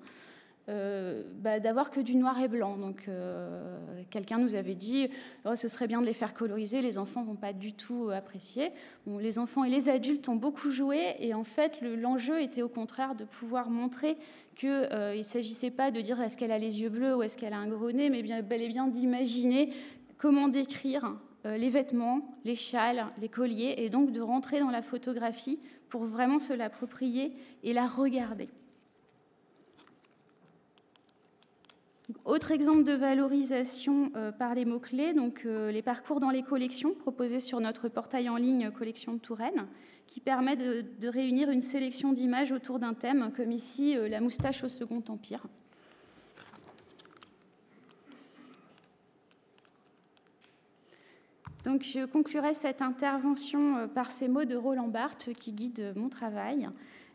[0.70, 2.78] euh, bah, d'avoir que du noir et blanc.
[2.78, 3.74] Donc, euh,
[4.12, 5.10] quelqu'un nous avait dit
[5.44, 8.72] oh, ce serait bien de les faire coloriser, les enfants vont pas du tout apprécier.
[9.08, 13.16] Les enfants et les adultes ont beaucoup joué, et en fait, l'enjeu était au contraire
[13.16, 14.18] de pouvoir montrer
[14.56, 17.40] qu'il euh, ne s'agissait pas de dire est-ce qu'elle a les yeux bleus ou est-ce
[17.40, 19.74] qu'elle a un gros nez, mais bel et bien d'imaginer
[20.20, 25.60] comment décrire les vêtements, les châles, les colliers, et donc de rentrer dans la photographie
[25.90, 27.34] pour vraiment se l'approprier
[27.64, 28.48] et la regarder.
[32.26, 36.94] Autre exemple de valorisation euh, par les mots-clés, donc euh, les parcours dans les collections
[36.94, 39.68] proposés sur notre portail en ligne Collection de Touraine,
[40.08, 44.64] qui permet de, réunir une sélection d'images autour d'un thème, comme ici euh, la moustache
[44.64, 45.46] au Second Empire.
[51.64, 56.68] Donc je conclurai cette intervention par ces mots de Roland Barthes qui guident mon travail.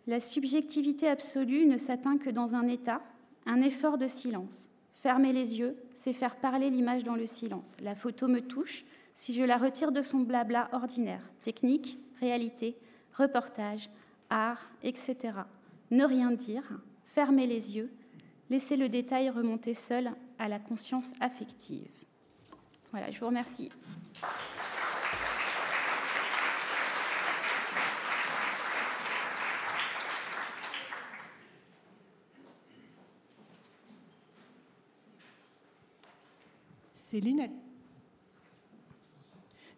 [0.07, 3.03] La subjectivité absolue ne s'atteint que dans un état,
[3.45, 4.69] un effort de silence.
[5.07, 7.77] Fermer les yeux, c'est faire parler l'image dans le silence.
[7.81, 11.23] La photo me touche si je la retire de son blabla ordinaire.
[11.43, 12.77] Technique, réalité,
[13.15, 13.89] reportage,
[14.31, 15.17] art, etc.
[15.93, 16.65] Ne rien dire,
[17.05, 17.93] fermer les yeux,
[18.51, 20.11] laisser le détail remonter seul
[20.41, 21.87] à la conscience affective.
[22.91, 23.71] Voilà, je vous remercie.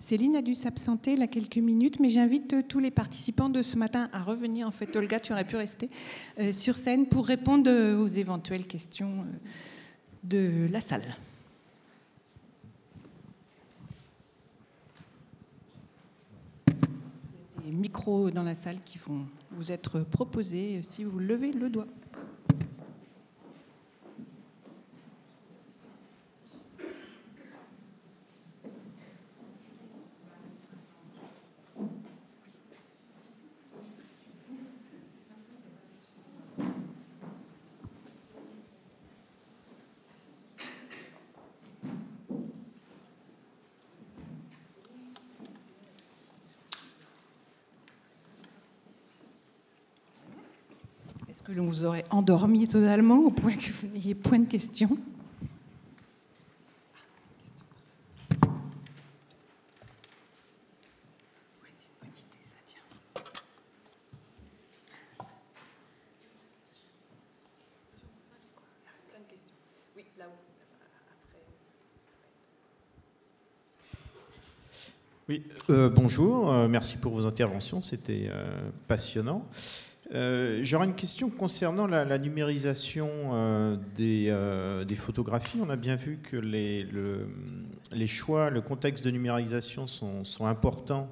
[0.01, 0.43] Céline a...
[0.43, 4.23] dû s'absenter là quelques minutes, mais j'invite euh, tous les participants de ce matin à
[4.23, 4.67] revenir.
[4.67, 5.89] En fait, Olga, tu aurais pu rester
[6.39, 9.25] euh, sur scène pour répondre euh, aux éventuelles questions
[10.25, 11.17] de la salle.
[16.67, 21.87] Des micros dans la salle qui vont vous être proposés si vous levez le doigt.
[51.49, 54.99] Que l'on vous aurait endormi totalement au point que vous n'ayez point de questions.
[75.31, 79.47] Oui, euh, bonjour, euh, merci pour vos interventions, c'était euh, passionnant.
[80.15, 85.59] Euh, j'aurais une question concernant la, numérisation euh, euh, des, photographies.
[85.63, 91.11] On a bien vu que les, choix, le contexte de numérisation sont, importants,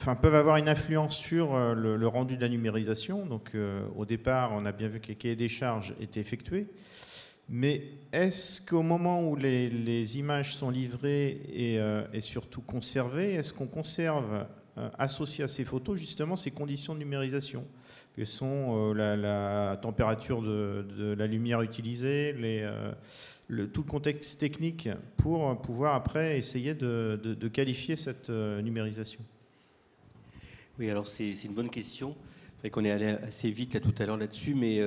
[0.00, 3.24] enfin, peuvent avoir une influence sur le, rendu de la numérisation.
[3.24, 3.56] Donc,
[3.96, 6.66] au départ, on a bien vu que les cahiers des charges étaient effectués.
[7.52, 11.40] Mais est-ce qu'au moment où les, images sont livrées
[12.12, 14.44] et, surtout conservées, est-ce qu'on conserve
[14.98, 17.66] associer à ces photos justement ces conditions de numérisation
[18.16, 22.92] que sont euh, la, température de, la lumière utilisée, euh,
[23.72, 29.20] tout le contexte technique pour pouvoir après essayer de, qualifier cette numérisation
[30.78, 32.16] Oui, alors c'est une bonne question.
[32.56, 34.80] C'est vrai qu'on est allé assez vite là tout à l'heure là-dessus, mais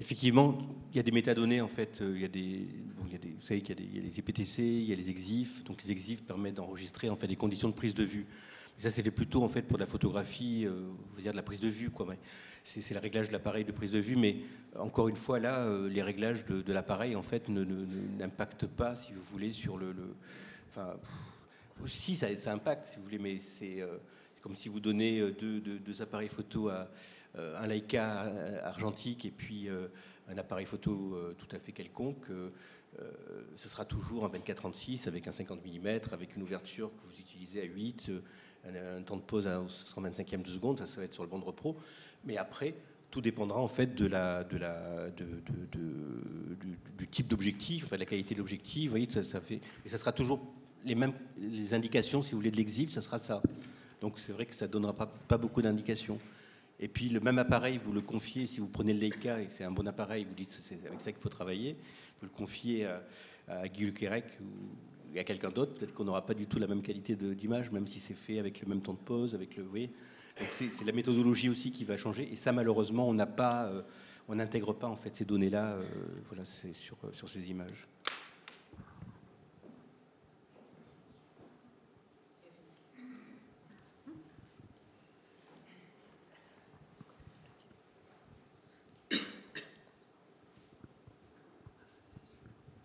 [0.00, 0.58] effectivement,
[0.90, 2.02] il y a des métadonnées en fait.
[2.02, 4.96] Il y a des, y vous savez qu'il y, a les IPTC, il y a
[4.96, 5.64] les EXIF.
[5.64, 8.26] Donc les EXIF permettent d'enregistrer en fait des conditions de prise de vue
[8.78, 11.68] ça, c'est fait plutôt en fait pour la photographie, euh, dire de la prise de
[11.68, 12.06] vue, quoi.
[12.64, 14.38] C'est le réglage de l'appareil de prise de vue, mais
[14.76, 19.22] encore une fois, là, euh, les réglages de, l'appareil, en fait, n'impactent pas, si vous
[19.22, 19.94] voulez, sur le.
[20.68, 20.96] enfin,
[21.84, 23.98] aussi, ça, impacte, si vous voulez, mais c'est euh,
[24.42, 26.88] comme si vous donnez deux, deux, appareils photo à
[27.36, 28.24] un Leica
[28.64, 29.68] argentique et puis
[30.28, 32.26] un appareil photo tout à fait quelconque.
[33.56, 37.62] ce sera toujours un 24-36 avec un 50 mm, avec une ouverture que vous utilisez
[37.62, 38.10] à 8,
[38.66, 41.76] un, temps de pause à 125e de seconde, ça, va être sur le banc repos.
[42.24, 42.74] Mais après,
[43.10, 45.26] tout dépendra en fait de la, de la, de,
[46.98, 48.90] du, type d'objectif, enfin, de la qualité de l'objectif.
[48.90, 50.40] Voyez, ça, fait, et ça sera toujours
[50.84, 53.42] les mêmes les indications, si vous voulez, de l'exif, ça sera ça.
[54.00, 56.18] Donc c'est vrai que ça ne donnera pas, pas beaucoup d'indications.
[56.80, 59.52] Et puis le même appareil, vous le confiez, si vous prenez le Leica et que
[59.52, 61.76] c'est un bon appareil, vous dites c'est avec ça qu'il faut travailler,
[62.18, 63.02] vous le confiez à,
[63.48, 64.46] à Guy Lequerec ou
[65.12, 67.70] il y a quelqu'un d'autre, peut-être qu'on n'aura pas du tout la même qualité d'image,
[67.70, 69.64] même si c'est fait avec le même temps de pause, avec le.
[70.52, 72.32] C'est la méthodologie aussi qui va changer.
[72.32, 73.18] Et ça, malheureusement, on
[74.28, 75.76] on n'intègre pas en fait ces données-là.
[76.28, 77.86] voilà, c'est sur, sur ces images.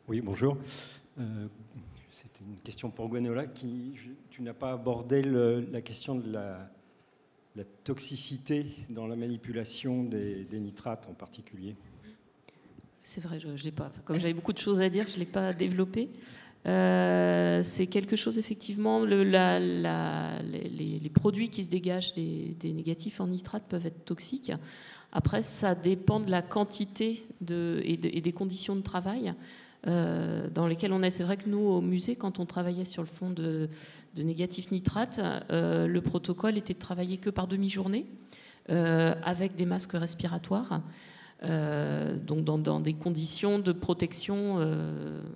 [0.09, 0.57] Oui, bonjour.
[1.19, 1.47] Euh,
[2.68, 3.46] question pour Gwenola.
[3.46, 3.94] Qui,
[4.30, 6.70] tu n'as pas abordé la question de la,
[7.86, 11.74] toxicité dans la manipulation des, nitrates en particulier.
[13.02, 13.90] C'est vrai, je, je pas.
[14.04, 16.10] Comme j'avais beaucoup de choses à dire, je ne l'ai pas développé.
[16.66, 19.26] Euh, c'est quelque chose, effectivement, les,
[21.14, 24.52] produits qui se dégagent des, négatifs en nitrate peuvent être toxiques.
[25.14, 29.34] Après, ça dépend de la quantité et, des conditions de travail.
[29.88, 31.09] Euh, dans lesquels on est.
[31.09, 33.69] C'est vrai que nous, au musée, quand on travaillait sur le fond de,
[34.16, 38.06] de négatif nitrate, euh, le protocole était de travailler que par demi-journée,
[38.69, 40.82] euh, avec des masques respiratoires.
[41.41, 44.59] donc dans, des conditions de protection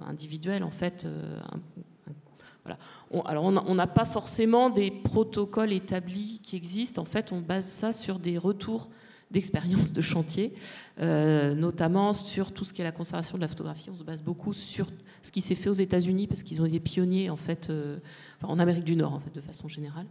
[0.08, 1.06] individuelle en fait.
[2.66, 2.80] voilà.
[3.26, 7.02] alors on n'a pas forcément des protocoles établis qui existent.
[7.04, 8.90] En fait, on base ça sur des retours
[9.32, 10.54] d'expérience de chantier,
[11.00, 13.90] euh, notamment sur tout ce qui est la conservation de la photographie.
[13.90, 14.88] On se base beaucoup sur
[15.22, 17.98] ce qui s'est fait aux États-Unis parce qu'ils ont été pionniers en fait, euh,
[18.44, 20.06] en Amérique du Nord en fait, de façon générale.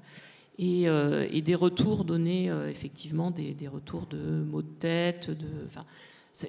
[0.58, 5.46] Et, euh, des retours donnés, effectivement, des, retours de maux de tête, de,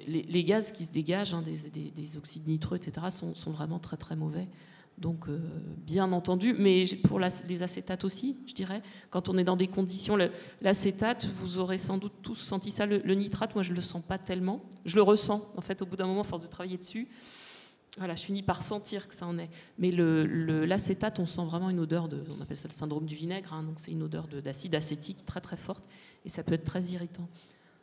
[0.06, 4.16] les, gaz qui se dégagent, hein, des, oxydes nitreux, etc., sont, sont, vraiment très très
[4.16, 4.48] mauvais.
[4.98, 5.40] Donc, euh,
[5.78, 10.16] bien entendu, mais pour les acétates aussi, je dirais, quand on est dans des conditions,
[10.60, 12.86] l'acétate, vous aurez sans doute tous senti ça.
[12.86, 14.62] Le, nitrate, moi, je ne le sens pas tellement.
[14.84, 17.08] Je le ressens, en fait, au bout d'un moment, force de travailler dessus.
[17.98, 19.50] Voilà, je finis par sentir que ça en est.
[19.78, 22.24] Mais l'acétate, on sent vraiment une odeur de.
[22.30, 25.40] On appelle ça le syndrome du vinaigre, hein, donc c'est une odeur d'acide acétique très
[25.40, 25.84] très forte,
[26.24, 27.28] et ça peut être très irritant.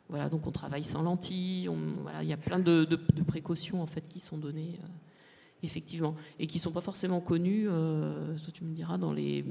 [0.08, 1.68] Voilà, donc on travaille sans lentilles,
[2.02, 2.84] voilà, il y a plein de,
[3.24, 4.80] précautions en fait qui sont données.
[4.82, 4.86] Euh,
[5.62, 9.44] effectivement, et qui ne sont pas forcément connus, euh, tu me diras, dans les,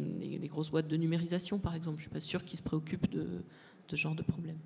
[0.45, 1.97] grosses boîtes de numérisation, par exemple.
[1.97, 3.43] Je ne suis pas sûre qu'ils se préoccupent de,
[3.88, 4.57] ce genre de problème.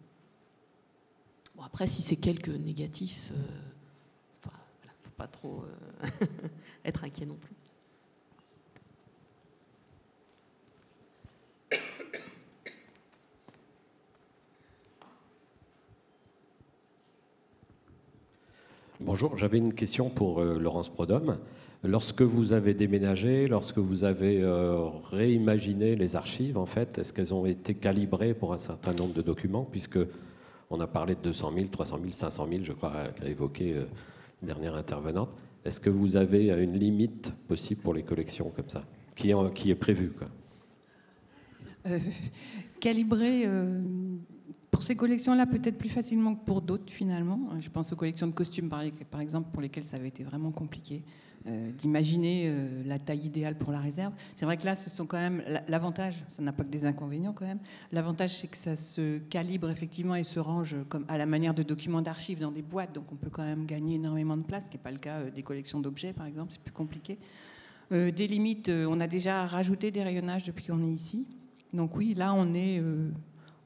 [1.55, 6.25] Bon, après, si c'est quelques négatifs, il euh, ne faut pas trop euh,
[6.85, 7.55] être inquiet non plus.
[19.06, 21.38] Bonjour, j'avais une question pour euh, Laurence Prodhomme.
[21.83, 27.33] Lorsque vous avez déménagé, lorsque vous avez euh, réimaginé les archives, en fait, est-ce qu'elles
[27.33, 29.67] ont été calibrées pour un certain nombre de documents?
[29.69, 29.99] Puisque
[30.69, 33.83] on a parlé de 200 000, 300 000, 500 000, je crois, qu'a évoqué euh,
[34.41, 35.35] une dernière intervenante.
[35.65, 38.85] Est-ce que vous avez une limite possible pour les collections comme ça,
[39.17, 40.27] qui, est prévue quoi?
[44.74, 47.40] Pour ces collections-là, peut-être plus facilement que pour d'autres, finalement.
[47.61, 51.03] Je pense aux collections de costumes, par exemple, pour lesquelles ça avait été vraiment compliqué
[51.45, 54.14] euh, d'imaginer euh, la taille idéale pour la réserve.
[54.34, 57.34] C'est vrai que là, ce sont quand même l'avantage, ça n'a pas que des inconvénients
[57.34, 57.60] quand même.
[57.92, 60.76] L'avantage, c'est que ça se calibre effectivement et se range
[61.08, 63.95] à la manière de documents d'archives dans des boîtes, donc on peut quand même gagner
[63.95, 66.52] énormément de place, ce qui n'est pas le cas euh, des collections d'objets, par exemple,
[66.52, 67.19] c'est plus compliqué.
[67.92, 71.27] des limites, on a déjà rajouté des rayonnages depuis qu'on est ici.
[71.74, 72.82] Donc oui, là, on est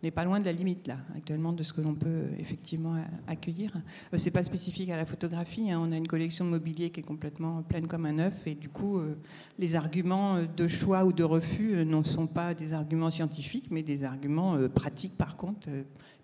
[0.01, 2.30] on n'est pas loin de la limite là actuellement de ce que l'on peut euh,
[2.38, 2.95] effectivement
[3.27, 3.72] accueillir.
[4.14, 5.72] Euh, c'est pas spécifique à la photographie.
[5.72, 5.80] Hein.
[5.82, 8.69] On a une collection de mobilier qui est complètement pleine comme un œuf et du
[8.69, 9.17] coup euh,
[9.58, 14.03] les arguments de choix ou de refus ne sont pas des arguments scientifiques mais des
[14.03, 15.67] arguments pratiques par contre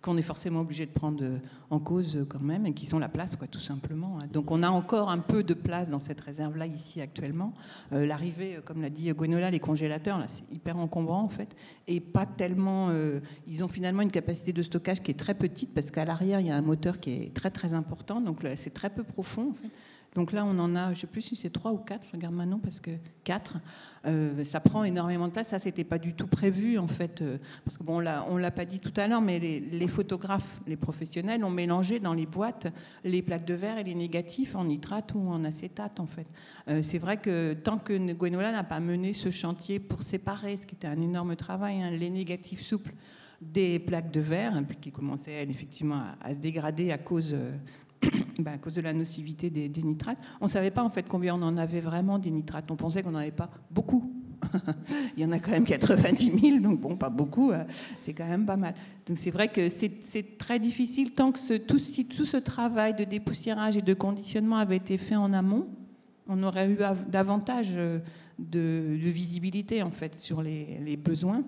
[0.04, 1.24] qu'on est forcément obligé de prendre
[1.70, 4.20] en cause quand même, et qui sont la place, quoi, tout simplement.
[4.20, 4.28] Hein.
[4.32, 7.54] Donc on a encore un peu de place dans cette réserve-là, ici, actuellement.
[7.94, 11.56] Euh, l'arrivée, euh, comme l'a dit Gwenola, les congélateurs, là, c'est hyper encombrant, en fait,
[11.88, 12.90] et pas tellement...
[12.90, 16.42] Euh, ils ont finalement une capacité de stockage qui est très petite, parce qu'à l'arrière,
[16.42, 19.52] il y a un moteur qui est très, très important, donc c'est très peu profond,
[19.52, 19.70] en fait.
[20.16, 22.36] Donc là, on en a, je ne sais plus si c'est trois ou quatre, regarde
[22.36, 22.92] maintenant parce que
[23.24, 23.58] quatre,
[24.06, 25.48] euh, ça prend énormément de place.
[25.48, 28.66] Ça, c'était pas du tout prévu en fait, euh, parce que bon, on l'a pas
[28.66, 32.68] dit tout à l'heure, mais les, photographes, les professionnels ont mélangé dans les boîtes
[33.04, 36.28] les plaques de verre et les négatifs en nitrate ou en acétate en fait.
[36.68, 40.66] Euh, c'est vrai que tant que Gwenola n'a pas mené ce chantier pour séparer, ce
[40.66, 42.94] qui était un énorme travail, hein, les négatifs souples
[43.42, 47.36] des plaques de verre, hein, qui commençaient effectivement à, se dégrader à cause
[48.44, 50.18] bah, à cause de la nocivité des, nitrates.
[50.42, 52.70] On ne savait pas en fait combien on en avait vraiment des nitrates.
[52.70, 54.12] On pensait qu'on n'en avait pas beaucoup.
[55.18, 57.64] Il y en a quand même 90 000, donc bon, pas beaucoup, euh,
[57.98, 58.76] c'est quand même pas mal.
[59.06, 63.06] Donc c'est vrai que c'est très difficile tant que tout, si tout ce travail de
[63.06, 65.68] dépoussiérage et de conditionnement avait été fait en amont,
[66.28, 68.00] on aurait eu davantage euh,
[68.38, 71.44] de, visibilité en fait sur les besoins.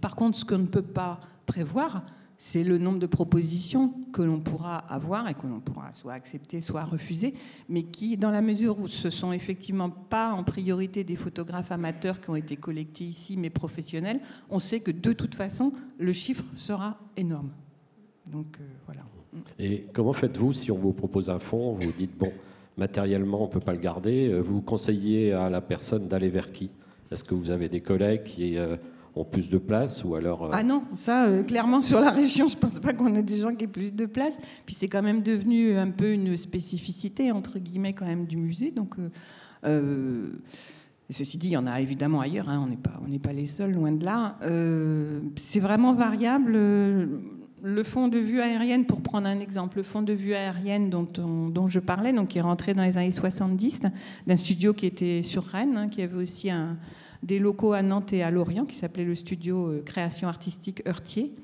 [0.00, 2.04] Par contre, ce qu'on ne peut pas prévoir,
[2.44, 6.60] c'est le nombre de propositions que l'on pourra avoir et que l'on pourra soit accepter,
[6.60, 7.34] soit refuser,
[7.68, 12.20] mais qui, dans la mesure où ce sont effectivement pas en priorité des photographes amateurs
[12.20, 14.18] qui ont été collectés ici, mais professionnels,
[14.50, 17.52] on sait que de toute façon, le chiffre sera énorme.
[18.26, 19.02] Donc euh, voilà.
[19.60, 22.32] Et comment faites-vous si on vous propose un fonds, vous dites, bon,
[22.76, 26.50] matériellement, on ne peut pas le garder, euh, vous conseillez à la personne d'aller vers
[26.50, 26.70] qui?
[27.12, 28.76] Est-ce que vous avez des collègues qui euh,
[29.14, 30.50] ont plus de place ou alors...
[30.52, 33.54] Ah non, ça, clairement, sur la région, je ne pense pas qu'on ait des gens
[33.54, 34.38] qui aient plus de place.
[34.64, 38.70] Puis c'est quand même devenu un peu une spécificité, entre guillemets, quand même, du musée.
[38.70, 38.96] Donc...
[41.10, 43.72] Ceci dit, il y en a évidemment ailleurs, hein, on n'est pas, pas les seuls,
[43.72, 44.38] loin de là.
[45.36, 46.56] c'est vraiment variable
[47.62, 51.06] le fond de vue aérienne, pour prendre un exemple, le fond de vue aérienne dont,
[51.48, 53.82] dont je parlais, donc qui est rentré dans les années 70,
[54.26, 56.76] d'un studio qui était sur Rennes, hein, qui avait aussi un,
[57.22, 61.34] des locaux à Nantes et à Lorient, qui s'appelait le studio euh, création artistique Heurtier.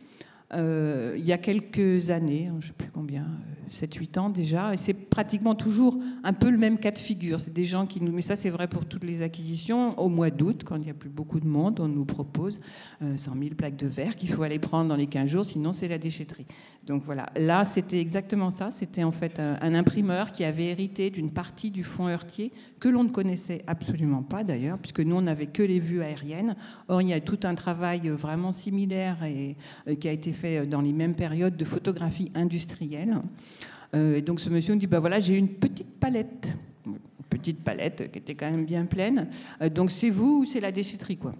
[0.55, 3.27] Euh, il y a quelques années, je ne sais plus combien,
[3.71, 7.39] 7-8 ans déjà, c'est pratiquement toujours un peu le même cas de figure.
[7.39, 10.31] C'est des gens qui nous, mais ça c'est vrai pour toutes les acquisitions, au mois
[10.31, 12.61] d'août, quand il n'y a plus beaucoup de monde, on nous propose
[13.01, 15.73] 100 euh, 000 plaques de verre qu'il faut aller prendre dans les 15 jours, sinon
[15.73, 16.47] c'est la déchetterie.
[16.87, 21.31] Donc voilà, là c'était exactement ça, c'était en fait un, imprimeur qui avait hérité d'une
[21.31, 22.51] partie du fonds heurtier
[22.81, 26.57] que l'on ne connaissait absolument pas d'ailleurs, puisque nous on n'avait que les vues aériennes.
[26.89, 29.57] Or il y a tout un travail vraiment similaire et
[29.89, 33.21] euh, qui a été fait dans les mêmes périodes de photographie industrielle.
[33.95, 36.49] Euh, et donc ce monsieur me dit, bah voilà, j'ai une petite palette,
[36.87, 36.99] une
[37.29, 39.29] petite palette qui était quand même bien pleine.
[39.63, 41.35] Euh, donc c'est vous ou c'est la déchetterie, quoi?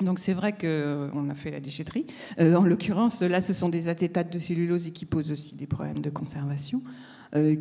[0.00, 2.06] Donc c'est vrai qu'on a fait la déchetterie.
[2.40, 5.66] Euh, en l'occurrence, là, ce sont des acétates de cellulose et qui posent aussi des
[5.66, 6.82] problèmes de conservation,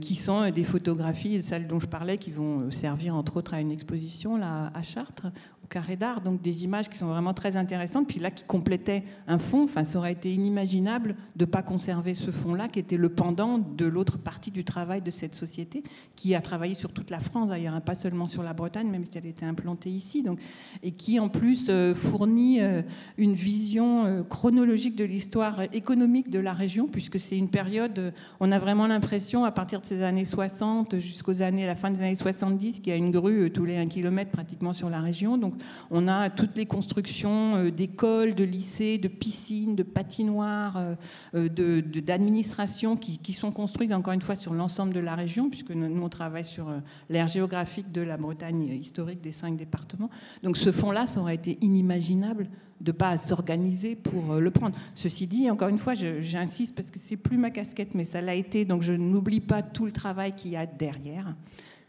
[0.01, 3.71] qui sont des photographies, celles dont je parlais, qui vont servir entre autres à une
[3.71, 5.27] exposition là, à Chartres,
[5.71, 9.37] carré d'art, donc des images qui sont vraiment très intéressantes, puis là qui complétaient un
[9.37, 9.63] fond.
[9.63, 13.57] Enfin, ça aurait été inimaginable de ne pas conserver ce fond-là, qui était le pendant
[13.57, 15.81] de l'autre partie du travail de cette société,
[16.15, 19.05] qui a travaillé sur toute la France d'ailleurs, hein, pas seulement sur la Bretagne, même
[19.05, 20.39] si elle était implantée ici, donc,
[20.83, 22.81] et qui en plus euh, fournit euh,
[23.17, 28.51] une vision euh, chronologique de l'histoire économique de la région, puisque c'est une période, on
[28.51, 32.15] a vraiment l'impression, à partir de ces années 60 jusqu'aux années, la fin des années
[32.15, 35.37] 70, qu'il y a une grue tous les 1 km pratiquement sur la région.
[35.37, 35.53] Donc
[35.91, 40.95] on a toutes les constructions euh, d'écoles, de lycées, de piscines, de patinoires, euh,
[41.35, 46.01] euh, d'administrations qui, sont construites encore une fois sur l'ensemble de la région, puisque nous,
[46.01, 46.73] on travaille sur
[47.09, 50.09] l'aire géographique de la Bretagne historique des cinq départements.
[50.41, 52.47] Donc ce fonds-là, ça aurait été inimaginable
[52.81, 54.75] de pas s'organiser pour le prendre.
[54.95, 58.35] Ceci dit, encore une fois, j'insiste parce que c'est plus ma casquette, mais ça l'a
[58.35, 61.35] été, donc je n'oublie pas tout le travail qu'il y a derrière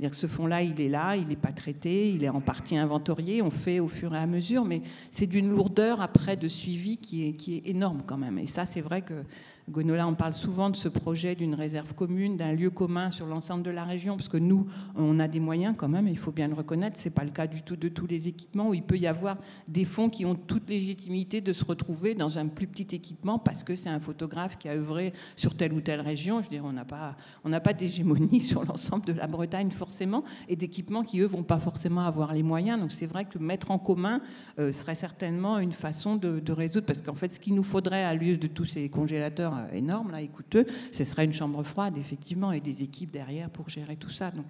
[0.03, 3.41] dire ce fonds-là, il est là, il n'est pas traité, il est en partie inventorié,
[3.41, 7.29] on fait au fur et à mesure, mais c'est d'une lourdeur après de suivi qui
[7.29, 8.39] est, qui est énorme quand même.
[8.39, 9.23] Et ça, c'est vrai que
[9.71, 13.63] Gonola, on parle souvent de ce projet d'une réserve commune, d'un lieu commun sur l'ensemble
[13.63, 14.67] de la région, parce que nous,
[14.97, 17.31] on a des moyens quand même, il faut bien le reconnaître, ce n'est pas le
[17.31, 20.25] cas du tout de tous les équipements, où il peut y avoir des fonds qui
[20.27, 24.01] ont toute légitimité de se retrouver dans un plus petit équipement, parce que c'est un
[24.01, 26.41] photographe qui a œuvré sur telle ou telle région.
[26.41, 30.25] Je veux dire, on n'a pas, on pas d'hégémonie sur l'ensemble de la Bretagne forcément,
[30.49, 32.81] et d'équipements qui, eux, vont pas forcément avoir les moyens.
[32.81, 34.21] Donc c'est vrai que mettre en commun
[34.59, 38.03] euh, serait certainement une façon de, de résoudre, parce qu'en fait, ce qu'il nous faudrait
[38.03, 41.63] à lieu de tous ces congélateurs, euh, énorme, là, et coûteux, ce serait une chambre
[41.63, 44.31] froide, effectivement, et des équipes derrière pour gérer tout ça.
[44.31, 44.47] Donc,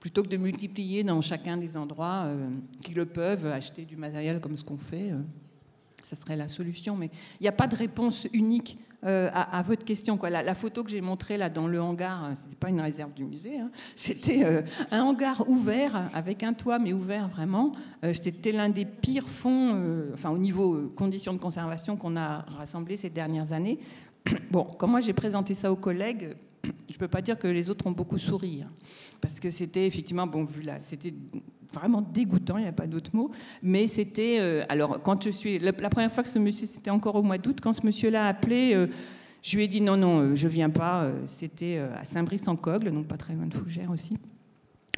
[0.00, 2.48] plutôt que de multiplier dans chacun des endroits euh,
[2.80, 5.18] qui le peuvent, acheter du matériel comme ce qu'on fait, euh,
[6.02, 6.96] ça serait la solution.
[6.96, 7.10] Mais
[7.40, 10.18] il n'y a pas de réponse unique à, votre question.
[10.20, 13.24] La, photo que j'ai montrée là dans le hangar, ce n'était pas une réserve du
[13.24, 13.70] musée, hein.
[13.94, 17.72] c'était un hangar ouvert avec un toit, mais ouvert vraiment.
[18.14, 23.10] c'était l'un des pires fonds, enfin au niveau conditions de conservation qu'on a rassemblé ces
[23.10, 23.78] dernières années.
[24.50, 27.70] Bon, quand moi j'ai présenté ça aux collègues, je ne peux pas dire que les
[27.70, 28.70] autres ont beaucoup souri, hein,
[29.20, 31.14] parce que c'était effectivement, bon, vu là, c'était
[31.72, 33.30] vraiment dégoûtant, il n'y a pas d'autre mot,
[33.62, 37.16] mais c'était, euh, alors quand je suis, la, première fois que ce monsieur, c'était encore
[37.16, 38.86] au mois d'août, quand ce monsieur-là a appelé, euh,
[39.42, 43.16] je lui ai dit non, non, euh, je viens pas, c'était à Saint-Brice-en-Cogle, donc pas
[43.16, 44.16] très loin de Fougères aussi.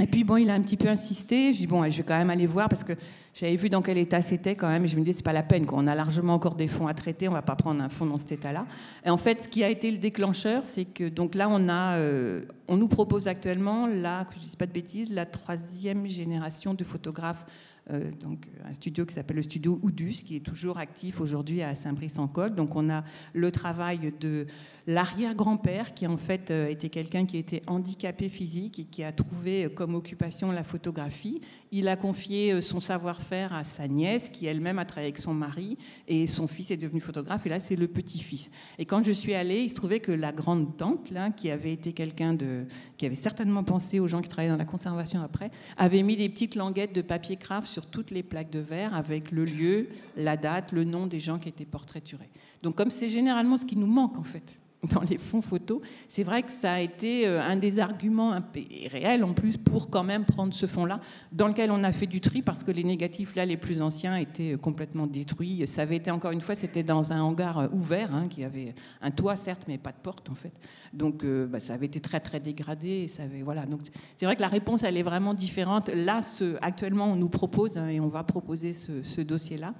[0.01, 1.53] Et puis bon, il a un petit peu insisté.
[1.53, 2.93] Je dis bon, je vais quand même aller voir parce que
[3.35, 4.85] j'avais vu dans quel état c'était quand même.
[4.85, 5.67] Et je me dis c'est pas la peine.
[5.73, 7.29] On a largement encore des fonds à traiter.
[7.29, 8.65] On va pas prendre un fonds dans cet état-là.
[9.05, 11.97] Et en fait, ce qui a été le déclencheur, c'est que donc là, on a,
[11.97, 16.75] euh, on nous propose actuellement là, que je dis pas de bêtises, la troisième génération
[16.75, 17.45] de photographes.
[17.91, 21.75] Euh, donc un studio qui s'appelle le studio Oudus, qui est toujours actif aujourd'hui à
[21.75, 22.55] Saint-Brice-en-Colle.
[22.55, 23.03] Donc on a
[23.33, 24.47] le travail de
[24.89, 29.67] l'arrière-grand-père qui en fait euh, était quelqu'un qui était handicapé physique et qui a trouvé
[29.67, 31.43] euh, comme occupation la photographie.
[31.71, 35.35] Il a confié euh, son savoir-faire à sa nièce qui elle-même a travaillé avec son
[35.35, 35.77] mari
[36.09, 38.51] et son fils est devenu photographe et là c'est le petit-fils.
[38.79, 41.75] Et quand je suis allée, il se trouvait que la grande tante là qui avait
[41.75, 42.65] été quelqu'un de
[42.97, 46.31] qui avait certainement pensé aux gens qui travaillaient dans la conservation après, avait mis des
[46.31, 50.39] petites languettes de papier craft sur toutes les plaques de verre avec le lieu, la
[50.39, 52.31] date, le nom des gens qui étaient portraiturés.
[52.63, 54.59] Donc comme c'est généralement ce qui nous manque en fait
[54.95, 58.41] dans les fonds photos, c'est vrai que ça a été euh, un des arguments
[58.87, 61.01] réels en plus pour quand même prendre ce fonds-là,
[61.33, 64.17] dans lequel on a fait du tri parce que les négatifs là les plus anciens
[64.17, 65.67] étaient euh, complètement détruits.
[65.67, 68.75] Ça avait été encore une fois, c'était dans un hangar euh, ouvert hein, qui avait
[69.03, 70.53] un toit certes, mais pas de porte en fait.
[70.93, 73.09] Donc bah, ça avait été très très dégradé.
[73.09, 75.91] C'est vrai que la réponse elle est vraiment différente.
[75.93, 76.21] Là,
[76.63, 79.75] actuellement, on nous propose hein, et on va proposer ce, dossier-là.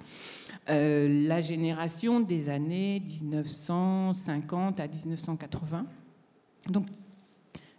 [0.67, 5.85] La génération des années 1950 à 1980.
[6.69, 6.85] Donc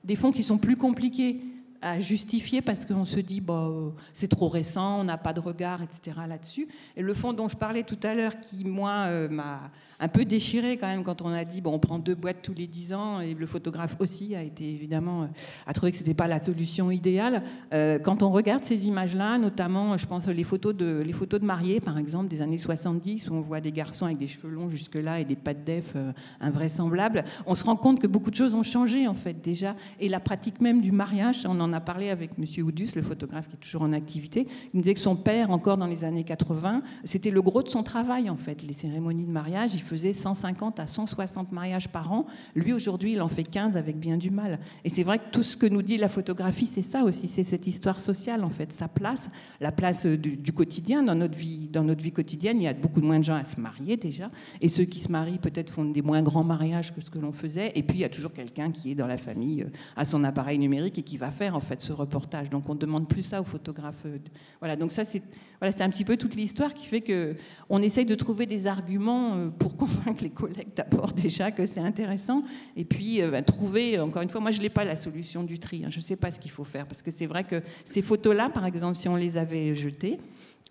[0.05, 1.41] des fonds qui sont plus compliqués
[1.83, 5.41] à justifier parce qu'on se dit bah, euh, c'est trop récent, on n'a pas de
[5.41, 6.19] regard, etc.
[6.29, 6.69] là-dessus.
[6.97, 10.25] Et le fonds dont je parlais tout à l'heure, qui moi euh, m'a un peu
[10.25, 12.95] déchiré quand même quand on a dit bon on prend deux boîtes tous les dix
[12.95, 15.29] ans et le photographe aussi a été évidemment
[15.67, 17.43] a trouvé que c'était pas la solution idéale.
[17.71, 21.81] quand on regarde ces images-là, notamment je pense les photos de les photos de mariés
[21.81, 24.95] par exemple des années 70 où on voit des garçons avec des cheveux longs jusque
[24.95, 25.95] là et des pattes d'ef
[26.41, 30.09] invraisemblables, on se rend compte que beaucoup de choses ont changé en fait déjà et
[30.09, 32.45] la pratique même du mariage, on en on a parlé avec M.
[32.65, 34.47] Oudus, le photographe qui est toujours en activité.
[34.73, 37.69] Il nous disait que son père, encore dans les années 80, c'était le gros de
[37.69, 39.75] son travail, en fait, les cérémonies de mariage.
[39.75, 42.27] Il faisait 150 à 160 mariages par an.
[42.57, 44.59] Lui, aujourd'hui, il en fait 15 avec bien du mal.
[44.85, 47.45] Et c'est vrai que tout ce que nous dit la photographie, c'est ça aussi, c'est
[47.45, 51.85] cette histoire sociale, en fait, sa place, la place du, quotidien dans notre, vie, dans
[51.85, 52.59] notre vie quotidienne.
[52.61, 54.31] Il y a beaucoup moins de gens à se marier déjà.
[54.61, 57.33] Et ceux qui se marient, peut-être, font des moins grands mariages que ce que l'on
[57.33, 57.71] faisait.
[57.77, 60.25] Et puis, il y a toujours quelqu'un qui est dans la famille, euh, à son
[60.25, 62.49] appareil numérique et qui va faire en fait ce reportage.
[62.49, 64.03] Donc on demande plus ça aux photographes.
[64.07, 64.19] Euh,
[64.61, 65.23] voilà, donc ça c'est
[65.61, 67.37] voilà, un petit peu toute l'histoire qui fait que
[67.69, 71.81] on essaye de trouver des arguments euh, pour convaincre les collègues d'abord déjà que c'est
[71.81, 72.41] intéressant
[72.77, 75.59] et puis euh, bah, trouver encore une fois moi je n'ai pas la solution du
[75.59, 75.91] tri, hein.
[75.91, 78.35] je ne sais pas ce qu'il faut faire parce que c'est vrai que ces photos
[78.35, 80.19] là par exemple si on les avait jetées,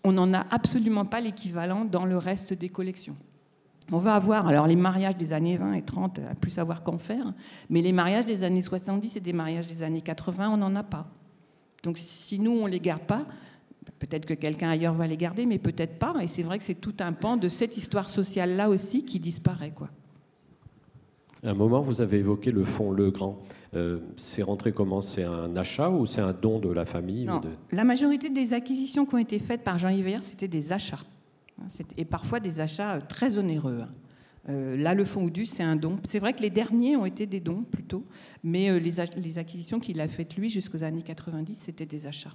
[0.04, 3.16] on n'en a absolument pas l'équivalent dans le reste des collections.
[3.92, 6.98] On va avoir, alors les mariages des années 20 et 30, à plus savoir qu'en
[6.98, 7.34] faire,
[7.70, 10.84] mais les mariages des années 70 et des mariages des années 80, on n'en a
[10.84, 11.08] pas.
[11.84, 13.26] Donc si nous, on ne les garde pas,
[13.98, 16.14] peut-être que quelqu'un ailleurs va les garder, mais peut-être pas.
[16.22, 19.72] Et c'est vrai que c'est tout un pan de cette histoire sociale-là aussi qui disparaît.
[19.72, 19.90] Quoi.
[21.44, 23.40] À un moment, vous avez évoqué le fonds Legrand.
[23.76, 25.00] Euh, c'est rentré comment?
[25.00, 27.42] C'est un achat ou c'est un don de la famille non.
[27.72, 31.04] La majorité des acquisitions qui ont été faites par Jean-Yves c'était des achats.
[31.62, 33.82] Hein, et parfois des achats euh, très onéreux.
[33.82, 33.90] Hein.
[34.50, 35.98] Euh, là, le fonds Oudus, c'est un don.
[36.04, 38.06] C'est vrai que les derniers ont été des dons plutôt,
[38.44, 42.32] mais euh, les, acquisitions qu'il a faites lui jusqu'aux années 90, c'était des achats.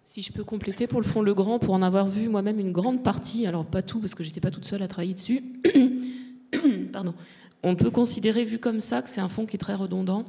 [0.00, 3.02] Si je peux compléter pour le fonds Legrand, pour en avoir vu moi-même une grande
[3.02, 5.42] partie, alors pas tout parce que j'étais pas toute seule à travailler dessus,
[6.92, 7.14] pardon,
[7.62, 10.26] on peut considérer vu comme ça que c'est un fonds qui est très redondant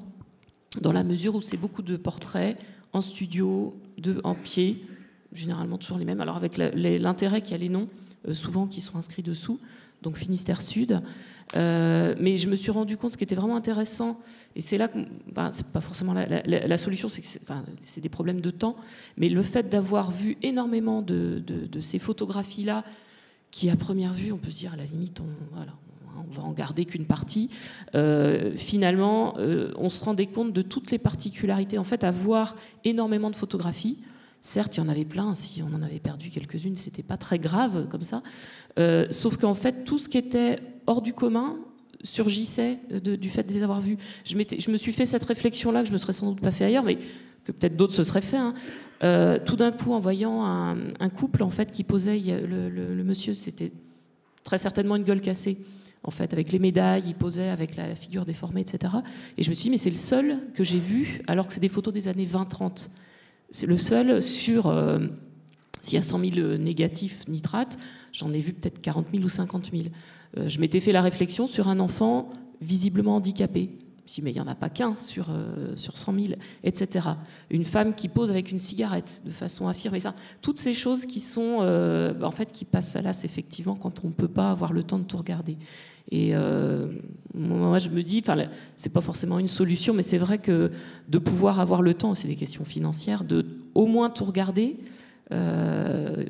[0.80, 2.58] dans la mesure où c'est beaucoup de portraits
[2.94, 4.86] en studio, de, en pied,
[5.34, 6.22] généralement toujours les mêmes.
[6.22, 7.90] Alors avec l'intérêt qu'il y a les noms,
[8.28, 9.60] euh, souvent qui sont inscrits dessous,
[10.02, 11.02] donc Finistère Sud.
[11.56, 14.20] Euh, mais je me suis rendu compte, ce qui était vraiment intéressant,
[14.56, 14.98] et c'est là que,
[15.32, 18.76] ben, c'est pas forcément la, solution, c'est des problèmes de temps,
[19.18, 21.44] mais le fait d'avoir vu énormément de,
[21.82, 22.84] ces photographies-là,
[23.52, 25.74] qui à première vue, on peut se dire à la limite, on, voilà,
[26.18, 27.50] on va en garder qu'une partie.
[27.96, 29.36] Euh, finalement,
[29.78, 31.78] on se rendait compte de toutes les particularités.
[31.78, 33.98] En fait, à voir énormément de photographies,
[34.46, 37.40] Certes, il y en avait plein, si on en avait perdu quelques-unes, c'était pas très
[37.40, 38.22] grave comme ça.
[38.78, 41.56] Euh, sauf qu'en fait, tout ce qui était hors du commun
[42.04, 43.98] surgissait du fait de les avoir vus.
[44.26, 46.84] Je, me suis fait cette réflexion-là que je me serais sans doute pas fait ailleurs,
[46.84, 46.98] mais
[47.46, 48.36] que peut-être d'autres se seraient fait.
[48.36, 48.54] Hein.
[49.06, 53.72] Euh, tout d'un coup, en voyant un, couple en fait qui posait, le, monsieur, c'était
[54.44, 55.58] très certainement une gueule cassée
[56.04, 58.94] en fait, avec les médailles, il posait avec la figure déformée, etc.
[59.38, 61.62] Et je me suis dit, mais c'est le seul que j'ai vu, alors que c'est
[61.62, 62.90] des photos des années 20-30.
[63.52, 64.68] C'est le seul sur.
[64.68, 65.08] Euh,
[65.80, 67.78] s'il y a 100 000 négatifs nitrates,
[68.14, 69.84] j'en ai vu peut-être 40 000 ou 50 000.
[70.38, 72.30] Euh, je m'étais fait la réflexion sur un enfant
[72.62, 73.70] visiblement handicapé.
[74.06, 76.28] Je me mais il n'y en a pas qu'un sur, euh, sur 100 000,
[76.64, 77.10] etc.
[77.50, 79.98] Une femme qui pose avec une cigarette de façon affirmée.
[79.98, 81.60] Enfin, toutes ces choses qui sont,
[82.22, 85.00] en fait, qui passent à l'as, effectivement, quand on ne peut pas avoir le temps
[85.00, 85.58] de tout regarder.
[86.12, 86.88] Et euh,
[87.34, 88.38] moi, je me dis, enfin,
[88.78, 90.72] c'est pas forcément une solution, mais c'est vrai que
[91.08, 94.78] de pouvoir avoir le temps, c'est des questions financières, de au moins tout regarder
[95.32, 96.24] euh,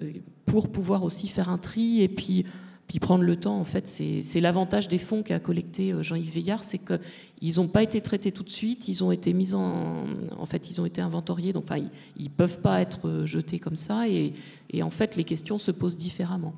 [0.45, 2.45] pour pouvoir aussi faire un tri et puis
[2.87, 6.79] Puis prendre le temps, en fait, c'est l'avantage des fonds qu'a collecté Jean-Yves Veillard, c'est
[6.79, 10.03] qu'ils n'ont pas été traités tout de suite, ils ont été mis en,
[10.37, 11.81] en fait, ils ont été inventoriés, donc enfin,
[12.17, 14.33] ils, ne peuvent pas être jetés comme ça, et,
[14.69, 16.53] et, en fait, les questions se posent différemment.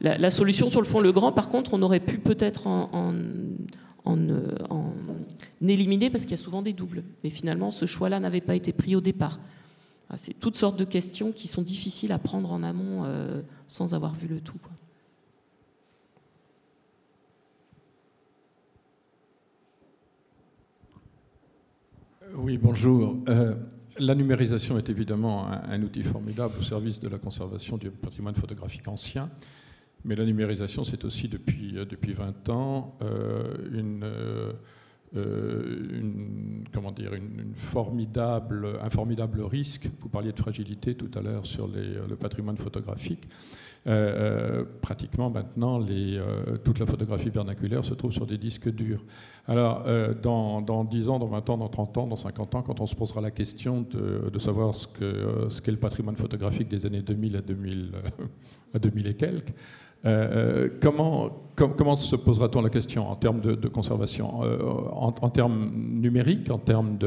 [0.00, 4.16] La, solution sur le fond Le Grand, par contre, on aurait pu peut-être en, en,
[4.70, 4.92] en,
[5.62, 7.02] éliminer parce qu'il y a souvent des doubles.
[7.22, 9.40] Mais finalement, ce choix-là n'avait pas été pris au départ.
[10.10, 13.94] Ah, c'est toutes sortes de questions qui sont difficiles à prendre en amont euh, sans
[13.94, 14.58] avoir vu le tout.
[22.36, 23.16] Oui, bonjour.
[23.28, 23.54] Euh,
[23.98, 28.88] la numérisation est évidemment un, outil formidable au service de la conservation du patrimoine photographique
[28.88, 29.30] ancien.
[30.04, 34.52] Mais la numérisation, c'est aussi depuis, euh, depuis 20 ans euh,
[35.16, 36.02] euh,
[36.72, 37.54] comment dire, un
[38.90, 39.88] formidable risque.
[40.00, 43.28] Vous parliez de fragilité tout à l'heure sur le patrimoine photographique.
[44.80, 46.20] Pratiquement maintenant, les,
[46.64, 49.04] toute la photographie vernaculaire se trouve sur des disques durs.
[49.46, 49.84] Alors,
[50.22, 52.86] dans, dans, 10 ans, dans 20 ans, dans 30 ans, dans 50 ans, quand on
[52.86, 54.86] se posera la question de, savoir ce
[55.60, 57.92] qu'est le patrimoine photographique des années 2000 à 2000,
[58.72, 59.52] à 2000 et quelques,
[60.06, 64.58] euh, euh, comment, se posera-t-on la question en termes de, conservation euh,
[64.92, 66.98] en, termes numériques, en termes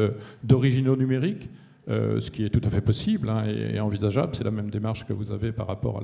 [0.43, 1.49] d'originaux numériques?
[1.87, 4.33] Ce qui est tout à fait possible hein, et, envisageable.
[4.35, 6.01] C'est la même démarche que vous avez par rapport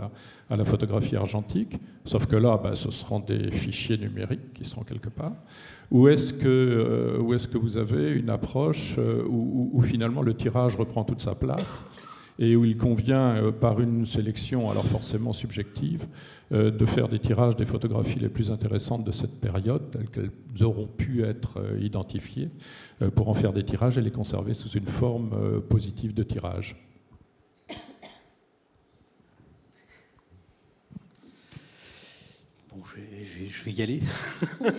[0.50, 4.84] à la, photographie argentique, sauf que là, bah, ce seront des fichiers numériques qui seront
[4.84, 5.34] quelque part.
[5.92, 7.20] Ou est-ce que,
[7.52, 8.98] que, vous avez une approche
[9.30, 11.84] où, finalement le tirage reprend toute sa place
[12.40, 16.08] et où il convient, euh, par une sélection alors forcément subjective,
[16.52, 20.64] euh, de faire des tirages des photographies les plus intéressantes de cette période, telles qu'elles
[20.64, 22.50] auront pu être euh, identifiées,
[23.16, 26.78] pour en faire des tirages et les conserver sous une forme positive de tirage.
[32.70, 34.02] Bon, je vais, y aller.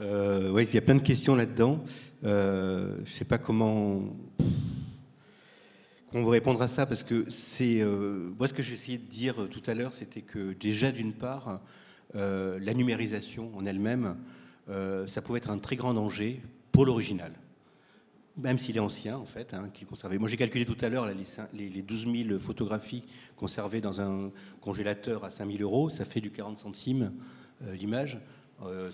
[0.00, 1.84] oui, il y a plein de questions là-dedans.
[2.24, 4.02] je ne sais pas comment
[6.12, 9.04] on vous répondre à ça parce que c'est euh, moi ce que j'ai essayé de
[9.04, 11.60] dire euh, tout à l'heure, c'était que déjà d'une part,
[12.16, 14.16] euh, la numérisation en elle-même,
[15.08, 16.40] ça pouvait être un très grand danger
[16.70, 17.32] pour l'original,
[18.36, 20.16] même s'il est ancien en fait, hein, qu'il conservait.
[20.16, 21.06] Moi j'ai calculé tout à l'heure
[21.52, 23.02] les, les, 12 000 photographies
[23.34, 24.30] conservées dans un
[24.60, 27.12] congélateur à 5 000 euros, ça fait du 40 centimes
[27.72, 28.20] l'image.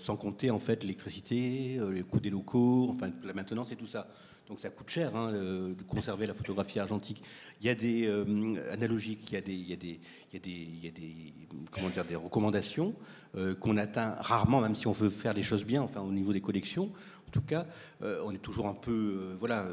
[0.01, 4.07] sans compter en fait l'électricité, les coûts des locaux, enfin la maintenance et tout ça.
[4.47, 7.21] Donc ça coûte cher hein, de conserver la photographie argentique.
[7.59, 9.99] Il y a des euh, analogiques, il y a des, il y a des,
[10.33, 11.33] il y a des,
[11.69, 12.93] comment dire, des recommandations
[13.35, 16.31] euh, qu'on atteint rarement, même si on veut faire les choses bien, enfin au niveau
[16.31, 16.91] des collections.
[17.27, 17.65] En tout cas,
[18.03, 19.67] euh, on est toujours un peu, voilà,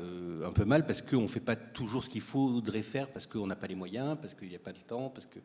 [0.44, 3.46] un peu mal parce qu'on ne fait pas toujours ce qu'il faudrait faire, parce qu'on
[3.46, 5.38] n'a pas les moyens, parce qu'il n'y a pas de temps, parce que.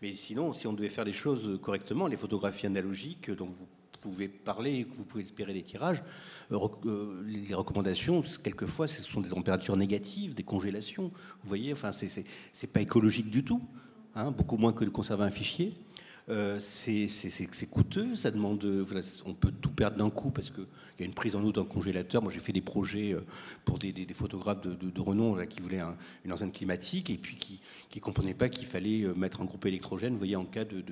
[0.00, 3.66] Mais sinon, si on devait faire les choses correctement, les photographies analogiques dont vous
[4.00, 6.02] pouvez parler, que vous pouvez espérer des tirages,
[6.52, 11.04] euh, euh, les recommandations, quelquefois, ce sont des températures négatives, des congélations.
[11.42, 13.60] Vous voyez, enfin, c'est pas écologique du tout,
[14.14, 15.74] hein, beaucoup moins que de conserver un fichier.
[16.30, 18.64] Euh, c'est coûteux, ça demande,
[19.26, 20.66] on peut tout perdre d'un coup parce qu'il
[21.00, 22.22] y a une prise en eau d'un congélateur.
[22.22, 23.16] Moi, j'ai fait des projets
[23.64, 25.82] pour des, photographes de, renom qui voulaient
[26.24, 27.60] une enceinte climatique et puis qui
[27.94, 30.84] ne comprenaient pas qu'il fallait mettre un groupe électrogène, voyez, en cas de,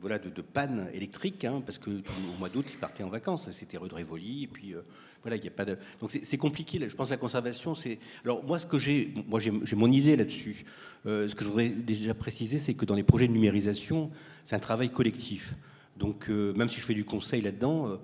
[0.00, 3.50] voilà, de, panne électrique, hein, parce que au mois d'août, ils partaient en vacances.
[3.52, 4.82] C'était rue de et puis euh,
[5.22, 5.78] voilà, il n'y a pas de.
[6.00, 6.78] Donc c'est compliqué.
[6.88, 7.98] Je pense que la conservation, c'est.
[8.24, 10.64] Alors moi, ce que j'ai, moi j'ai mon idée là-dessus.
[11.06, 14.10] Euh, ce que je voudrais déjà préciser, c'est que dans les projets de numérisation,
[14.44, 15.54] c'est un travail collectif.
[15.96, 17.98] Donc euh, même si je fais du conseil là-dedans.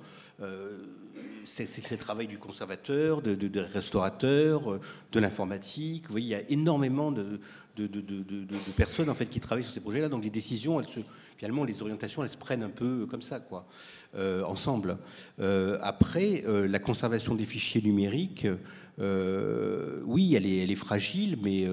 [1.44, 4.78] c'est le travail du conservateur, de, de, de restaurateur,
[5.12, 6.05] de l'informatique.
[6.06, 7.40] Vous voyez, il y a énormément de,
[7.86, 10.08] de, personnes en fait qui travaillent sur ces projets-là.
[10.08, 11.00] Donc les décisions, elles se,
[11.39, 13.65] finalement, les orientations, elles se prennent un peu comme ça, quoi,
[14.17, 14.99] euh, ensemble.
[15.39, 18.47] Euh, après, euh, la conservation des fichiers numériques,
[19.00, 21.68] oui, elle est, fragile, mais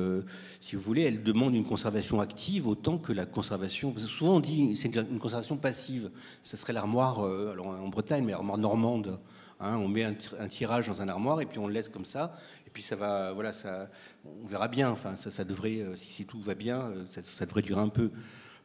[0.59, 3.97] si vous voulez, elle demande une conservation active autant que la conservation.
[3.97, 6.11] souvent on dit c'est une conservation passive.
[6.43, 9.19] Ce serait l'armoire, alors en Bretagne, mais l'armoire normande.
[9.59, 10.13] Hein, on met un,
[10.49, 12.33] tirage dans un armoire et puis on le laisse comme ça
[12.75, 13.89] puis ça va, voilà, ça,
[14.25, 14.91] on verra bien.
[14.91, 18.11] Enfin, ça, devrait, si, tout va bien, ça, devrait durer un peu.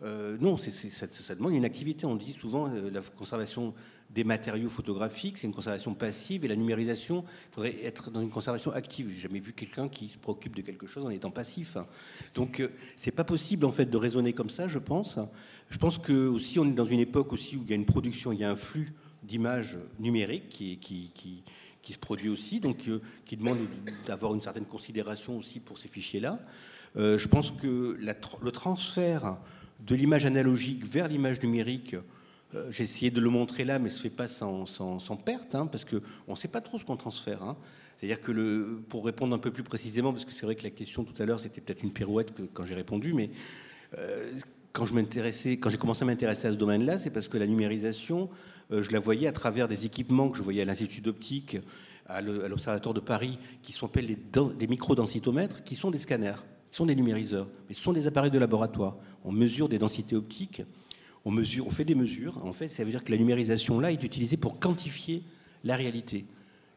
[0.02, 2.06] Euh, non, ça, demande une activité.
[2.06, 3.74] On dit souvent la conservation
[4.10, 8.30] des matériaux photographiques, c'est une conservation passive, et la numérisation, il faudrait être dans une
[8.30, 9.08] conservation active.
[9.10, 11.76] J'ai jamais vu quelqu'un qui se préoccupe de quelque chose en étant passif.
[12.34, 12.60] Donc,
[12.96, 15.18] c'est pas possible en fait de raisonner comme ça, je pense.
[15.68, 17.86] Je pense que aussi on est dans une époque aussi où il y a une
[17.86, 21.44] production, il y a un flux d'images numériques qui,
[21.92, 23.58] se produit aussi, donc euh, qui demande
[24.06, 26.38] d'avoir une certaine considération aussi pour ces fichiers-là.
[26.96, 29.38] Euh, je pense que le transfert
[29.86, 31.96] de l'image analogique vers l'image numérique,
[32.54, 34.64] euh, j'ai essayé de le montrer là, mais ce ne fait pas sans,
[35.24, 37.42] perte, hein, parce qu'on ne sait pas trop ce qu'on transfère.
[37.42, 37.56] Hein.
[37.96, 41.04] C'est-à-dire que, pour répondre un peu plus précisément, parce que c'est vrai que la question
[41.04, 43.30] tout à l'heure, c'était peut-être une pirouette quand j'ai répondu, mais
[43.98, 44.32] euh,
[44.72, 48.30] quand, j'ai commencé à m'intéresser à ce domaine-là, c'est parce que la numérisation,
[48.72, 51.58] euh, je la voyais à travers des équipements que je voyais à l'Institut d'optique,
[52.06, 54.18] à l'Observatoire de Paris, qui sont appelés
[54.58, 58.32] les, microdensitomètres, qui sont des scanners, qui sont des numériseurs, mais ce sont des appareils
[58.32, 58.96] de laboratoire.
[59.24, 60.62] On mesure des densités optiques,
[61.24, 62.44] on, mesure, on fait des mesures.
[62.44, 65.22] En fait, ça veut dire que la numérisation là est utilisée pour quantifier
[65.64, 66.24] la réalité.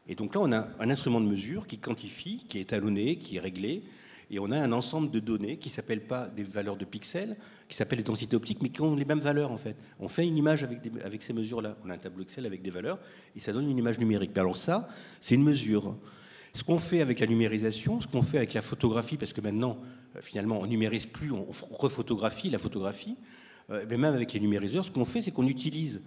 [0.06, 3.36] Et donc là, on a un instrument de mesure qui quantifie, qui est étalonné, qui
[3.36, 3.82] est réglé,
[4.30, 7.36] et on a un ensemble de données qui s'appellent pas des valeurs de pixels,
[7.68, 9.76] qui s'appellent les densités optiques, mais qui ont les mêmes valeurs en fait.
[10.00, 11.76] On fait une image avec, ces mesures-là.
[11.84, 12.98] On a un tableau Excel avec des valeurs,
[13.36, 14.30] et ça donne une image numérique.
[14.34, 14.88] Mais alors ça,
[15.20, 15.96] c'est une mesure.
[16.52, 19.78] Ce qu'on fait avec la numérisation, ce qu'on fait avec la photographie, parce que maintenant,
[20.20, 23.16] finalement, on numérise plus, on refotographie la photographie,
[23.70, 26.00] euh, mais même avec les numériseurs, ce qu'on fait, c'est qu'on utilise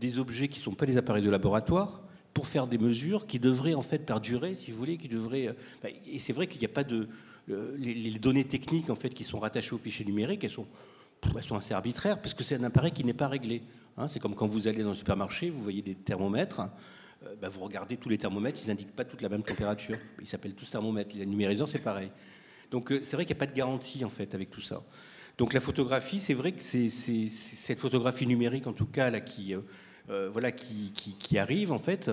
[0.00, 2.02] des objets qui ne sont pas des appareils de laboratoire,
[2.34, 5.48] pour faire des mesures qui devraient en fait perdurer, si vous voulez, qui devraient.
[5.48, 5.52] Euh,
[5.82, 7.08] bah, et c'est vrai qu'il n'y a pas de
[7.48, 10.66] euh, les, données techniques en fait qui sont rattachées au fichier numérique, elles sont,
[11.34, 13.62] elles sont assez arbitraires parce que c'est un appareil qui n'est pas réglé.
[13.96, 14.08] Hein.
[14.08, 16.60] c'est comme quand vous allez dans le supermarché, vous voyez des thermomètres.
[17.24, 19.96] Euh, bah, vous regardez tous les thermomètres, ils n'indiquent pas toute la même température.
[20.20, 21.14] Ils s'appellent tous thermomètres.
[21.16, 22.10] Les numériseurs, c'est pareil.
[22.74, 24.82] Donc c'est vrai qu'il n'y a pas de garantie en fait avec tout ça.
[25.38, 29.54] Donc la photographie, c'est vrai que c'est cette photographie numérique en tout cas qui
[30.08, 32.10] voilà qui, arrive en fait.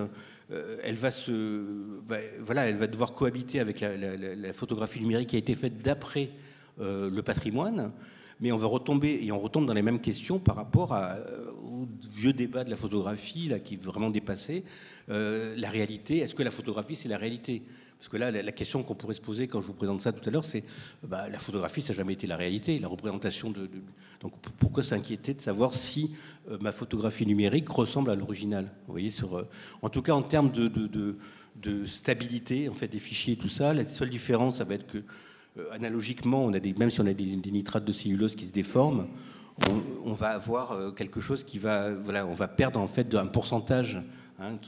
[0.52, 6.30] Euh, elle va devoir cohabiter avec la, photographie numérique qui a été faite d'après
[6.80, 7.90] euh, le patrimoine.
[8.38, 11.88] Mais on va retomber et on retombe dans les mêmes questions par rapport euh, au
[12.14, 14.62] vieux débat de la photographie là, qui est vraiment dépassé.
[15.08, 17.64] la réalité, est-ce que la photographie c'est la réalité?
[18.02, 20.28] Parce que là, la question qu'on pourrait se poser quand je vous présente ça tout
[20.28, 20.64] à l'heure, c'est
[21.04, 23.70] bah, la photographie, ça n'a jamais été la réalité, la représentation de.
[24.20, 26.10] donc pourquoi s'inquiéter de savoir si
[26.50, 28.64] euh, ma photographie numérique ressemble à l'original?
[28.88, 29.44] Vous voyez, euh,
[29.82, 33.86] en tout cas en termes de, stabilité en fait des fichiers, et tout ça, la
[33.86, 34.98] seule différence, ça va être que
[35.58, 38.52] euh, analogiquement, on a des, même si on a des, nitrates de cellulose qui se
[38.52, 39.06] déforment,
[40.04, 44.02] on, va avoir quelque chose qui va, voilà, on va perdre en fait un pourcentage
[44.42, 44.58] Hein,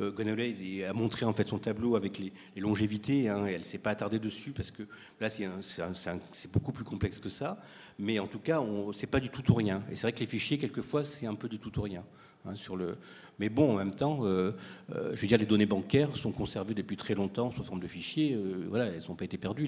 [0.00, 3.28] euh, a montré en fait son tableau avec les, longévités.
[3.28, 4.84] Hein, et elle s'est pas attardée dessus parce que
[5.20, 7.60] là c'est beaucoup plus complexe que ça.
[7.98, 9.82] Mais en tout cas, c'est pas du tout ou rien.
[9.90, 12.04] Et c'est vrai que les fichiers quelquefois c'est un peu du tout ou rien.
[12.46, 12.96] Hein, sur le...
[13.38, 14.52] Mais bon, en même temps, euh,
[14.94, 17.86] euh, je veux dire, les données bancaires sont conservées depuis très longtemps sous forme de
[17.86, 18.38] fichiers.
[18.68, 19.66] voilà, elles n'ont pas été perdues.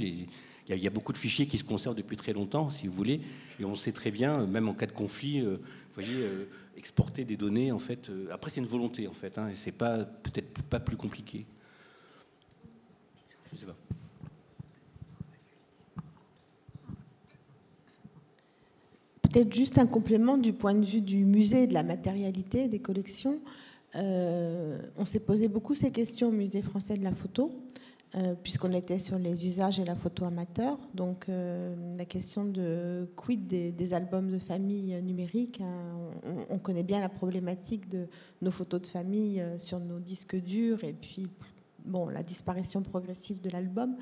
[0.68, 3.20] Il y, a beaucoup de fichiers qui se conservent depuis très longtemps, si vous voulez,
[3.58, 5.58] et on sait très bien, même en cas de conflit, vous
[5.94, 6.28] voyez,
[6.78, 8.08] exporter des données, en fait.
[8.08, 11.44] Euh, après, c'est une volonté, en fait, hein, et c'est pas peut-être pas plus compliqué.
[13.52, 13.76] Je sais pas.
[19.22, 23.40] Peut-être juste un complément du point de vue du musée, de la matérialité des collections.
[23.96, 27.52] Euh, on s'est posé beaucoup ces questions au Musée français de la photo.
[28.14, 30.78] Euh, puisqu'on était sur les usages et la photo amateur.
[30.94, 36.10] Donc euh, la question de quid des, albums de famille numériques, hein,
[36.48, 38.08] on, connaît bien la problématique de
[38.40, 41.28] nos photos de famille euh, sur nos disques durs et puis
[41.84, 43.94] bon, la disparition progressive de l'album.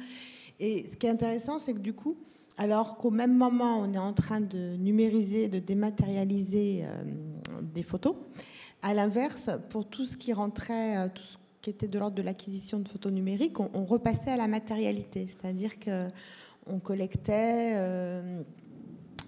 [0.61, 2.17] Et ce qui est intéressant, c'est que du coup,
[2.59, 6.85] alors qu'au même moment, on est en train de numériser, de dématérialiser
[7.75, 8.15] des photos,
[8.83, 11.37] à l'inverse, pour tout ce qui rentrait, tout ce
[11.67, 15.81] qui était de l'ordre de l'acquisition de photos numériques, on, repassait à la matérialité, c'est-à-dire
[15.81, 16.07] que
[16.69, 18.45] on collectait euh,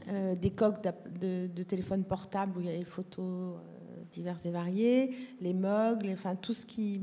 [0.07, 0.81] euh, des coques
[1.21, 5.53] de, de, téléphones portables où il y avait des photos euh, diverses et variées, les
[5.53, 7.01] mugs, enfin tout ce qui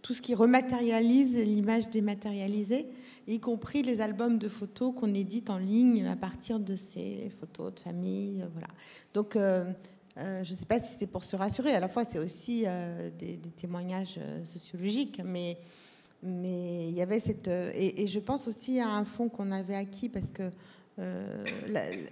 [0.00, 2.86] tout ce qui rematérialise l'image dématérialisée,
[3.26, 7.74] y compris les albums de photos qu'on édite en ligne à partir de ces photos
[7.74, 8.68] de famille, voilà.
[9.12, 9.36] Donc
[10.18, 12.64] euh, je ne sais pas si c'est pour se rassurer, à la fois c'est aussi
[12.66, 15.58] euh, des, témoignages euh, sociologiques, mais,
[16.22, 17.48] il y avait cette...
[17.48, 20.50] Et, je pense aussi à un fond qu'on avait acquis parce que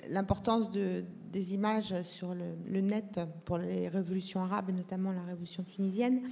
[0.08, 5.62] l'importance de, des images sur le, net pour les révolutions arabes et notamment la révolution
[5.62, 6.22] tunisienne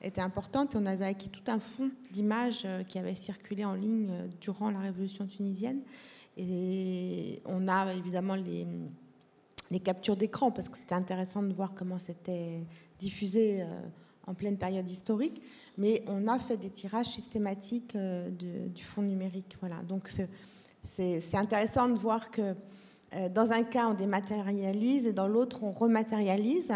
[0.00, 4.10] était importante et on avait acquis tout un fond d'images qui avait circulé en ligne
[4.40, 5.82] durant la révolution tunisienne.
[6.38, 8.66] Et on a évidemment les
[9.70, 12.64] les captures d'écran, parce que c'était intéressant de voir comment c'était
[12.98, 13.66] diffusé euh,
[14.26, 15.42] en pleine période historique.
[15.78, 19.56] Mais on a fait des tirages systématiques euh, du fonds numérique.
[19.60, 19.76] Voilà.
[19.82, 20.10] Donc
[20.84, 22.54] c'est intéressant de voir que
[23.14, 26.72] euh, dans un cas, on dématérialise et dans l'autre, on rematérialise.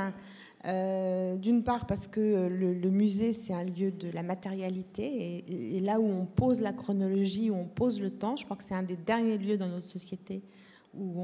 [0.63, 5.07] D'une part parce que le, musée, c'est un lieu de la matérialité,
[5.49, 8.59] et, et, là où on pose la chronologie, où on pose le temps, je crois
[8.59, 10.43] que c'est un des derniers lieux dans notre société
[10.95, 11.23] où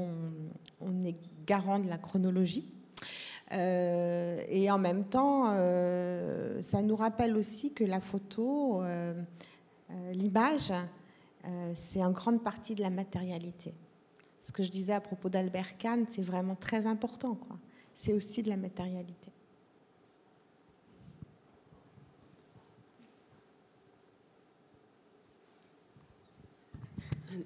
[0.81, 1.15] on, est
[1.47, 2.69] garant de la chronologie.
[3.51, 5.45] et en même temps,
[6.61, 8.83] ça nous rappelle aussi que la photo,
[10.11, 10.73] l'image,
[11.75, 13.73] c'est en grande partie de la matérialité.
[14.41, 17.37] Ce que je disais à propos d'Albert Kahn, c'est vraiment très important.
[17.95, 19.31] C'est aussi de la matérialité.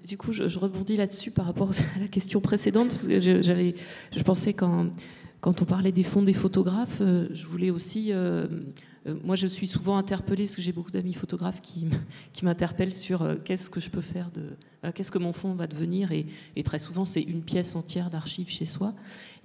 [0.06, 3.74] Du coup, je, rebondis là-dessus par rapport à la question précédente, parce que j'avais,
[4.14, 4.90] je pensais quand,
[5.42, 8.46] quand on parlait des fonds des photographes, euh, je voulais aussi euh,
[9.08, 11.88] euh, moi, je suis souvent interpellée, parce que j'ai beaucoup d'amis photographes qui,
[12.44, 14.90] m'interpellent sur qu'est-ce que je peux faire de.
[14.92, 16.10] qu'est-ce que mon fond va devenir.
[16.12, 18.94] Et, très souvent, c'est une pièce entière d'archives chez soi.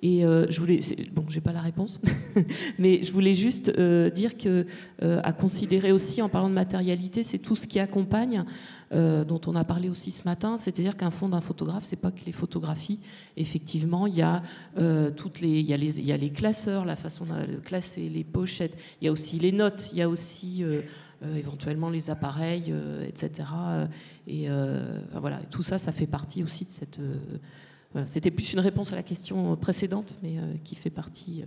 [0.03, 0.79] Et je voulais.
[1.13, 1.99] Bon, j'ai pas la réponse,
[2.77, 3.71] mais je voulais juste
[4.13, 4.67] dire que,
[5.01, 8.45] à considérer aussi, en parlant de matérialité, c'est tout ce qui accompagne
[8.93, 12.11] euh, dont on a parlé aussi ce matin, c'est-à-dire qu'un fond d'un photographe, c'est pas
[12.11, 13.01] que les photographies.
[13.35, 14.41] Effectivement, il y a
[14.77, 17.57] euh, toutes les, il y a les, il y a les classeurs, la façon de
[17.57, 18.77] classer les pochettes.
[19.01, 19.89] Il y a aussi les notes.
[19.91, 20.81] Il y a aussi euh,
[21.35, 22.73] éventuellement les appareils,
[23.05, 23.49] etc.
[24.25, 24.47] Et
[25.13, 26.99] voilà, tout ça, ça fait partie aussi de cette.
[28.05, 31.43] C'était plus une réponse à la question précédente, mais qui fait partie.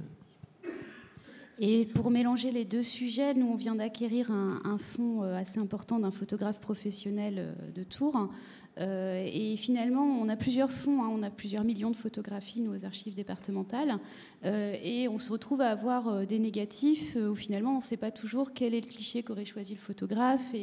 [1.63, 5.99] Et pour mélanger les deux sujets, nous, on vient d'acquérir un, fonds euh, assez important
[5.99, 8.31] d'un photographe professionnel euh, de Tours.
[8.79, 11.11] Euh, et finalement, on a plusieurs fonds, hein.
[11.13, 13.99] on a plusieurs millions de photographies, nos archives départementales.
[14.43, 18.55] et on se retrouve à avoir des négatifs où finalement, on ne sait pas toujours
[18.55, 20.55] quel est le cliché qu'aurait choisi le photographe.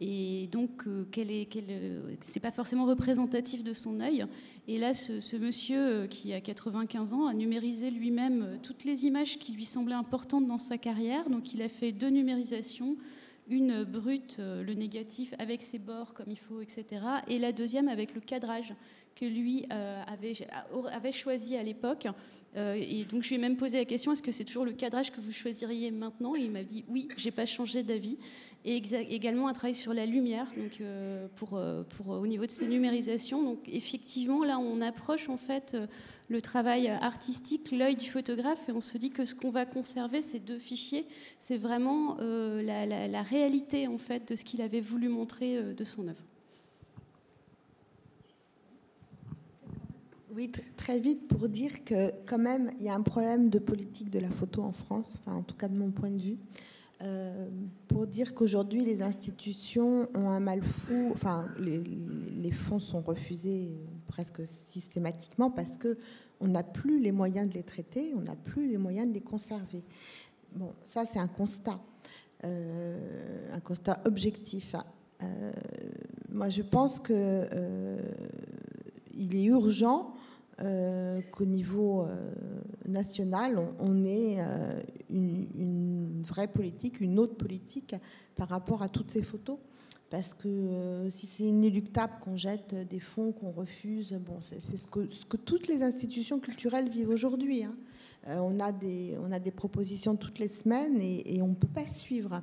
[0.00, 4.24] Et donc euh, quel est, euh, c'est pas forcément représentatif de son œil.
[4.68, 9.38] Et là, ce, monsieur euh, qui a 95 ans a numérisé lui-même toutes les images
[9.38, 11.28] qui lui semblaient importantes dans sa carrière.
[11.28, 12.96] Donc il a fait deux numérisations,
[13.48, 16.84] une brute, le négatif avec ses bords comme il faut, etc.
[17.26, 18.74] Et la deuxième avec le cadrage
[19.16, 20.34] que lui avait,
[20.92, 22.06] avait choisi à l'époque.
[22.56, 25.12] Et donc je lui ai même posé la question est-ce que c'est toujours le cadrage
[25.12, 26.34] que vous choisiriez maintenant?
[26.34, 28.18] Et il m'a dit oui, j'ai pas changé d'avis
[28.64, 28.82] et
[29.14, 33.42] également un travail sur la lumière donc, euh, pour, euh, au niveau de ces numérisations.
[33.42, 35.86] Donc effectivement, là, on approche en fait euh,
[36.28, 40.20] le travail artistique, l'œil du photographe, et on se dit que ce qu'on va conserver,
[40.20, 41.06] ces deux fichiers,
[41.38, 46.06] c'est vraiment la, la, réalité en fait de ce qu'il avait voulu montrer de son
[46.06, 46.22] œuvre.
[50.38, 54.08] Oui, très vite pour dire que quand même, il y a un problème de politique
[54.08, 56.38] de la photo en France, enfin en tout cas de mon point de vue.
[57.02, 57.48] Euh,
[57.88, 63.72] pour dire qu'aujourd'hui, les institutions ont un mal fou, enfin, les, fonds sont refusés
[64.06, 68.78] presque systématiquement parce qu'on n'a plus les moyens de les traiter, on n'a plus les
[68.78, 69.82] moyens de les conserver.
[70.54, 71.80] Bon, ça, c'est un constat,
[72.44, 74.76] euh, un constat objectif.
[75.20, 75.50] Euh,
[76.30, 77.48] moi, je pense qu'il
[79.16, 80.14] il est urgent
[80.60, 82.32] euh, qu'au niveau euh,
[82.84, 87.94] national, on, ait euh, une, vraie politique, une autre politique
[88.34, 89.58] par rapport à toutes ces photos.
[90.10, 95.36] Parce que si c'est inéluctable qu'on jette des fonds, qu'on refuse, bon, c'est ce que,
[95.36, 97.62] toutes les institutions culturelles vivent aujourd'hui.
[97.62, 97.76] Hein.
[98.26, 101.86] on, a des, on a des propositions toutes les semaines et, on ne peut pas
[101.86, 102.42] suivre.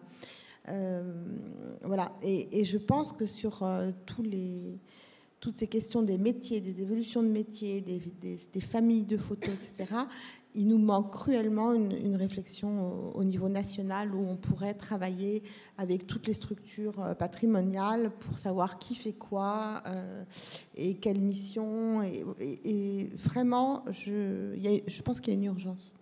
[1.83, 2.11] voilà.
[2.21, 3.67] Et, je pense que sur
[4.05, 4.79] tous les
[5.45, 9.93] toutes ces questions des métiers, des évolutions de métiers, des, familles de photos, etc.,
[10.55, 15.43] il nous manque cruellement une, réflexion au, niveau national où on pourrait travailler
[15.77, 20.23] avec toutes les structures euh, patrimoniales pour savoir qui fait quoi euh,
[20.75, 22.01] et quelle mission.
[22.01, 24.55] Et, vraiment, je,
[24.87, 25.93] je pense qu'il y a une urgence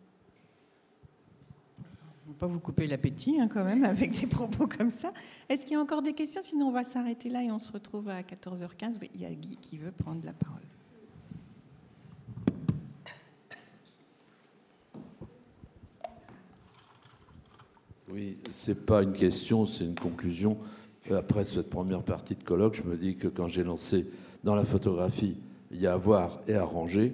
[2.33, 5.13] pas vous couper l'appétit hein, quand même avec des propos comme ça.
[5.49, 6.41] Est-ce qu'il y a encore des questions?
[6.41, 8.97] Sinon, on va s'arrêter là et on se retrouve à 14h15.
[9.13, 10.61] Il y a Guy qui veut prendre la parole.
[18.11, 20.57] Oui, c'est pas une question, c'est une conclusion.
[21.09, 24.05] Après cette première partie de colloque, je me dis que quand j'ai lancé
[24.43, 25.35] dans la photographie,
[25.71, 27.13] il y a à voir et à ranger,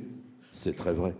[0.51, 1.15] c'est très vrai.